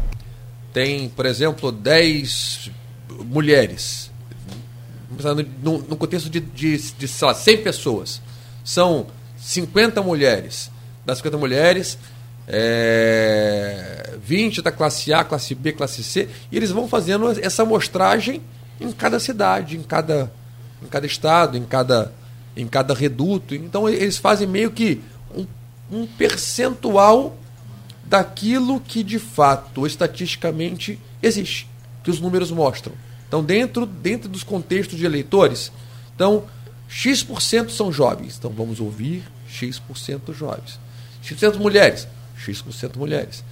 Tem, 0.73 1.07
por 1.09 1.25
exemplo, 1.25 1.71
10 1.71 2.71
mulheres. 3.25 4.11
No, 5.63 5.79
no 5.79 5.95
contexto 5.95 6.29
de, 6.29 6.41
de, 6.41 6.77
de, 6.77 7.07
sei 7.07 7.27
lá, 7.27 7.33
100 7.33 7.63
pessoas. 7.63 8.21
São 8.63 9.07
50 9.37 10.01
mulheres. 10.01 10.71
Das 11.05 11.19
50 11.19 11.37
mulheres, 11.37 11.97
é, 12.47 14.15
20 14.21 14.61
da 14.61 14.71
classe 14.71 15.13
A, 15.13 15.23
classe 15.23 15.55
B, 15.55 15.71
classe 15.71 16.03
C, 16.03 16.27
e 16.51 16.57
eles 16.57 16.71
vão 16.71 16.87
fazendo 16.87 17.29
essa 17.41 17.63
amostragem 17.63 18.41
em 18.79 18.91
cada 18.91 19.19
cidade, 19.19 19.77
em 19.77 19.83
cada, 19.83 20.31
em 20.83 20.87
cada 20.87 21.05
estado, 21.05 21.57
em 21.57 21.63
cada, 21.63 22.11
em 22.55 22.67
cada 22.67 22.93
reduto. 22.93 23.55
Então 23.55 23.87
eles 23.87 24.17
fazem 24.17 24.47
meio 24.47 24.71
que 24.71 25.01
um, 25.35 25.45
um 25.91 26.05
percentual 26.05 27.37
daquilo 28.03 28.79
que 28.79 29.03
de 29.03 29.19
fato, 29.19 29.85
estatisticamente, 29.85 30.99
existe, 31.21 31.67
que 32.03 32.09
os 32.09 32.19
números 32.19 32.51
mostram. 32.51 32.93
Então, 33.27 33.43
dentro, 33.43 33.85
dentro 33.85 34.29
dos 34.29 34.43
contextos 34.43 34.97
de 34.97 35.05
eleitores, 35.05 35.71
então, 36.15 36.45
X% 36.87 37.69
são 37.69 37.91
jovens. 37.91 38.35
Então, 38.37 38.51
vamos 38.55 38.79
ouvir 38.79 39.23
X% 39.49 40.33
jovens. 40.33 40.79
X% 41.21 41.59
mulheres, 41.59 42.07
X% 42.37 42.97
mulheres. 42.97 43.43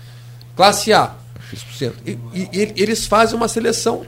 Classe 0.56 0.94
A, 0.94 1.14
X%. 1.50 1.94
E, 2.06 2.18
e, 2.34 2.50
e, 2.54 2.74
eles 2.78 3.06
fazem 3.06 3.36
uma 3.36 3.48
seleção 3.48 4.06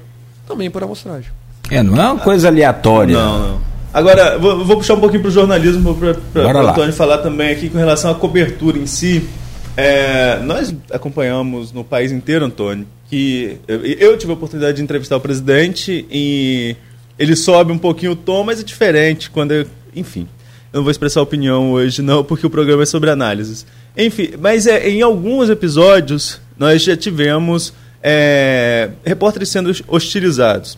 também 0.47 0.69
por 0.69 0.83
amostragem. 0.83 1.31
É, 1.69 1.83
não 1.83 2.01
é 2.01 2.11
uma 2.11 2.19
coisa 2.19 2.47
aleatória. 2.47 3.13
Não, 3.13 3.39
não. 3.39 3.61
Agora, 3.93 4.37
vou, 4.37 4.63
vou 4.63 4.77
puxar 4.77 4.93
um 4.93 4.99
pouquinho 4.99 5.21
para 5.21 5.29
o 5.29 5.31
jornalismo 5.31 5.95
para 6.31 6.45
o 6.45 6.69
Antônio 6.69 6.93
falar 6.93 7.17
também 7.19 7.51
aqui 7.51 7.69
com 7.69 7.77
relação 7.77 8.11
à 8.11 8.15
cobertura 8.15 8.77
em 8.77 8.85
si. 8.85 9.27
É, 9.75 10.39
nós 10.39 10.73
acompanhamos 10.91 11.71
no 11.71 11.83
país 11.83 12.11
inteiro, 12.11 12.45
Antônio, 12.45 12.87
que 13.09 13.57
eu, 13.67 13.85
eu 13.85 14.17
tive 14.17 14.31
a 14.31 14.35
oportunidade 14.35 14.77
de 14.77 14.83
entrevistar 14.83 15.15
o 15.15 15.19
presidente 15.19 16.05
e 16.09 16.75
ele 17.17 17.35
sobe 17.35 17.71
um 17.71 17.77
pouquinho 17.77 18.11
o 18.11 18.15
tom, 18.15 18.43
mas 18.43 18.59
é 18.59 18.63
diferente 18.63 19.29
quando, 19.29 19.51
eu, 19.51 19.67
enfim, 19.95 20.27
eu 20.71 20.77
não 20.77 20.83
vou 20.83 20.91
expressar 20.91 21.21
opinião 21.21 21.71
hoje, 21.71 22.01
não, 22.01 22.23
porque 22.23 22.45
o 22.45 22.49
programa 22.49 22.83
é 22.83 22.85
sobre 22.85 23.09
análises. 23.09 23.65
Enfim, 23.95 24.31
mas 24.39 24.67
é, 24.67 24.87
em 24.89 25.01
alguns 25.01 25.49
episódios 25.49 26.39
nós 26.57 26.83
já 26.83 26.95
tivemos 26.95 27.73
é, 28.01 28.89
repórteres 29.03 29.49
sendo 29.49 29.71
hostilizados. 29.87 30.77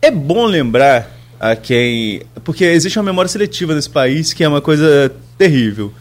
É 0.00 0.10
bom 0.10 0.46
lembrar 0.46 1.10
a 1.38 1.54
quem. 1.56 2.22
Porque 2.44 2.64
existe 2.64 2.98
uma 2.98 3.04
memória 3.04 3.28
seletiva 3.28 3.74
nesse 3.74 3.90
país 3.90 4.32
que 4.32 4.42
é 4.42 4.48
uma 4.48 4.60
coisa 4.60 5.12
terrível. 5.36 5.92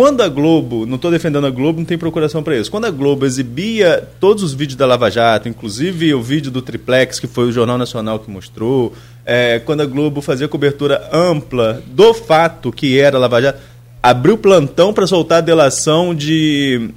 Quando 0.00 0.22
a 0.22 0.28
Globo, 0.30 0.86
não 0.86 0.96
estou 0.96 1.10
defendendo 1.10 1.46
a 1.46 1.50
Globo, 1.50 1.78
não 1.78 1.84
tem 1.84 1.98
procuração 1.98 2.42
para 2.42 2.56
isso. 2.56 2.70
Quando 2.70 2.86
a 2.86 2.90
Globo 2.90 3.26
exibia 3.26 4.08
todos 4.18 4.42
os 4.42 4.54
vídeos 4.54 4.74
da 4.74 4.86
Lava 4.86 5.10
Jato, 5.10 5.46
inclusive 5.46 6.14
o 6.14 6.22
vídeo 6.22 6.50
do 6.50 6.62
Triplex, 6.62 7.20
que 7.20 7.26
foi 7.26 7.44
o 7.44 7.52
Jornal 7.52 7.76
Nacional 7.76 8.18
que 8.18 8.30
mostrou, 8.30 8.94
é, 9.26 9.58
quando 9.58 9.82
a 9.82 9.84
Globo 9.84 10.22
fazia 10.22 10.48
cobertura 10.48 11.06
ampla 11.12 11.82
do 11.86 12.14
fato 12.14 12.72
que 12.72 12.98
era 12.98 13.18
a 13.18 13.20
Lava 13.20 13.42
Jato, 13.42 13.60
abriu 14.02 14.38
plantão 14.38 14.90
para 14.94 15.06
soltar 15.06 15.36
a 15.36 15.42
delação 15.42 16.14
de 16.14 16.88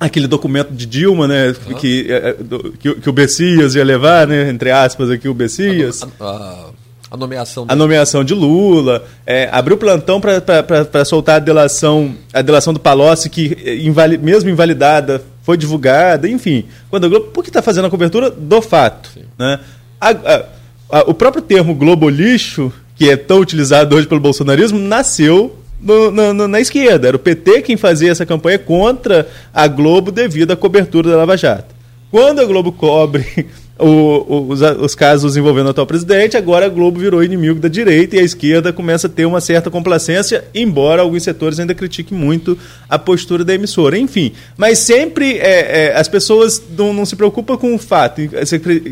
aquele 0.00 0.26
documento 0.26 0.72
de 0.72 0.86
Dilma, 0.86 1.28
né, 1.28 1.54
que, 1.78 2.06
é, 2.08 2.30
é, 2.30 2.36
que, 2.78 2.94
que, 2.94 3.10
o 3.10 3.12
Bessias 3.12 3.74
ia 3.74 3.84
levar, 3.84 4.26
né, 4.26 4.48
entre 4.48 4.70
aspas 4.70 5.10
aqui 5.10 5.28
o 5.28 5.34
Bessias. 5.34 6.02
A, 6.18 6.24
a, 6.24 6.30
a 6.30 6.81
nomeação 7.16 7.66
a 7.68 7.76
nomeação 7.76 8.24
de 8.24 8.34
Lula 8.34 9.04
é, 9.26 9.48
abriu 9.52 9.76
plantão 9.76 10.20
para 10.20 11.04
soltar 11.04 11.36
a 11.36 11.38
delação 11.38 12.14
a 12.32 12.42
delação 12.42 12.72
do 12.72 12.80
Palocci 12.80 13.28
que 13.28 13.80
invali, 13.82 14.18
mesmo 14.18 14.50
invalidada 14.50 15.22
foi 15.42 15.56
divulgada 15.56 16.28
enfim. 16.28 16.64
Quando 16.90 17.04
a 17.04 17.08
Globo 17.08 17.26
por 17.26 17.42
que 17.42 17.50
está 17.50 17.62
fazendo 17.62 17.86
a 17.86 17.90
cobertura? 17.90 18.30
Do 18.30 18.62
fato 18.62 19.10
né? 19.38 19.60
A, 20.00 20.10
a, 20.10 20.44
a, 20.90 21.00
o 21.02 21.14
próprio 21.14 21.42
termo 21.42 21.74
Globo 21.74 22.08
lixo 22.08 22.72
que 22.94 23.10
é 23.10 23.16
tão 23.16 23.40
utilizado 23.40 23.96
hoje 23.96 24.06
pelo 24.06 24.20
bolsonarismo 24.20 24.78
nasceu 24.78 25.58
no, 25.82 26.10
no, 26.10 26.48
na 26.48 26.60
esquerda. 26.60 27.08
Era 27.08 27.16
o 27.16 27.20
PT 27.20 27.62
quem 27.62 27.76
fazia 27.76 28.10
essa 28.10 28.24
campanha 28.24 28.58
contra 28.58 29.28
a 29.52 29.66
Globo 29.66 30.12
devido 30.12 30.52
à 30.52 30.56
cobertura 30.56 31.10
da 31.10 31.16
Lava 31.16 31.36
Jato. 31.36 31.74
Quando 32.10 32.40
a 32.40 32.44
Globo 32.44 32.72
cobre 32.72 33.46
o, 33.78 34.46
os, 34.48 34.60
os, 34.60 34.94
casos 34.94 35.36
envolvendo 35.36 35.66
o 35.66 35.70
atual 35.70 35.86
presidente, 35.86 36.36
agora 36.36 36.66
a 36.66 36.68
Globo 36.68 37.00
virou 37.00 37.22
inimigo 37.22 37.58
da 37.58 37.68
direita 37.68 38.16
e 38.16 38.18
a 38.18 38.22
esquerda 38.22 38.72
começa 38.72 39.06
a 39.06 39.10
ter 39.10 39.24
uma 39.24 39.40
certa 39.40 39.70
complacência, 39.70 40.44
embora 40.54 41.02
alguns 41.02 41.22
setores 41.22 41.58
ainda 41.58 41.74
critiquem 41.74 42.16
muito 42.16 42.56
a 42.88 42.98
postura 42.98 43.44
da 43.44 43.54
emissora. 43.54 43.98
Enfim, 43.98 44.32
mas 44.56 44.78
sempre 44.78 45.38
é, 45.38 45.86
é, 45.86 45.96
as 45.96 46.06
pessoas 46.06 46.62
não, 46.76 46.92
não, 46.92 47.06
se 47.06 47.16
preocupam 47.16 47.56
com 47.56 47.74
o 47.74 47.78
fato, 47.78 48.20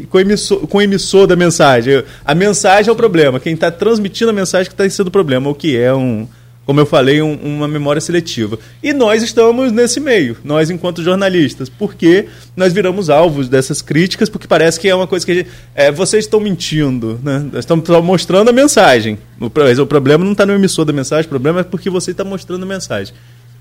com 0.09 0.19
o, 0.19 0.21
emissor, 0.21 0.67
com 0.67 0.79
o 0.79 0.83
emissor 0.83 1.27
da 1.27 1.37
mensagem. 1.37 2.03
A 2.25 2.35
mensagem 2.35 2.89
é 2.89 2.93
o 2.93 2.97
problema, 2.97 3.39
quem 3.39 3.55
está 3.55 3.71
transmitindo 3.71 4.31
a 4.31 4.35
mensagem 4.35 4.67
que 4.67 4.75
está 4.75 4.89
sendo 4.89 5.09
o 5.09 5.13
problema, 5.13 5.49
o 5.49 5.55
que 5.55 5.77
é 5.77 5.93
um 5.95 6.27
como 6.71 6.79
eu 6.79 6.87
falei, 6.87 7.21
um, 7.21 7.35
uma 7.43 7.67
memória 7.67 8.01
seletiva. 8.01 8.57
E 8.81 8.93
nós 8.93 9.25
estamos 9.25 9.73
nesse 9.73 9.99
meio, 9.99 10.37
nós 10.45 10.71
enquanto 10.71 11.03
jornalistas, 11.03 11.69
porque 11.69 12.27
nós 12.55 12.73
viramos 12.73 13.11
alvos 13.11 13.49
dessas 13.49 13.83
críticas, 13.83 14.29
porque 14.29 14.47
parece 14.47 14.79
que 14.79 14.89
é 14.89 14.95
uma 14.95 15.09
coisa 15.09 15.27
que 15.27 15.35
gente, 15.35 15.51
é, 15.75 15.91
vocês 15.91 16.27
estão 16.27 16.39
mentindo, 16.39 17.19
né? 17.25 17.45
Estamos 17.55 17.89
mostrando 18.05 18.51
a 18.51 18.53
mensagem. 18.53 19.19
O, 19.41 19.47
o 19.47 19.87
problema 19.87 20.25
não 20.25 20.31
está 20.31 20.47
no 20.47 20.53
emissor 20.53 20.85
da 20.85 20.93
mensagem, 20.93 21.27
o 21.27 21.29
problema 21.29 21.59
é 21.59 21.65
porque 21.65 21.91
você 21.91 22.13
está 22.13 22.23
mostrando 22.23 22.63
a 22.63 22.67
mensagem. 22.67 23.13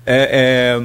É, 0.06 0.78
é, 0.78 0.82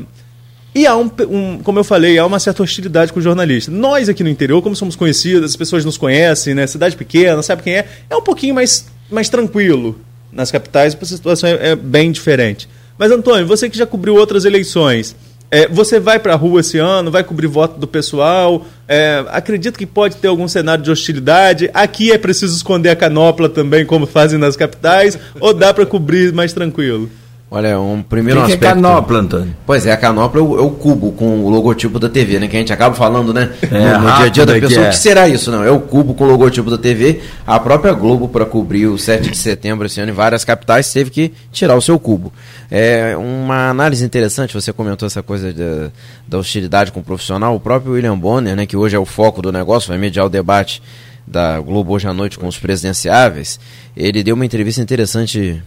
e 0.74 0.88
há 0.88 0.98
um, 0.98 1.12
um, 1.30 1.60
como 1.60 1.78
eu 1.78 1.84
falei, 1.84 2.18
há 2.18 2.26
uma 2.26 2.40
certa 2.40 2.64
hostilidade 2.64 3.14
com 3.14 3.20
o 3.20 3.22
jornalista. 3.22 3.70
Nós 3.70 4.10
aqui 4.10 4.24
no 4.24 4.30
interior, 4.30 4.64
como 4.64 4.76
somos 4.76 4.96
conhecidos, 4.96 5.52
as 5.52 5.56
pessoas 5.56 5.86
nos 5.86 5.96
conhecem, 5.96 6.56
né? 6.56 6.66
Cidade 6.66 6.96
pequena, 6.96 7.44
sabe 7.44 7.62
quem 7.62 7.76
é, 7.76 7.88
é 8.10 8.16
um 8.16 8.24
pouquinho 8.24 8.56
mais, 8.56 8.88
mais 9.12 9.30
tranquilo 9.30 9.96
nas 10.36 10.52
capitais 10.52 10.96
a 11.02 11.06
situação 11.06 11.50
é, 11.50 11.70
é 11.72 11.76
bem 11.76 12.12
diferente. 12.12 12.70
Mas, 12.98 13.12
Antônio, 13.12 13.48
você 13.48 13.70
que 13.70 13.78
já 13.78 13.86
cobriu 13.88 14.16
outras 14.16 14.46
eleições, 14.46 15.16
É, 15.52 15.68
você 15.68 16.00
vai 16.00 16.18
para 16.18 16.34
a 16.34 16.36
rua 16.36 16.62
esse 16.62 16.80
ano, 16.80 17.12
vai 17.12 17.24
cobrir 17.24 17.48
voto 17.48 17.80
do 17.80 17.86
pessoal? 17.88 18.66
É, 18.88 19.24
acredito 19.30 19.78
que 19.78 19.86
pode 19.86 20.16
ter 20.16 20.28
algum 20.28 20.48
cenário 20.48 20.84
de 20.84 20.90
hostilidade. 20.90 21.70
Aqui 21.72 22.12
é 22.12 22.18
preciso 22.18 22.56
esconder 22.56 22.90
a 22.90 22.96
canopla 22.96 23.48
também, 23.48 23.86
como 23.86 24.08
fazem 24.08 24.40
nas 24.40 24.56
capitais, 24.58 25.18
ou 25.40 25.54
dá 25.54 25.72
para 25.72 25.86
cobrir 25.86 26.34
mais 26.34 26.52
tranquilo? 26.52 27.10
Olha, 27.56 27.80
um 27.80 28.03
primeiro 28.03 28.41
que 28.41 28.51
aspecto. 28.51 28.60
Que 28.60 28.68
é 28.68 28.70
canopla, 28.74 29.20
Antônio? 29.20 29.56
Pois 29.66 29.86
é, 29.86 29.93
a 29.93 29.95
canopla 29.95 30.41
é 30.41 30.43
o, 30.43 30.60
é 30.60 30.62
o, 30.62 30.72
cubo 30.72 31.14
com 31.14 31.45
o 31.45 31.49
logotipo 31.49 31.97
da 31.97 32.10
TV, 32.10 32.38
né? 32.38 32.49
Que 32.49 32.58
a 32.58 32.60
gente 32.60 32.74
acaba 32.74 32.93
falando, 32.93 33.34
né? 33.34 33.49
É, 33.62 33.97
no, 33.97 33.99
no 33.99 34.16
dia 34.18 34.26
a 34.26 34.28
dia 34.28 34.45
da 34.45 34.53
pessoa. 34.56 34.70
Que, 34.70 34.88
é. 34.88 34.89
que 34.89 34.97
será 34.97 35.30
isso? 35.30 35.49
Não, 35.49 35.64
é 35.64 35.72
o 35.72 35.80
cubo 35.80 36.14
com 36.14 36.26
o 36.26 36.28
logotipo 36.28 36.70
da 36.70 36.78
TV. 36.78 37.22
A 37.47 37.58
própria 37.58 37.93
Globo, 37.93 38.28
para 38.28 38.45
cobrir 38.45 38.88
o 38.88 38.97
7 38.97 39.32
de 39.32 39.38
setembro 39.38 39.86
esse 39.86 40.01
ano 40.01 40.12
em 40.12 40.14
várias 40.14 40.43
capitais, 40.43 40.91
teve 40.91 41.10
que 41.10 41.32
tirar 41.49 41.78
o 41.78 41.82
seu 41.82 41.97
cubo. 41.97 42.34
É 42.70 43.16
uma 43.16 43.70
análise 43.70 44.03
interessante, 44.03 44.53
você 44.53 44.74
comentou 44.74 45.06
essa 45.06 45.24
coisa 45.24 45.53
da, 45.53 45.91
da 46.28 46.38
hostilidade 46.38 46.91
com 46.91 46.99
o 46.99 47.03
profissional. 47.03 47.56
O 47.56 47.60
próprio 47.62 47.93
William 47.93 48.18
Bonner, 48.20 48.53
né? 48.53 48.66
Que 48.66 48.76
hoje 48.76 48.97
é 48.97 48.99
o 48.99 49.06
foco 49.06 49.41
do 49.41 49.53
negócio, 49.53 49.88
vai 49.88 49.97
mediar 49.97 50.26
o 50.26 50.30
debate 50.30 50.84
da 51.26 51.58
Globo 51.62 51.93
hoje 51.93 52.06
à 52.06 52.12
noite 52.14 52.38
com 52.38 52.49
os 52.49 52.60
presidenciáveis. 52.60 53.62
Ele 53.95 54.22
deu 54.24 54.36
uma 54.36 54.45
entrevista 54.45 54.82
interessante 54.82 55.64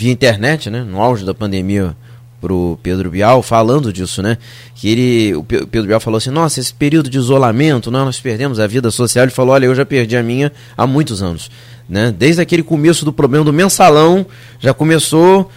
via 0.00 0.10
internet, 0.10 0.70
né, 0.70 0.82
no 0.82 0.98
auge 0.98 1.26
da 1.26 1.34
pandemia 1.34 1.94
pro 2.40 2.78
Pedro 2.82 3.10
Bial 3.10 3.42
falando 3.42 3.92
disso, 3.92 4.22
né? 4.22 4.38
Que 4.74 4.88
ele, 4.88 5.34
o 5.34 5.44
Pedro 5.44 5.86
Bial 5.86 6.00
falou 6.00 6.16
assim: 6.16 6.30
"Nossa, 6.30 6.58
esse 6.58 6.72
período 6.72 7.10
de 7.10 7.18
isolamento, 7.18 7.90
nós 7.90 8.18
perdemos 8.18 8.58
a 8.58 8.66
vida 8.66 8.90
social". 8.90 9.26
Ele 9.26 9.30
falou: 9.30 9.52
"Olha, 9.52 9.66
eu 9.66 9.74
já 9.74 9.84
perdi 9.84 10.16
a 10.16 10.22
minha 10.22 10.50
há 10.74 10.86
muitos 10.86 11.22
anos", 11.22 11.50
né? 11.86 12.14
Desde 12.16 12.40
aquele 12.40 12.62
começo 12.62 13.04
do 13.04 13.12
problema 13.12 13.44
do 13.44 13.52
mensalão, 13.52 14.24
já 14.58 14.72
começou 14.72 15.50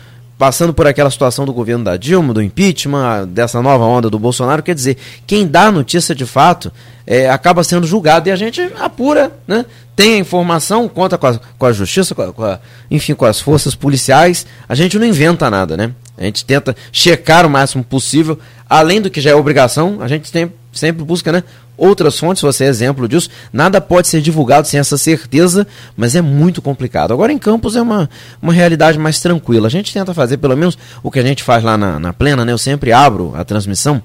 passando 0.43 0.73
por 0.73 0.85
aquela 0.85 1.09
situação 1.09 1.45
do 1.45 1.53
governo 1.53 1.85
da 1.85 1.95
Dilma, 1.95 2.33
do 2.33 2.41
impeachment, 2.41 3.29
dessa 3.29 3.61
nova 3.61 3.85
onda 3.85 4.09
do 4.09 4.19
Bolsonaro, 4.19 4.61
quer 4.61 4.75
dizer, 4.75 4.97
quem 5.25 5.47
dá 5.47 5.71
notícia 5.71 6.13
de 6.13 6.25
fato 6.25 6.69
é, 7.07 7.29
acaba 7.29 7.63
sendo 7.63 7.87
julgado 7.87 8.27
e 8.27 8.31
a 8.33 8.35
gente 8.35 8.61
apura, 8.77 9.31
né? 9.47 9.65
tem 9.95 10.15
a 10.15 10.17
informação, 10.17 10.89
conta 10.89 11.17
com 11.17 11.27
a, 11.27 11.39
com 11.57 11.65
a 11.65 11.71
justiça, 11.71 12.13
com 12.13 12.23
a, 12.23 12.33
com 12.33 12.43
a, 12.43 12.59
enfim, 12.91 13.13
com 13.13 13.23
as 13.23 13.39
forças 13.39 13.73
policiais, 13.73 14.45
a 14.67 14.75
gente 14.75 14.99
não 14.99 15.07
inventa 15.07 15.49
nada, 15.49 15.77
né? 15.77 15.91
A 16.17 16.25
gente 16.25 16.43
tenta 16.43 16.75
checar 16.91 17.45
o 17.45 17.49
máximo 17.49 17.81
possível, 17.81 18.37
além 18.69 18.99
do 18.99 19.09
que 19.09 19.21
já 19.21 19.31
é 19.31 19.35
obrigação, 19.35 19.99
a 20.01 20.09
gente 20.09 20.29
tem, 20.29 20.51
sempre 20.73 21.03
busca 21.03 21.31
né, 21.31 21.43
outras 21.77 22.19
fontes, 22.19 22.41
você 22.41 22.65
é 22.65 22.67
exemplo 22.67 23.07
disso. 23.07 23.29
Nada 23.51 23.79
pode 23.79 24.07
ser 24.07 24.21
divulgado 24.21 24.67
sem 24.67 24.79
essa 24.79 24.97
certeza, 24.97 25.65
mas 25.95 26.15
é 26.15 26.21
muito 26.21 26.61
complicado. 26.61 27.13
Agora 27.13 27.31
em 27.31 27.37
Campos 27.37 27.75
é 27.75 27.81
uma, 27.81 28.09
uma 28.41 28.51
realidade 28.51 28.97
mais 28.97 29.19
tranquila. 29.19 29.67
A 29.67 29.71
gente 29.71 29.93
tenta 29.93 30.13
fazer 30.13 30.37
pelo 30.37 30.57
menos 30.57 30.77
o 31.01 31.09
que 31.09 31.19
a 31.19 31.23
gente 31.23 31.43
faz 31.43 31.63
lá 31.63 31.77
na, 31.77 31.99
na 31.99 32.13
plena, 32.13 32.43
né? 32.43 32.51
Eu 32.51 32.57
sempre 32.57 32.91
abro 32.91 33.33
a 33.35 33.43
transmissão 33.43 34.01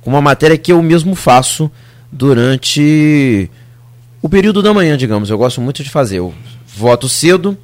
com 0.00 0.10
uma 0.10 0.20
matéria 0.20 0.56
que 0.56 0.72
eu 0.72 0.82
mesmo 0.82 1.14
faço 1.14 1.70
durante 2.10 3.50
o 4.22 4.28
período 4.28 4.62
da 4.62 4.72
manhã, 4.72 4.96
digamos. 4.96 5.30
Eu 5.30 5.38
gosto 5.38 5.60
muito 5.60 5.82
de 5.82 5.90
fazer. 5.90 6.18
Eu 6.18 6.34
voto 6.66 7.08
cedo, 7.08 7.56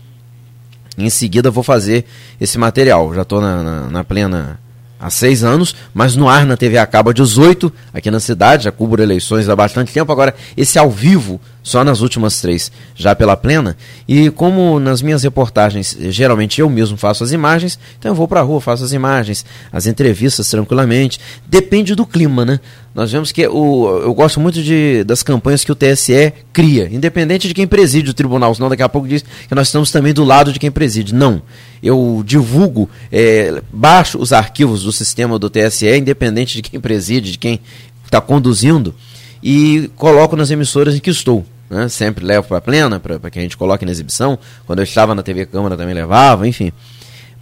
em 0.97 1.11
seguida 1.11 1.51
vou 1.51 1.63
fazer 1.63 2.05
esse 2.41 2.59
material. 2.59 3.15
Já 3.15 3.23
estou 3.23 3.41
na, 3.41 3.63
na, 3.63 3.91
na, 3.91 4.05
plena 4.05 4.59
há 5.03 5.11
seis 5.11 5.43
anos, 5.43 5.75
mas 5.93 6.15
no 6.15 6.29
ar 6.29 6.47
na 6.47 6.57
TV 6.57 6.79
acaba 6.79 7.13
18, 7.13 7.73
aqui 7.93 8.09
na 8.09 8.21
cidade, 8.21 8.65
já 8.65 8.73
cubro 8.73 9.03
eleições 9.03 9.49
há 9.49 9.57
bastante 9.57 9.93
tempo. 9.93 10.13
Agora, 10.13 10.33
esse 10.57 10.79
ao 10.79 10.89
vivo 10.89 11.41
só 11.63 11.85
nas 11.85 12.01
últimas 12.01 12.41
três, 12.41 12.73
já 12.95 13.15
pela 13.15 13.37
plena. 13.37 13.77
E 14.09 14.31
como 14.31 14.81
nas 14.81 15.01
minhas 15.01 15.23
reportagens, 15.23 15.97
geralmente 16.11 16.61
eu 16.61 16.69
mesmo 16.69 16.97
faço 16.97 17.23
as 17.23 17.33
imagens, 17.33 17.79
então 17.99 18.11
eu 18.11 18.15
vou 18.15 18.27
para 18.27 18.41
a 18.41 18.43
rua, 18.43 18.61
faço 18.61 18.85
as 18.85 18.93
imagens, 18.93 19.45
as 19.73 19.87
entrevistas 19.87 20.49
tranquilamente. 20.51 21.21
Depende 21.47 21.95
do 21.95 22.05
clima, 22.05 22.45
né? 22.45 22.61
Nós 22.95 23.11
vemos 23.11 23.33
que 23.33 23.47
o, 23.47 24.01
eu 24.03 24.13
gosto 24.13 24.39
muito 24.39 24.63
de, 24.63 25.03
das 25.05 25.23
campanhas 25.23 25.65
que 25.65 25.73
o 25.73 25.75
TSE 25.75 26.33
cria, 26.53 26.91
independente 26.93 27.49
de 27.49 27.55
quem 27.55 27.67
preside 27.67 28.11
o 28.11 28.15
tribunal, 28.15 28.55
senão 28.55 28.69
daqui 28.69 28.83
a 28.83 28.89
pouco 28.89 29.09
diz 29.09 29.25
que 29.49 29.55
nós 29.55 29.69
estamos 29.69 29.91
também 29.91 30.13
do 30.13 30.25
lado 30.25 30.53
de 30.53 30.59
quem 30.59 30.71
preside. 30.71 31.15
Não. 31.15 31.41
Eu 31.83 32.23
divulgo, 32.25 32.91
é, 33.11 33.63
baixo 33.73 34.19
os 34.19 34.33
arquivos 34.33 34.83
do 34.83 34.93
sistema 34.93 35.39
do 35.39 35.49
TSE, 35.49 35.97
independente 35.97 36.57
de 36.57 36.63
quem 36.63 36.79
preside, 36.79 37.33
de 37.33 37.39
quem 37.39 37.61
está 38.05 38.21
conduzindo, 38.21 38.95
e 39.43 39.91
coloco 39.97 40.37
nas 40.37 40.51
emissoras 40.51 40.95
em 40.95 41.01
que 41.01 41.11
estou. 41.11 41.47
Né? 41.73 41.89
Sempre 41.89 42.23
levo 42.23 42.47
para 42.47 42.61
plena, 42.61 43.01
para 43.01 43.31
que 43.31 43.39
a 43.39 43.43
gente 43.43 43.57
coloque 43.57 43.87
na 43.87 43.91
exibição. 43.91 44.39
Quando 44.67 44.81
eu 44.81 44.85
estava 44.85 45.15
na 45.15 45.23
TV 45.23 45.47
Câmara 45.47 45.75
também 45.75 45.95
levava, 45.95 46.47
enfim. 46.47 46.71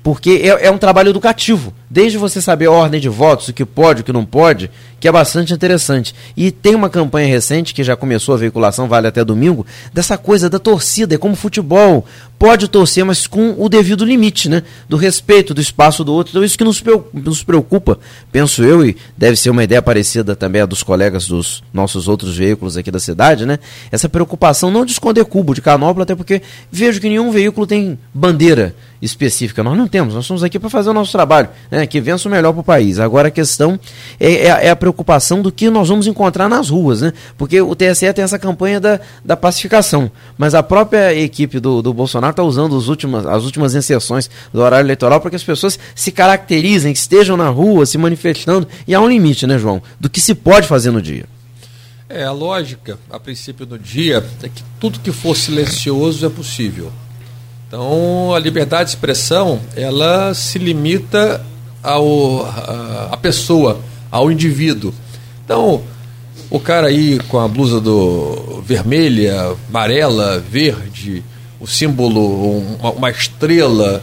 Porque 0.02 0.40
é, 0.42 0.66
é 0.66 0.70
um 0.70 0.78
trabalho 0.78 1.10
educativo. 1.10 1.74
Desde 1.88 2.16
você 2.16 2.40
saber 2.40 2.66
a 2.66 2.70
ordem 2.70 3.00
de 3.00 3.08
votos, 3.08 3.48
o 3.48 3.52
que 3.52 3.64
pode, 3.64 4.00
o 4.00 4.04
que 4.04 4.12
não 4.12 4.24
pode, 4.24 4.70
que 4.98 5.08
é 5.08 5.12
bastante 5.12 5.52
interessante. 5.52 6.14
E 6.36 6.50
tem 6.50 6.74
uma 6.74 6.88
campanha 6.88 7.26
recente 7.26 7.74
que 7.74 7.82
já 7.82 7.96
começou 7.96 8.34
a 8.34 8.38
veiculação, 8.38 8.88
vale 8.88 9.08
até 9.08 9.24
domingo, 9.24 9.66
dessa 9.92 10.16
coisa 10.16 10.48
da 10.48 10.58
torcida, 10.58 11.14
é 11.14 11.18
como 11.18 11.34
futebol. 11.34 12.06
Pode 12.38 12.68
torcer, 12.68 13.04
mas 13.04 13.26
com 13.26 13.54
o 13.58 13.68
devido 13.68 14.04
limite, 14.04 14.48
né? 14.48 14.62
Do 14.88 14.96
respeito 14.96 15.52
do 15.52 15.60
espaço 15.60 16.02
do 16.02 16.14
outro. 16.14 16.30
Então 16.30 16.44
isso 16.44 16.56
que 16.56 16.64
nos, 16.64 17.42
preocupa, 17.42 17.98
penso 18.32 18.62
eu, 18.62 18.86
e 18.86 18.96
deve 19.16 19.36
ser 19.36 19.50
uma 19.50 19.64
ideia 19.64 19.82
parecida 19.82 20.34
também 20.34 20.62
a 20.62 20.66
dos 20.66 20.82
colegas 20.82 21.26
dos 21.26 21.62
nossos 21.72 22.08
outros 22.08 22.36
veículos 22.36 22.76
aqui 22.76 22.90
da 22.90 23.00
cidade, 23.00 23.44
né? 23.44 23.58
Essa 23.90 24.08
preocupação 24.08 24.70
não 24.70 24.86
de 24.86 24.92
esconder 24.92 25.24
cubo 25.24 25.54
de 25.54 25.60
canopla, 25.60 26.04
até 26.04 26.14
porque 26.14 26.40
vejo 26.70 27.00
que 27.00 27.08
nenhum 27.08 27.30
veículo 27.30 27.66
tem 27.66 27.98
bandeira 28.14 28.74
específica. 29.00 29.62
Nós 29.62 29.76
não 29.76 29.88
temos, 29.88 30.14
nós 30.14 30.24
estamos 30.24 30.42
aqui 30.42 30.58
para 30.58 30.68
fazer 30.68 30.90
o 30.90 30.92
nosso 30.92 31.12
trabalho, 31.12 31.48
né? 31.70 31.86
Que 31.86 32.00
vença 32.00 32.28
o 32.28 32.30
melhor 32.30 32.52
para 32.52 32.60
o 32.60 32.64
país. 32.64 32.98
Agora 32.98 33.28
a 33.28 33.30
questão 33.30 33.78
é, 34.18 34.32
é, 34.32 34.46
é 34.66 34.70
a 34.70 34.76
preocupação 34.76 35.40
do 35.40 35.50
que 35.50 35.70
nós 35.70 35.88
vamos 35.88 36.06
encontrar 36.06 36.48
nas 36.48 36.68
ruas, 36.68 37.00
né? 37.00 37.12
Porque 37.38 37.60
o 37.60 37.74
TSE 37.74 38.12
tem 38.12 38.24
essa 38.24 38.38
campanha 38.38 38.80
da, 38.80 39.00
da 39.24 39.36
pacificação, 39.36 40.10
mas 40.36 40.54
a 40.54 40.62
própria 40.62 41.14
equipe 41.14 41.58
do, 41.58 41.80
do 41.82 41.94
Bolsonaro 41.94 42.32
está 42.32 42.42
usando 42.42 42.74
os 42.74 42.88
últimas, 42.88 43.26
as 43.26 43.44
últimas 43.44 43.74
inserções 43.74 44.30
do 44.52 44.60
horário 44.60 44.84
eleitoral 44.84 45.20
para 45.20 45.30
que 45.30 45.36
as 45.36 45.44
pessoas 45.44 45.78
se 45.94 46.12
caracterizem, 46.12 46.92
que 46.92 46.98
estejam 46.98 47.36
na 47.36 47.48
rua, 47.48 47.86
se 47.86 47.96
manifestando, 47.96 48.68
e 48.86 48.94
há 48.94 49.00
um 49.00 49.08
limite, 49.08 49.46
né, 49.46 49.58
João, 49.58 49.82
do 49.98 50.10
que 50.10 50.20
se 50.20 50.34
pode 50.34 50.66
fazer 50.66 50.90
no 50.90 51.00
dia. 51.00 51.24
É, 52.08 52.24
a 52.24 52.32
lógica, 52.32 52.98
a 53.08 53.20
princípio 53.20 53.64
do 53.64 53.78
dia, 53.78 54.24
é 54.42 54.48
que 54.48 54.64
tudo 54.80 54.98
que 54.98 55.12
for 55.12 55.36
silencioso 55.36 56.26
é 56.26 56.28
possível. 56.28 56.92
Então, 57.70 58.34
a 58.34 58.38
liberdade 58.40 58.86
de 58.86 58.96
expressão, 58.96 59.60
ela 59.76 60.34
se 60.34 60.58
limita 60.58 61.40
ao, 61.80 62.44
a, 62.44 63.10
a 63.12 63.16
pessoa, 63.16 63.78
ao 64.10 64.28
indivíduo. 64.28 64.92
Então, 65.44 65.80
o 66.50 66.58
cara 66.58 66.88
aí 66.88 67.20
com 67.28 67.38
a 67.38 67.46
blusa 67.46 67.80
do 67.80 68.60
vermelha, 68.66 69.54
amarela, 69.68 70.40
verde, 70.40 71.22
o 71.60 71.66
símbolo, 71.68 72.58
uma, 72.58 72.90
uma 72.90 73.08
estrela. 73.08 74.02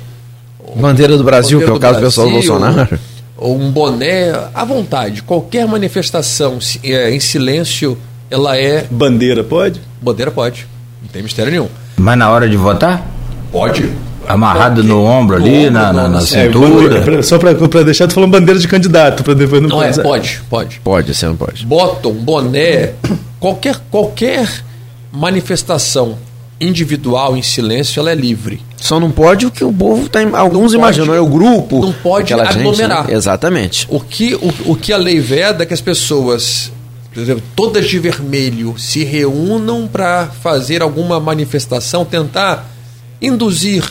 Bandeira 0.73 1.17
do 1.17 1.25
Brasil, 1.25 1.59
que 1.59 1.69
é 1.69 1.73
o 1.73 1.77
caso 1.77 1.99
do 1.99 2.05
pessoal 2.05 2.27
do 2.27 2.33
Bolsonaro. 2.35 2.97
Ou 3.35 3.59
um 3.59 3.69
boné, 3.69 4.31
à 4.53 4.63
vontade. 4.63 5.21
Qualquer 5.23 5.67
manifestação 5.67 6.57
é, 6.81 7.11
em 7.11 7.19
silêncio, 7.19 7.97
ela 8.31 8.55
é. 8.55 8.87
Bandeira 8.89 9.43
pode? 9.43 9.81
Bandeira 10.01 10.31
pode. 10.31 10.65
Não 11.01 11.09
tem 11.09 11.21
mistério 11.21 11.51
nenhum. 11.51 11.67
Mas 11.97 12.17
na 12.17 12.31
hora 12.31 12.47
de 12.47 12.55
votar? 12.55 13.16
Pode 13.51 13.91
amarrado 14.27 14.83
no 14.83 15.03
ombro 15.03 15.37
ali, 15.37 15.69
na, 15.69 15.93
na, 15.93 16.07
na, 16.07 16.21
cintura. 16.21 17.19
É, 17.19 17.21
só 17.21 17.37
para 17.39 17.53
deixar, 17.83 18.07
tu 18.07 18.13
falando 18.13 18.31
bandeira 18.31 18.59
de 18.59 18.67
candidato, 18.67 19.23
para 19.23 19.33
depois 19.33 19.61
não 19.61 19.69
Não, 19.69 19.83
é, 19.83 19.93
pode, 19.93 20.41
pode. 20.49 20.81
Pode, 20.83 21.15
você 21.15 21.25
não 21.25 21.35
pode. 21.35 21.65
Bottom, 21.65 22.13
boné, 22.13 22.93
qualquer, 23.39 23.77
qualquer 23.89 24.63
manifestação 25.11 26.17
individual 26.59 27.37
em 27.37 27.41
silêncio, 27.41 27.99
ela 27.99 28.11
é 28.11 28.15
livre. 28.15 28.61
Só 28.75 28.99
não 28.99 29.11
pode 29.11 29.45
o 29.45 29.51
que 29.51 29.63
o 29.63 29.71
povo 29.71 30.09
tá, 30.09 30.19
alguns 30.33 30.73
não 30.73 30.79
imaginam, 30.79 31.07
pode, 31.07 31.17
é 31.17 31.21
o 31.21 31.27
grupo. 31.27 31.81
Não 31.81 31.93
pode 31.93 32.33
aglomerar. 32.33 33.03
Gente, 33.03 33.11
né? 33.11 33.15
Exatamente. 33.15 33.87
O 33.89 33.99
que, 33.99 34.35
o, 34.35 34.71
o 34.71 34.75
que 34.75 34.91
a 34.91 34.97
lei 34.97 35.19
veda 35.19 35.63
é 35.63 35.65
que 35.65 35.73
as 35.73 35.81
pessoas 35.81 36.71
por 37.13 37.21
exemplo, 37.21 37.43
todas 37.55 37.87
de 37.87 37.97
vermelho 37.97 38.75
se 38.77 39.03
reúnam 39.03 39.87
para 39.87 40.27
fazer 40.27 40.83
alguma 40.83 41.19
manifestação, 41.19 42.05
tentar 42.05 42.76
induzir 43.21 43.83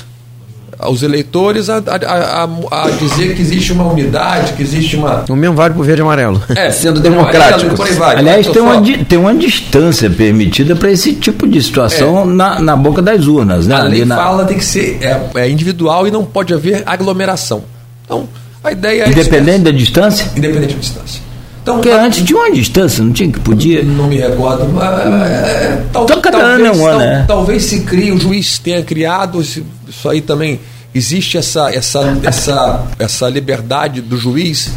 aos 0.78 1.02
eleitores 1.02 1.70
a, 1.70 1.78
a, 1.78 2.44
a, 2.44 2.84
a, 2.84 2.90
dizer 2.90 3.34
que 3.34 3.40
existe 3.40 3.72
uma 3.72 3.84
unidade, 3.84 4.52
que 4.52 4.62
existe 4.62 4.96
uma. 4.96 5.24
O 5.28 5.36
mesmo 5.36 5.56
vale 5.56 5.74
para 5.74 5.80
o 5.80 5.84
verde 5.84 6.02
e 6.02 6.04
amarelo. 6.04 6.42
É, 6.54 6.70
sendo 6.70 7.00
democrático. 7.00 7.74
Aliás, 8.04 8.46
tem 8.46 8.62
uma, 8.62 8.82
tem 9.08 9.18
uma 9.18 9.34
distância 9.34 10.10
permitida 10.10 10.76
para 10.76 10.90
esse 10.90 11.14
tipo 11.14 11.46
de 11.48 11.62
situação 11.62 12.22
é. 12.22 12.26
na, 12.26 12.60
na 12.60 12.76
boca 12.76 13.00
das 13.00 13.26
urnas. 13.26 13.66
Né? 13.66 13.74
A 13.74 13.82
lei 13.82 14.04
na... 14.04 14.16
fala 14.16 14.44
tem 14.44 14.58
que 14.58 14.64
ser 14.64 14.98
é, 15.02 15.40
é, 15.40 15.50
individual 15.50 16.06
e 16.06 16.10
não 16.10 16.24
pode 16.24 16.52
haver 16.52 16.82
aglomeração. 16.84 17.64
Então, 18.04 18.28
a 18.62 18.72
ideia 18.72 19.04
é. 19.04 19.08
Independente 19.08 19.60
da 19.60 19.70
distância? 19.70 20.30
Independente 20.36 20.74
da 20.74 20.80
distância. 20.80 21.25
Então, 21.66 21.80
Porque 21.80 21.90
antes 21.90 22.22
tinha 22.22 22.38
uma 22.38 22.52
distância, 22.52 23.02
não 23.02 23.12
tinha 23.12 23.28
que 23.28 23.40
podia. 23.40 23.82
Não, 23.82 24.06
me 24.06 24.16
recordo. 24.18 24.62
É, 24.80 25.82
tal, 25.92 26.04
então, 26.04 26.20
cada 26.20 26.38
talvez, 26.38 26.60
ano 26.60 26.66
é 26.66 26.70
uma, 26.70 26.90
tal, 26.90 26.98
né? 27.00 27.24
talvez 27.26 27.64
se 27.64 27.80
crie, 27.80 28.12
o 28.12 28.20
juiz 28.20 28.60
tenha 28.60 28.84
criado, 28.84 29.40
isso 29.40 30.08
aí 30.08 30.20
também 30.20 30.60
existe 30.94 31.36
essa, 31.36 31.68
essa, 31.74 32.18
essa, 32.22 32.86
essa 33.00 33.28
liberdade 33.28 34.00
do 34.00 34.16
juiz 34.16 34.70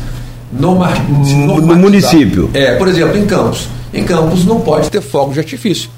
no, 0.52 0.80
no, 1.62 1.76
município. 1.76 2.50
É, 2.56 2.74
por 2.74 2.88
exemplo, 2.88 3.20
em 3.20 3.28
Campos. 3.28 3.68
Em 3.94 4.04
Campos 4.04 4.44
não 4.44 4.60
pode 4.60 4.90
ter 4.90 5.02
fogo 5.02 5.32
de 5.32 5.38
artifício. 5.38 5.92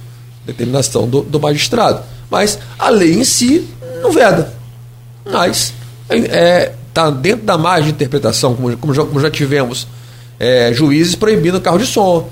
Determinação 0.45 1.07
do, 1.07 1.21
do 1.21 1.39
magistrado. 1.39 2.01
Mas 2.29 2.59
a 2.77 2.89
lei 2.89 3.13
em 3.13 3.23
si 3.23 3.65
não 4.03 4.11
veda. 4.11 4.53
Mas 5.23 5.73
está 6.09 6.37
é, 6.37 6.73
tá 6.93 7.09
dentro 7.09 7.45
da 7.45 7.57
margem 7.57 7.85
de 7.85 7.91
interpretação, 7.91 8.55
como, 8.55 8.75
como, 8.75 8.93
já, 8.93 9.05
como 9.05 9.21
já 9.21 9.31
tivemos 9.31 9.87
é, 10.41 10.73
juízes 10.73 11.13
proibindo 11.13 11.61
carro 11.61 11.77
de 11.77 11.85
som. 11.85 12.27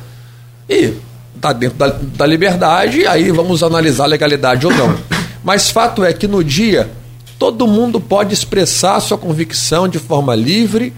E 0.68 0.96
está 1.36 1.54
dentro 1.54 1.78
da, 1.78 1.88
da 1.90 2.26
liberdade, 2.26 3.06
aí 3.06 3.30
vamos 3.30 3.62
analisar 3.62 4.06
a 4.06 4.08
legalidade 4.08 4.66
ou 4.66 4.74
não. 4.74 4.98
Mas 5.44 5.70
fato 5.70 6.04
é 6.04 6.12
que 6.12 6.28
no 6.28 6.44
dia 6.44 6.90
todo 7.38 7.68
mundo 7.68 8.02
pode 8.02 8.34
expressar 8.34 9.00
sua 9.00 9.18
convicção 9.18 9.88
de 9.88 10.00
forma 10.00 10.34
livre, 10.34 10.92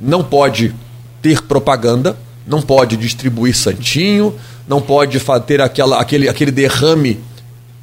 não 0.00 0.22
pode 0.24 0.74
ter 1.22 1.40
propaganda, 1.42 2.16
não 2.44 2.60
pode 2.60 2.96
distribuir 2.96 3.56
santinho, 3.56 4.34
não 4.66 4.80
pode 4.80 5.20
ter 5.46 5.60
aquela, 5.60 6.00
aquele, 6.00 6.28
aquele 6.28 6.50
derrame 6.50 7.20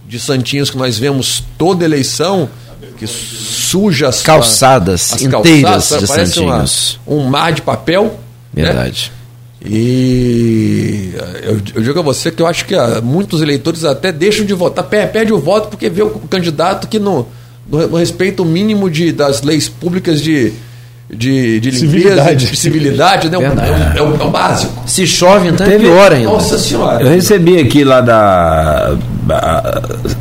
de 0.05 0.19
santinhos 0.19 0.69
que 0.69 0.77
nós 0.77 0.99
vemos 0.99 1.43
toda 1.57 1.85
eleição, 1.85 2.49
que 2.97 3.07
suja 3.07 4.09
as 4.09 4.21
calçadas 4.21 5.13
as 5.13 5.21
inteiras 5.21 5.89
calçadas, 5.89 5.99
de 6.01 6.07
santinhos. 6.07 6.99
Uma, 7.07 7.21
um 7.21 7.29
mar 7.29 7.53
de 7.53 7.61
papel. 7.61 8.19
Verdade. 8.63 9.11
Né? 9.13 9.25
E 9.67 11.11
eu, 11.43 11.59
eu, 11.75 11.81
digo 11.81 11.99
a 11.99 12.01
você 12.01 12.29
que 12.31 12.41
eu 12.41 12.45
acho 12.45 12.65
que 12.65 12.75
ah, 12.75 13.01
muitos 13.03 13.41
eleitores 13.41 13.83
até 13.83 14.11
deixam 14.11 14.45
de 14.45 14.53
votar, 14.53 14.85
pede 14.85 15.33
o 15.33 15.39
voto 15.39 15.69
porque 15.69 15.89
vê 15.89 16.03
o 16.03 16.09
candidato 16.29 16.87
que 16.87 16.99
não, 16.99 17.25
não, 17.67 17.97
respeita 17.97 18.43
o 18.43 18.45
mínimo 18.45 18.89
de, 18.89 19.11
das 19.11 19.41
leis 19.41 19.67
públicas 19.67 20.21
de, 20.21 20.53
de, 21.09 21.59
de 21.59 21.71
limpeza, 21.71 22.35
de 22.35 22.55
civilidade, 22.55 23.27
né? 23.27 23.37
É, 23.39 23.97
é, 23.97 24.01
o, 24.03 24.21
é, 24.21 24.23
o, 24.23 24.29
básico. 24.29 24.87
Se 24.87 25.07
chove, 25.07 25.47
então 25.47 25.65
é 25.65 25.69
Teve, 25.71 25.85
é 25.85 25.89
pior 25.89 26.13
ainda. 26.13 26.29
Nossa 26.29 26.59
Senhora. 26.59 27.03
Eu 27.03 27.09
recebi 27.09 27.59
aqui 27.59 27.83
lá 27.83 28.01
da 28.01 28.95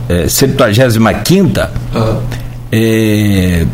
é, 0.08 0.26
75 0.26 1.60
uhum. 1.94 2.20
é, 2.72 3.66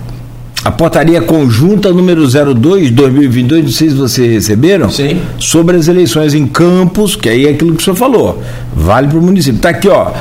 a 0.63 0.71
portaria 0.71 1.23
conjunta 1.23 1.91
número 1.91 2.27
02 2.29 2.91
2022, 2.91 3.65
não 3.65 3.71
sei 3.71 3.89
se 3.89 3.95
vocês 3.95 4.33
receberam, 4.33 4.91
Sim. 4.91 5.21
sobre 5.39 5.77
as 5.77 5.89
eleições 5.89 6.35
em 6.35 6.47
Campos, 6.47 7.17
que 7.17 7.29
aí 7.29 7.47
é 7.47 7.51
aquilo 7.51 7.75
que 7.75 7.81
o 7.81 7.85
senhor 7.85 7.97
falou, 7.97 8.43
vale 8.75 9.09
para 9.09 9.19
o 9.19 9.23
município. 9.23 9.57
Está 9.57 9.71
aqui, 9.71 9.89
ó. 9.89 10.13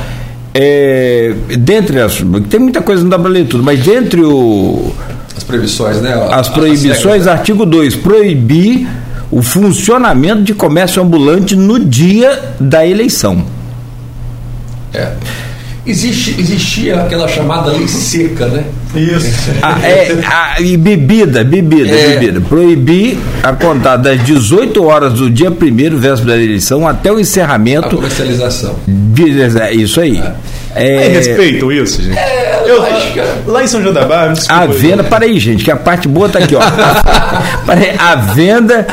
É, 0.54 1.34
dentre 1.58 2.00
as. 2.00 2.22
Tem 2.48 2.58
muita 2.58 2.80
coisa, 2.80 3.02
não 3.02 3.10
dá 3.10 3.18
para 3.18 3.28
ler 3.28 3.46
tudo, 3.46 3.62
mas 3.62 3.80
dentre 3.80 4.22
o. 4.22 4.92
As 5.36 5.44
proibições, 5.44 6.00
né? 6.00 6.12
As 6.32 6.48
proibições, 6.48 7.26
né? 7.26 7.32
artigo 7.32 7.66
2, 7.66 7.96
proibir 7.96 8.88
o 9.30 9.42
funcionamento 9.42 10.42
de 10.42 10.54
comércio 10.54 11.02
ambulante 11.02 11.54
no 11.54 11.78
dia 11.78 12.54
da 12.58 12.84
eleição. 12.84 13.44
É. 14.92 15.12
Existe, 15.86 16.34
existia 16.38 17.02
aquela 17.02 17.28
chamada 17.28 17.70
lei 17.70 17.86
seca, 17.86 18.46
né? 18.46 18.64
Isso. 18.94 19.50
Ah, 19.62 19.78
é, 19.82 20.18
a, 20.26 20.60
e 20.60 20.76
bebida, 20.76 21.44
bebida, 21.44 21.90
é. 21.90 22.18
bebida. 22.18 22.40
Proibir 22.40 23.18
a 23.42 23.52
contar 23.52 23.96
das 23.96 24.22
18 24.24 24.84
horas 24.84 25.14
do 25.14 25.30
dia 25.30 25.50
1 25.50 25.96
véspera 25.96 26.36
da 26.36 26.42
eleição 26.42 26.86
até 26.86 27.12
o 27.12 27.20
encerramento. 27.20 27.86
A 27.86 27.90
comercialização. 27.90 28.76
De, 28.86 29.42
é, 29.42 29.72
isso 29.74 30.00
aí. 30.00 30.20
É, 30.74 31.06
é 31.06 31.08
respeitam 31.08 31.70
isso, 31.70 32.02
gente? 32.02 32.18
É, 32.18 32.62
eu, 32.66 32.82
lá 33.46 33.62
em 33.62 33.66
São 33.66 33.82
João 33.82 33.94
da 33.94 34.04
Barra, 34.04 34.34
A 34.48 34.66
venda, 34.66 35.04
para 35.04 35.24
aí, 35.24 35.38
gente, 35.38 35.64
que 35.64 35.70
a 35.70 35.76
parte 35.76 36.08
boa 36.08 36.26
está 36.26 36.38
aqui, 36.38 36.54
ó. 36.54 36.60
a 37.98 38.14
venda 38.16 38.86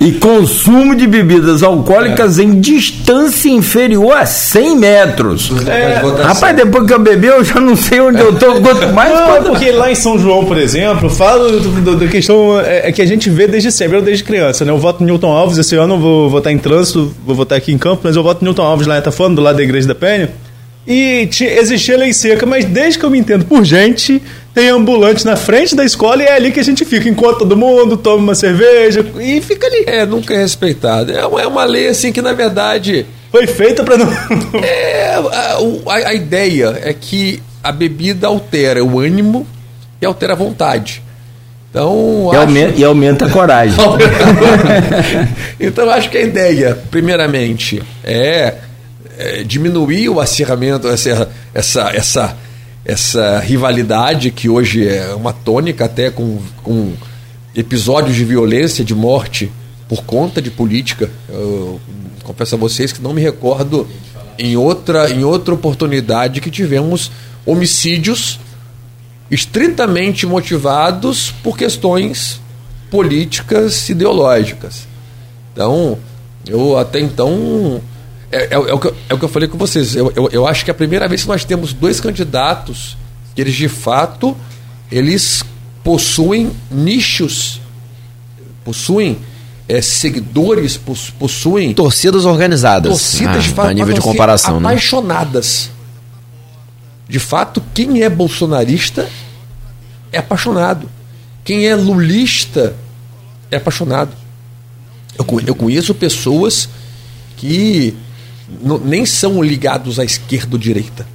e 0.00 0.12
consumo 0.12 0.94
de 0.94 1.06
bebidas 1.06 1.62
alcoólicas 1.62 2.38
é. 2.38 2.42
em 2.42 2.60
distância 2.60 3.48
inferior 3.48 4.16
a 4.16 4.24
100 4.24 4.76
metros. 4.76 5.52
É. 5.66 6.00
Rapaz, 6.22 6.56
depois 6.56 6.86
que 6.86 6.92
eu 6.92 6.98
bebi, 6.98 7.26
eu 7.26 7.44
já 7.44 7.60
não 7.60 7.74
sei 7.74 8.00
onde 8.00 8.20
eu 8.20 8.30
estou, 8.30 8.60
quanto 8.60 8.88
mais. 8.92 9.12
Não, 9.12 9.26
quanto... 9.26 9.50
porque 9.50 9.70
lá 9.72 9.90
em 9.90 9.94
São 9.94 10.18
João, 10.18 10.44
por 10.44 10.56
exemplo, 10.56 11.10
falo 11.10 11.60
da 11.60 12.06
questão 12.06 12.60
é, 12.60 12.88
é, 12.88 12.92
que 12.92 13.02
a 13.02 13.06
gente 13.06 13.28
vê 13.28 13.46
desde 13.48 13.72
sempre, 13.72 13.96
eu 13.96 14.02
desde 14.02 14.22
criança, 14.22 14.64
né? 14.64 14.70
Eu 14.70 14.78
voto 14.78 15.02
Newton 15.02 15.32
Alves, 15.32 15.58
esse 15.58 15.74
ano 15.74 15.94
eu 15.94 15.98
vou 15.98 16.30
votar 16.30 16.52
em 16.52 16.58
trânsito, 16.58 17.12
vou 17.26 17.34
votar 17.34 17.58
aqui 17.58 17.72
em 17.72 17.78
campo, 17.78 18.02
mas 18.04 18.14
eu 18.14 18.22
voto 18.22 18.44
Newton 18.44 18.62
Alves 18.62 18.86
lá 18.86 18.96
em 18.96 18.98
Etafano, 18.98 19.34
do 19.34 19.42
lado 19.42 19.56
da 19.56 19.62
Igreja 19.62 19.88
da 19.88 19.94
Penha. 19.94 20.30
E 20.90 21.28
existia 21.42 21.98
lei 21.98 22.14
seca, 22.14 22.46
mas 22.46 22.64
desde 22.64 22.98
que 22.98 23.04
eu 23.04 23.10
me 23.10 23.18
entendo 23.18 23.44
por 23.44 23.62
gente, 23.62 24.22
tem 24.54 24.70
ambulante 24.70 25.22
na 25.22 25.36
frente 25.36 25.76
da 25.76 25.84
escola 25.84 26.22
e 26.22 26.24
é 26.26 26.32
ali 26.32 26.50
que 26.50 26.58
a 26.58 26.64
gente 26.64 26.82
fica, 26.82 27.06
enquanto 27.06 27.40
todo 27.40 27.54
mundo 27.54 27.94
toma 27.94 28.22
uma 28.22 28.34
cerveja 28.34 29.04
e 29.20 29.38
fica 29.42 29.66
ali. 29.66 29.84
É, 29.86 30.06
nunca 30.06 30.32
é 30.32 30.38
respeitado. 30.38 31.12
É 31.12 31.26
uma, 31.26 31.42
é 31.42 31.46
uma 31.46 31.64
lei 31.64 31.88
assim 31.88 32.10
que, 32.10 32.22
na 32.22 32.32
verdade. 32.32 33.04
Foi 33.30 33.46
feita 33.46 33.84
para 33.84 33.98
não. 33.98 34.10
é, 34.64 35.12
a, 35.14 35.92
a, 35.92 36.08
a 36.08 36.14
ideia 36.14 36.80
é 36.82 36.94
que 36.94 37.42
a 37.62 37.70
bebida 37.70 38.26
altera 38.26 38.82
o 38.82 38.98
ânimo 38.98 39.46
e 40.00 40.06
altera 40.06 40.32
a 40.32 40.36
vontade. 40.36 41.02
Então, 41.68 42.30
e, 42.32 42.36
acho... 42.36 42.40
aumenta, 42.40 42.80
e 42.80 42.84
aumenta 42.84 43.26
a 43.26 43.30
coragem. 43.30 43.76
então, 45.60 45.90
acho 45.90 46.08
que 46.08 46.16
a 46.16 46.22
ideia, 46.22 46.78
primeiramente, 46.90 47.82
é, 48.02 48.54
é 49.18 49.42
diminuir 49.42 50.08
o 50.08 50.20
acirramento, 50.20 50.88
essa, 50.88 51.28
essa, 51.52 51.90
essa 51.90 52.36
essa 52.88 53.38
rivalidade 53.40 54.30
que 54.30 54.48
hoje 54.48 54.88
é 54.88 55.14
uma 55.14 55.32
tônica 55.32 55.84
até 55.84 56.10
com, 56.10 56.40
com 56.62 56.94
episódios 57.54 58.16
de 58.16 58.24
violência, 58.24 58.82
de 58.82 58.94
morte 58.94 59.52
por 59.86 60.04
conta 60.04 60.40
de 60.40 60.50
política. 60.50 61.10
Eu 61.28 61.78
confesso 62.24 62.54
a 62.54 62.58
vocês 62.58 62.90
que 62.90 63.02
não 63.02 63.12
me 63.12 63.20
recordo 63.20 63.86
em 64.38 64.56
outra, 64.56 65.10
em 65.10 65.22
outra 65.22 65.52
oportunidade 65.52 66.40
que 66.40 66.50
tivemos 66.50 67.10
homicídios 67.44 68.40
estritamente 69.30 70.26
motivados 70.26 71.30
por 71.42 71.58
questões 71.58 72.40
políticas 72.90 73.86
ideológicas. 73.90 74.88
Então, 75.52 75.98
eu 76.46 76.78
até 76.78 77.00
então 77.00 77.82
é, 78.30 78.44
é, 78.44 78.54
é, 78.54 78.58
o 78.58 78.78
que, 78.78 78.92
é 79.08 79.14
o 79.14 79.18
que 79.18 79.24
eu 79.24 79.28
falei 79.28 79.48
com 79.48 79.56
vocês. 79.56 79.96
Eu, 79.96 80.12
eu, 80.14 80.28
eu, 80.30 80.46
acho 80.46 80.64
que 80.64 80.70
é 80.70 80.72
a 80.72 80.74
primeira 80.74 81.08
vez 81.08 81.22
que 81.22 81.28
nós 81.28 81.44
temos 81.44 81.72
dois 81.72 82.00
candidatos 82.00 82.96
que 83.34 83.40
eles 83.40 83.54
de 83.54 83.68
fato 83.68 84.36
eles 84.90 85.42
possuem 85.82 86.50
nichos, 86.70 87.60
possuem 88.64 89.18
é, 89.68 89.80
seguidores, 89.80 90.78
possuem 91.18 91.72
torcidas 91.74 92.24
organizadas. 92.24 92.90
Torcidas 92.90 93.36
ah, 93.36 93.40
de 93.40 93.48
fato, 93.50 93.68
a 93.68 93.72
nível 93.72 93.94
de 93.94 94.00
comparação, 94.00 94.60
né? 94.60 94.68
apaixonadas. 94.68 95.70
Né? 95.70 95.78
De 97.08 97.18
fato, 97.18 97.62
quem 97.72 98.02
é 98.02 98.08
bolsonarista 98.10 99.08
é 100.12 100.18
apaixonado. 100.18 100.88
Quem 101.44 101.66
é 101.66 101.74
lulista 101.74 102.74
é 103.50 103.56
apaixonado. 103.56 104.12
Eu, 105.18 105.26
eu 105.46 105.54
conheço 105.54 105.94
pessoas 105.94 106.68
que 107.36 107.96
nem 108.84 109.04
são 109.04 109.42
ligados 109.42 109.98
à 109.98 110.04
esquerda 110.04 110.54
ou 110.54 110.58
direita. 110.58 111.06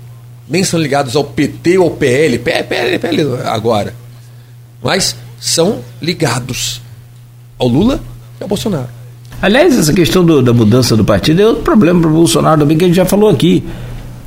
Nem 0.47 0.63
são 0.63 0.79
ligados 0.79 1.15
ao 1.15 1.23
PT 1.23 1.77
ou 1.77 1.91
PL. 1.91 2.37
PL, 2.39 2.99
PL 2.99 3.21
agora. 3.45 3.93
Mas 4.81 5.15
são 5.39 5.79
ligados 6.01 6.81
ao 7.57 7.67
Lula 7.67 8.01
e 8.39 8.43
ao 8.43 8.47
Bolsonaro. 8.47 8.89
Aliás, 9.41 9.77
essa 9.77 9.93
questão 9.93 10.23
do, 10.23 10.41
da 10.41 10.53
mudança 10.53 10.95
do 10.95 11.03
partido 11.03 11.41
é 11.41 11.45
outro 11.45 11.63
problema 11.63 12.01
para 12.01 12.09
o 12.09 12.13
Bolsonaro 12.13 12.61
também, 12.61 12.77
que 12.77 12.85
a 12.85 12.87
gente 12.87 12.95
já 12.95 13.05
falou 13.05 13.29
aqui. 13.29 13.63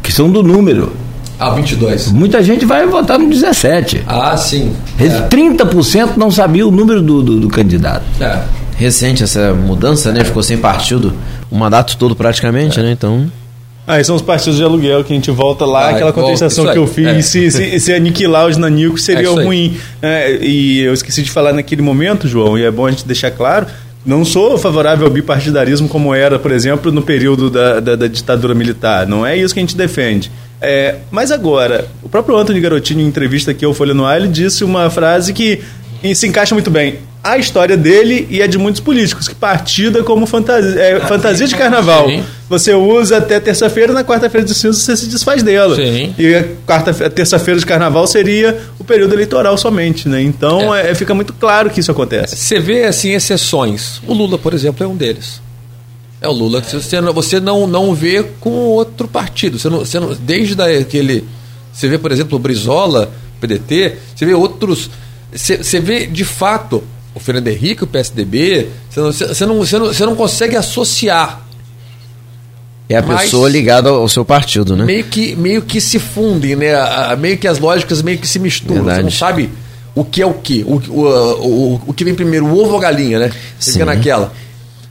Questão 0.02 0.30
do 0.30 0.42
número. 0.42 0.92
Ah, 1.38 1.50
22. 1.50 2.12
Muita 2.12 2.42
gente 2.42 2.64
vai 2.64 2.86
votar 2.86 3.18
no 3.18 3.28
17. 3.28 4.02
Ah, 4.06 4.36
sim. 4.36 4.74
É. 4.98 5.28
30% 5.28 6.16
não 6.16 6.30
sabia 6.30 6.66
o 6.66 6.70
número 6.70 7.02
do, 7.02 7.22
do, 7.22 7.40
do 7.40 7.48
candidato. 7.48 8.04
É. 8.20 8.42
Recente 8.76 9.22
essa 9.22 9.54
mudança, 9.54 10.12
né? 10.12 10.24
Ficou 10.24 10.42
sem 10.42 10.58
partido 10.58 11.14
o 11.50 11.56
mandato 11.56 11.96
todo 11.96 12.14
praticamente, 12.14 12.78
é. 12.80 12.82
né? 12.82 12.92
Então. 12.92 13.30
Ah, 13.86 14.02
são 14.02 14.16
os 14.16 14.22
partidos 14.22 14.56
de 14.56 14.64
aluguel 14.64 15.04
que 15.04 15.12
a 15.12 15.16
gente 15.16 15.30
volta 15.30 15.64
lá, 15.64 15.86
ah, 15.86 15.90
aquela 15.90 16.12
contestação 16.12 16.66
que 16.72 16.76
eu 16.76 16.88
fiz, 16.88 17.06
é. 17.06 17.22
se, 17.22 17.50
se, 17.52 17.80
se, 17.80 17.94
aniquilar 17.94 18.46
os 18.48 18.56
nanicos 18.56 19.04
seria 19.04 19.28
é 19.28 19.44
ruim. 19.44 19.76
É, 20.02 20.38
e 20.42 20.80
eu 20.80 20.92
esqueci 20.92 21.22
de 21.22 21.30
falar 21.30 21.52
naquele 21.52 21.82
momento, 21.82 22.26
João, 22.26 22.58
e 22.58 22.64
é 22.64 22.70
bom 22.70 22.86
a 22.86 22.90
gente 22.90 23.06
deixar 23.06 23.30
claro, 23.30 23.66
não 24.04 24.24
sou 24.24 24.58
favorável 24.58 25.06
ao 25.06 25.12
bipartidarismo 25.12 25.88
como 25.88 26.14
era, 26.14 26.38
por 26.38 26.50
exemplo, 26.50 26.90
no 26.90 27.02
período 27.02 27.50
da, 27.50 27.78
da, 27.78 27.96
da 27.96 28.06
ditadura 28.06 28.54
militar. 28.54 29.06
Não 29.06 29.26
é 29.26 29.36
isso 29.36 29.54
que 29.54 29.60
a 29.60 29.62
gente 29.62 29.76
defende. 29.76 30.30
É, 30.60 30.96
mas 31.10 31.30
agora, 31.30 31.86
o 32.02 32.08
próprio 32.08 32.36
Antônio 32.36 32.62
Garotinho, 32.62 33.00
em 33.00 33.06
entrevista 33.06 33.50
aqui 33.50 33.64
ao 33.64 33.74
Folha 33.74 33.92
no 33.92 34.04
Ar, 34.04 34.18
ele 34.18 34.28
disse 34.28 34.64
uma 34.64 34.88
frase 34.90 35.32
que 35.32 35.60
E 36.10 36.14
se 36.14 36.26
encaixa 36.26 36.54
muito 36.54 36.70
bem 36.70 36.98
a 37.26 37.36
história 37.36 37.76
dele 37.76 38.24
e 38.30 38.40
a 38.40 38.46
de 38.46 38.56
muitos 38.56 38.80
políticos, 38.80 39.26
que 39.26 39.34
partida 39.34 40.04
como 40.04 40.26
fantasia, 40.26 40.80
é, 40.80 40.96
ah, 40.96 41.06
fantasia 41.08 41.48
de 41.48 41.56
carnaval. 41.56 42.06
Sim. 42.06 42.22
Você 42.48 42.72
usa 42.72 43.16
até 43.16 43.40
terça-feira, 43.40 43.92
na 43.92 44.04
quarta-feira 44.04 44.46
de 44.46 44.54
cinza 44.54 44.78
você 44.78 44.96
se 44.96 45.08
desfaz 45.08 45.42
dela. 45.42 45.74
Sim. 45.74 46.14
E 46.16 46.34
a, 46.36 46.44
quarta, 46.64 46.92
a 46.92 47.10
terça-feira 47.10 47.58
de 47.58 47.66
carnaval 47.66 48.06
seria 48.06 48.56
o 48.78 48.84
período 48.84 49.12
eleitoral 49.12 49.58
somente, 49.58 50.08
né? 50.08 50.22
Então 50.22 50.72
é. 50.72 50.92
É, 50.92 50.94
fica 50.94 51.12
muito 51.14 51.32
claro 51.32 51.68
que 51.68 51.80
isso 51.80 51.90
acontece. 51.90 52.36
Você 52.36 52.60
vê, 52.60 52.84
assim, 52.84 53.12
exceções. 53.12 54.00
O 54.06 54.14
Lula, 54.14 54.38
por 54.38 54.54
exemplo, 54.54 54.84
é 54.84 54.88
um 54.88 54.94
deles. 54.94 55.42
É 56.20 56.28
o 56.28 56.32
Lula. 56.32 56.62
Você, 56.62 57.00
não, 57.00 57.12
você 57.12 57.40
não, 57.40 57.66
não 57.66 57.92
vê 57.92 58.22
com 58.38 58.50
outro 58.50 59.08
partido. 59.08 59.58
Você 59.58 59.68
não, 59.68 59.80
você 59.80 59.98
não, 59.98 60.14
desde 60.14 60.62
aquele. 60.62 61.24
Você 61.72 61.88
vê, 61.88 61.98
por 61.98 62.12
exemplo, 62.12 62.36
o 62.36 62.38
Brizola, 62.38 63.10
PDT, 63.40 63.96
você 64.14 64.24
vê 64.24 64.32
outros. 64.32 64.88
Você, 65.36 65.80
vê, 65.80 66.06
de 66.06 66.24
fato, 66.24 66.82
o 67.14 67.20
Fernando 67.20 67.48
Henrique, 67.48 67.84
o 67.84 67.86
PSDB, 67.86 68.68
você 68.90 69.46
não, 69.46 69.54
não, 69.54 69.64
não, 69.64 70.06
não 70.06 70.16
consegue 70.16 70.56
associar. 70.56 71.42
É 72.88 72.96
a 72.96 73.02
pessoa 73.02 73.48
ligada 73.48 73.88
ao 73.88 74.08
seu 74.08 74.24
partido, 74.24 74.76
né? 74.76 74.84
Meio 74.84 75.04
que, 75.04 75.34
meio 75.34 75.62
que 75.62 75.80
se 75.80 75.98
fundem, 75.98 76.54
né? 76.54 76.72
meio 77.18 77.36
que 77.36 77.48
as 77.48 77.58
lógicas 77.58 78.00
meio 78.00 78.18
que 78.18 78.28
se 78.28 78.38
misturam. 78.38 78.84
Verdade. 78.84 78.98
Você 78.98 79.02
não 79.02 79.10
sabe 79.10 79.50
o 79.94 80.04
que 80.04 80.22
é 80.22 80.26
o 80.26 80.34
que. 80.34 80.64
O, 80.66 80.76
o, 80.88 81.02
o, 81.02 81.82
o 81.88 81.92
que 81.92 82.04
vem 82.04 82.14
primeiro, 82.14 82.46
o 82.46 82.58
ovo 82.58 82.72
ou 82.72 82.78
a 82.78 82.80
galinha, 82.82 83.18
né? 83.18 83.32
Você 83.58 83.72
fica 83.72 83.84
naquela. 83.84 84.32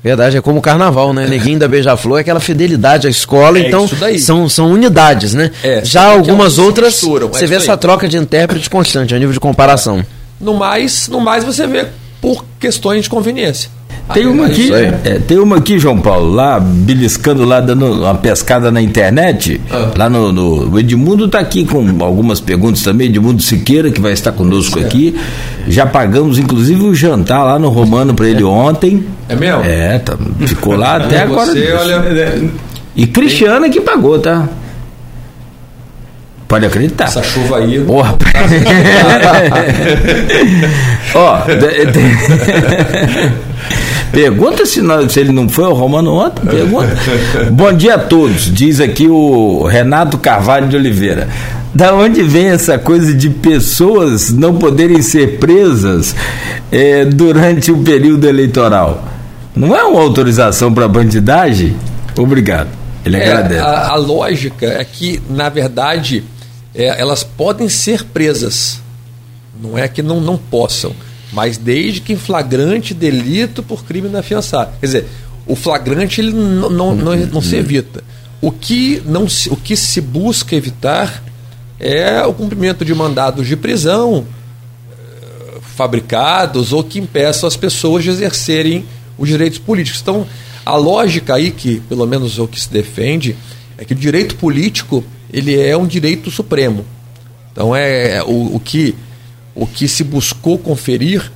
Verdade, 0.03 0.37
é 0.37 0.41
como 0.41 0.59
o 0.59 0.61
carnaval, 0.61 1.13
né? 1.13 1.25
Neguinho 1.25 1.57
da 1.57 1.67
Beija-Flor 1.67 2.19
é 2.19 2.21
aquela 2.21 2.39
fidelidade 2.39 3.07
à 3.07 3.09
escola, 3.09 3.57
é 3.57 3.67
então 3.67 3.89
são, 4.19 4.47
são 4.47 4.71
unidades, 4.71 5.33
né? 5.33 5.49
É, 5.63 5.83
Já 5.83 6.03
algumas 6.03 6.59
outras, 6.59 6.93
misturam, 6.93 7.29
você 7.29 7.45
é 7.45 7.47
vê 7.47 7.55
essa 7.55 7.75
troca 7.75 8.07
de 8.07 8.15
intérprete 8.15 8.69
constante, 8.69 9.15
a 9.15 9.17
nível 9.17 9.33
de 9.33 9.39
comparação. 9.39 10.05
No 10.39 10.53
mais, 10.53 11.07
no 11.07 11.19
mais 11.19 11.43
você 11.43 11.65
vê 11.67 11.88
por 12.21 12.45
questões 12.59 13.03
de 13.03 13.09
conveniência. 13.09 13.69
Tem 14.13 14.27
uma 14.27 14.45
aqui, 14.45 14.71
é, 14.71 15.19
tem 15.27 15.39
uma 15.39 15.57
aqui, 15.57 15.79
João 15.79 15.99
Paulo, 15.99 16.31
lá 16.31 16.59
beliscando 16.59 17.43
lá, 17.43 17.59
dando 17.59 18.03
uma 18.03 18.13
pescada 18.13 18.69
na 18.69 18.79
internet. 18.79 19.59
Ah. 19.71 19.91
Lá 19.97 20.09
no, 20.09 20.31
no, 20.31 20.69
O 20.69 20.79
Edmundo 20.79 21.25
está 21.25 21.39
aqui 21.39 21.65
com 21.65 21.83
algumas 22.01 22.39
perguntas 22.39 22.83
também, 22.83 23.07
Edmundo 23.07 23.41
Siqueira, 23.41 23.89
que 23.89 23.99
vai 23.99 24.13
estar 24.13 24.31
conosco 24.31 24.79
aqui. 24.79 25.15
Já 25.67 25.88
pagamos, 25.88 26.38
inclusive, 26.38 26.83
o 26.83 26.89
um 26.89 26.93
jantar 26.93 27.43
lá 27.43 27.57
no 27.57 27.69
Romano 27.69 28.13
para 28.13 28.29
ele 28.29 28.43
ontem. 28.43 29.03
É 29.27 29.36
mesmo? 29.36 29.63
É, 29.63 29.97
tá, 29.97 30.15
ficou 30.45 30.75
lá 30.75 30.97
até 31.03 31.23
agora. 31.23 31.51
Você, 31.51 31.73
olha, 31.73 32.51
e 32.95 33.07
Cristiana 33.07 33.69
que 33.69 33.81
pagou, 33.81 34.19
tá? 34.19 34.47
Pode 36.47 36.65
acreditar. 36.65 37.05
Essa 37.05 37.23
chuva 37.23 37.57
aí. 37.57 37.79
Porra. 37.79 38.15
Ó, 41.15 41.41
pergunta 44.11 44.63
se, 44.65 44.81
nós, 44.81 45.11
se 45.11 45.19
ele 45.19 45.31
não 45.31 45.49
foi 45.49 45.65
ao 45.65 45.73
Romano 45.73 46.13
ontem. 46.13 46.45
Pergunta. 46.45 46.95
Bom 47.51 47.73
dia 47.73 47.95
a 47.95 47.99
todos, 47.99 48.53
diz 48.53 48.79
aqui 48.79 49.07
o 49.07 49.65
Renato 49.65 50.19
Carvalho 50.19 50.67
de 50.67 50.75
Oliveira. 50.75 51.27
Da 51.73 51.93
onde 51.93 52.21
vem 52.23 52.47
essa 52.47 52.77
coisa 52.77 53.13
de 53.13 53.29
pessoas 53.29 54.31
não 54.31 54.55
poderem 54.55 55.01
ser 55.01 55.39
presas 55.39 56.15
é, 56.71 57.03
durante 57.03 57.71
o 57.71 57.79
período 57.79 58.27
eleitoral? 58.27 59.03
Não 59.55 59.75
é 59.75 59.83
uma 59.83 60.01
autorização 60.01 60.73
para 60.73 60.87
bandidagem? 60.87 61.75
Obrigado. 62.17 62.69
Ele 63.03 63.17
é, 63.17 63.27
agradece. 63.27 63.61
A, 63.61 63.89
a 63.89 63.95
lógica 63.95 64.65
é 64.65 64.83
que, 64.83 65.21
na 65.29 65.49
verdade, 65.49 66.23
é, 66.76 66.99
elas 66.99 67.23
podem 67.23 67.69
ser 67.69 68.03
presas. 68.03 68.82
Não 69.59 69.78
é 69.78 69.88
que 69.88 70.01
não, 70.03 70.19
não 70.19 70.38
possam, 70.38 70.93
mas 71.32 71.57
desde 71.57 72.01
que 72.01 72.11
em 72.11 72.17
flagrante 72.17 72.93
delito 72.93 73.63
por 73.63 73.86
crime 73.86 74.09
inafiançável. 74.09 74.73
Quer 74.80 74.86
dizer, 74.86 75.07
o 75.47 75.55
flagrante 75.55 76.19
ele 76.19 76.34
não, 76.34 76.69
não, 76.69 76.95
não, 76.95 77.15
não 77.15 77.41
se 77.41 77.55
evita. 77.55 78.03
O 78.41 78.51
que, 78.51 79.01
não 79.05 79.30
se, 79.30 79.49
o 79.49 79.55
que 79.55 79.78
se 79.78 80.01
busca 80.01 80.55
evitar 80.55 81.23
é 81.80 82.21
o 82.23 82.34
cumprimento 82.34 82.84
de 82.84 82.93
mandados 82.93 83.47
de 83.47 83.55
prisão 83.55 84.26
eh, 84.91 85.57
fabricados 85.76 86.73
ou 86.73 86.84
que 86.84 86.99
impeçam 86.99 87.47
as 87.47 87.55
pessoas 87.55 88.03
de 88.03 88.09
exercerem 88.09 88.86
os 89.17 89.30
direitos 89.30 89.57
políticos. 89.57 90.01
Então, 90.01 90.28
a 90.65 90.76
lógica 90.76 91.36
aí, 91.36 91.51
que 91.51 91.80
pelo 91.82 92.05
menos 92.05 92.38
é 92.38 92.41
o 92.41 92.47
que 92.47 92.59
se 92.59 92.69
defende, 92.69 93.36
é 93.78 93.86
que 93.86 93.93
o 93.93 93.95
direito 93.95 94.36
político 94.36 95.03
ele 95.32 95.59
é 95.59 95.76
um 95.78 95.88
direito 95.88 96.32
supremo. 96.32 96.86
Então 97.51 97.76
é, 97.76 98.17
é 98.17 98.23
o, 98.23 98.55
o, 98.55 98.59
que 98.59 98.95
o 99.53 99.65
que 99.65 99.88
se 99.88 100.03
buscou 100.03 100.57
conferir 100.57 101.32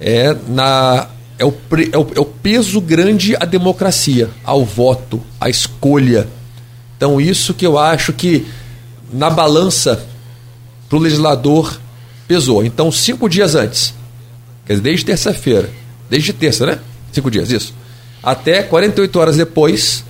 é 0.00 0.36
na 0.48 1.08
é 1.38 1.44
o, 1.44 1.54
é 1.92 1.98
o, 1.98 2.06
é 2.16 2.20
o 2.20 2.24
peso 2.24 2.80
grande 2.80 3.36
à 3.36 3.44
democracia, 3.44 4.28
ao 4.44 4.64
voto, 4.64 5.22
à 5.40 5.48
escolha. 5.48 6.28
Então 6.96 7.20
isso 7.20 7.54
que 7.54 7.66
eu 7.66 7.78
acho 7.78 8.12
que 8.12 8.46
na 9.12 9.30
balança 9.30 10.04
para 10.88 10.98
o 10.98 11.00
legislador 11.00 11.78
pesou. 12.26 12.64
Então 12.64 12.90
cinco 12.90 13.28
dias 13.28 13.54
antes, 13.54 13.94
quer 14.66 14.74
dizer, 14.74 14.82
desde 14.82 15.04
terça-feira, 15.04 15.70
desde 16.10 16.32
terça, 16.32 16.66
né? 16.66 16.78
Cinco 17.12 17.30
dias, 17.30 17.50
isso. 17.50 17.74
Até 18.22 18.62
48 18.62 19.18
horas 19.18 19.36
depois, 19.36 20.04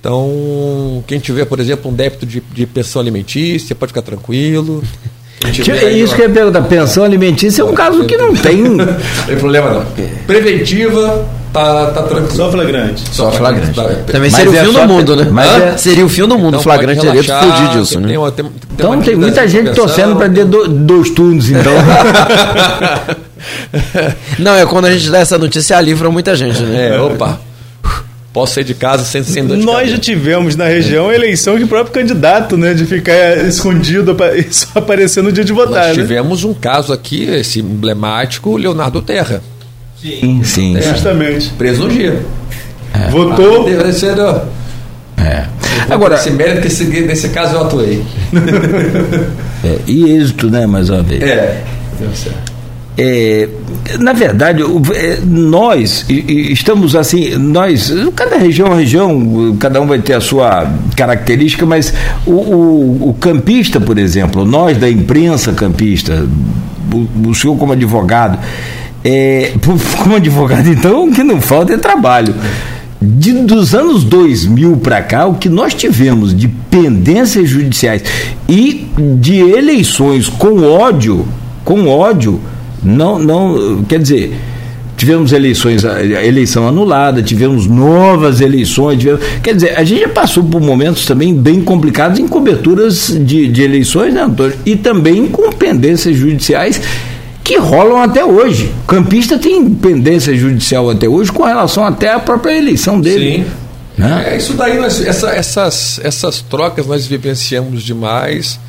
então, 0.00 1.04
quem 1.06 1.18
tiver, 1.18 1.44
por 1.44 1.60
exemplo, 1.60 1.90
um 1.90 1.94
débito 1.94 2.24
de, 2.24 2.40
de 2.40 2.66
pensão 2.66 3.02
alimentícia, 3.02 3.76
pode 3.76 3.90
ficar 3.90 4.02
tranquilo. 4.02 4.82
É 5.42 5.90
isso 5.90 6.14
que 6.14 6.20
eu 6.20 6.28
ia 6.28 6.34
perguntar. 6.34 6.60
Pensão 6.64 7.02
alimentícia 7.02 7.62
é 7.62 7.64
um 7.64 7.72
caso 7.72 8.04
que 8.04 8.14
não 8.14 8.36
tem. 8.36 8.58
Não 8.58 8.86
tem 9.26 9.36
problema 9.38 9.70
não. 9.70 9.86
Preventiva, 10.26 11.26
tá, 11.50 11.86
tá 11.92 12.02
tranquilo. 12.02 12.36
Só 12.36 12.50
flagrante. 12.50 13.02
Só 13.10 13.32
flagrante. 13.32 13.72
Tá. 13.72 13.84
Também 14.06 14.28
seria 14.28 14.50
o 14.50 14.52
fim 14.52 14.58
é 14.58 14.64
do 14.64 14.86
mundo, 14.86 15.16
né? 15.16 15.28
Mas 15.32 15.62
é... 15.62 15.76
Seria 15.78 16.04
o 16.04 16.10
fim 16.10 16.28
do 16.28 16.36
mundo. 16.36 16.48
Então, 16.48 16.60
flagrante 16.60 17.00
seria 17.00 17.22
fugir 17.22 17.68
disso, 17.70 17.98
né? 18.00 18.08
Tem 18.08 18.18
uma, 18.18 18.30
tem, 18.30 18.44
tem 18.44 18.54
então 18.74 19.00
tem 19.00 19.16
muita 19.16 19.48
gente 19.48 19.72
torcendo 19.72 20.14
para 20.14 20.28
ter 20.28 20.44
do, 20.44 20.68
dois 20.68 21.08
turnos, 21.08 21.48
então. 21.48 21.72
não, 24.38 24.54
é 24.56 24.66
quando 24.66 24.84
a 24.84 24.92
gente 24.92 25.08
dá 25.08 25.20
essa 25.20 25.38
notícia 25.38 25.80
livra 25.80 26.10
muita 26.10 26.36
gente, 26.36 26.60
né? 26.62 26.96
É, 26.96 27.00
opa 27.00 27.40
posso 28.32 28.54
sair 28.54 28.64
de 28.64 28.74
casa 28.74 29.04
sem, 29.04 29.22
sem 29.22 29.44
dor 29.44 29.56
de 29.56 29.64
Nós 29.64 29.76
cabeça. 29.76 29.96
já 29.96 29.98
tivemos 29.98 30.56
na 30.56 30.66
região 30.66 31.12
eleição 31.12 31.56
que 31.56 31.64
o 31.64 31.68
próprio 31.68 31.92
candidato, 31.92 32.56
né, 32.56 32.74
de 32.74 32.86
ficar 32.86 33.38
escondido 33.46 34.16
e 34.36 34.52
só 34.52 34.78
aparecer 34.78 35.22
no 35.22 35.32
dia 35.32 35.44
de 35.44 35.52
votar. 35.52 35.88
Nós 35.88 35.96
né? 35.96 36.02
tivemos 36.02 36.44
um 36.44 36.54
caso 36.54 36.92
aqui, 36.92 37.24
esse 37.24 37.60
emblemático, 37.60 38.56
Leonardo 38.56 39.02
Terra. 39.02 39.42
Sim, 40.00 40.42
sim. 40.44 40.76
É, 40.76 40.82
justamente. 40.82 41.50
Preso 41.50 41.82
no 41.82 41.90
dia. 41.90 42.24
É. 42.94 43.10
Votou. 43.10 43.66
Ah, 45.16 45.22
é. 45.22 45.46
Agora, 45.90 46.14
esse 46.14 46.30
mérito 46.30 46.62
que 46.62 46.68
esse, 46.68 46.84
nesse 46.84 47.28
caso 47.28 47.56
eu 47.56 47.62
atuei. 47.62 48.02
é, 49.62 49.78
e 49.86 50.10
êxito, 50.12 50.50
né, 50.50 50.66
mais 50.66 50.88
uma 50.88 51.02
vez. 51.02 51.22
É, 51.22 51.62
deu 51.98 52.08
certo. 52.14 52.49
É, 52.98 53.48
na 53.98 54.12
verdade, 54.12 54.62
é, 54.94 55.20
nós 55.24 56.04
estamos 56.08 56.94
assim, 56.96 57.36
nós, 57.36 57.92
cada 58.14 58.36
região 58.36 58.74
região, 58.74 59.56
cada 59.58 59.80
um 59.80 59.86
vai 59.86 60.00
ter 60.00 60.14
a 60.14 60.20
sua 60.20 60.70
característica, 60.96 61.64
mas 61.64 61.94
o, 62.26 62.32
o, 62.32 63.08
o 63.10 63.14
campista, 63.14 63.80
por 63.80 63.96
exemplo, 63.96 64.44
nós 64.44 64.76
da 64.76 64.90
imprensa 64.90 65.52
campista, 65.52 66.26
o, 66.92 67.30
o 67.30 67.34
senhor 67.34 67.56
como 67.56 67.72
advogado, 67.72 68.38
é, 69.04 69.52
como 70.02 70.16
advogado, 70.16 70.68
então, 70.68 71.08
o 71.08 71.12
que 71.12 71.22
não 71.22 71.40
falta 71.40 71.72
é 71.74 71.78
trabalho. 71.78 72.34
De, 73.00 73.32
dos 73.32 73.74
anos 73.74 74.04
2000 74.04 74.76
para 74.76 75.00
cá, 75.00 75.26
o 75.26 75.36
que 75.36 75.48
nós 75.48 75.72
tivemos 75.72 76.36
de 76.36 76.48
pendências 76.48 77.48
judiciais 77.48 78.02
e 78.46 78.86
de 79.18 79.38
eleições 79.38 80.28
com 80.28 80.62
ódio, 80.64 81.26
com 81.64 81.88
ódio, 81.88 82.38
não, 82.82 83.18
não, 83.18 83.84
quer 83.84 83.98
dizer, 83.98 84.34
tivemos 84.96 85.32
eleições, 85.32 85.82
eleição 85.84 86.68
anulada, 86.68 87.22
tivemos 87.22 87.66
novas 87.66 88.40
eleições, 88.40 88.98
tivemos, 88.98 89.20
quer 89.42 89.54
dizer, 89.54 89.78
a 89.78 89.82
gente 89.82 90.02
já 90.02 90.08
passou 90.08 90.44
por 90.44 90.60
momentos 90.60 91.06
também 91.06 91.34
bem 91.34 91.62
complicados 91.62 92.18
em 92.18 92.28
coberturas 92.28 93.08
de, 93.08 93.48
de 93.48 93.62
eleições, 93.62 94.12
né, 94.12 94.22
Antônio? 94.22 94.54
E 94.66 94.76
também 94.76 95.26
com 95.26 95.50
pendências 95.52 96.16
judiciais 96.16 96.80
que 97.42 97.56
rolam 97.56 98.02
até 98.02 98.24
hoje. 98.24 98.70
O 98.84 98.86
campista 98.86 99.38
tem 99.38 99.68
pendência 99.70 100.36
judicial 100.36 100.90
até 100.90 101.08
hoje 101.08 101.32
com 101.32 101.44
relação 101.44 101.84
até 101.84 102.12
à 102.12 102.20
própria 102.20 102.56
eleição 102.56 103.00
dele. 103.00 103.38
Sim. 103.38 103.46
Né? 103.96 104.32
É, 104.32 104.36
isso 104.36 104.54
daí, 104.54 104.78
nós, 104.78 105.00
essa, 105.04 105.30
essas, 105.30 106.00
essas 106.02 106.42
trocas 106.42 106.86
nós 106.86 107.06
vivenciamos 107.06 107.82
demais 107.82 108.60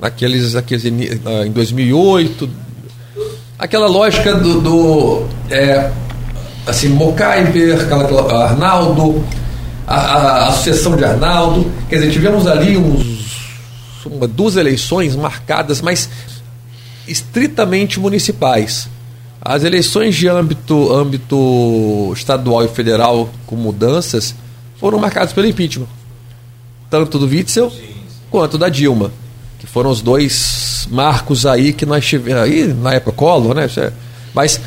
naqueles, 0.00 0.54
aqueles, 0.56 0.84
em 0.84 1.50
2008, 1.52 2.48
aquela 3.58 3.86
lógica 3.86 4.34
do, 4.34 4.60
do 4.60 5.26
é, 5.50 5.90
assim, 6.66 6.88
Mocaiber, 6.88 7.80
aquela, 7.80 8.44
Arnaldo, 8.44 9.24
a, 9.86 9.96
a, 9.96 10.48
a, 10.48 10.52
sucessão 10.52 10.96
de 10.96 11.04
Arnaldo. 11.04 11.70
Quer 11.88 11.96
dizer, 11.96 12.12
tivemos 12.12 12.46
ali 12.46 12.76
uns, 12.76 13.56
uma, 14.06 14.26
duas 14.26 14.56
eleições 14.56 15.16
marcadas, 15.16 15.80
mas 15.80 16.08
estritamente 17.06 17.98
municipais. 18.00 18.88
As 19.40 19.64
eleições 19.64 20.14
de 20.14 20.28
âmbito, 20.28 20.94
âmbito 20.94 22.12
estadual 22.14 22.64
e 22.64 22.68
federal 22.68 23.28
com 23.44 23.56
mudanças 23.56 24.34
foram 24.78 24.98
marcadas 24.98 25.32
pelo 25.32 25.48
impeachment. 25.48 25.88
Tanto 26.88 27.18
do 27.18 27.26
Witzel 27.26 27.70
sim, 27.70 27.76
sim. 27.78 27.94
quanto 28.30 28.56
da 28.56 28.68
Dilma. 28.68 29.10
Que 29.58 29.66
foram 29.66 29.90
os 29.90 30.00
dois 30.00 30.71
marcos 30.86 31.46
aí 31.46 31.72
que 31.72 31.86
nós 31.86 32.04
tivemos. 32.04 32.42
Aí, 32.42 32.72
na 32.72 32.94
época 32.94 33.12
Collor, 33.12 33.54
né? 33.54 33.68
É, 33.76 33.92
mas 34.34 34.60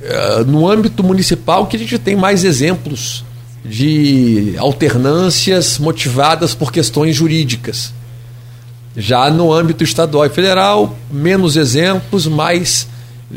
uh, 0.00 0.44
no 0.46 0.68
âmbito 0.68 1.02
municipal 1.02 1.66
que 1.66 1.76
a 1.76 1.78
gente 1.78 1.98
tem 1.98 2.16
mais 2.16 2.44
exemplos 2.44 3.24
de 3.64 4.54
alternâncias 4.58 5.78
motivadas 5.78 6.54
por 6.54 6.72
questões 6.72 7.16
jurídicas. 7.16 7.92
Já 8.96 9.30
no 9.30 9.52
âmbito 9.52 9.84
estadual 9.84 10.26
e 10.26 10.30
federal, 10.30 10.96
menos 11.10 11.56
exemplos, 11.56 12.26
mais 12.26 12.88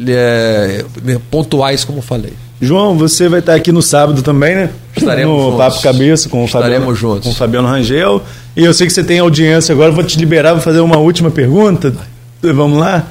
é, 0.07 0.83
pontuais, 1.29 1.83
como 1.83 2.01
falei. 2.01 2.33
João, 2.63 2.97
você 2.97 3.27
vai 3.27 3.39
estar 3.39 3.55
aqui 3.55 3.73
no 3.73 3.81
sábado 3.81 4.21
também, 4.21 4.55
né? 4.55 4.69
Estaremos 4.95 5.35
no 5.35 5.43
juntos. 5.43 5.57
Papo 5.57 5.81
Cabeça 5.81 6.29
com 6.29 6.43
o 6.45 6.47
Fabiano, 6.47 6.95
juntos. 6.95 7.25
com 7.25 7.31
o 7.31 7.35
Fabiano 7.35 7.67
Rangel. 7.67 8.23
E 8.55 8.63
eu 8.63 8.73
sei 8.73 8.87
que 8.87 8.93
você 8.93 9.03
tem 9.03 9.19
audiência 9.19 9.73
agora, 9.73 9.91
vou 9.91 10.03
te 10.03 10.17
liberar, 10.17 10.53
vou 10.53 10.61
fazer 10.61 10.79
uma 10.79 10.97
última 10.97 11.29
pergunta. 11.29 11.93
Vamos 12.41 12.79
lá? 12.79 13.05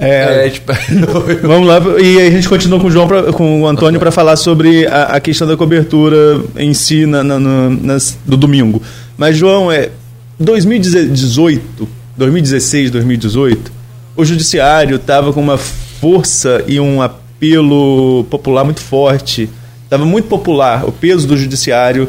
É, 0.00 0.46
é 0.46 0.50
tipo... 0.50 0.72
vamos 1.46 1.68
lá 1.68 1.78
e 2.00 2.18
a 2.18 2.30
gente 2.30 2.48
continua 2.48 2.80
com 2.80 2.86
o 2.86 2.90
João 2.90 3.06
pra, 3.06 3.32
com 3.32 3.62
o 3.62 3.66
Antônio 3.68 4.00
para 4.00 4.10
falar 4.10 4.34
sobre 4.36 4.86
a, 4.86 5.02
a, 5.02 5.20
questão 5.20 5.46
da 5.46 5.58
cobertura 5.58 6.40
em 6.56 6.72
si 6.72 7.04
na, 7.04 7.22
na, 7.22 7.38
na, 7.38 7.70
nas, 7.70 8.18
do 8.24 8.36
domingo. 8.36 8.82
Mas 9.16 9.36
João, 9.36 9.70
é 9.70 9.90
2018, 10.40 11.86
2016, 12.16 12.90
2018, 12.90 13.70
o 14.16 14.24
judiciário 14.24 14.96
estava 14.96 15.34
com 15.34 15.40
uma 15.40 15.58
força 15.58 16.64
e 16.66 16.80
um 16.80 17.02
apelo 17.40 18.24
popular 18.24 18.64
muito 18.64 18.80
forte. 18.80 19.48
Estava 19.84 20.04
muito 20.04 20.28
popular 20.28 20.84
o 20.86 20.92
peso 20.92 21.26
do 21.26 21.36
judiciário 21.36 22.08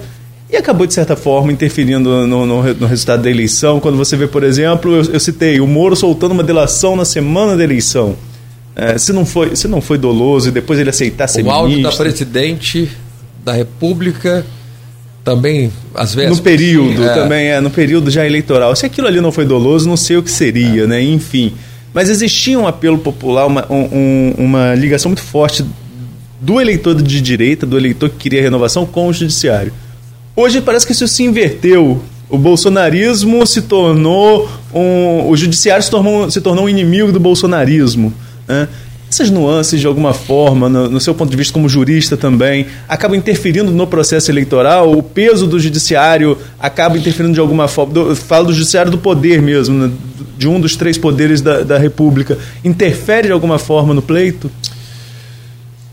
e 0.50 0.58
acabou, 0.58 0.86
de 0.86 0.94
certa 0.94 1.16
forma, 1.16 1.52
interferindo 1.52 2.28
no, 2.28 2.46
no, 2.46 2.74
no, 2.74 2.86
resultado 2.86 3.24
da 3.24 3.30
eleição. 3.30 3.80
Quando 3.80 3.98
você 3.98 4.18
vê, 4.18 4.28
por 4.28 4.44
exemplo, 4.44 4.94
eu, 4.94 5.14
eu 5.14 5.20
citei 5.20 5.62
o 5.62 5.66
Moro 5.66 5.96
soltando 5.96 6.34
uma 6.34 6.44
delação 6.44 6.96
na 6.96 7.06
semana 7.06 7.56
da 7.56 7.64
eleição. 7.64 8.16
É, 8.76 8.98
se, 8.98 9.14
não 9.14 9.26
foi, 9.26 9.56
se 9.56 9.68
não 9.68 9.82
foi 9.82 9.98
doloso 9.98 10.50
e 10.50 10.52
depois 10.52 10.78
ele 10.80 10.90
aceitar 10.90 11.28
ser 11.28 11.42
o 11.42 11.44
ministro... 11.44 11.62
áudio 11.62 11.84
da 11.84 11.92
presidente 11.92 12.90
da 13.44 13.54
República 13.54 14.46
também, 15.24 15.72
às 15.96 16.14
vezes... 16.14 16.38
No 16.38 16.44
período, 16.44 17.04
é. 17.04 17.14
também, 17.14 17.48
é, 17.48 17.60
no 17.60 17.70
período 17.70 18.12
já 18.12 18.26
eleitoral. 18.26 18.76
Se 18.76 18.86
aquilo 18.86 19.08
ali 19.08 19.22
não 19.22 19.32
foi 19.32 19.46
doloso, 19.46 19.88
não 19.88 19.98
sei 19.98 20.18
o 20.18 20.24
que 20.24 20.32
seria, 20.32 20.84
é. 20.84 20.88
né? 20.88 21.02
Enfim. 21.02 21.54
Mas 21.94 22.10
existia 22.10 22.58
um 22.58 22.68
apelo 22.68 22.98
popular, 22.98 23.46
uma, 23.46 23.66
um, 23.70 24.34
uma 24.38 24.74
ligação 24.76 25.10
muito 25.10 25.24
forte 25.24 25.66
do 26.40 26.60
eleitor 26.60 26.96
de 27.02 27.22
direita, 27.22 27.66
do 27.66 27.78
eleitor 27.78 28.10
que 28.10 28.18
queria 28.18 28.42
renovação 28.42 28.86
com 28.86 29.08
o 29.08 29.14
judiciário. 29.14 29.74
Hoje 30.36 30.62
parece 30.62 30.86
que 30.86 30.94
isso 30.94 31.08
se 31.08 31.24
inverteu. 31.24 32.02
O 32.30 32.38
bolsonarismo 32.38 33.46
se 33.46 33.64
tornou 33.64 34.50
um. 34.74 35.28
O 35.30 35.36
judiciário 35.36 35.84
se 35.84 35.92
tornou, 35.92 36.32
se 36.32 36.40
tornou 36.40 36.66
um 36.66 36.70
inimigo 36.70 37.12
do 37.12 37.20
bolsonarismo. 37.20 38.14
Né? 38.48 38.68
Essas 39.12 39.30
nuances, 39.30 39.82
de 39.82 39.86
alguma 39.86 40.14
forma, 40.14 40.70
no, 40.70 40.90
no, 40.90 41.02
seu 41.02 41.14
ponto 41.14 41.30
de 41.30 41.36
vista 41.36 41.52
como 41.52 41.68
jurista 41.68 42.16
também, 42.16 42.68
acabam 42.88 43.18
interferindo 43.18 43.70
no 43.70 43.86
processo 43.86 44.32
eleitoral? 44.32 44.90
O 44.90 45.04
peso 45.04 45.46
do 45.46 45.60
judiciário 45.60 46.38
acaba 46.58 46.98
interferindo 46.98 47.34
de 47.34 47.40
alguma 47.42 47.68
forma? 47.68 47.94
Do, 47.94 48.16
falo 48.16 48.48
do 48.48 48.54
judiciário 48.54 48.90
do 48.90 48.98
poder 48.98 49.42
mesmo, 49.42 49.78
né? 49.78 49.94
de 50.38 50.48
um 50.48 50.62
dos 50.62 50.78
três 50.78 50.98
poderes 50.98 51.42
da, 51.42 51.60
da 51.62 51.78
República. 51.78 52.38
Interfere 52.64 53.28
de 53.28 53.34
alguma 53.34 53.60
forma 53.60 53.94
no 53.94 54.02
pleito? 54.02 54.50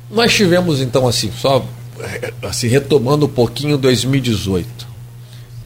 Nós 0.08 0.32
tivemos, 0.32 0.80
então, 0.80 1.08
assim, 1.08 1.32
só 1.36 1.66
assim, 2.44 2.68
retomando 2.68 3.26
um 3.26 3.28
pouquinho 3.28 3.76
2018. 3.76 4.86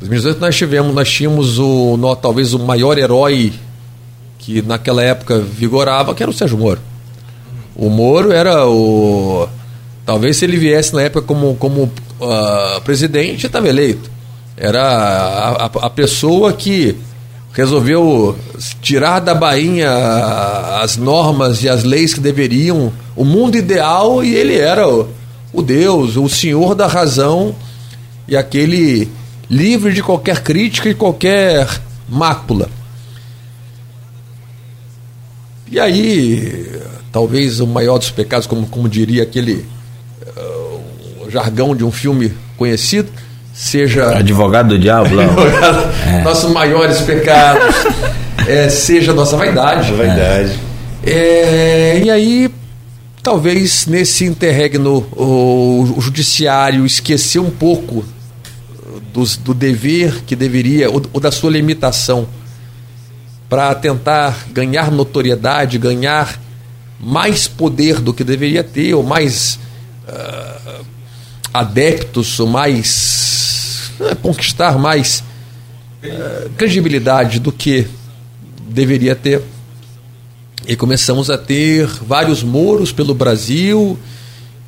2018 0.00 0.40
nós 0.40 0.56
tivemos, 0.56 0.94
nós 0.94 1.10
tínhamos 1.10 1.58
o, 1.58 1.98
no, 1.98 2.16
talvez 2.16 2.54
o 2.54 2.58
maior 2.58 2.96
herói 2.96 3.52
que 4.38 4.62
naquela 4.62 5.02
época 5.02 5.38
vigorava, 5.38 6.14
que 6.14 6.22
era 6.22 6.30
o 6.30 6.34
Sérgio 6.34 6.56
Moro. 6.56 6.80
O 7.74 7.88
Moro 7.88 8.32
era 8.32 8.66
o. 8.66 9.48
Talvez 10.04 10.36
se 10.36 10.44
ele 10.44 10.56
viesse 10.56 10.94
na 10.94 11.02
época 11.02 11.26
como, 11.26 11.54
como 11.56 11.84
uh, 11.84 12.80
presidente, 12.82 13.46
estava 13.46 13.68
eleito. 13.68 14.10
Era 14.56 14.82
a, 14.82 15.64
a, 15.64 15.66
a, 15.66 15.90
pessoa 15.90 16.52
que 16.52 16.96
resolveu 17.52 18.36
tirar 18.80 19.20
da 19.20 19.34
bainha 19.34 19.90
as 20.82 20.96
normas 20.96 21.62
e 21.62 21.68
as 21.68 21.84
leis 21.84 22.14
que 22.14 22.20
deveriam, 22.20 22.92
o 23.16 23.24
mundo 23.24 23.56
ideal, 23.56 24.22
e 24.24 24.34
ele 24.34 24.56
era 24.56 24.88
o 24.88 25.08
o 25.52 25.60
Deus, 25.60 26.16
o 26.16 26.28
Senhor 26.28 26.74
da 26.74 26.86
razão 26.86 27.54
e 28.26 28.36
aquele 28.36 29.08
livre 29.50 29.92
de 29.92 30.02
qualquer 30.02 30.42
crítica 30.42 30.88
e 30.88 30.94
qualquer 30.94 31.68
mácula. 32.08 32.70
E 35.70 35.78
aí, 35.78 36.80
talvez 37.12 37.60
o 37.60 37.66
maior 37.66 37.98
dos 37.98 38.10
pecados, 38.10 38.46
como, 38.46 38.66
como 38.66 38.88
diria 38.88 39.22
aquele 39.22 39.64
uh, 40.36 41.30
jargão 41.30 41.76
de 41.76 41.84
um 41.84 41.92
filme 41.92 42.32
conhecido, 42.56 43.08
seja. 43.54 44.16
Advogado 44.16 44.70
do 44.70 44.78
diabo, 44.78 45.14
é. 45.20 46.22
Nossos 46.22 46.50
maiores 46.50 47.02
pecados, 47.02 47.74
é, 48.48 48.68
seja 48.68 49.12
nossa 49.12 49.36
vaidade. 49.36 49.92
vaidade. 49.92 50.58
É, 51.04 52.00
e 52.02 52.10
aí 52.10 52.50
Talvez 53.22 53.86
nesse 53.86 54.24
interregno 54.24 55.06
o, 55.12 55.94
o 55.96 56.00
judiciário 56.00 56.84
esqueceu 56.84 57.44
um 57.44 57.50
pouco 57.50 58.04
do, 59.12 59.24
do 59.44 59.54
dever 59.54 60.24
que 60.26 60.34
deveria, 60.34 60.90
ou, 60.90 61.00
ou 61.12 61.20
da 61.20 61.30
sua 61.30 61.48
limitação, 61.48 62.26
para 63.48 63.72
tentar 63.76 64.48
ganhar 64.52 64.90
notoriedade, 64.90 65.78
ganhar 65.78 66.36
mais 67.02 67.48
poder 67.48 68.00
do 68.00 68.14
que 68.14 68.22
deveria 68.22 68.62
ter, 68.62 68.94
ou 68.94 69.02
mais 69.02 69.58
uh, 70.08 70.84
adeptos, 71.52 72.38
ou 72.38 72.46
mais. 72.46 73.90
Uh, 73.98 74.16
conquistar 74.16 74.78
mais 74.78 75.22
uh, 76.02 76.50
credibilidade 76.56 77.40
do 77.40 77.50
que 77.50 77.86
deveria 78.68 79.16
ter. 79.16 79.42
E 80.66 80.76
começamos 80.76 81.28
a 81.28 81.36
ter 81.36 81.86
vários 81.86 82.42
moros 82.42 82.92
pelo 82.92 83.14
Brasil 83.14 83.98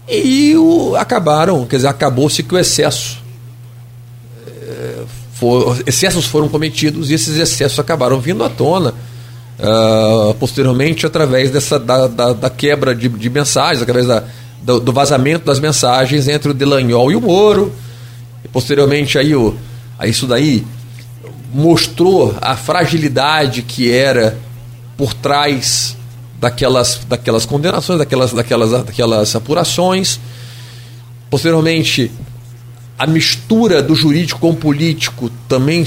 e 0.09 0.55
o, 0.57 0.95
acabaram, 0.97 1.65
quer 1.67 1.77
dizer, 1.77 1.89
acabou-se 1.89 2.43
que 2.43 2.55
o 2.55 2.59
excesso. 2.59 3.23
É, 4.47 5.05
for, 5.33 5.83
excessos 5.87 6.27
foram 6.27 6.49
cometidos 6.49 7.11
e 7.11 7.15
esses 7.15 7.39
excessos 7.39 7.79
acabaram 7.79 8.21
vindo 8.21 8.45
à 8.45 8.51
tona. 8.51 8.95
Uh, 9.59 10.35
posteriormente, 10.35 11.07
através 11.07 11.51
dessa, 11.51 11.79
da, 11.79 12.09
da, 12.09 12.33
da 12.33 12.51
quebra 12.51 12.95
de, 12.95 13.09
de, 13.09 13.31
mensagens, 13.31 13.83
através 13.83 14.07
da, 14.07 14.25
do, 14.61 14.81
do, 14.81 14.93
vazamento 14.93 15.45
das 15.45 15.61
mensagens 15.61 16.27
entre 16.27 16.51
o 16.51 16.55
Delanhol 16.55 17.13
e 17.13 17.17
o 17.17 17.21
Moro. 17.21 17.73
E 18.45 18.49
posteriormente, 18.49 19.17
aí, 19.17 19.35
o, 19.35 19.57
aí 19.97 20.11
isso 20.11 20.27
daí 20.27 20.65
mostrou 21.53 22.37
a 22.41 22.57
fragilidade 22.57 23.63
que 23.63 23.93
era 23.93 24.37
por 24.97 25.15
trás 25.15 25.97
daquelas, 26.41 27.01
daquelas 27.09 27.47
condenações, 27.47 27.99
daquelas, 27.99 28.33
daquelas, 28.33 28.71
daquelas 28.71 29.37
apurações. 29.37 30.19
Posteriormente, 31.31 32.11
a 32.99 33.07
mistura 33.07 33.83
do 33.83 33.95
jurídico 33.95 34.41
com 34.41 34.51
o 34.51 34.57
político 34.57 35.31
também 35.49 35.85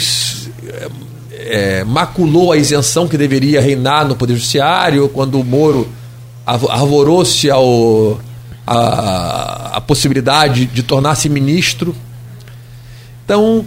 é, 1.47 1.83
maculou 1.83 2.51
a 2.51 2.57
isenção 2.57 3.07
que 3.07 3.17
deveria 3.17 3.61
reinar 3.61 4.07
no 4.07 4.15
Poder 4.15 4.35
Judiciário, 4.35 5.09
quando 5.09 5.39
o 5.39 5.43
Moro 5.43 5.89
arvorou-se 6.45 7.49
ao, 7.49 8.19
a, 8.65 9.77
a 9.77 9.81
possibilidade 9.81 10.65
de 10.65 10.83
tornar-se 10.83 11.29
ministro. 11.29 11.95
Então, 13.25 13.65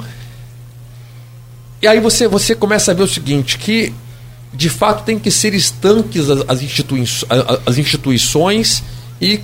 e 1.82 1.86
aí 1.86 2.00
você, 2.00 2.28
você 2.28 2.54
começa 2.54 2.92
a 2.92 2.94
ver 2.94 3.02
o 3.02 3.08
seguinte, 3.08 3.58
que 3.58 3.92
de 4.52 4.68
fato 4.68 5.04
tem 5.04 5.18
que 5.18 5.30
ser 5.30 5.54
estanques 5.54 6.28
as, 6.28 6.44
as, 6.48 6.62
institui 6.62 7.04
as 7.66 7.78
instituições 7.78 8.82
e, 9.20 9.40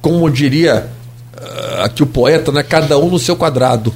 como 0.00 0.30
diria 0.30 0.88
uh, 1.34 1.82
aqui 1.82 2.02
o 2.02 2.06
poeta, 2.06 2.52
né, 2.52 2.62
cada 2.62 2.98
um 2.98 3.10
no 3.10 3.18
seu 3.18 3.36
quadrado, 3.36 3.92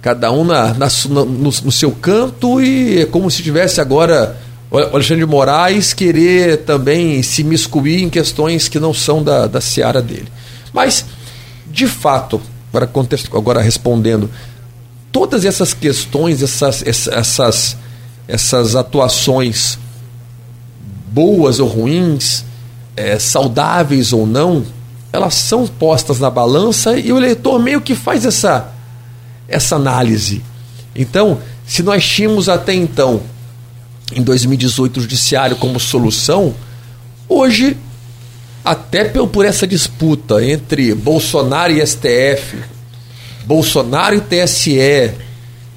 cada 0.00 0.32
um 0.32 0.44
na, 0.44 0.74
na 0.74 0.88
no, 1.08 1.24
no, 1.24 1.72
seu 1.72 1.92
canto 1.92 2.60
e 2.60 3.00
é 3.00 3.06
como 3.06 3.30
se 3.30 3.42
tivesse 3.42 3.80
agora 3.80 4.40
o 4.70 4.78
Alexandre 4.78 5.24
de 5.24 5.30
Moraes 5.30 5.92
querer 5.92 6.58
também 6.58 7.22
se 7.22 7.42
miscuir 7.44 8.02
em 8.02 8.08
questões 8.08 8.68
que 8.68 8.78
não 8.78 8.94
são 8.94 9.22
da, 9.22 9.46
da 9.46 9.60
seara 9.60 10.00
dele. 10.00 10.28
Mas, 10.72 11.04
de 11.66 11.86
fato, 11.86 12.40
agora, 12.70 12.86
contexto, 12.86 13.36
agora 13.36 13.60
respondendo, 13.60 14.30
todas 15.10 15.44
essas 15.44 15.74
questões, 15.74 16.40
essas, 16.42 17.08
essas 17.08 17.76
essas 18.30 18.76
atuações 18.76 19.78
boas 21.08 21.58
ou 21.58 21.66
ruins, 21.66 22.44
é, 22.96 23.18
saudáveis 23.18 24.12
ou 24.12 24.26
não, 24.26 24.64
elas 25.12 25.34
são 25.34 25.66
postas 25.66 26.20
na 26.20 26.30
balança 26.30 26.96
e 26.96 27.12
o 27.12 27.18
eleitor 27.18 27.58
meio 27.58 27.80
que 27.80 27.96
faz 27.96 28.24
essa, 28.24 28.72
essa 29.50 29.76
análise. 29.76 30.42
Então, 30.94 31.38
se 31.66 31.82
nós 31.82 32.06
tínhamos 32.06 32.48
até 32.48 32.72
então, 32.72 33.20
em 34.14 34.22
2018, 34.22 34.96
o 34.96 35.00
judiciário 35.02 35.56
como 35.56 35.78
solução, 35.78 36.54
hoje, 37.28 37.76
até 38.64 39.04
por 39.04 39.44
essa 39.44 39.66
disputa 39.66 40.44
entre 40.44 40.94
Bolsonaro 40.94 41.72
e 41.72 41.86
STF, 41.86 42.56
Bolsonaro 43.44 44.16
e 44.16 44.20
TSE, 44.20 45.12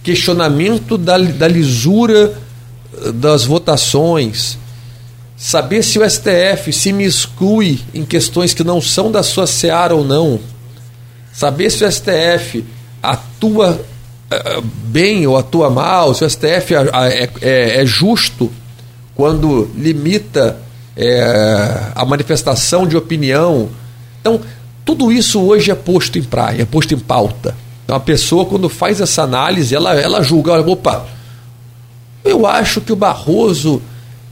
questionamento 0.03 0.97
da, 0.97 1.17
da 1.17 1.47
lisura 1.47 2.37
eh, 3.01 3.11
das 3.11 3.45
votações, 3.45 4.57
saber 5.37 5.83
se 5.83 5.97
o 5.97 6.09
STF 6.09 6.71
se 6.71 6.91
miscui 6.93 7.81
em 7.93 8.05
questões 8.05 8.53
que 8.53 8.63
não 8.63 8.81
são 8.81 9.11
da 9.11 9.23
sua 9.23 9.47
seara 9.47 9.95
ou 9.95 10.03
não, 10.03 10.39
saber 11.31 11.69
se 11.69 11.83
o 11.83 11.91
STF 11.91 12.63
atua 13.43 13.85
uh, 14.31 14.61
bem 14.85 15.27
ou 15.27 15.37
atua 15.37 15.69
mal, 15.69 16.13
se 16.13 16.23
o 16.23 16.29
STF 16.29 16.75
é, 16.75 17.29
é, 17.41 17.81
é 17.81 17.85
justo 17.85 18.51
quando 19.15 19.69
limita 19.75 20.57
é, 20.95 21.91
a 21.93 22.05
manifestação 22.05 22.87
de 22.87 22.95
opinião. 22.95 23.69
Então, 24.21 24.39
tudo 24.85 25.11
isso 25.11 25.41
hoje 25.41 25.71
é 25.71 25.75
posto 25.75 26.17
em 26.17 26.23
praia, 26.23 26.61
é 26.61 26.65
posto 26.65 26.93
em 26.93 26.99
pauta. 26.99 27.55
Então, 27.83 27.95
a 27.95 27.99
pessoa, 27.99 28.45
quando 28.45 28.69
faz 28.69 29.01
essa 29.01 29.23
análise, 29.23 29.75
ela, 29.75 29.93
ela 29.93 30.23
julga: 30.23 30.59
opa, 30.61 31.05
eu 32.23 32.47
acho 32.47 32.79
que 32.81 32.93
o 32.93 32.95
Barroso 32.95 33.81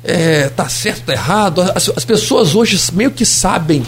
é, 0.04 0.50
tá 0.50 0.70
certo, 0.70 1.06
tá 1.06 1.14
errado. 1.14 1.62
As, 1.62 1.90
as, 1.96 2.06
pessoas 2.06 2.56
hoje 2.56 2.80
meio 2.94 3.12
que 3.12 3.26
sabem. 3.26 3.86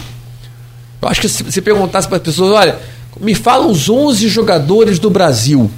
Eu 1.00 1.08
acho 1.08 1.20
que 1.20 1.28
se, 1.28 1.50
se 1.50 1.60
perguntasse 1.60 2.06
para 2.06 2.18
as 2.18 2.22
pessoas: 2.22 2.52
olha, 2.52 2.78
me 3.20 3.34
fala 3.34 3.66
os 3.66 3.88
11 3.88 4.28
jogadores 4.28 4.98
do 4.98 5.10
Brasil. 5.10 5.70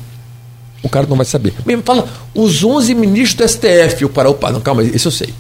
O 0.83 0.89
cara 0.89 1.07
não 1.07 1.17
vai 1.17 1.27
saber. 1.27 1.53
Me 1.65 1.77
fala 1.79 2.07
os 2.35 2.63
11 2.63 2.95
ministros 2.95 3.35
do 3.35 3.59
STF. 3.59 4.05
O 4.05 4.09
para, 4.09 4.31
opa, 4.31 4.53
não, 4.53 4.61
calma, 4.61 4.83
esse 4.83 5.07
eu 5.07 5.13
sei. 5.13 5.31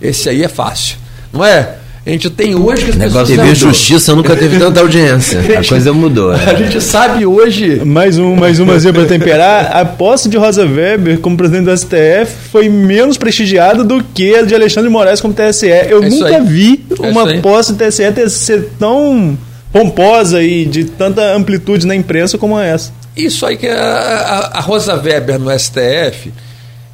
Esse 0.00 0.28
aí 0.28 0.42
é 0.42 0.48
fácil. 0.48 0.96
Não 1.32 1.44
é? 1.44 1.76
A 2.06 2.10
gente 2.10 2.28
tem 2.28 2.54
hoje 2.54 2.84
que 2.84 2.90
as 2.90 2.96
Negócio 2.96 3.34
TV 3.34 3.54
Justiça 3.54 4.14
nunca 4.14 4.36
teve 4.36 4.58
tanta 4.58 4.80
audiência. 4.80 5.40
a 5.58 5.66
coisa 5.66 5.90
mudou. 5.90 6.34
É. 6.34 6.44
A 6.52 6.54
gente 6.54 6.78
sabe 6.82 7.24
hoje. 7.24 7.82
Mais 7.82 8.18
um, 8.18 8.36
mais 8.36 8.60
uma 8.60 8.78
zebra 8.78 9.06
para 9.06 9.18
temperar. 9.18 9.74
A 9.74 9.86
posse 9.86 10.28
de 10.28 10.36
Rosa 10.36 10.66
Weber 10.66 11.18
como 11.20 11.34
presidente 11.34 11.64
do 11.64 11.76
STF 11.76 12.30
foi 12.52 12.68
menos 12.68 13.16
prestigiada 13.16 13.82
do 13.82 14.04
que 14.04 14.34
a 14.34 14.42
de 14.42 14.54
Alexandre 14.54 14.90
Moraes 14.90 15.18
como 15.22 15.32
TSE. 15.32 15.66
Eu 15.66 16.02
é 16.02 16.10
nunca 16.10 16.42
vi 16.42 16.84
é 17.02 17.08
uma 17.08 17.38
posse 17.40 17.72
do 17.72 17.78
TSE 17.78 18.12
ter, 18.12 18.28
ser 18.28 18.68
tão 18.78 19.38
pomposa 19.74 20.40
e 20.40 20.64
de 20.64 20.84
tanta 20.84 21.34
amplitude 21.34 21.84
na 21.84 21.96
imprensa 21.96 22.38
como 22.38 22.56
essa. 22.56 22.92
Isso 23.16 23.44
aí 23.44 23.56
que 23.56 23.66
a, 23.66 23.74
a, 23.74 24.58
a 24.58 24.60
Rosa 24.60 24.94
Weber 24.94 25.36
no 25.36 25.50
STF 25.58 26.32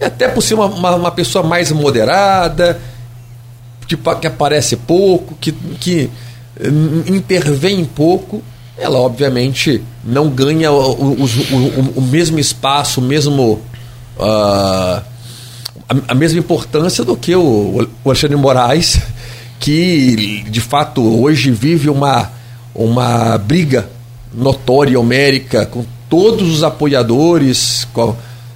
é 0.00 0.06
até 0.06 0.28
por 0.28 0.40
ser 0.40 0.54
uma, 0.54 0.64
uma, 0.64 0.94
uma 0.94 1.10
pessoa 1.10 1.44
mais 1.44 1.70
moderada 1.70 2.80
que, 3.86 3.94
que 3.94 4.26
aparece 4.26 4.76
pouco, 4.76 5.36
que, 5.38 5.52
que 5.52 6.08
hum, 6.58 7.02
intervém 7.08 7.84
pouco, 7.84 8.42
ela 8.78 8.98
obviamente 8.98 9.82
não 10.02 10.30
ganha 10.30 10.72
o, 10.72 10.92
o, 11.02 11.24
o, 11.24 11.92
o 11.96 12.00
mesmo 12.00 12.38
espaço, 12.38 13.00
o 13.00 13.04
mesmo. 13.04 13.60
Uh, 14.16 15.02
a, 15.86 15.96
a, 16.08 16.14
mesma 16.14 16.38
importância 16.38 17.04
do 17.04 17.14
que 17.14 17.36
o 17.36 17.86
Alexandre 18.06 18.36
Moraes, 18.36 19.00
que 19.58 20.44
de 20.48 20.60
fato 20.60 21.02
hoje 21.22 21.50
vive 21.50 21.90
uma, 21.90 22.30
uma 22.84 23.36
briga 23.36 23.88
notória, 24.32 24.98
homérica, 24.98 25.66
com 25.66 25.84
todos 26.08 26.48
os 26.48 26.62
apoiadores. 26.62 27.86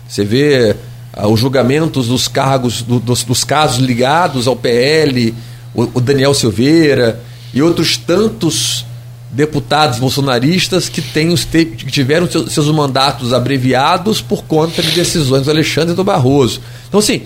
Você 0.08 0.24
vê 0.24 0.76
ah, 1.12 1.28
os 1.28 1.38
julgamentos 1.38 2.08
dos 2.08 2.26
cargos, 2.26 2.82
do, 2.82 2.98
dos, 2.98 3.22
dos, 3.22 3.44
casos 3.44 3.78
ligados 3.78 4.48
ao 4.48 4.56
PL, 4.56 5.34
o, 5.74 5.82
o, 5.82 6.00
Daniel 6.00 6.32
Silveira 6.32 7.20
e 7.52 7.60
outros 7.60 7.96
tantos 7.96 8.84
deputados 9.30 9.98
bolsonaristas 9.98 10.88
que, 10.88 11.02
têm 11.02 11.30
os 11.30 11.44
que 11.44 11.66
tiveram 11.66 12.30
seus, 12.30 12.52
seus 12.52 12.68
mandatos 12.68 13.32
abreviados 13.32 14.20
por 14.20 14.44
conta 14.44 14.82
de 14.82 14.92
decisões 14.92 15.42
do 15.42 15.50
Alexandre 15.50 15.94
do 15.94 16.04
Barroso. 16.04 16.60
Então, 16.88 17.00
assim, 17.00 17.22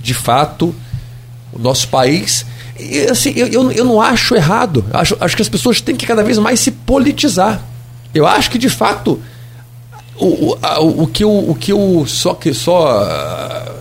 de 0.00 0.14
fato, 0.14 0.74
o 1.52 1.58
nosso 1.58 1.88
país. 1.88 2.46
E, 2.78 3.06
assim, 3.10 3.32
eu, 3.36 3.46
eu, 3.48 3.72
eu 3.72 3.84
não 3.84 4.00
acho 4.00 4.34
errado. 4.34 4.84
Acho, 4.92 5.16
acho 5.20 5.36
que 5.36 5.42
as 5.42 5.48
pessoas 5.48 5.80
têm 5.80 5.96
que 5.96 6.06
cada 6.06 6.22
vez 6.22 6.38
mais 6.38 6.60
se 6.60 6.70
politizar. 6.70 7.62
Eu 8.14 8.26
acho 8.26 8.50
que, 8.50 8.58
de 8.58 8.68
fato, 8.68 9.20
o, 10.18 10.54
o, 10.54 11.02
o, 11.02 11.06
que 11.06 11.24
eu, 11.24 11.50
o 11.50 11.54
que 11.54 11.72
eu 11.72 12.04
só 12.06 12.34
que 12.34 12.54
só 12.54 12.88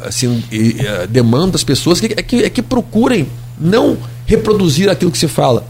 assim, 0.06 0.44
eh, 0.52 1.08
demando 1.08 1.56
às 1.56 1.64
pessoas 1.64 2.04
é 2.04 2.22
que, 2.22 2.44
é 2.44 2.50
que 2.50 2.62
procurem 2.62 3.28
não 3.60 3.98
reproduzir 4.26 4.90
aquilo 4.90 5.12
que 5.12 5.18
se 5.18 5.28
fala. 5.28 5.66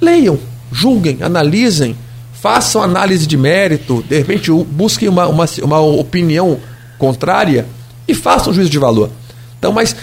Leiam, 0.00 0.38
julguem, 0.72 1.22
analisem, 1.22 1.96
façam 2.32 2.82
análise 2.82 3.26
de 3.26 3.36
mérito, 3.36 4.04
de 4.08 4.18
repente 4.18 4.50
busquem 4.50 5.08
uma, 5.08 5.26
uma, 5.26 5.46
uma 5.62 5.80
opinião 5.80 6.58
contrária 6.98 7.66
e 8.06 8.14
façam 8.14 8.52
juízo 8.52 8.70
de 8.70 8.78
valor. 8.78 9.10
Então, 9.58 9.72
mas 9.72 9.94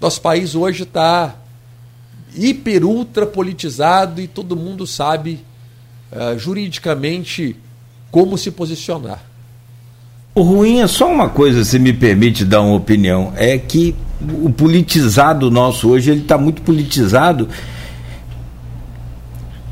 nosso 0.00 0.20
país 0.20 0.54
hoje 0.54 0.84
está 0.84 1.34
hiper 2.34 2.84
ultra 2.84 3.26
politizado 3.26 4.20
e 4.20 4.26
todo 4.26 4.56
mundo 4.56 4.86
sabe 4.86 5.40
uh, 6.12 6.38
juridicamente 6.38 7.56
como 8.10 8.36
se 8.36 8.50
posicionar. 8.50 9.22
O 10.34 10.42
ruim 10.42 10.80
é 10.80 10.86
só 10.86 11.10
uma 11.12 11.28
coisa, 11.28 11.64
se 11.64 11.78
me 11.78 11.92
permite 11.92 12.44
dar 12.44 12.60
uma 12.60 12.76
opinião, 12.76 13.32
é 13.36 13.58
que 13.58 13.94
o 14.42 14.50
politizado 14.50 15.50
nosso 15.50 15.88
hoje 15.88 16.10
ele 16.10 16.20
está 16.20 16.38
muito 16.38 16.62
politizado 16.62 17.48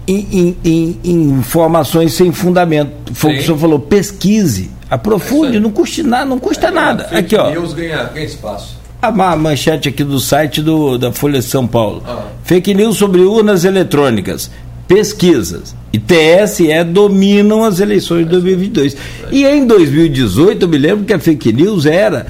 em, 0.07 0.27
em, 0.33 0.57
em, 0.65 1.01
em, 1.05 1.31
informações 1.31 2.15
sem 2.15 2.33
fundamento. 2.33 3.15
Foi 3.15 3.33
o 3.33 3.35
que 3.35 3.43
o 3.43 3.45
senhor 3.45 3.59
falou, 3.59 3.79
pesquise, 3.79 4.71
aprofunde, 4.91 5.61
não 5.61 5.71
custa 5.71 6.03
nada, 6.03 6.25
não 6.25 6.39
custa 6.39 6.69
é, 6.69 6.71
nada. 6.71 7.05
Aqui, 7.13 7.37
ó. 7.37 7.51
News 7.51 7.75
ganha, 7.75 8.05
ganha 8.05 8.27
espaço. 8.27 8.78
A 9.01 9.37
manchete 9.37 9.89
aqui 9.89 10.03
do 10.03 10.19
site 10.19 10.61
do, 10.61 10.99
da 10.99 11.13
Folha 11.13 11.39
de 11.39 11.45
São 11.45 11.67
Paulo. 11.67 12.03
Ah. 12.07 12.25
Fake 12.43 12.75
news 12.75 12.97
sobre 12.97 13.21
urnas 13.21 13.65
eletrônicas 13.65 14.51
pesquisas. 14.89 15.77
E 15.93 15.99
TSE 15.99 16.67
dominam 16.85 17.63
as 17.63 17.79
eleições 17.79 18.25
de 18.25 18.31
2022. 18.31 18.97
E 19.31 19.45
em 19.45 19.67
2018, 19.67 20.65
eu 20.65 20.69
me 20.69 20.79
lembro 20.79 21.05
que 21.05 21.13
a 21.13 21.19
fake 21.19 21.53
news 21.53 21.87
era 21.87 22.27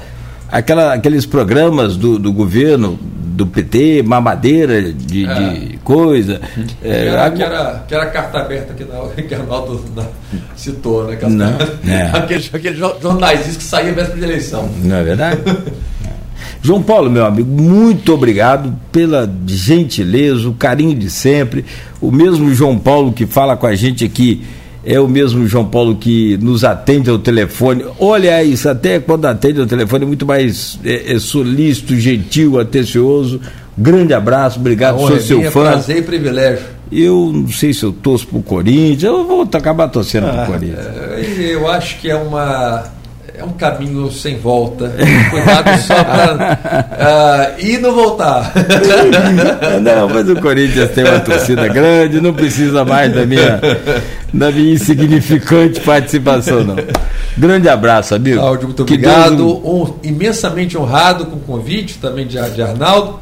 aquela, 0.51 0.93
aqueles 0.93 1.25
programas 1.25 1.95
do, 1.95 2.19
do 2.19 2.31
governo, 2.33 2.99
do 3.01 3.47
PT, 3.47 4.03
mamadeira 4.03 4.91
de, 4.91 5.25
é. 5.25 5.33
de 5.33 5.77
coisa. 5.77 6.41
É, 6.83 7.07
era, 7.07 7.31
que, 7.31 7.41
era, 7.41 7.83
que 7.87 7.95
era 7.95 8.05
carta 8.07 8.39
aberta 8.39 8.73
que, 8.73 8.83
na, 8.83 8.99
que 9.23 9.33
Arnaldo 9.33 9.81
citou, 10.55 11.05
né? 11.05 11.17
Não, 11.21 11.57
é. 11.89 12.11
aqueles, 12.13 12.53
aqueles 12.53 12.77
jornais 12.77 13.55
que 13.55 13.63
saíam 13.63 13.95
véspera 13.95 14.19
de 14.19 14.25
eleição. 14.25 14.69
Não 14.83 14.97
é 14.97 15.03
verdade? 15.03 15.41
João 16.61 16.81
Paulo, 16.81 17.09
meu 17.09 17.25
amigo, 17.25 17.49
muito 17.49 18.13
obrigado 18.13 18.75
pela 18.91 19.29
gentileza, 19.45 20.47
o 20.47 20.53
carinho 20.53 20.95
de 20.95 21.09
sempre. 21.09 21.65
O 22.01 22.11
mesmo 22.11 22.53
João 22.53 22.77
Paulo 22.77 23.11
que 23.11 23.25
fala 23.25 23.55
com 23.55 23.67
a 23.67 23.75
gente 23.75 24.03
aqui 24.03 24.43
é 24.83 24.99
o 24.99 25.07
mesmo 25.07 25.45
João 25.47 25.65
Paulo 25.65 25.95
que 25.95 26.37
nos 26.37 26.63
atende 26.63 27.09
ao 27.09 27.19
telefone. 27.19 27.85
Olha 27.99 28.43
isso, 28.43 28.69
até 28.69 28.99
quando 28.99 29.25
atende 29.25 29.59
ao 29.59 29.67
telefone 29.67 30.03
é 30.03 30.07
muito 30.07 30.25
mais 30.25 30.79
é, 30.83 31.13
é 31.13 31.19
solícito, 31.19 31.95
gentil, 31.95 32.59
atencioso. 32.59 33.41
Grande 33.77 34.13
abraço, 34.13 34.59
obrigado, 34.59 34.99
sou 34.99 35.19
seu 35.19 35.51
fã. 35.51 35.71
Prazer 35.71 35.97
e 35.97 36.01
privilégio. 36.01 36.65
Eu 36.91 37.31
não 37.33 37.47
sei 37.49 37.73
se 37.73 37.83
eu 37.83 37.93
torço 37.93 38.27
pro 38.27 38.41
Corinthians, 38.41 39.03
eu 39.03 39.25
vou 39.25 39.47
acabar 39.53 39.87
torcendo 39.89 40.27
ah, 40.27 40.33
pro 40.33 40.53
Corinthians. 40.53 40.85
É, 40.85 41.53
eu 41.53 41.67
acho 41.67 41.99
que 41.99 42.09
é 42.09 42.15
uma 42.15 42.85
é 43.39 43.43
um 43.43 43.53
caminho 43.53 44.11
sem 44.11 44.37
volta. 44.37 44.93
Cuidado 45.31 45.81
só 45.81 46.03
para 46.03 47.55
uh, 47.55 47.65
ir 47.65 47.75
e 47.75 47.77
não 47.77 47.93
voltar. 47.93 48.51
não, 49.81 50.09
mas 50.09 50.29
o 50.29 50.35
Corinthians 50.41 50.91
tem 50.91 51.05
uma 51.05 51.21
torcida 51.21 51.67
grande, 51.69 52.19
não 52.19 52.33
precisa 52.33 52.83
mais 52.83 53.13
da 53.13 53.25
minha, 53.25 53.61
da 54.33 54.51
minha 54.51 54.73
insignificante 54.73 55.79
participação, 55.79 56.65
não. 56.65 56.75
Grande 57.37 57.69
abraço, 57.69 58.13
amigo. 58.13 58.39
Cláudio, 58.39 58.67
muito 58.67 58.83
que 58.83 58.93
obrigado. 58.95 59.37
Deus... 59.37 59.59
Um, 59.63 59.93
imensamente 60.03 60.77
honrado 60.77 61.25
com 61.25 61.37
o 61.37 61.39
convite 61.39 61.97
também 61.97 62.27
de, 62.27 62.37
de 62.51 62.61
Arnaldo. 62.61 63.21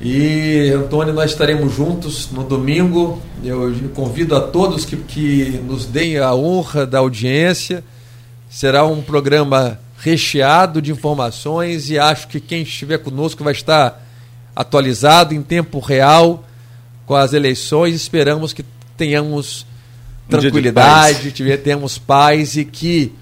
E, 0.00 0.72
Antônio, 0.74 1.12
nós 1.12 1.30
estaremos 1.30 1.74
juntos 1.74 2.30
no 2.32 2.42
domingo. 2.42 3.20
Eu 3.44 3.72
convido 3.94 4.34
a 4.34 4.40
todos 4.40 4.86
que, 4.86 4.96
que 4.96 5.60
nos 5.68 5.84
deem 5.84 6.18
a 6.18 6.34
honra 6.34 6.86
da 6.86 6.98
audiência 6.98 7.84
Será 8.52 8.84
um 8.84 9.00
programa 9.00 9.80
recheado 9.96 10.82
de 10.82 10.92
informações 10.92 11.88
e 11.88 11.98
acho 11.98 12.28
que 12.28 12.38
quem 12.38 12.60
estiver 12.60 12.98
conosco 12.98 13.42
vai 13.42 13.54
estar 13.54 14.06
atualizado 14.54 15.32
em 15.32 15.40
tempo 15.40 15.80
real 15.80 16.44
com 17.06 17.14
as 17.14 17.32
eleições. 17.32 17.94
Esperamos 17.94 18.52
que 18.52 18.62
tenhamos 18.94 19.64
tranquilidade, 20.28 21.32
um 21.42 21.56
tenhamos 21.56 21.96
paz 21.96 22.58
e 22.58 22.66
que 22.66 23.14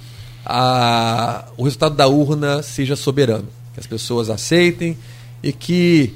a, 0.44 1.44
o 1.56 1.62
resultado 1.62 1.94
da 1.94 2.08
urna 2.08 2.60
seja 2.60 2.96
soberano, 2.96 3.46
que 3.72 3.78
as 3.78 3.86
pessoas 3.86 4.28
aceitem 4.30 4.98
e 5.44 5.52
que, 5.52 6.12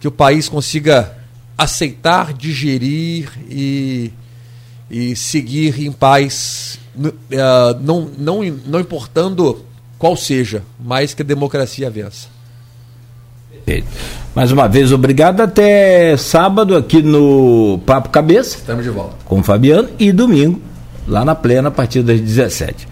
que 0.00 0.08
o 0.08 0.10
país 0.10 0.48
consiga 0.48 1.18
aceitar, 1.56 2.32
digerir 2.32 3.30
e, 3.46 4.10
e 4.90 5.14
seguir 5.14 5.82
em 5.82 5.92
paz, 5.92 6.78
não, 7.80 8.10
não, 8.16 8.42
não 8.66 8.80
importando 8.80 9.64
qual 9.98 10.16
seja, 10.16 10.62
mas 10.78 11.14
que 11.14 11.22
a 11.22 11.24
democracia 11.24 11.90
vença. 11.90 12.28
Mais 14.34 14.52
uma 14.52 14.68
vez, 14.68 14.92
obrigado. 14.92 15.40
Até 15.40 16.16
sábado 16.16 16.76
aqui 16.76 17.02
no 17.02 17.80
Papo 17.86 18.10
Cabeça. 18.10 18.56
Estamos 18.56 18.84
de 18.84 18.90
volta. 18.90 19.16
Com 19.24 19.40
o 19.40 19.42
Fabiano. 19.42 19.88
E 19.98 20.12
domingo, 20.12 20.60
lá 21.06 21.24
na 21.24 21.34
plena, 21.34 21.68
a 21.68 21.70
partir 21.70 22.02
das 22.02 22.20
17. 22.20 22.86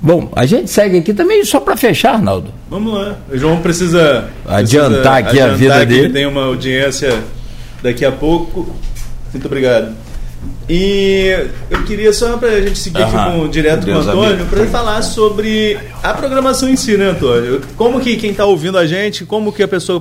Bom, 0.00 0.30
a 0.34 0.46
gente 0.46 0.70
segue 0.70 0.98
aqui 0.98 1.12
também 1.12 1.44
só 1.44 1.60
para 1.60 1.76
fechar, 1.76 2.14
Arnaldo. 2.14 2.54
Vamos 2.70 2.94
lá. 2.94 3.18
O 3.30 3.36
João 3.36 3.60
precisa 3.60 4.30
adiantar 4.46 4.60
precisa 4.88 5.10
aqui 5.12 5.40
adiantar 5.40 5.50
a 5.50 5.54
vida 5.54 5.86
dele. 5.86 6.04
Ele 6.04 6.12
tem 6.14 6.26
uma 6.26 6.44
audiência 6.44 7.22
daqui 7.82 8.04
a 8.04 8.12
pouco. 8.12 8.74
Muito 9.32 9.46
obrigado. 9.46 9.94
E 10.68 11.48
eu 11.68 11.84
queria 11.84 12.12
só 12.12 12.36
para 12.36 12.50
a 12.50 12.60
gente 12.60 12.78
seguir 12.78 13.02
aqui 13.02 13.12
com, 13.12 13.48
direto 13.48 13.84
Deus 13.84 14.06
com 14.06 14.12
o 14.12 14.22
Antônio, 14.22 14.46
para 14.46 14.60
ele 14.60 14.70
falar 14.70 15.02
sobre 15.02 15.76
a 16.02 16.14
programação 16.14 16.68
em 16.68 16.76
si, 16.76 16.96
né, 16.96 17.10
Antônio? 17.10 17.60
Como 17.76 18.00
que 18.00 18.16
quem 18.16 18.30
está 18.30 18.44
ouvindo 18.44 18.78
a 18.78 18.86
gente, 18.86 19.24
como 19.24 19.52
que 19.52 19.64
a 19.64 19.68
pessoa 19.68 20.00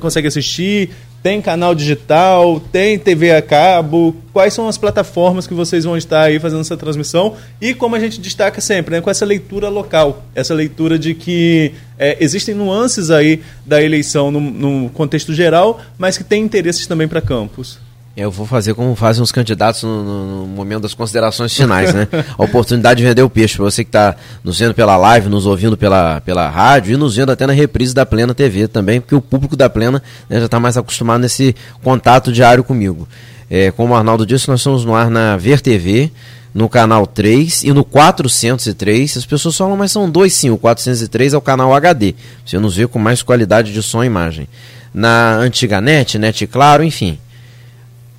consegue 0.00 0.26
assistir? 0.26 0.90
Tem 1.22 1.40
canal 1.40 1.72
digital? 1.72 2.58
Tem 2.72 2.98
TV 2.98 3.32
a 3.32 3.40
cabo? 3.40 4.16
Quais 4.32 4.52
são 4.52 4.66
as 4.66 4.76
plataformas 4.76 5.46
que 5.46 5.54
vocês 5.54 5.84
vão 5.84 5.96
estar 5.96 6.22
aí 6.22 6.40
fazendo 6.40 6.62
essa 6.62 6.76
transmissão? 6.76 7.36
E 7.60 7.72
como 7.72 7.94
a 7.94 8.00
gente 8.00 8.20
destaca 8.20 8.60
sempre, 8.60 8.96
né, 8.96 9.00
com 9.00 9.08
essa 9.08 9.24
leitura 9.24 9.68
local, 9.68 10.24
essa 10.34 10.52
leitura 10.52 10.98
de 10.98 11.14
que 11.14 11.74
é, 11.96 12.16
existem 12.18 12.56
nuances 12.56 13.08
aí 13.08 13.40
da 13.64 13.80
eleição 13.80 14.32
no, 14.32 14.40
no 14.40 14.90
contexto 14.90 15.32
geral, 15.32 15.80
mas 15.96 16.18
que 16.18 16.24
tem 16.24 16.42
interesses 16.42 16.88
também 16.88 17.06
para 17.06 17.20
campos. 17.20 17.78
Eu 18.14 18.30
vou 18.30 18.46
fazer 18.46 18.74
como 18.74 18.94
fazem 18.94 19.22
os 19.22 19.32
candidatos 19.32 19.82
no, 19.82 20.04
no, 20.04 20.40
no 20.42 20.46
momento 20.46 20.82
das 20.82 20.92
considerações 20.92 21.54
finais, 21.54 21.94
né? 21.94 22.06
A 22.36 22.44
oportunidade 22.44 22.98
de 22.98 23.08
vender 23.08 23.22
o 23.22 23.30
peixe 23.30 23.56
para 23.56 23.64
você 23.64 23.82
que 23.82 23.88
está 23.88 24.14
nos 24.44 24.58
vendo 24.58 24.74
pela 24.74 24.98
live, 24.98 25.30
nos 25.30 25.46
ouvindo 25.46 25.78
pela, 25.78 26.20
pela 26.20 26.48
rádio 26.50 26.92
e 26.92 26.96
nos 26.98 27.16
vendo 27.16 27.32
até 27.32 27.46
na 27.46 27.54
reprise 27.54 27.94
da 27.94 28.04
Plena 28.04 28.34
TV 28.34 28.68
também, 28.68 29.00
porque 29.00 29.14
o 29.14 29.20
público 29.20 29.56
da 29.56 29.70
Plena 29.70 30.02
né, 30.28 30.38
já 30.38 30.44
está 30.44 30.60
mais 30.60 30.76
acostumado 30.76 31.22
nesse 31.22 31.56
contato 31.82 32.30
diário 32.30 32.62
comigo. 32.62 33.08
É, 33.48 33.70
como 33.70 33.94
o 33.94 33.96
Arnaldo 33.96 34.26
disse, 34.26 34.46
nós 34.46 34.60
estamos 34.60 34.84
no 34.84 34.94
ar 34.94 35.08
na 35.08 35.38
Ver 35.38 35.62
TV, 35.62 36.10
no 36.54 36.68
canal 36.68 37.06
3 37.06 37.64
e 37.64 37.72
no 37.72 37.82
403. 37.82 39.16
As 39.16 39.24
pessoas 39.24 39.56
falam, 39.56 39.76
mas 39.76 39.90
são 39.90 40.10
dois 40.10 40.34
sim. 40.34 40.50
O 40.50 40.58
403 40.58 41.32
é 41.32 41.36
o 41.38 41.40
canal 41.40 41.74
HD. 41.74 42.14
Você 42.44 42.58
nos 42.58 42.76
vê 42.76 42.86
com 42.86 42.98
mais 42.98 43.22
qualidade 43.22 43.72
de 43.72 43.82
som 43.82 44.02
e 44.02 44.06
imagem. 44.06 44.46
Na 44.92 45.36
antiga 45.36 45.80
net, 45.80 46.18
net 46.18 46.46
claro, 46.46 46.84
enfim. 46.84 47.18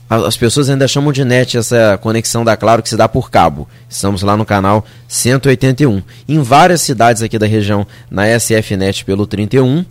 As 0.10 0.38
pessoas 0.38 0.70
ainda 0.70 0.88
chamam 0.88 1.12
de 1.12 1.24
net 1.24 1.58
essa 1.58 1.98
conexão 2.02 2.44
da 2.44 2.56
Claro 2.56 2.84
que 2.84 2.90
se 2.90 2.98
dá 2.98 3.08
por 3.08 3.32
cabo. 3.32 3.68
Estamos 3.90 4.22
lá 4.22 4.38
no 4.38 4.46
canal 4.46 4.86
181. 5.08 6.04
Em 6.28 6.42
várias 6.42 6.82
cidades 6.82 7.24
aqui 7.24 7.40
da 7.40 7.48
região, 7.48 7.88
na 8.12 8.28
SFNet 8.28 9.06
pelo 9.06 9.26
31. 9.26 9.86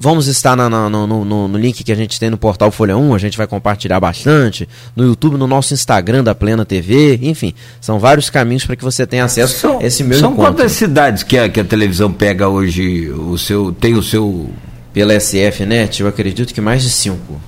Vamos 0.00 0.26
estar 0.26 0.56
na, 0.56 0.68
na, 0.68 0.90
no, 0.90 1.06
no, 1.06 1.46
no, 1.46 1.56
link 1.56 1.84
que 1.84 1.92
a 1.92 1.94
gente 1.94 2.18
tem 2.18 2.28
no 2.28 2.36
portal 2.36 2.72
Folha 2.72 2.96
1, 2.96 3.14
a 3.14 3.18
gente 3.18 3.38
vai 3.38 3.46
compartilhar 3.46 4.00
bastante. 4.00 4.68
No 4.96 5.04
YouTube, 5.04 5.36
no 5.36 5.46
nosso 5.46 5.72
Instagram 5.74 6.24
da 6.24 6.34
Plena 6.34 6.64
TV, 6.64 7.20
enfim, 7.22 7.54
são 7.80 8.00
vários 8.00 8.28
caminhos 8.28 8.66
para 8.66 8.74
que 8.74 8.82
você 8.82 9.06
tenha 9.06 9.24
acesso 9.24 9.60
são, 9.60 9.78
a 9.78 9.84
esse 9.84 10.02
meu 10.02 10.18
são 10.18 10.32
encontro. 10.32 10.44
São 10.44 10.54
quantas 10.56 10.72
cidades 10.72 11.22
que 11.22 11.38
a, 11.38 11.48
que 11.48 11.60
a 11.60 11.64
televisão 11.64 12.12
pega 12.12 12.48
hoje, 12.48 13.10
o 13.10 13.38
seu, 13.38 13.70
tem 13.72 13.94
o 13.94 14.02
seu... 14.02 14.50
Pela 14.92 15.18
SFNet, 15.18 16.02
eu 16.02 16.08
acredito 16.08 16.52
que 16.52 16.60
mais 16.60 16.82
de 16.82 16.90
cinco 16.90 17.40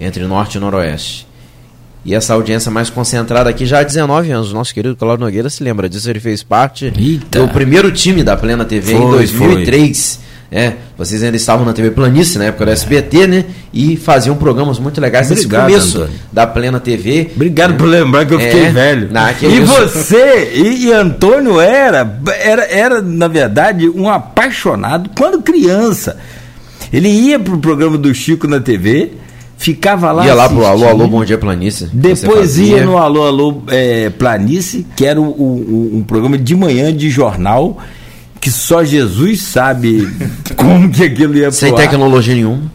entre 0.00 0.26
norte 0.26 0.56
e 0.56 0.60
noroeste. 0.60 1.26
E 2.04 2.14
essa 2.14 2.32
audiência 2.32 2.70
mais 2.70 2.88
concentrada 2.88 3.50
aqui 3.50 3.66
já 3.66 3.80
há 3.80 3.82
19 3.82 4.30
anos. 4.30 4.52
O 4.52 4.54
nosso 4.54 4.72
querido 4.72 4.96
Cláudio 4.96 5.24
Nogueira 5.26 5.50
se 5.50 5.62
lembra 5.62 5.88
disso, 5.88 6.08
ele 6.08 6.20
fez 6.20 6.42
parte 6.42 6.92
Eita. 6.96 7.40
do 7.40 7.48
primeiro 7.48 7.90
time 7.92 8.22
da 8.22 8.36
Plena 8.36 8.64
TV 8.64 8.92
foi, 8.92 9.04
em 9.04 9.10
2003. 9.10 10.14
Foi. 10.16 10.28
É, 10.50 10.72
vocês 10.96 11.22
ainda 11.22 11.36
estavam 11.36 11.66
na 11.66 11.74
TV 11.74 11.90
Planície, 11.90 12.38
na 12.38 12.46
época 12.46 12.64
do 12.64 12.70
SBT, 12.70 13.26
né? 13.26 13.44
E 13.70 13.98
faziam 13.98 14.34
programas 14.34 14.78
muito 14.78 14.98
legais 14.98 15.28
nesse 15.28 15.46
começo 15.46 15.98
Antônio. 15.98 16.20
da 16.32 16.46
Plena 16.46 16.80
TV. 16.80 17.30
Obrigado 17.36 17.76
por 17.76 17.86
lembrar 17.86 18.24
que 18.24 18.32
eu 18.32 18.40
fiquei 18.40 18.64
é, 18.64 18.70
velho. 18.70 19.10
e 19.42 19.60
você, 19.60 20.52
e, 20.54 20.86
e, 20.86 20.92
Antônio 20.92 21.60
era, 21.60 22.18
era, 22.40 22.64
era, 22.64 23.02
na 23.02 23.28
verdade, 23.28 23.90
um 23.90 24.08
apaixonado 24.08 25.10
quando 25.14 25.42
criança. 25.42 26.16
Ele 26.90 27.08
ia 27.10 27.38
pro 27.38 27.58
programa 27.58 27.98
do 27.98 28.14
Chico 28.14 28.48
na 28.48 28.58
TV 28.58 29.12
ficava 29.58 30.10
lá. 30.12 30.24
Ia 30.24 30.32
lá 30.32 30.48
pro 30.48 30.64
Alô 30.64 30.88
Alô 30.88 31.06
Bom 31.08 31.22
Dia 31.24 31.36
Planície. 31.36 31.90
Depois 31.92 32.56
ia 32.56 32.82
no 32.84 32.96
Alô 32.96 33.26
Alô 33.26 33.62
é, 33.68 34.08
Planície, 34.08 34.86
que 34.96 35.04
era 35.04 35.20
o, 35.20 35.24
o, 35.24 35.90
um 35.96 36.02
programa 36.02 36.38
de 36.38 36.56
manhã 36.56 36.96
de 36.96 37.10
jornal 37.10 37.76
que 38.40 38.50
só 38.52 38.84
Jesus 38.84 39.42
sabe 39.42 40.08
como 40.56 40.88
que 40.90 41.02
aquilo 41.04 41.36
ia 41.36 41.50
Sem 41.50 41.74
tecnologia 41.74 42.34
nenhuma. 42.34 42.72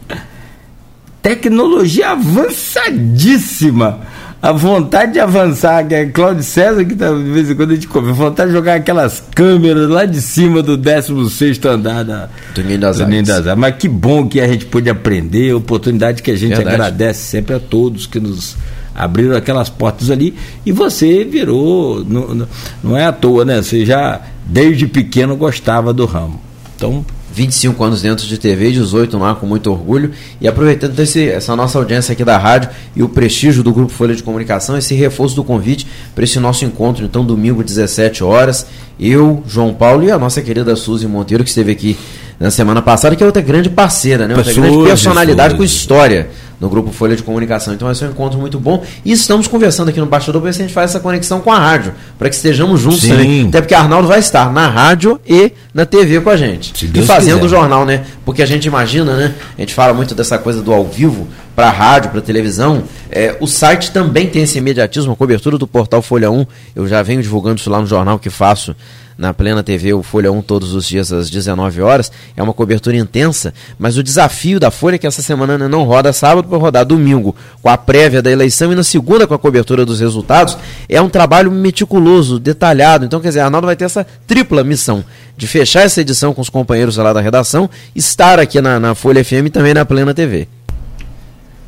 Tecnologia 1.22 2.10
avançadíssima 2.10 4.00
a 4.44 4.52
vontade 4.52 5.14
de 5.14 5.20
avançar, 5.20 5.88
que 5.88 5.94
é 5.94 6.04
Cláudio 6.04 6.42
César, 6.42 6.84
que 6.84 6.94
tá, 6.94 7.10
de 7.10 7.30
vez 7.30 7.50
em 7.50 7.54
quando 7.54 7.70
a 7.70 7.74
gente 7.76 7.88
come, 7.88 8.10
a 8.10 8.12
vontade 8.12 8.50
de 8.50 8.54
jogar 8.54 8.74
aquelas 8.74 9.24
câmeras 9.34 9.88
lá 9.88 10.04
de 10.04 10.20
cima 10.20 10.62
do 10.62 10.76
16 10.76 11.64
andar 11.64 12.04
da, 12.04 12.28
do 12.54 12.62
Ninho 12.62 12.78
das, 12.78 12.98
do 12.98 13.06
Ninho 13.06 13.24
das 13.24 13.56
Mas 13.56 13.76
que 13.76 13.88
bom 13.88 14.28
que 14.28 14.42
a 14.42 14.46
gente 14.46 14.66
pôde 14.66 14.90
aprender, 14.90 15.54
oportunidade 15.54 16.22
que 16.22 16.30
a 16.30 16.36
gente 16.36 16.56
Verdade. 16.56 16.74
agradece 16.74 17.20
sempre 17.20 17.56
a 17.56 17.58
todos 17.58 18.06
que 18.06 18.20
nos 18.20 18.54
abriram 18.94 19.34
aquelas 19.34 19.70
portas 19.70 20.10
ali. 20.10 20.34
E 20.66 20.72
você 20.72 21.24
virou, 21.24 22.04
não, 22.04 22.46
não 22.82 22.94
é 22.98 23.06
à 23.06 23.12
toa, 23.12 23.46
né? 23.46 23.62
Você 23.62 23.86
já 23.86 24.20
desde 24.44 24.86
pequeno 24.86 25.36
gostava 25.36 25.90
do 25.90 26.04
ramo. 26.04 26.38
Então, 26.76 27.02
25 27.34 27.82
anos 27.82 28.00
dentro 28.00 28.26
de 28.26 28.38
TV, 28.38 28.70
18 28.70 29.18
lá 29.18 29.34
com 29.34 29.44
muito 29.44 29.68
orgulho. 29.68 30.12
E 30.40 30.46
aproveitando 30.46 30.98
esse, 31.00 31.28
essa 31.28 31.56
nossa 31.56 31.76
audiência 31.78 32.12
aqui 32.12 32.24
da 32.24 32.38
rádio 32.38 32.70
e 32.94 33.02
o 33.02 33.08
prestígio 33.08 33.62
do 33.62 33.72
Grupo 33.72 33.92
Folha 33.92 34.14
de 34.14 34.22
Comunicação, 34.22 34.78
esse 34.78 34.94
reforço 34.94 35.34
do 35.34 35.42
convite 35.42 35.84
para 36.14 36.22
esse 36.22 36.38
nosso 36.38 36.64
encontro, 36.64 37.04
então, 37.04 37.24
domingo, 37.24 37.64
17 37.64 38.22
horas. 38.22 38.66
Eu, 39.00 39.42
João 39.48 39.74
Paulo 39.74 40.04
e 40.04 40.12
a 40.12 40.18
nossa 40.18 40.40
querida 40.40 40.76
Suzy 40.76 41.08
Monteiro, 41.08 41.42
que 41.42 41.50
esteve 41.50 41.72
aqui 41.72 41.98
na 42.38 42.50
semana 42.50 42.82
passada, 42.82 43.14
que 43.16 43.22
é 43.22 43.26
outra 43.26 43.42
grande 43.42 43.70
parceira, 43.70 44.26
né? 44.26 44.36
outra 44.36 44.52
grande 44.52 44.84
personalidade 44.84 45.54
com 45.54 45.64
história 45.64 46.28
no 46.60 46.68
grupo 46.68 46.90
Folha 46.92 47.16
de 47.16 47.22
Comunicação. 47.22 47.74
Então 47.74 47.86
vai 47.86 47.94
ser 47.94 48.06
um 48.06 48.10
encontro 48.10 48.38
muito 48.38 48.58
bom. 48.58 48.82
E 49.04 49.12
estamos 49.12 49.46
conversando 49.46 49.88
aqui 49.88 50.00
no 50.00 50.06
bastidor 50.06 50.40
para 50.40 50.50
ver 50.50 50.54
se 50.54 50.62
a 50.62 50.64
gente 50.64 50.74
faz 50.74 50.90
essa 50.90 51.00
conexão 51.00 51.40
com 51.40 51.52
a 51.52 51.58
rádio, 51.58 51.92
para 52.18 52.28
que 52.28 52.34
estejamos 52.34 52.80
juntos 52.80 53.00
Sim. 53.00 53.08
também. 53.08 53.48
Até 53.48 53.60
porque 53.60 53.74
Arnaldo 53.74 54.08
vai 54.08 54.18
estar 54.18 54.52
na 54.52 54.68
rádio 54.68 55.20
e 55.26 55.52
na 55.72 55.84
TV 55.84 56.20
com 56.20 56.30
a 56.30 56.36
gente. 56.36 56.90
e 56.94 57.02
fazendo 57.02 57.44
o 57.44 57.48
jornal, 57.48 57.84
né? 57.84 58.04
Porque 58.24 58.42
a 58.42 58.46
gente 58.46 58.66
imagina, 58.66 59.14
né? 59.16 59.34
A 59.56 59.60
gente 59.60 59.74
fala 59.74 59.92
muito 59.92 60.14
dessa 60.14 60.38
coisa 60.38 60.62
do 60.62 60.72
ao 60.72 60.86
vivo 60.86 61.28
para 61.54 61.70
rádio, 61.70 62.10
para 62.10 62.20
televisão. 62.20 62.82
É, 63.10 63.36
o 63.40 63.46
site 63.46 63.90
também 63.90 64.28
tem 64.28 64.42
esse 64.42 64.58
imediatismo, 64.58 65.12
a 65.12 65.16
cobertura 65.16 65.58
do 65.58 65.66
portal 65.66 66.02
Folha 66.02 66.30
1. 66.30 66.46
Eu 66.74 66.88
já 66.88 67.02
venho 67.02 67.22
divulgando 67.22 67.60
isso 67.60 67.70
lá 67.70 67.80
no 67.80 67.86
jornal 67.86 68.18
que 68.18 68.30
faço 68.30 68.74
na 69.16 69.32
Plena 69.32 69.62
TV, 69.62 69.92
o 69.92 70.02
Folha 70.02 70.30
1 70.32 70.42
todos 70.42 70.74
os 70.74 70.86
dias 70.86 71.12
às 71.12 71.30
19 71.30 71.80
horas. 71.82 72.10
É 72.36 72.42
uma 72.42 72.52
cobertura 72.52 72.96
intensa, 72.96 73.54
mas 73.78 73.96
o 73.96 74.02
desafio 74.02 74.58
da 74.58 74.70
Folha 74.70 74.96
é 74.96 74.98
que 74.98 75.06
essa 75.06 75.22
semana 75.22 75.68
não 75.68 75.84
roda 75.84 76.12
sábado 76.12 76.48
para 76.48 76.58
rodar 76.58 76.84
domingo 76.84 77.34
com 77.62 77.68
a 77.68 77.76
prévia 77.76 78.20
da 78.20 78.30
eleição 78.30 78.72
e 78.72 78.74
na 78.74 78.82
segunda 78.82 79.26
com 79.26 79.34
a 79.34 79.38
cobertura 79.38 79.84
dos 79.86 80.00
resultados. 80.00 80.56
É 80.88 81.00
um 81.00 81.08
trabalho 81.08 81.50
meticuloso, 81.50 82.38
detalhado. 82.38 83.04
Então, 83.04 83.20
quer 83.20 83.28
dizer, 83.28 83.40
Arnaldo 83.40 83.66
vai 83.66 83.76
ter 83.76 83.84
essa 83.84 84.06
tripla 84.26 84.64
missão 84.64 85.04
de 85.36 85.46
fechar 85.46 85.82
essa 85.82 86.00
edição 86.00 86.32
com 86.32 86.40
os 86.40 86.48
companheiros 86.48 86.96
lá 86.96 87.12
da 87.12 87.20
redação, 87.20 87.68
estar 87.94 88.38
aqui 88.38 88.60
na, 88.60 88.78
na 88.78 88.94
Folha 88.94 89.24
FM 89.24 89.46
e 89.46 89.50
também 89.50 89.74
na 89.74 89.84
Plena 89.84 90.14
TV. 90.14 90.48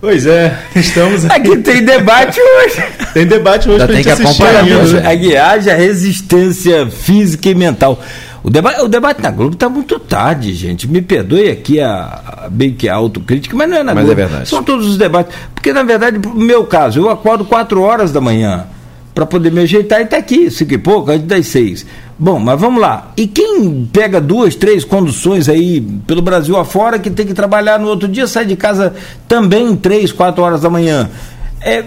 Pois 0.00 0.26
é, 0.26 0.56
estamos 0.74 1.24
aqui. 1.24 1.34
Aqui 1.52 1.62
tem 1.62 1.84
debate 1.84 2.40
hoje. 2.40 2.82
Tem 3.14 3.26
debate 3.26 3.68
hoje 3.68 3.78
Já 3.78 3.88
tem 3.88 4.02
que 4.02 4.10
acompanhar. 4.10 4.64
Né? 4.64 5.10
A 5.10 5.14
guiagem, 5.14 5.72
a 5.72 5.76
resistência 5.76 6.86
física 6.86 7.48
e 7.48 7.54
mental. 7.54 8.00
O 8.42 8.50
debate, 8.50 8.80
o 8.80 8.88
debate 8.88 9.20
na 9.22 9.30
Globo 9.30 9.54
está 9.54 9.68
muito 9.68 9.98
tarde, 9.98 10.52
gente. 10.52 10.86
Me 10.86 11.02
perdoe 11.02 11.50
aqui 11.50 11.80
a, 11.80 12.44
a 12.44 12.48
bem 12.48 12.72
que 12.72 12.88
a 12.88 12.94
autocrítica, 12.94 13.56
mas 13.56 13.68
não 13.68 13.78
é 13.78 13.82
na 13.82 13.94
mas 13.94 14.04
Globo. 14.04 14.20
É 14.20 14.24
verdade. 14.24 14.48
São 14.48 14.62
todos 14.62 14.86
os 14.86 14.96
debates. 14.96 15.34
Porque, 15.54 15.72
na 15.72 15.82
verdade, 15.82 16.18
no 16.18 16.34
meu 16.34 16.64
caso, 16.64 17.00
eu 17.00 17.10
acordo 17.10 17.44
4 17.44 17.80
horas 17.80 18.12
da 18.12 18.20
manhã 18.20 18.66
para 19.16 19.24
poder 19.24 19.50
me 19.50 19.62
ajeitar 19.62 20.02
e 20.02 20.04
tá 20.04 20.18
aqui, 20.18 20.50
cinco 20.50 20.74
e 20.74 20.78
pouco, 20.78 21.10
antes 21.10 21.26
das 21.26 21.46
seis. 21.46 21.86
Bom, 22.18 22.38
mas 22.38 22.58
vamos 22.58 22.80
lá. 22.80 23.12
E 23.16 23.26
quem 23.26 23.88
pega 23.92 24.20
duas, 24.20 24.54
três 24.54 24.84
conduções 24.84 25.48
aí 25.48 25.82
pelo 26.06 26.22
Brasil 26.22 26.56
afora, 26.56 26.98
que 26.98 27.10
tem 27.10 27.26
que 27.26 27.34
trabalhar 27.34 27.78
no 27.78 27.88
outro 27.88 28.08
dia, 28.08 28.26
sai 28.26 28.46
de 28.46 28.56
casa 28.56 28.94
também 29.28 29.76
três, 29.76 30.12
quatro 30.12 30.42
horas 30.42 30.62
da 30.62 30.70
manhã. 30.70 31.10
É, 31.60 31.84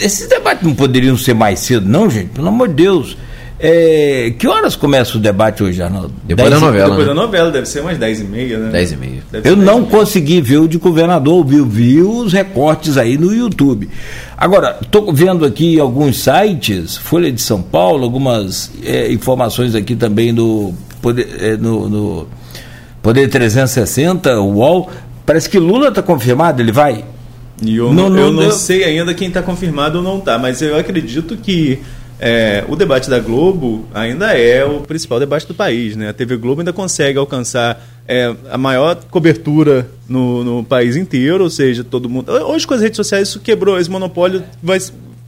esses 0.00 0.28
debates 0.28 0.64
não 0.64 0.74
poderiam 0.74 1.16
ser 1.16 1.34
mais 1.34 1.60
cedo, 1.60 1.88
não, 1.88 2.10
gente? 2.10 2.30
Pelo 2.30 2.48
amor 2.48 2.68
de 2.68 2.74
Deus. 2.74 3.16
É, 3.62 4.32
que 4.38 4.48
horas 4.48 4.74
começa 4.74 5.18
o 5.18 5.20
debate 5.20 5.62
hoje, 5.62 5.82
Arnaldo? 5.82 6.10
Depois 6.24 6.48
da 6.48 6.58
novela. 6.58 6.88
Depois 6.88 7.06
né? 7.06 7.14
da 7.14 7.20
novela, 7.20 7.50
deve 7.50 7.66
ser 7.66 7.80
umas 7.80 7.98
10 7.98 8.20
e 8.20 8.24
meia, 8.24 8.58
né? 8.58 8.70
10 8.70 8.92
e 8.92 8.96
meia. 8.96 9.22
Eu 9.44 9.54
não 9.54 9.84
consegui 9.84 10.40
ver 10.40 10.56
o 10.56 10.66
de 10.66 10.78
governador, 10.78 11.44
viu? 11.44 11.66
Vi 11.66 12.00
os 12.00 12.32
recortes 12.32 12.96
aí 12.96 13.18
no 13.18 13.34
YouTube. 13.34 13.90
Agora, 14.34 14.78
estou 14.80 15.12
vendo 15.12 15.44
aqui 15.44 15.78
alguns 15.78 16.24
sites, 16.24 16.96
Folha 16.96 17.30
de 17.30 17.42
São 17.42 17.60
Paulo, 17.60 18.04
algumas 18.04 18.70
é, 18.82 19.12
informações 19.12 19.74
aqui 19.74 19.94
também 19.94 20.32
do 20.32 20.72
Poder, 21.02 21.28
é, 21.38 21.56
no, 21.58 21.86
no 21.86 22.28
Poder 23.02 23.28
360, 23.28 24.40
o 24.40 24.54
UOL. 24.54 24.90
Parece 25.26 25.50
que 25.50 25.58
Lula 25.58 25.88
está 25.88 26.02
confirmado, 26.02 26.62
ele 26.62 26.72
vai? 26.72 27.04
E 27.62 27.76
eu 27.76 27.92
não, 27.92 28.08
não, 28.08 28.18
eu 28.18 28.32
não 28.32 28.44
eu... 28.44 28.52
sei 28.52 28.84
ainda 28.84 29.12
quem 29.12 29.28
está 29.28 29.42
confirmado 29.42 29.98
ou 29.98 30.04
não 30.04 30.16
está, 30.16 30.38
mas 30.38 30.62
eu 30.62 30.78
acredito 30.78 31.36
que 31.36 31.78
é, 32.22 32.62
o 32.68 32.76
debate 32.76 33.08
da 33.08 33.18
Globo 33.18 33.86
ainda 33.94 34.36
é 34.36 34.62
o 34.62 34.80
principal 34.80 35.18
debate 35.18 35.46
do 35.46 35.54
país. 35.54 35.96
Né? 35.96 36.10
A 36.10 36.12
TV 36.12 36.36
Globo 36.36 36.60
ainda 36.60 36.72
consegue 36.72 37.18
alcançar 37.18 37.82
é, 38.06 38.34
a 38.50 38.58
maior 38.58 38.94
cobertura 39.10 39.88
no, 40.06 40.44
no, 40.44 40.62
país 40.62 40.96
inteiro, 40.96 41.44
ou 41.44 41.48
seja, 41.48 41.82
todo 41.82 42.10
mundo. 42.10 42.30
Hoje, 42.30 42.66
com 42.66 42.74
as 42.74 42.82
redes 42.82 42.96
sociais, 42.96 43.28
isso 43.28 43.40
quebrou, 43.40 43.78
esse 43.78 43.90
monopólio 43.90 44.44
vai, 44.62 44.78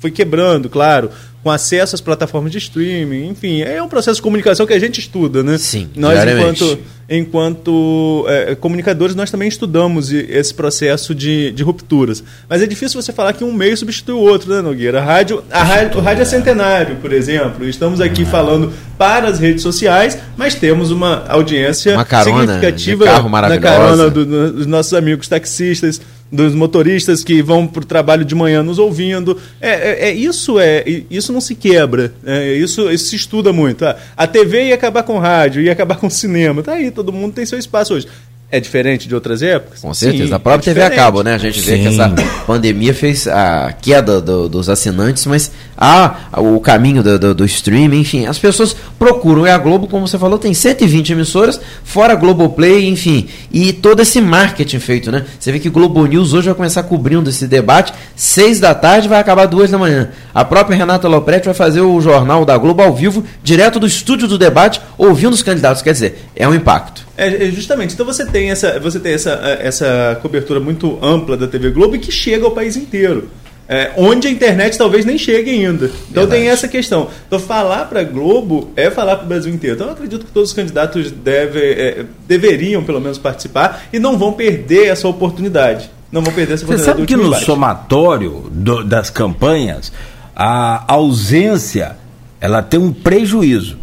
foi 0.03 0.11
quebrando, 0.11 0.69
claro 0.69 1.11
com 1.43 1.51
acesso 1.51 1.95
às 1.97 2.01
plataformas 2.01 2.53
de 2.53 2.59
streaming, 2.59 3.29
enfim, 3.29 3.62
é 3.62 3.83
um 3.83 3.89
processo 3.89 4.16
de 4.16 4.23
comunicação 4.23 4.65
que 4.65 4.73
a 4.73 4.79
gente 4.79 5.01
estuda, 5.01 5.43
né? 5.43 5.59
Sim, 5.59 5.91
nós 5.97 6.19
enquanto 6.24 6.79
enquanto 7.11 8.24
é, 8.29 8.55
comunicadores 8.55 9.15
nós 9.15 9.31
também 9.31 9.49
estudamos 9.49 10.12
esse 10.12 10.55
processo 10.55 11.15
de, 11.15 11.51
de 11.51 11.62
rupturas. 11.62 12.23
Mas 12.49 12.62
é 12.62 12.66
difícil 12.66 13.03
você 13.03 13.12
falar 13.12 13.33
que 13.33 13.43
um 13.43 13.53
meio 13.53 13.77
substitui 13.77 14.15
o 14.15 14.20
outro, 14.20 14.55
né, 14.55 14.62
Nogueira? 14.62 15.01
A 15.01 15.05
rádio, 15.05 15.43
a 15.51 15.62
rádio, 15.62 15.99
o 15.99 16.01
rádio 16.01 16.23
é 16.23 16.24
centenário, 16.24 16.97
por 16.97 17.12
exemplo. 17.12 17.69
Estamos 17.69 18.01
aqui 18.01 18.24
falando 18.24 18.73
para 18.97 19.29
as 19.29 19.41
redes 19.41 19.62
sociais, 19.62 20.16
mas 20.37 20.55
temos 20.55 20.91
uma 20.93 21.24
audiência 21.29 21.95
uma 21.95 22.05
carona 22.05 22.55
significativa 22.55 23.05
carro 23.05 23.29
na 23.29 23.59
carona 23.59 24.09
do, 24.09 24.53
dos 24.53 24.66
nossos 24.66 24.95
amigos 24.95 25.27
taxistas 25.27 26.01
dos 26.33 26.55
motoristas 26.55 27.23
que 27.23 27.43
vão 27.43 27.67
para 27.67 27.83
o 27.83 27.85
trabalho 27.85 28.25
de 28.25 28.35
manhã 28.35 28.63
nos 28.63 28.79
ouvindo. 28.79 29.39
É, 29.61 29.71
é, 29.71 30.09
é 30.09 30.13
isso 30.15 30.59
é 30.59 30.83
isso 31.11 31.33
não 31.33 31.41
se 31.41 31.55
quebra. 31.55 32.15
É, 32.25 32.55
isso, 32.55 32.91
isso 32.91 33.09
se 33.09 33.17
estuda 33.17 33.53
muito. 33.53 33.85
Ah, 33.85 33.97
a 34.17 34.27
TV 34.27 34.69
ia 34.69 34.75
acabar 34.75 35.03
com 35.03 35.19
rádio, 35.19 35.61
ia 35.61 35.73
acabar 35.73 35.97
com 35.97 36.09
cinema. 36.09 36.63
Tá 36.63 36.73
aí, 36.73 36.91
todo 36.91 37.13
mundo 37.13 37.35
tem 37.35 37.45
seu 37.45 37.59
espaço 37.59 37.95
hoje. 37.95 38.09
É 38.55 38.61
diferente 38.61 39.09
de 39.09 39.15
outras 39.15 39.41
épocas? 39.41 39.81
Com 39.81 39.95
certeza. 39.95 40.27
Sim, 40.27 40.35
a 40.35 40.39
própria 40.39 40.73
é 40.73 40.74
TV 40.74 40.83
a 40.83 40.91
cabo, 40.91 41.23
né? 41.23 41.37
A 41.37 41.39
gente 41.39 41.59
vê 41.59 41.79
Sim. 41.79 41.83
que 41.85 41.89
essa 41.89 42.15
pandemia 42.47 42.93
fez 42.93 43.27
a 43.27 43.73
queda 43.73 44.20
do, 44.20 44.47
dos 44.47 44.69
assinantes, 44.69 45.24
mas 45.24 45.51
há 45.74 46.16
o 46.37 46.61
caminho 46.61 47.03
do, 47.03 47.19
do, 47.19 47.35
do, 47.35 47.45
streaming, 47.47 48.01
enfim. 48.01 48.27
As 48.27 48.39
pessoas 48.39 48.77
procuram. 48.99 49.47
E 49.47 49.51
a 49.51 49.57
Globo, 49.57 49.89
como 49.89 50.07
você 50.07 50.19
falou, 50.19 50.39
tem 50.39 50.53
120 50.53 51.12
emissoras, 51.12 51.59
fora 51.83 52.15
Globoplay, 52.15 52.87
enfim. 52.91 53.27
E 53.51 53.73
todo 53.73 54.01
esse 54.01 54.20
marketing 54.20 54.81
feito, 54.81 55.11
né? 55.11 55.24
Você 55.41 55.51
vê 55.51 55.59
que 55.59 55.70
Globo 55.70 56.05
News 56.05 56.35
hoje 56.35 56.45
vai 56.49 56.55
começar 56.55 56.83
cobrindo 56.83 57.31
esse 57.31 57.47
debate, 57.47 57.95
seis 58.15 58.61
da 58.61 58.74
tarde 58.74 59.09
vai 59.09 59.19
acabar 59.19 59.47
duas 59.47 59.70
da 59.70 59.79
manhã. 59.79 60.11
A 60.35 60.45
própria 60.45 60.77
Renata 60.77 61.09
Lopretti 61.09 61.47
vai 61.47 61.55
fazer 61.55 61.81
o 61.81 61.99
jornal 62.03 62.45
da 62.45 62.59
Globo 62.59 62.83
ao 62.83 62.95
vivo, 62.95 63.24
direto 63.43 63.81
do 63.81 63.87
estúdio 63.87 64.29
do 64.29 64.37
debate, 64.37 64.79
ouvindo 64.99 65.33
os 65.33 65.43
candidatos. 65.43 65.81
Quer 65.81 65.95
dizer, 65.95 66.29
é 66.37 66.47
um 66.47 66.55
impacto. 66.55 67.11
É, 67.16 67.47
é, 67.47 67.51
justamente. 67.51 67.94
Então 67.94 68.06
você 68.06 68.24
tem 68.24 68.51
essa, 68.51 68.78
você 68.80 68.98
tem 68.98 69.12
essa, 69.12 69.30
essa 69.60 70.18
cobertura 70.22 70.60
muito 70.60 70.98
ampla 71.02 71.36
da 71.36 71.47
TV 71.47 71.70
Globo 71.70 71.98
que 71.98 72.10
chega 72.10 72.44
ao 72.44 72.52
país 72.52 72.76
inteiro. 72.76 73.28
É, 73.68 73.93
onde 73.97 74.26
a 74.26 74.30
internet 74.30 74.76
talvez 74.76 75.05
nem 75.05 75.16
chegue 75.16 75.51
ainda. 75.51 75.86
Então 75.86 76.24
Verdade. 76.24 76.43
tem 76.43 76.48
essa 76.51 76.68
questão. 76.68 77.09
Então 77.26 77.39
falar 77.39 77.86
para 77.86 78.02
Globo 78.02 78.70
é 78.76 78.90
falar 78.90 79.16
para 79.16 79.24
o 79.24 79.28
Brasil 79.28 79.52
inteiro. 79.52 79.76
Então 79.76 79.86
eu 79.86 79.93
acredito 79.93 80.26
que 80.26 80.32
todos 80.32 80.51
os 80.51 80.55
candidatos 80.55 81.10
deve, 81.10 81.60
é, 81.60 82.05
deveriam 82.26 82.82
pelo 82.82 83.01
menos 83.01 83.18
participar 83.18 83.84
e 83.93 83.98
não 83.98 84.18
vão 84.18 84.32
perder 84.32 84.89
essa 84.89 85.06
oportunidade. 85.09 85.90
Não 86.10 86.22
vão 86.22 86.32
perder 86.32 86.55
essa 86.55 86.64
oportunidade. 86.64 86.98
Você 86.98 87.02
sabe 87.02 87.06
que 87.06 87.16
no 87.16 87.30
debate. 87.30 87.47
somatório 87.47 88.51
do, 88.51 88.84
das 88.84 89.09
campanhas 89.10 89.93
a 90.34 90.84
ausência 90.93 91.97
ela 92.40 92.62
tem 92.62 92.80
um 92.80 92.93
prejuízo, 92.93 93.78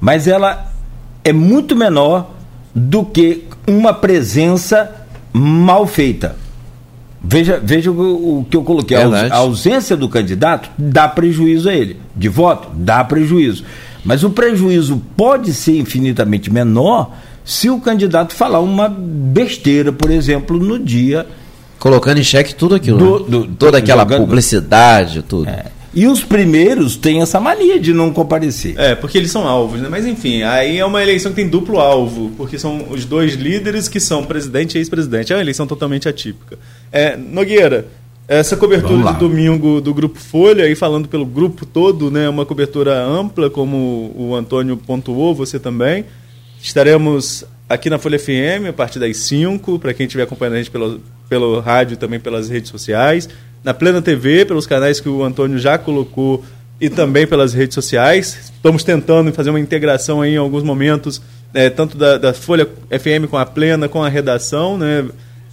mas 0.00 0.26
ela 0.26 0.72
é 1.22 1.32
muito 1.32 1.76
menor 1.76 2.30
do 2.74 3.04
que 3.04 3.44
uma 3.66 3.92
presença 3.92 4.90
mal 5.32 5.86
feita. 5.86 6.36
Veja, 7.22 7.60
veja 7.62 7.90
o, 7.90 8.46
que 8.48 8.56
eu 8.56 8.62
coloquei. 8.62 8.96
A 8.96 9.36
ausência 9.36 9.96
do 9.96 10.08
candidato 10.08 10.70
dá 10.78 11.06
prejuízo 11.06 11.68
a 11.68 11.74
ele. 11.74 11.98
De 12.16 12.28
voto, 12.28 12.68
dá 12.74 13.04
prejuízo. 13.04 13.64
Mas 14.04 14.24
o 14.24 14.30
prejuízo 14.30 15.02
pode 15.16 15.52
ser 15.52 15.78
infinitamente 15.78 16.50
menor 16.50 17.12
se 17.44 17.68
o 17.68 17.78
candidato 17.78 18.34
falar 18.34 18.60
uma 18.60 18.88
besteira, 18.88 19.92
por 19.92 20.10
exemplo, 20.10 20.58
no 20.58 20.78
dia. 20.78 21.26
Colocando 21.78 22.18
em 22.18 22.24
xeque 22.24 22.54
tudo 22.54 22.74
aquilo. 22.74 22.98
Do, 22.98 23.18
né? 23.20 23.26
do, 23.28 23.46
Toda 23.54 23.78
aquela 23.78 24.04
jogando, 24.04 24.20
publicidade, 24.20 25.22
tudo. 25.22 25.48
É. 25.48 25.66
E 25.92 26.06
os 26.06 26.22
primeiros 26.22 26.96
têm 26.96 27.20
essa 27.20 27.40
mania 27.40 27.78
de 27.80 27.92
não 27.92 28.12
comparecer. 28.12 28.78
É, 28.78 28.94
porque 28.94 29.18
eles 29.18 29.30
são 29.30 29.46
alvos, 29.46 29.80
né? 29.80 29.88
Mas 29.90 30.06
enfim, 30.06 30.42
aí 30.42 30.78
é 30.78 30.84
uma 30.84 31.02
eleição 31.02 31.32
que 31.32 31.36
tem 31.36 31.48
duplo 31.48 31.80
alvo, 31.80 32.30
porque 32.36 32.58
são 32.58 32.86
os 32.90 33.04
dois 33.04 33.34
líderes 33.34 33.88
que 33.88 33.98
são 33.98 34.24
presidente 34.24 34.76
e 34.76 34.78
ex-presidente. 34.78 35.32
É 35.32 35.36
uma 35.36 35.42
eleição 35.42 35.66
totalmente 35.66 36.08
atípica. 36.08 36.58
É, 36.92 37.16
Nogueira, 37.16 37.88
essa 38.28 38.56
cobertura 38.56 39.12
de 39.12 39.18
domingo 39.18 39.80
do 39.80 39.92
Grupo 39.92 40.20
Folha, 40.20 40.68
e 40.68 40.76
falando 40.76 41.08
pelo 41.08 41.26
grupo 41.26 41.66
todo, 41.66 42.08
né? 42.08 42.28
Uma 42.28 42.46
cobertura 42.46 42.96
ampla, 42.96 43.50
como 43.50 44.12
o 44.16 44.36
Antônio 44.36 44.76
pontuou, 44.76 45.34
você 45.34 45.58
também. 45.58 46.04
Estaremos 46.62 47.44
aqui 47.68 47.90
na 47.90 47.98
Folha 47.98 48.18
FM 48.18 48.68
a 48.68 48.72
partir 48.72 49.00
das 49.00 49.16
5, 49.16 49.80
para 49.80 49.92
quem 49.92 50.06
estiver 50.06 50.22
acompanhando 50.22 50.54
a 50.54 50.58
gente 50.58 50.70
pelo, 50.70 51.00
pelo 51.28 51.58
rádio 51.58 51.94
e 51.94 51.96
também 51.96 52.20
pelas 52.20 52.48
redes 52.48 52.70
sociais 52.70 53.28
na 53.62 53.74
Plena 53.74 54.00
TV, 54.00 54.44
pelos 54.44 54.66
canais 54.66 55.00
que 55.00 55.08
o 55.08 55.22
Antônio 55.22 55.58
já 55.58 55.76
colocou 55.76 56.44
e 56.80 56.88
também 56.88 57.26
pelas 57.26 57.52
redes 57.52 57.74
sociais. 57.74 58.52
Estamos 58.54 58.82
tentando 58.82 59.32
fazer 59.32 59.50
uma 59.50 59.60
integração 59.60 60.22
aí 60.22 60.34
em 60.34 60.38
alguns 60.38 60.62
momentos, 60.62 61.20
é, 61.52 61.68
tanto 61.68 61.96
da, 61.96 62.16
da, 62.16 62.32
Folha 62.32 62.66
FM 62.88 63.28
com 63.28 63.36
a 63.36 63.44
Plena, 63.44 63.88
com 63.88 64.02
a 64.02 64.08
redação, 64.08 64.78
né, 64.78 65.06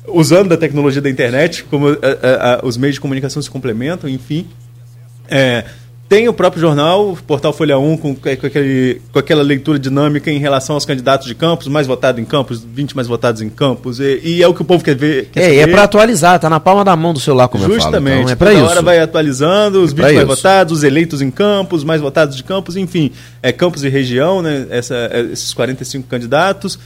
usando 0.08 0.54
a 0.54 0.58
tecnologia 0.58 1.02
da 1.02 1.10
internet, 1.10 1.66
como 1.66 1.90
a, 1.90 1.94
a, 1.94 2.54
a, 2.56 2.66
os 2.66 2.78
meios 2.78 2.96
de 2.96 3.02
comunicação 3.02 3.42
se 3.42 3.50
complementam, 3.50 4.10
enfim. 4.10 4.48
É, 5.30 5.66
tem 6.10 6.30
o 6.30 6.34
próprio 6.34 6.62
jornal, 6.62 7.10
o 7.10 7.18
portal 7.18 7.52
Folha 7.52 7.78
1, 7.78 7.98
com, 7.98 8.16
com, 8.16 8.30
aquele, 8.30 9.02
com 9.12 9.20
aquela 9.20 9.44
leitura 9.44 9.78
dinâmica 9.78 10.32
em 10.32 10.40
relação 10.40 10.76
aos 10.76 10.86
candidatos 10.86 11.28
de 11.28 11.36
campos, 11.36 11.68
mais 11.68 11.86
votado 11.86 12.22
em 12.22 12.24
campos, 12.24 12.64
20 12.64 12.96
mais 12.96 13.10
votados 13.10 13.42
em 13.42 13.50
campos, 13.50 14.00
e, 14.00 14.22
e 14.24 14.42
é 14.42 14.48
o 14.48 14.54
que 14.54 14.62
o 14.62 14.66
povo 14.66 14.82
quer 14.84 14.96
ver. 14.96 15.26
Quer 15.26 15.44
é, 15.44 15.56
e 15.56 15.60
é 15.60 15.68
para 15.68 15.84
atualizar, 15.84 16.40
tá 16.40 16.50
na 16.50 16.62
palma 16.62 16.86
da 16.86 16.96
mão 16.96 17.14
do 17.14 17.20
celular, 17.20 17.50
como 17.50 17.66
Justamente, 17.66 17.92
eu 17.92 18.02
falo. 18.02 18.22
Então, 18.22 18.32
é 18.32 18.36
para 18.36 18.54
isso. 18.54 18.64
hora 18.64 18.82
vai 18.82 19.00
atualizando, 19.00 19.84
os 19.84 19.92
é 19.92 19.96
20 19.96 20.02
mais 20.02 20.18
isso. 20.18 20.26
votados, 20.28 20.78
os 20.78 20.84
eleitos 20.84 21.22
em 21.22 21.30
campos, 21.30 21.84
mais 21.84 22.00
votados 22.00 22.38
de 22.38 22.44
campos, 22.44 22.78
enfim, 22.78 23.12
é 23.44 23.52
campos 23.52 23.84
e 23.84 23.90
região, 23.90 24.42
né, 24.42 24.66
essa, 24.70 24.96
é, 24.96 25.22
esses 25.34 25.54
45 25.54 26.08
candidatos. 26.08 26.80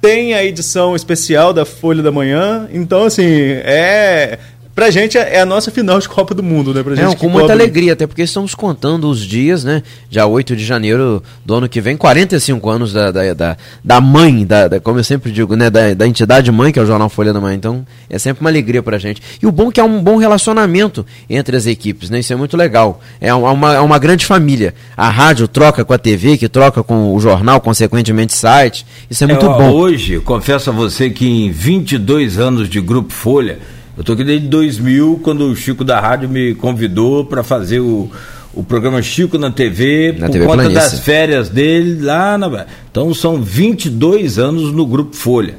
Tem 0.00 0.34
a 0.34 0.44
edição 0.44 0.94
especial 0.94 1.52
da 1.52 1.64
Folha 1.64 2.02
da 2.02 2.12
Manhã, 2.12 2.68
então, 2.72 3.04
assim, 3.04 3.24
é 3.24 4.38
pra 4.78 4.92
gente 4.92 5.18
é 5.18 5.40
a 5.40 5.44
nossa 5.44 5.72
final 5.72 5.98
de 5.98 6.08
Copa 6.08 6.32
do 6.32 6.40
Mundo, 6.40 6.72
né? 6.72 6.84
Pra 6.84 6.94
gente 6.94 7.14
é, 7.14 7.16
com 7.16 7.28
muita 7.28 7.52
alegria, 7.52 7.94
até 7.94 8.06
porque 8.06 8.22
estamos 8.22 8.54
contando 8.54 9.10
os 9.10 9.18
dias, 9.22 9.64
né? 9.64 9.82
Já 10.08 10.24
8 10.24 10.54
de 10.54 10.64
janeiro 10.64 11.20
do 11.44 11.54
ano 11.54 11.68
que 11.68 11.80
vem, 11.80 11.96
45 11.96 12.70
anos 12.70 12.92
da, 12.92 13.10
da, 13.10 13.34
da, 13.34 13.56
da 13.82 14.00
mãe, 14.00 14.46
da, 14.46 14.68
da, 14.68 14.78
como 14.78 15.00
eu 15.00 15.02
sempre 15.02 15.32
digo, 15.32 15.56
né? 15.56 15.68
Da, 15.68 15.94
da 15.94 16.06
entidade 16.06 16.52
mãe, 16.52 16.70
que 16.70 16.78
é 16.78 16.82
o 16.82 16.86
Jornal 16.86 17.08
Folha 17.08 17.32
da 17.32 17.40
Manhã. 17.40 17.56
Então, 17.56 17.84
é 18.08 18.20
sempre 18.20 18.40
uma 18.40 18.50
alegria 18.50 18.80
pra 18.80 18.98
gente. 18.98 19.20
E 19.42 19.48
o 19.48 19.50
bom 19.50 19.70
é 19.70 19.72
que 19.72 19.80
é 19.80 19.82
um 19.82 20.00
bom 20.00 20.16
relacionamento 20.16 21.04
entre 21.28 21.56
as 21.56 21.66
equipes, 21.66 22.08
né? 22.08 22.20
Isso 22.20 22.32
é 22.32 22.36
muito 22.36 22.56
legal. 22.56 23.00
É 23.20 23.34
uma, 23.34 23.74
é 23.74 23.80
uma 23.80 23.98
grande 23.98 24.24
família. 24.26 24.74
A 24.96 25.10
rádio 25.10 25.48
troca 25.48 25.84
com 25.84 25.92
a 25.92 25.98
TV, 25.98 26.38
que 26.38 26.48
troca 26.48 26.84
com 26.84 27.16
o 27.16 27.18
jornal, 27.18 27.60
consequentemente 27.60 28.32
site. 28.32 28.86
Isso 29.10 29.24
é 29.24 29.26
muito 29.26 29.44
é, 29.44 29.48
bom. 29.48 29.72
Hoje, 29.72 30.20
confesso 30.20 30.70
a 30.70 30.72
você 30.72 31.10
que 31.10 31.26
em 31.26 31.50
22 31.50 32.38
anos 32.38 32.68
de 32.68 32.80
Grupo 32.80 33.12
Folha, 33.12 33.58
eu 33.98 34.02
estou 34.02 34.14
aqui 34.14 34.22
desde 34.22 34.46
2000, 34.46 35.20
quando 35.24 35.46
o 35.46 35.56
Chico 35.56 35.82
da 35.82 35.98
Rádio 35.98 36.28
me 36.28 36.54
convidou 36.54 37.24
para 37.24 37.42
fazer 37.42 37.80
o, 37.80 38.08
o 38.54 38.62
programa 38.62 39.02
Chico 39.02 39.36
na 39.36 39.50
TV, 39.50 40.14
na 40.16 40.26
por 40.26 40.32
TV 40.34 40.46
conta 40.46 40.62
Planície. 40.62 40.90
das 40.92 41.00
férias 41.00 41.48
dele 41.48 42.00
lá 42.04 42.38
na. 42.38 42.66
Então 42.88 43.12
são 43.12 43.42
22 43.42 44.38
anos 44.38 44.72
no 44.72 44.86
Grupo 44.86 45.16
Folha. 45.16 45.56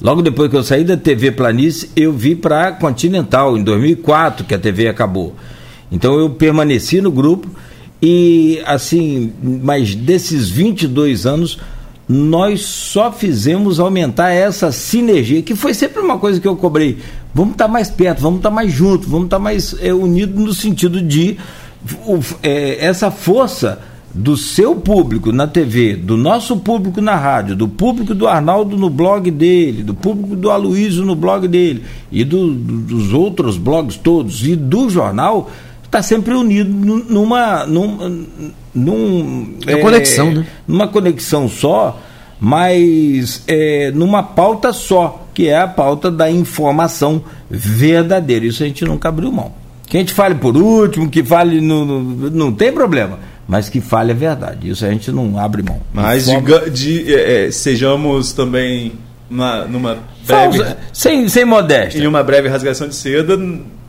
Logo 0.00 0.22
depois 0.22 0.48
que 0.48 0.56
eu 0.56 0.62
saí 0.62 0.84
da 0.84 0.96
TV 0.96 1.32
Planície, 1.32 1.90
eu 1.96 2.12
vi 2.12 2.36
para 2.36 2.70
Continental, 2.70 3.58
em 3.58 3.64
2004, 3.64 4.46
que 4.46 4.54
a 4.54 4.58
TV 4.58 4.86
acabou. 4.86 5.34
Então 5.90 6.16
eu 6.16 6.30
permaneci 6.30 7.00
no 7.00 7.10
grupo 7.10 7.50
e 8.00 8.62
assim, 8.66 9.32
mas 9.42 9.96
desses 9.96 10.48
22 10.48 11.26
anos 11.26 11.58
nós 12.08 12.60
só 12.60 13.10
fizemos 13.10 13.80
aumentar 13.80 14.30
essa 14.30 14.70
sinergia, 14.70 15.42
que 15.42 15.56
foi 15.56 15.74
sempre 15.74 16.00
uma 16.00 16.18
coisa 16.18 16.38
que 16.38 16.46
eu 16.46 16.54
cobrei. 16.54 16.98
Vamos 17.34 17.52
estar 17.52 17.66
tá 17.66 17.70
mais 17.70 17.90
perto, 17.90 18.20
vamos 18.20 18.38
estar 18.38 18.50
tá 18.50 18.54
mais 18.54 18.72
juntos, 18.72 19.08
vamos 19.08 19.26
estar 19.26 19.36
tá 19.36 19.42
mais 19.42 19.74
é, 19.80 19.92
unidos 19.92 20.42
no 20.42 20.54
sentido 20.54 21.02
de 21.02 21.36
o, 22.06 22.20
é, 22.42 22.84
essa 22.84 23.10
força 23.10 23.80
do 24.14 24.36
seu 24.36 24.76
público 24.76 25.32
na 25.32 25.48
TV, 25.48 25.96
do 25.96 26.16
nosso 26.16 26.56
público 26.58 27.00
na 27.00 27.16
rádio, 27.16 27.56
do 27.56 27.66
público 27.66 28.14
do 28.14 28.28
Arnaldo 28.28 28.76
no 28.76 28.88
blog 28.88 29.28
dele, 29.28 29.82
do 29.82 29.92
público 29.92 30.36
do 30.36 30.50
Aloysio 30.52 31.04
no 31.04 31.16
blog 31.16 31.48
dele 31.48 31.82
e 32.12 32.22
do, 32.22 32.54
do, 32.54 32.78
dos 32.80 33.12
outros 33.12 33.56
blogs 33.56 33.96
todos 33.96 34.46
e 34.46 34.54
do 34.54 34.88
jornal 34.88 35.50
está 35.82 36.00
sempre 36.00 36.34
unido 36.34 36.70
numa 37.08 37.66
num, 37.66 38.26
num 38.72 39.54
é, 39.66 39.76
conexão, 39.76 40.32
né? 40.32 40.46
Numa 40.66 40.86
conexão 40.86 41.48
só, 41.48 42.00
mas 42.40 43.42
é, 43.48 43.90
numa 43.92 44.22
pauta 44.22 44.72
só, 44.72 45.23
que 45.34 45.48
é 45.48 45.58
a 45.58 45.68
pauta 45.68 46.10
da 46.10 46.30
informação 46.30 47.22
verdadeira. 47.50 48.46
Isso 48.46 48.62
a 48.62 48.66
gente 48.66 48.84
nunca 48.84 49.08
abriu 49.08 49.32
mão. 49.32 49.52
Que 49.86 49.98
a 49.98 50.00
gente 50.00 50.14
fale 50.14 50.36
por 50.36 50.56
último, 50.56 51.10
que 51.10 51.22
fale 51.22 51.60
no, 51.60 51.84
no 51.84 52.30
não 52.30 52.52
tem 52.52 52.72
problema 52.72 53.18
mas 53.46 53.68
que 53.68 53.80
fale 53.80 54.12
a 54.12 54.14
verdade. 54.14 54.70
Isso 54.70 54.84
a 54.84 54.90
gente 54.90 55.12
não 55.12 55.38
abre 55.38 55.62
mão. 55.62 55.80
Mas 55.92 56.26
de, 56.26 56.70
de 56.70 57.14
é, 57.14 57.46
é, 57.46 57.50
sejamos 57.50 58.32
também 58.32 58.92
uma, 59.30 59.64
numa 59.64 59.98
breve. 60.26 60.58
Falsa, 60.58 60.78
sem, 60.92 61.28
sem 61.28 61.44
modéstia. 61.44 62.02
Em 62.02 62.06
uma 62.06 62.22
breve 62.22 62.48
rasgação 62.48 62.88
de 62.88 62.94
seda, 62.94 63.38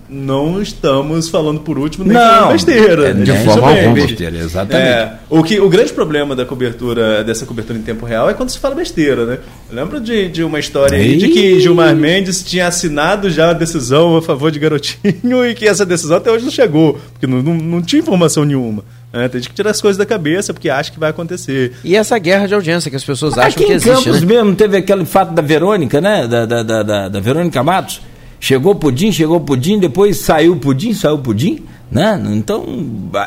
não 0.07 0.61
estamos 0.61 1.29
falando 1.29 1.61
por 1.61 1.77
último 1.79 2.05
nem 2.05 2.13
não, 2.13 2.51
besteira. 2.51 3.09
É, 3.09 3.13
de 3.13 3.31
forma 3.43 3.69
alguma 3.69 3.93
besteira, 3.93 4.37
exatamente. 4.37 4.87
É, 4.87 5.13
o, 5.29 5.43
que, 5.43 5.59
o 5.59 5.67
grande 5.67 5.93
problema 5.93 6.35
da 6.35 6.45
cobertura, 6.45 7.23
dessa 7.23 7.45
cobertura 7.45 7.79
em 7.79 7.81
tempo 7.81 8.05
real 8.05 8.29
é 8.29 8.33
quando 8.33 8.49
se 8.49 8.59
fala 8.59 8.75
besteira, 8.75 9.25
né? 9.25 9.39
Eu 9.69 9.75
lembro 9.75 9.99
de, 9.99 10.29
de 10.29 10.43
uma 10.43 10.59
história 10.59 10.97
aí 10.97 11.17
de 11.17 11.27
que 11.29 11.59
Gilmar 11.59 11.95
Mendes 11.95 12.43
tinha 12.43 12.67
assinado 12.67 13.29
já 13.29 13.49
a 13.49 13.53
decisão 13.53 14.15
a 14.15 14.21
favor 14.21 14.51
de 14.51 14.59
Garotinho 14.59 15.45
e 15.49 15.55
que 15.55 15.67
essa 15.67 15.85
decisão 15.85 16.17
até 16.17 16.31
hoje 16.31 16.45
não 16.45 16.51
chegou, 16.51 16.99
porque 17.13 17.25
não, 17.25 17.41
não, 17.41 17.53
não 17.55 17.81
tinha 17.81 17.99
informação 17.99 18.45
nenhuma. 18.45 18.83
É, 19.11 19.29
tem 19.29 19.39
que 19.39 19.53
tirar 19.53 19.71
as 19.71 19.81
coisas 19.81 19.97
da 19.97 20.05
cabeça 20.05 20.53
porque 20.53 20.69
acha 20.69 20.91
que 20.91 20.99
vai 20.99 21.09
acontecer. 21.09 21.73
E 21.83 21.95
essa 21.95 22.17
guerra 22.19 22.47
de 22.47 22.53
audiência 22.53 22.91
que 22.91 22.97
as 22.97 23.03
pessoas 23.03 23.37
acham 23.37 23.65
que 23.65 23.71
existe. 23.71 23.89
Campos 23.89 24.21
né? 24.21 24.27
mesmo 24.27 24.55
teve 24.55 24.77
aquele 24.77 25.05
fato 25.05 25.33
da 25.33 25.41
Verônica, 25.41 26.01
né? 26.01 26.27
Da, 26.27 26.45
da, 26.45 26.63
da, 26.63 26.83
da, 26.83 27.09
da 27.09 27.19
Verônica 27.21 27.63
Matos 27.63 28.01
Chegou 28.39 28.75
pudim, 28.75 29.11
chegou 29.11 29.39
pudim, 29.39 29.79
depois 29.79 30.17
saiu 30.17 30.55
pudim, 30.57 30.93
saiu 30.93 31.17
pudim, 31.17 31.63
né? 31.91 32.21
Então, 32.33 32.65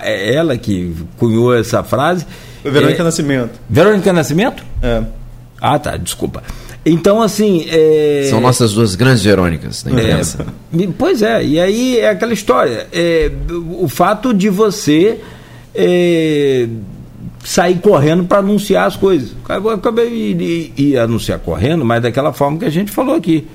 é 0.02 0.34
ela 0.34 0.56
que 0.56 0.94
cunhou 1.16 1.54
essa 1.54 1.82
frase. 1.82 2.26
Verônica 2.62 3.00
é, 3.00 3.04
Nascimento. 3.04 3.50
Verônica 3.68 4.12
Nascimento? 4.12 4.64
É. 4.82 5.02
Ah, 5.60 5.78
tá, 5.78 5.96
desculpa. 5.96 6.42
Então, 6.84 7.20
assim. 7.20 7.66
É... 7.68 8.26
São 8.30 8.40
nossas 8.40 8.72
duas 8.72 8.94
grandes 8.94 9.22
Verônicas 9.22 9.82
da 9.82 9.90
imprensa. 9.90 10.46
É, 10.72 10.88
pois 10.96 11.22
é, 11.22 11.44
e 11.44 11.60
aí 11.60 11.98
é 11.98 12.10
aquela 12.10 12.32
história. 12.32 12.86
É, 12.92 13.30
o 13.50 13.88
fato 13.88 14.32
de 14.32 14.48
você 14.48 15.20
é, 15.74 16.68
sair 17.44 17.78
correndo 17.80 18.24
para 18.24 18.38
anunciar 18.38 18.86
as 18.86 18.96
coisas. 18.96 19.32
Eu 19.48 19.70
acabei 19.70 20.10
de, 20.10 20.34
de, 20.34 20.68
de 20.70 20.98
anunciar 20.98 21.38
correndo, 21.38 21.84
mas 21.84 22.02
daquela 22.02 22.32
forma 22.32 22.58
que 22.58 22.64
a 22.64 22.70
gente 22.70 22.90
falou 22.90 23.14
aqui 23.14 23.46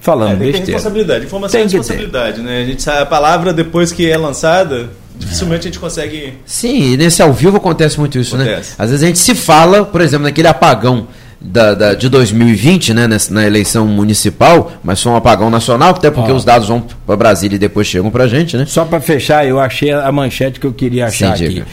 falando 0.00 0.32
é, 0.32 0.36
tem 0.36 0.46
besteira. 0.46 0.72
responsabilidade. 0.72 1.24
Informação 1.24 1.52
tem 1.52 1.60
é 1.60 1.64
responsabilidade, 1.64 2.42
né? 2.42 2.62
A, 2.62 2.64
gente 2.64 2.82
sabe, 2.82 3.02
a 3.02 3.06
palavra, 3.06 3.52
depois 3.52 3.92
que 3.92 4.08
é 4.08 4.16
lançada, 4.16 4.90
dificilmente 5.18 5.60
a 5.60 5.70
gente 5.70 5.78
consegue. 5.78 6.34
Sim, 6.44 6.92
e 6.92 6.96
nesse 6.96 7.22
ao 7.22 7.32
vivo 7.32 7.56
acontece 7.56 7.98
muito 7.98 8.18
isso, 8.18 8.36
né? 8.36 8.44
acontece. 8.44 8.70
né? 8.70 8.76
Às 8.78 8.90
vezes 8.90 9.04
a 9.04 9.06
gente 9.06 9.18
se 9.18 9.34
fala, 9.34 9.84
por 9.84 10.00
exemplo, 10.00 10.24
naquele 10.24 10.48
apagão. 10.48 11.08
Da, 11.38 11.74
da, 11.74 11.94
de 11.94 12.08
2020, 12.08 12.94
né, 12.94 13.06
nessa, 13.06 13.32
na 13.32 13.46
eleição 13.46 13.86
municipal, 13.86 14.72
mas 14.82 15.02
foi 15.02 15.12
um 15.12 15.16
apagão 15.16 15.50
nacional, 15.50 15.90
até 15.90 16.10
porque 16.10 16.32
os 16.32 16.46
dados 16.46 16.66
vão 16.66 16.82
para 17.06 17.14
Brasília 17.14 17.56
e 17.56 17.58
depois 17.58 17.86
chegam 17.86 18.10
para 18.10 18.24
a 18.24 18.26
gente, 18.26 18.56
né? 18.56 18.64
Só 18.66 18.86
para 18.86 19.00
fechar, 19.00 19.46
eu 19.46 19.60
achei 19.60 19.92
a 19.92 20.10
manchete 20.10 20.58
que 20.58 20.66
eu 20.66 20.72
queria 20.72 21.06
achar 21.06 21.36
Sim, 21.36 21.44
aqui. 21.44 21.54
Diga. 21.56 21.66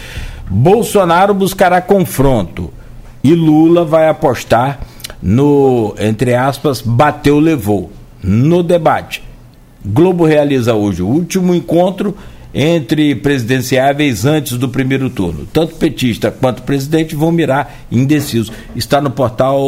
Bolsonaro 0.49 1.33
buscará 1.33 1.79
confronto 1.79 2.73
e 3.23 3.33
Lula 3.33 3.85
vai 3.85 4.09
apostar 4.09 4.81
no, 5.21 5.95
entre 5.97 6.35
aspas, 6.35 6.81
bateu, 6.81 7.39
levou 7.39 7.89
no 8.23 8.63
debate. 8.63 9.21
Globo 9.85 10.25
realiza 10.25 10.73
hoje 10.73 11.03
o 11.03 11.07
último 11.07 11.53
encontro 11.53 12.15
entre 12.53 13.15
presidenciáveis 13.15 14.25
antes 14.25 14.57
do 14.57 14.69
primeiro 14.69 15.09
turno. 15.09 15.47
Tanto 15.51 15.75
petista 15.75 16.31
quanto 16.31 16.61
presidente 16.61 17.15
vão 17.15 17.31
mirar 17.31 17.73
indecisos. 17.91 18.51
Está 18.75 19.01
no 19.01 19.09
portal 19.09 19.59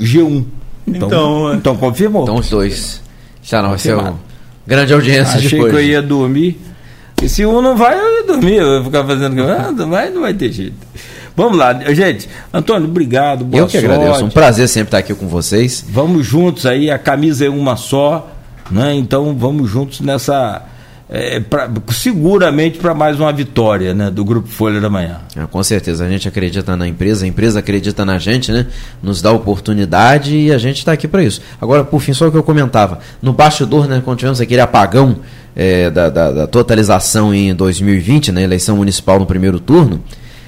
G1. 0.00 0.44
Então, 0.86 1.06
então, 1.06 1.54
então 1.54 1.76
confirmou. 1.76 2.22
Então 2.22 2.36
os 2.36 2.48
dois. 2.48 3.02
Já 3.42 3.62
não 3.62 3.70
vai 3.70 3.78
ser 3.78 3.94
uma 3.94 4.18
grande 4.66 4.92
audiência 4.92 5.38
Achei 5.38 5.50
depois. 5.50 5.72
que 5.72 5.78
eu 5.78 5.84
ia 5.84 6.02
dormir. 6.02 6.58
E 7.22 7.28
se 7.28 7.44
um 7.44 7.60
não 7.60 7.76
vai, 7.76 7.98
eu 7.98 8.16
ia 8.16 8.26
dormir. 8.26 8.56
Eu 8.56 8.78
ia 8.78 8.84
ficar 8.84 9.04
fazendo. 9.04 9.42
Ah, 9.42 9.70
não 9.70 9.90
vai, 9.90 10.10
não 10.10 10.22
vai 10.22 10.34
ter 10.34 10.50
jeito. 10.50 10.76
Vamos 11.40 11.56
lá, 11.56 11.72
gente. 11.94 12.28
Antônio, 12.52 12.86
obrigado. 12.86 13.46
Boa 13.46 13.62
Eu 13.62 13.66
que 13.66 13.80
sorte. 13.80 13.86
agradeço. 13.86 14.22
Um 14.26 14.28
prazer 14.28 14.68
sempre 14.68 14.88
estar 14.88 14.98
aqui 14.98 15.14
com 15.14 15.26
vocês. 15.26 15.82
Vamos 15.88 16.26
juntos 16.26 16.66
aí, 16.66 16.90
a 16.90 16.98
camisa 16.98 17.46
é 17.46 17.48
uma 17.48 17.76
só, 17.76 18.30
né? 18.70 18.94
Então 18.94 19.34
vamos 19.34 19.70
juntos 19.70 20.00
nessa. 20.00 20.60
É, 21.08 21.40
pra, 21.40 21.70
seguramente 21.92 22.78
para 22.78 22.94
mais 22.94 23.18
uma 23.18 23.32
vitória 23.32 23.94
né, 23.94 24.10
do 24.10 24.22
Grupo 24.22 24.48
Folha 24.48 24.82
da 24.82 24.90
Manhã. 24.90 25.16
É, 25.34 25.46
com 25.46 25.62
certeza, 25.62 26.04
a 26.04 26.10
gente 26.10 26.28
acredita 26.28 26.76
na 26.76 26.86
empresa, 26.86 27.24
a 27.24 27.28
empresa 27.28 27.58
acredita 27.58 28.04
na 28.04 28.18
gente, 28.18 28.52
né? 28.52 28.66
nos 29.02 29.22
dá 29.22 29.32
oportunidade 29.32 30.36
e 30.36 30.52
a 30.52 30.58
gente 30.58 30.76
está 30.76 30.92
aqui 30.92 31.08
para 31.08 31.22
isso. 31.22 31.40
Agora, 31.58 31.82
por 31.82 32.00
fim, 32.00 32.12
só 32.12 32.28
o 32.28 32.30
que 32.30 32.36
eu 32.36 32.42
comentava: 32.42 32.98
no 33.22 33.32
bastidor, 33.32 33.88
né, 33.88 34.02
quando 34.04 34.18
tivemos 34.18 34.42
aquele 34.42 34.60
apagão 34.60 35.16
é, 35.56 35.88
da, 35.88 36.10
da, 36.10 36.32
da, 36.32 36.46
totalização 36.46 37.34
em 37.34 37.54
2020, 37.54 38.30
na 38.30 38.40
né, 38.40 38.44
eleição 38.44 38.76
municipal 38.76 39.18
no 39.18 39.24
primeiro 39.24 39.58
turno, 39.58 40.02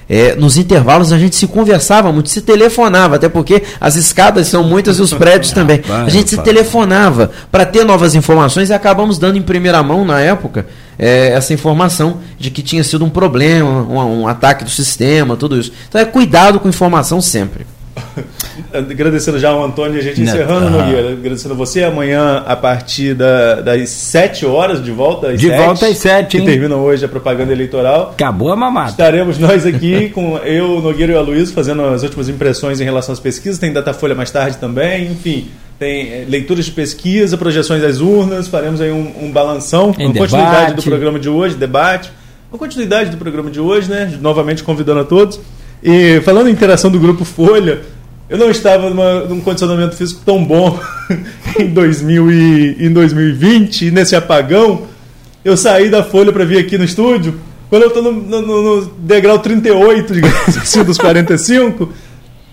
é, 0.08 0.34
nos 0.34 0.56
intervalos 0.56 1.12
a 1.12 1.18
gente 1.18 1.36
se 1.36 1.46
conversava 1.46 2.12
muito, 2.12 2.28
se 2.28 2.40
telefonava, 2.40 3.16
até 3.16 3.28
porque 3.28 3.62
as 3.80 3.96
escadas 3.96 4.48
são 4.48 4.62
muitas 4.64 4.98
e 4.98 5.02
os 5.02 5.12
prédios 5.14 5.52
também. 5.52 5.82
A 5.88 6.08
gente 6.08 6.30
se 6.30 6.38
telefonava 6.38 7.30
para 7.50 7.64
ter 7.64 7.84
novas 7.84 8.14
informações 8.14 8.70
e 8.70 8.72
acabamos 8.72 9.18
dando 9.18 9.38
em 9.38 9.42
primeira 9.42 9.82
mão 9.82 10.04
na 10.04 10.20
época 10.20 10.66
é, 10.98 11.32
essa 11.32 11.52
informação 11.52 12.18
de 12.38 12.50
que 12.50 12.62
tinha 12.62 12.84
sido 12.84 13.04
um 13.04 13.10
problema, 13.10 13.68
um, 13.68 14.22
um 14.22 14.28
ataque 14.28 14.64
do 14.64 14.70
sistema, 14.70 15.36
tudo 15.36 15.58
isso. 15.58 15.72
Então 15.88 16.00
é 16.00 16.04
cuidado 16.04 16.60
com 16.60 16.68
informação 16.68 17.20
sempre. 17.20 17.66
Agradecendo 18.72 19.38
já 19.38 19.50
ao 19.50 19.62
Antônio, 19.64 19.98
a 19.98 20.02
gente 20.02 20.20
encerrando, 20.20 20.66
uhum. 20.66 20.84
Nogueira. 20.84 21.12
Agradecendo 21.12 21.54
você 21.54 21.82
amanhã 21.84 22.42
a 22.46 22.56
partir 22.56 23.14
da, 23.14 23.60
das 23.60 23.88
7 23.88 24.46
horas 24.46 24.82
de 24.82 24.90
volta. 24.90 25.30
Às 25.30 25.40
de 25.40 25.48
7, 25.48 25.64
volta 25.64 25.86
às 25.86 25.98
7, 25.98 26.38
Que 26.38 26.44
termina 26.44 26.76
hoje 26.76 27.04
a 27.04 27.08
propaganda 27.08 27.52
eleitoral. 27.52 28.10
Acabou 28.12 28.50
a 28.52 28.56
mamada. 28.56 28.90
Estaremos 28.90 29.38
nós 29.38 29.66
aqui 29.66 30.08
com 30.14 30.38
eu, 30.38 30.80
Nogueira 30.80 31.12
e 31.12 31.14
o 31.14 31.18
Aloysio 31.18 31.54
fazendo 31.54 31.82
as 31.84 32.02
últimas 32.02 32.28
impressões 32.28 32.80
em 32.80 32.84
relação 32.84 33.12
às 33.12 33.20
pesquisas. 33.20 33.58
Tem 33.58 33.72
Datafolha 33.72 34.14
mais 34.14 34.30
tarde 34.30 34.56
também, 34.58 35.12
enfim. 35.12 35.48
Tem 35.78 36.08
eh, 36.08 36.24
leituras 36.28 36.66
de 36.66 36.70
pesquisa, 36.70 37.36
projeções 37.36 37.82
das 37.82 38.00
urnas. 38.00 38.48
Faremos 38.48 38.80
aí 38.80 38.90
um, 38.90 39.12
um 39.24 39.30
balanção, 39.30 39.94
em 39.98 40.06
uma 40.06 40.12
debate. 40.12 40.30
continuidade 40.30 40.74
do 40.74 40.82
programa 40.82 41.18
de 41.18 41.28
hoje, 41.28 41.56
debate. 41.56 42.10
Uma 42.50 42.58
continuidade 42.58 43.10
do 43.10 43.16
programa 43.16 43.50
de 43.50 43.58
hoje, 43.58 43.90
né? 43.90 44.18
Novamente 44.20 44.62
convidando 44.62 45.00
a 45.00 45.04
todos. 45.04 45.40
E 45.82 46.20
falando 46.20 46.48
em 46.48 46.52
interação 46.52 46.90
do 46.90 47.00
grupo 47.00 47.24
Folha, 47.24 47.80
eu 48.28 48.38
não 48.38 48.50
estava 48.50 48.88
numa, 48.88 49.24
num 49.24 49.40
condicionamento 49.40 49.96
físico 49.96 50.22
tão 50.24 50.44
bom 50.44 50.78
em, 51.58 51.66
2000 51.66 52.30
e, 52.30 52.86
em 52.86 52.92
2020, 52.92 53.86
e 53.86 53.90
nesse 53.90 54.14
apagão. 54.16 54.86
Eu 55.44 55.56
saí 55.56 55.90
da 55.90 56.04
Folha 56.04 56.32
para 56.32 56.44
vir 56.44 56.58
aqui 56.58 56.78
no 56.78 56.84
estúdio. 56.84 57.34
Quando 57.68 57.82
eu 57.82 57.88
estou 57.88 58.02
no, 58.02 58.12
no, 58.12 58.40
no, 58.42 58.86
degrau 58.98 59.38
38, 59.38 60.14
digamos 60.14 60.48
assim, 60.56 60.84
dos 60.84 60.98
45, 60.98 61.92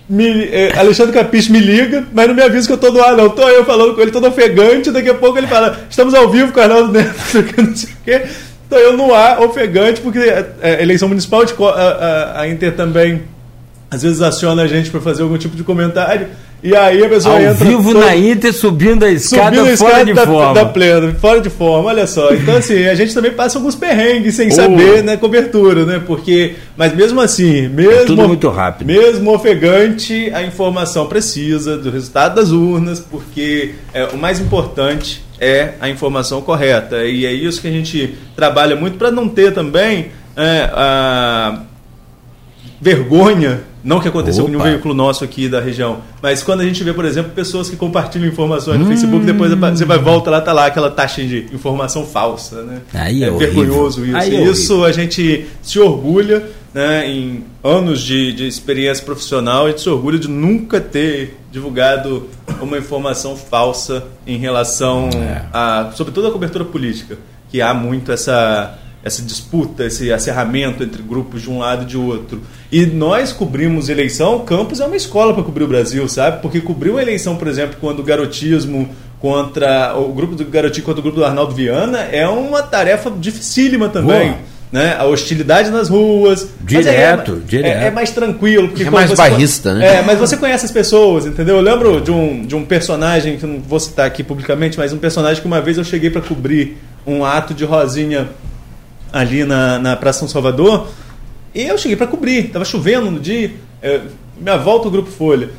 me, 0.10 0.46
eh, 0.46 0.74
Alexandre 0.76 1.14
Capiche 1.14 1.52
me 1.52 1.60
liga, 1.60 2.08
mas 2.12 2.28
não 2.28 2.34
me 2.34 2.42
avisa 2.42 2.66
que 2.66 2.74
eu 2.74 2.76
estou 2.76 2.92
no 2.92 3.04
ar, 3.04 3.16
não. 3.16 3.28
Estou 3.28 3.48
eu 3.50 3.64
falando 3.64 3.94
com 3.94 4.02
ele 4.02 4.12
todo 4.12 4.26
ofegante, 4.28 4.90
daqui 4.92 5.10
a 5.10 5.14
pouco 5.14 5.38
ele 5.38 5.46
fala: 5.46 5.86
estamos 5.90 6.14
ao 6.16 6.32
vivo 6.32 6.52
com 6.52 6.60
o 6.60 6.64
Arnaldo 6.64 6.92
Neto, 6.92 7.14
não 7.62 7.76
sei 7.76 7.90
o 7.90 7.98
quê. 8.04 8.24
Então 8.70 8.78
eu 8.78 8.96
no 8.96 9.12
ar, 9.12 9.42
ofegante, 9.42 10.00
porque 10.00 10.20
é, 10.20 10.54
é, 10.62 10.84
eleição 10.84 11.10
municipal, 11.10 11.42
a, 11.42 11.72
a, 11.72 12.42
a, 12.42 12.48
Inter 12.48 12.76
também 12.76 13.24
às 13.90 14.04
vezes 14.04 14.22
aciona 14.22 14.62
a 14.62 14.68
gente 14.68 14.92
para 14.92 15.02
fazer 15.02 15.24
algum 15.24 15.40
tipo 15.40 15.56
de 15.56 15.64
comentário. 15.64 16.28
E 16.62 16.76
aí 16.76 17.02
a 17.06 17.08
pessoa 17.08 17.36
Ao 17.36 17.42
entra. 17.42 17.66
vivo 17.66 17.94
todo- 17.94 18.02
na 18.06 18.14
Inter, 18.16 18.54
subindo 18.54 19.06
a 19.06 19.10
escada 19.10 19.56
Subindo 19.56 19.74
a 19.74 19.78
fora 19.78 19.92
escada 19.92 20.06
de 20.06 20.14
da, 20.14 20.26
forma. 20.26 20.54
da 20.54 20.66
plena, 20.66 21.16
fora 21.16 21.40
de 21.40 21.50
forma, 21.50 21.88
olha 21.88 22.06
só. 22.06 22.34
Então, 22.34 22.58
assim, 22.58 22.86
a 22.86 22.96
gente 22.96 23.14
também 23.14 23.32
passa 23.32 23.58
alguns 23.58 23.76
perrengues 23.76 24.36
sem 24.36 24.50
Oh. 24.50 24.52
saber 24.52 25.02
na 25.02 25.16
cobertura, 25.16 25.86
né? 25.86 26.02
Porque, 26.06 26.56
mas 26.76 26.94
mesmo 26.94 27.22
assim, 27.22 27.70
mesmo, 27.70 27.92
É 27.94 28.04
tudo 28.04 28.28
muito 28.28 28.50
rápido. 28.50 28.88
mesmo 28.88 29.34
ofegante, 29.34 30.30
a 30.34 30.44
informação 30.44 31.06
precisa 31.08 31.78
do 31.78 31.90
resultado 31.90 32.36
das 32.36 32.52
urnas, 32.52 33.00
porque 33.00 33.76
é, 33.94 34.06
o 34.14 34.18
mais 34.18 34.42
importante 34.42 35.24
é 35.40 35.76
a 35.80 35.88
informação 35.88 36.42
correta. 36.42 37.06
E 37.06 37.26
é 37.26 37.32
isso 37.32 37.62
que 37.62 37.70
a 37.70 37.72
gente 37.72 38.16
trabalha 38.36 38.76
muito 38.76 38.98
para 38.98 39.10
não 39.10 39.30
ter 39.30 39.54
também 39.54 40.08
é, 40.36 40.70
a 40.74 41.62
vergonha, 42.82 43.62
não 43.84 44.00
que 44.00 44.08
aconteceu 44.08 44.44
com 44.44 44.50
nenhum 44.50 44.62
Opa. 44.62 44.70
veículo 44.70 44.94
nosso 44.94 45.24
aqui 45.24 45.48
da 45.48 45.62
região, 45.62 46.00
mas 46.22 46.44
quando 46.44 46.62
a 46.62 46.66
gente 46.66 46.84
vê, 46.84 46.94
por 46.94 47.06
exemplo, 47.06 47.32
pessoas 47.32 47.70
que 47.70 47.76
compartilham 47.76 48.28
informações 48.28 48.80
no 48.80 48.86
Facebook, 48.86 49.26
depois 49.26 49.52
você 49.54 49.86
vai 49.86 49.98
volta 49.98 50.30
lá, 50.30 50.42
tá 50.42 50.52
lá 50.52 50.66
aquela 50.66 50.90
taxa 50.92 51.24
de 51.24 51.46
informação 51.54 52.06
falsa, 52.06 52.62
né? 52.64 52.82
Aí 52.94 53.24
é 53.24 53.28
é 53.28 53.32
vergonhoso 53.32 54.06
isso. 54.06 54.18
Aí 54.18 54.36
é 54.36 54.44
isso 54.44 54.84
a 54.84 54.92
gente 54.92 55.46
se 55.62 55.80
orgulha, 55.80 56.44
né, 56.74 57.08
em 57.08 57.44
anos 57.64 58.02
de, 58.02 58.32
de 58.34 58.48
experiência 58.48 59.04
profissional, 59.04 59.66
a 59.66 59.70
gente 59.70 59.82
se 59.82 59.90
orgulha 59.90 60.20
de 60.20 60.28
nunca 60.28 60.80
ter 60.80 61.38
divulgado 61.52 62.28
uma 62.62 62.78
informação 62.78 63.36
falsa 63.36 64.04
em 64.28 64.38
relação 64.38 65.10
É. 65.14 65.46
a, 65.52 65.92
sobretudo 65.96 66.28
a 66.28 66.32
cobertura 66.32 66.66
política, 66.66 67.18
que 67.50 67.62
há 67.62 67.74
muito 67.74 68.12
essa 68.12 68.78
essa 69.04 69.22
disputa, 69.22 69.86
esse 69.86 70.12
acerramento 70.12 70.84
entre 70.84 71.02
grupos 71.02 71.42
de 71.42 71.50
um 71.50 71.60
lado 71.60 71.84
e 71.84 71.86
de 71.86 71.98
outro. 71.98 72.42
E 72.72 72.86
nós 72.86 73.32
cobrimos 73.32 73.88
eleição, 73.88 74.36
o 74.36 74.40
campus 74.42 74.80
é 74.80 74.86
uma 74.86 74.98
escola 74.98 75.34
para 75.34 75.44
cobrir 75.44 75.64
o 75.64 75.68
Brasil, 75.68 76.08
sabe? 76.08 76.42
Porque 76.42 76.60
cobriu 76.60 76.98
a 76.98 77.02
eleição, 77.02 77.38
por 77.38 77.48
exemplo, 77.48 77.78
quando 77.80 78.00
o 78.00 78.04
garotismo 78.04 78.90
contra 79.20 79.98
o 79.98 80.14
grupo 80.14 80.36
do 80.36 80.46
garotinho 80.46 80.86
contra 80.86 81.00
o 81.00 81.04
grupo 81.04 81.18
do 81.18 81.26
Arnaldo 81.26 81.54
Viana 81.54 82.00
é 82.00 82.28
uma 82.28 82.64
tarefa 82.64 83.12
dificílima 83.12 83.90
também. 83.90 84.30
Boa. 84.30 84.50
Né? 84.72 84.96
A 85.00 85.06
hostilidade 85.06 85.72
nas 85.72 85.90
ruas. 85.90 86.48
Direto, 86.62 87.42
é, 87.44 87.48
direto. 87.48 87.84
É, 87.84 87.88
é 87.88 87.92
mais 87.92 88.12
tranquilo. 88.12 88.68
Porque 88.68 88.84
É 88.84 88.90
mais 88.90 89.12
bairrista, 89.14 89.74
né? 89.74 89.96
É, 89.96 90.02
mas 90.04 90.20
você 90.20 90.38
conhece 90.38 90.64
as 90.64 90.72
pessoas, 90.72 91.26
entendeu? 91.26 91.56
Eu 91.56 91.62
lembro 91.62 92.00
de 92.00 92.12
um, 92.12 92.46
de 92.46 92.56
um 92.56 92.64
personagem, 92.64 93.38
que 93.38 93.48
não 93.48 93.60
vou 93.60 93.80
citar 93.80 94.06
aqui 94.06 94.24
publicamente, 94.24 94.78
mas 94.78 94.94
um 94.94 95.00
personagem 95.00 95.42
que 95.42 95.48
uma 95.48 95.60
vez 95.60 95.80
eu 95.80 95.84
cheguei 95.84 96.12
para 96.12 96.22
cobrir 96.22 96.78
um 97.06 97.26
ato 97.26 97.52
de 97.52 97.66
Rosinha 97.66 98.30
ali 99.12 99.44
na, 99.44 99.80
na 99.80 99.96
Praça 99.96 100.20
São 100.20 100.28
Salvador. 100.28 100.88
E 101.54 101.64
eu 101.64 101.78
cheguei 101.78 101.98
para 101.98 102.08
cobrir, 102.08 102.50
tava 102.50 102.66
chovendo 102.66 103.10
no 103.10 103.20
dia, 103.20 103.52
é, 103.82 104.02
minha 104.38 104.58
volta 104.58 104.86
ao 104.86 104.92
Grupo 104.92 105.10
Folha. 105.10 105.50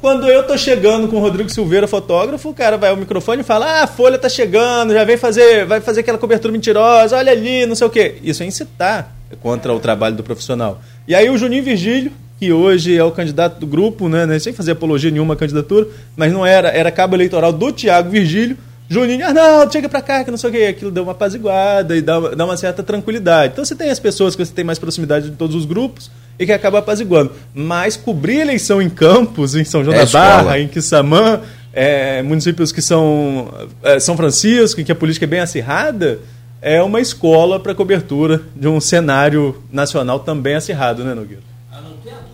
Quando 0.00 0.28
eu 0.28 0.44
tô 0.44 0.56
chegando 0.56 1.08
com 1.08 1.16
o 1.16 1.20
Rodrigo 1.20 1.50
Silveira, 1.50 1.88
fotógrafo, 1.88 2.48
o 2.48 2.54
cara 2.54 2.76
vai 2.76 2.90
ao 2.90 2.96
microfone 2.96 3.40
e 3.40 3.44
fala: 3.44 3.66
Ah, 3.66 3.82
a 3.82 3.86
Folha 3.86 4.16
tá 4.16 4.28
chegando, 4.28 4.92
já 4.92 5.02
vem 5.02 5.16
fazer, 5.16 5.66
vai 5.66 5.80
fazer 5.80 6.00
aquela 6.00 6.18
cobertura 6.18 6.52
mentirosa, 6.52 7.16
olha 7.16 7.32
ali, 7.32 7.66
não 7.66 7.74
sei 7.74 7.86
o 7.86 7.90
quê. 7.90 8.16
Isso 8.22 8.42
é 8.42 8.46
incitar 8.46 9.12
contra 9.40 9.74
o 9.74 9.80
trabalho 9.80 10.14
do 10.14 10.22
profissional. 10.22 10.80
E 11.06 11.14
aí 11.14 11.28
o 11.28 11.36
Juninho 11.36 11.64
Virgílio, 11.64 12.12
que 12.38 12.52
hoje 12.52 12.96
é 12.96 13.02
o 13.02 13.10
candidato 13.10 13.58
do 13.58 13.66
grupo, 13.66 14.08
né, 14.08 14.24
né, 14.24 14.38
sem 14.38 14.52
fazer 14.52 14.72
apologia 14.72 15.10
nenhuma 15.10 15.34
à 15.34 15.36
candidatura, 15.36 15.88
mas 16.16 16.32
não 16.32 16.46
era, 16.46 16.68
era 16.68 16.92
cabo 16.92 17.16
eleitoral 17.16 17.52
do 17.52 17.72
Tiago 17.72 18.10
Virgílio. 18.10 18.56
Juninho, 18.88 19.26
Arnaldo, 19.26 19.70
chega 19.72 19.88
pra 19.88 20.00
cá, 20.00 20.24
que 20.24 20.30
não 20.30 20.38
sei 20.38 20.48
o 20.48 20.52
que, 20.52 20.66
aquilo 20.66 20.90
deu 20.90 21.02
uma 21.02 21.12
apaziguada 21.12 21.96
e 21.96 22.00
dá, 22.00 22.18
dá 22.20 22.44
uma 22.44 22.56
certa 22.56 22.82
tranquilidade. 22.82 23.52
Então 23.52 23.64
você 23.64 23.74
tem 23.74 23.90
as 23.90 23.98
pessoas 23.98 24.34
que 24.34 24.44
você 24.44 24.52
tem 24.52 24.64
mais 24.64 24.78
proximidade 24.78 25.30
de 25.30 25.36
todos 25.36 25.54
os 25.54 25.66
grupos 25.66 26.10
e 26.38 26.46
que 26.46 26.52
acaba 26.52 26.78
apaziguando. 26.78 27.32
Mas 27.54 27.96
cobrir 27.96 28.40
eleição 28.40 28.80
em 28.80 28.88
Campos, 28.88 29.54
em 29.54 29.64
São 29.64 29.84
João 29.84 29.94
É 29.94 29.98
da 29.98 30.04
escola. 30.04 30.24
Barra, 30.24 30.58
em 30.58 30.68
Quissamã, 30.68 31.40
é, 31.72 32.22
municípios 32.22 32.72
que 32.72 32.80
são 32.80 33.52
é, 33.82 34.00
São 34.00 34.16
Francisco, 34.16 34.80
em 34.80 34.84
que 34.84 34.92
a 34.92 34.94
política 34.96 35.26
é 35.26 35.28
bem 35.28 35.40
acirrada, 35.40 36.18
é 36.62 36.82
uma 36.82 37.00
escola 37.00 37.60
para 37.60 37.74
cobertura 37.74 38.40
de 38.56 38.68
um 38.68 38.80
cenário 38.80 39.62
nacional 39.70 40.20
também 40.20 40.54
acirrado, 40.54 41.04
né, 41.04 41.14
Nogueira? 41.14 41.48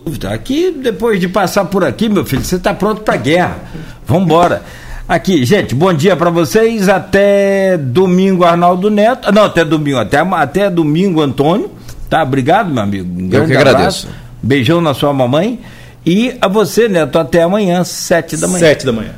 dúvida. 0.05 0.29
Aqui, 0.29 0.71
depois 0.71 1.19
de 1.19 1.27
passar 1.27 1.65
por 1.65 1.83
aqui, 1.83 2.07
meu 2.07 2.23
filho, 2.23 2.43
você 2.43 2.55
está 2.55 2.73
pronto 2.73 3.01
para 3.01 3.17
guerra. 3.17 3.59
Vambora. 4.05 4.61
Aqui, 5.07 5.45
gente, 5.45 5.75
bom 5.75 5.93
dia 5.93 6.15
para 6.15 6.29
vocês. 6.31 6.89
Até 6.89 7.77
domingo, 7.77 8.43
Arnaldo 8.43 8.89
Neto. 8.89 9.31
Não, 9.31 9.43
até 9.45 9.63
domingo, 9.63 9.97
até, 9.99 10.17
até 10.19 10.69
domingo, 10.69 11.21
Antônio. 11.21 11.69
Tá? 12.09 12.23
Obrigado, 12.23 12.73
meu 12.73 12.81
amigo. 12.83 13.07
Um 13.21 13.27
grande 13.29 13.51
que 13.51 13.57
agradeço. 13.57 14.07
abraço. 14.07 14.09
Beijão 14.41 14.81
na 14.81 14.93
sua 14.95 15.13
mamãe. 15.13 15.59
E 16.05 16.35
a 16.41 16.47
você, 16.47 16.87
Neto, 16.87 17.19
até 17.19 17.43
amanhã, 17.43 17.83
sete 17.83 18.35
da 18.37 18.47
manhã. 18.47 18.59
Sete 18.59 18.85
da 18.85 18.91
manhã. 18.91 19.11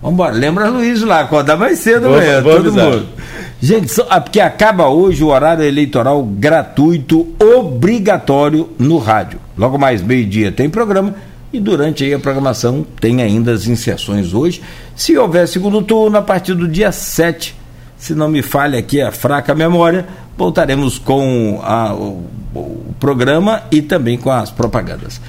Vambora, 0.00 0.32
lembra 0.32 0.68
Luiz 0.68 1.02
lá, 1.02 1.20
acordar 1.20 1.56
mais 1.56 1.80
cedo 1.80 2.02
Vou- 2.08 2.14
amanhã, 2.14 2.40
vou 2.40 2.52
todo 2.56 2.68
avisar. 2.68 2.86
mundo. 2.90 3.06
Gente, 3.60 3.90
só- 3.90 4.06
ah, 4.08 4.20
porque 4.20 4.40
acaba 4.40 4.88
hoje 4.88 5.24
o 5.24 5.28
horário 5.28 5.64
eleitoral 5.64 6.22
gratuito, 6.22 7.26
obrigatório 7.42 8.68
no 8.78 8.98
rádio. 8.98 9.40
Logo 9.56 9.76
mais 9.76 10.00
meio-dia 10.00 10.52
tem 10.52 10.70
programa 10.70 11.14
e 11.52 11.58
durante 11.60 12.12
a 12.12 12.18
programação 12.18 12.84
tem 13.00 13.22
ainda 13.22 13.52
as 13.52 13.66
inserções 13.66 14.34
hoje. 14.34 14.60
Se 14.94 15.16
houver 15.16 15.46
segundo 15.48 15.80
turno, 15.82 16.18
a 16.18 16.22
partir 16.22 16.54
do 16.54 16.68
dia 16.68 16.92
7, 16.92 17.54
se 17.96 18.14
não 18.14 18.28
me 18.28 18.42
falha 18.42 18.78
aqui 18.78 19.00
a 19.00 19.10
fraca 19.10 19.54
memória, 19.54 20.06
voltaremos 20.36 20.98
com 20.98 21.60
a- 21.62 21.94
o, 21.94 22.24
o 22.54 22.94
programa 23.00 23.62
e 23.70 23.80
também 23.82 24.16
com 24.18 24.30
as 24.30 24.50
propagandas. 24.50 25.20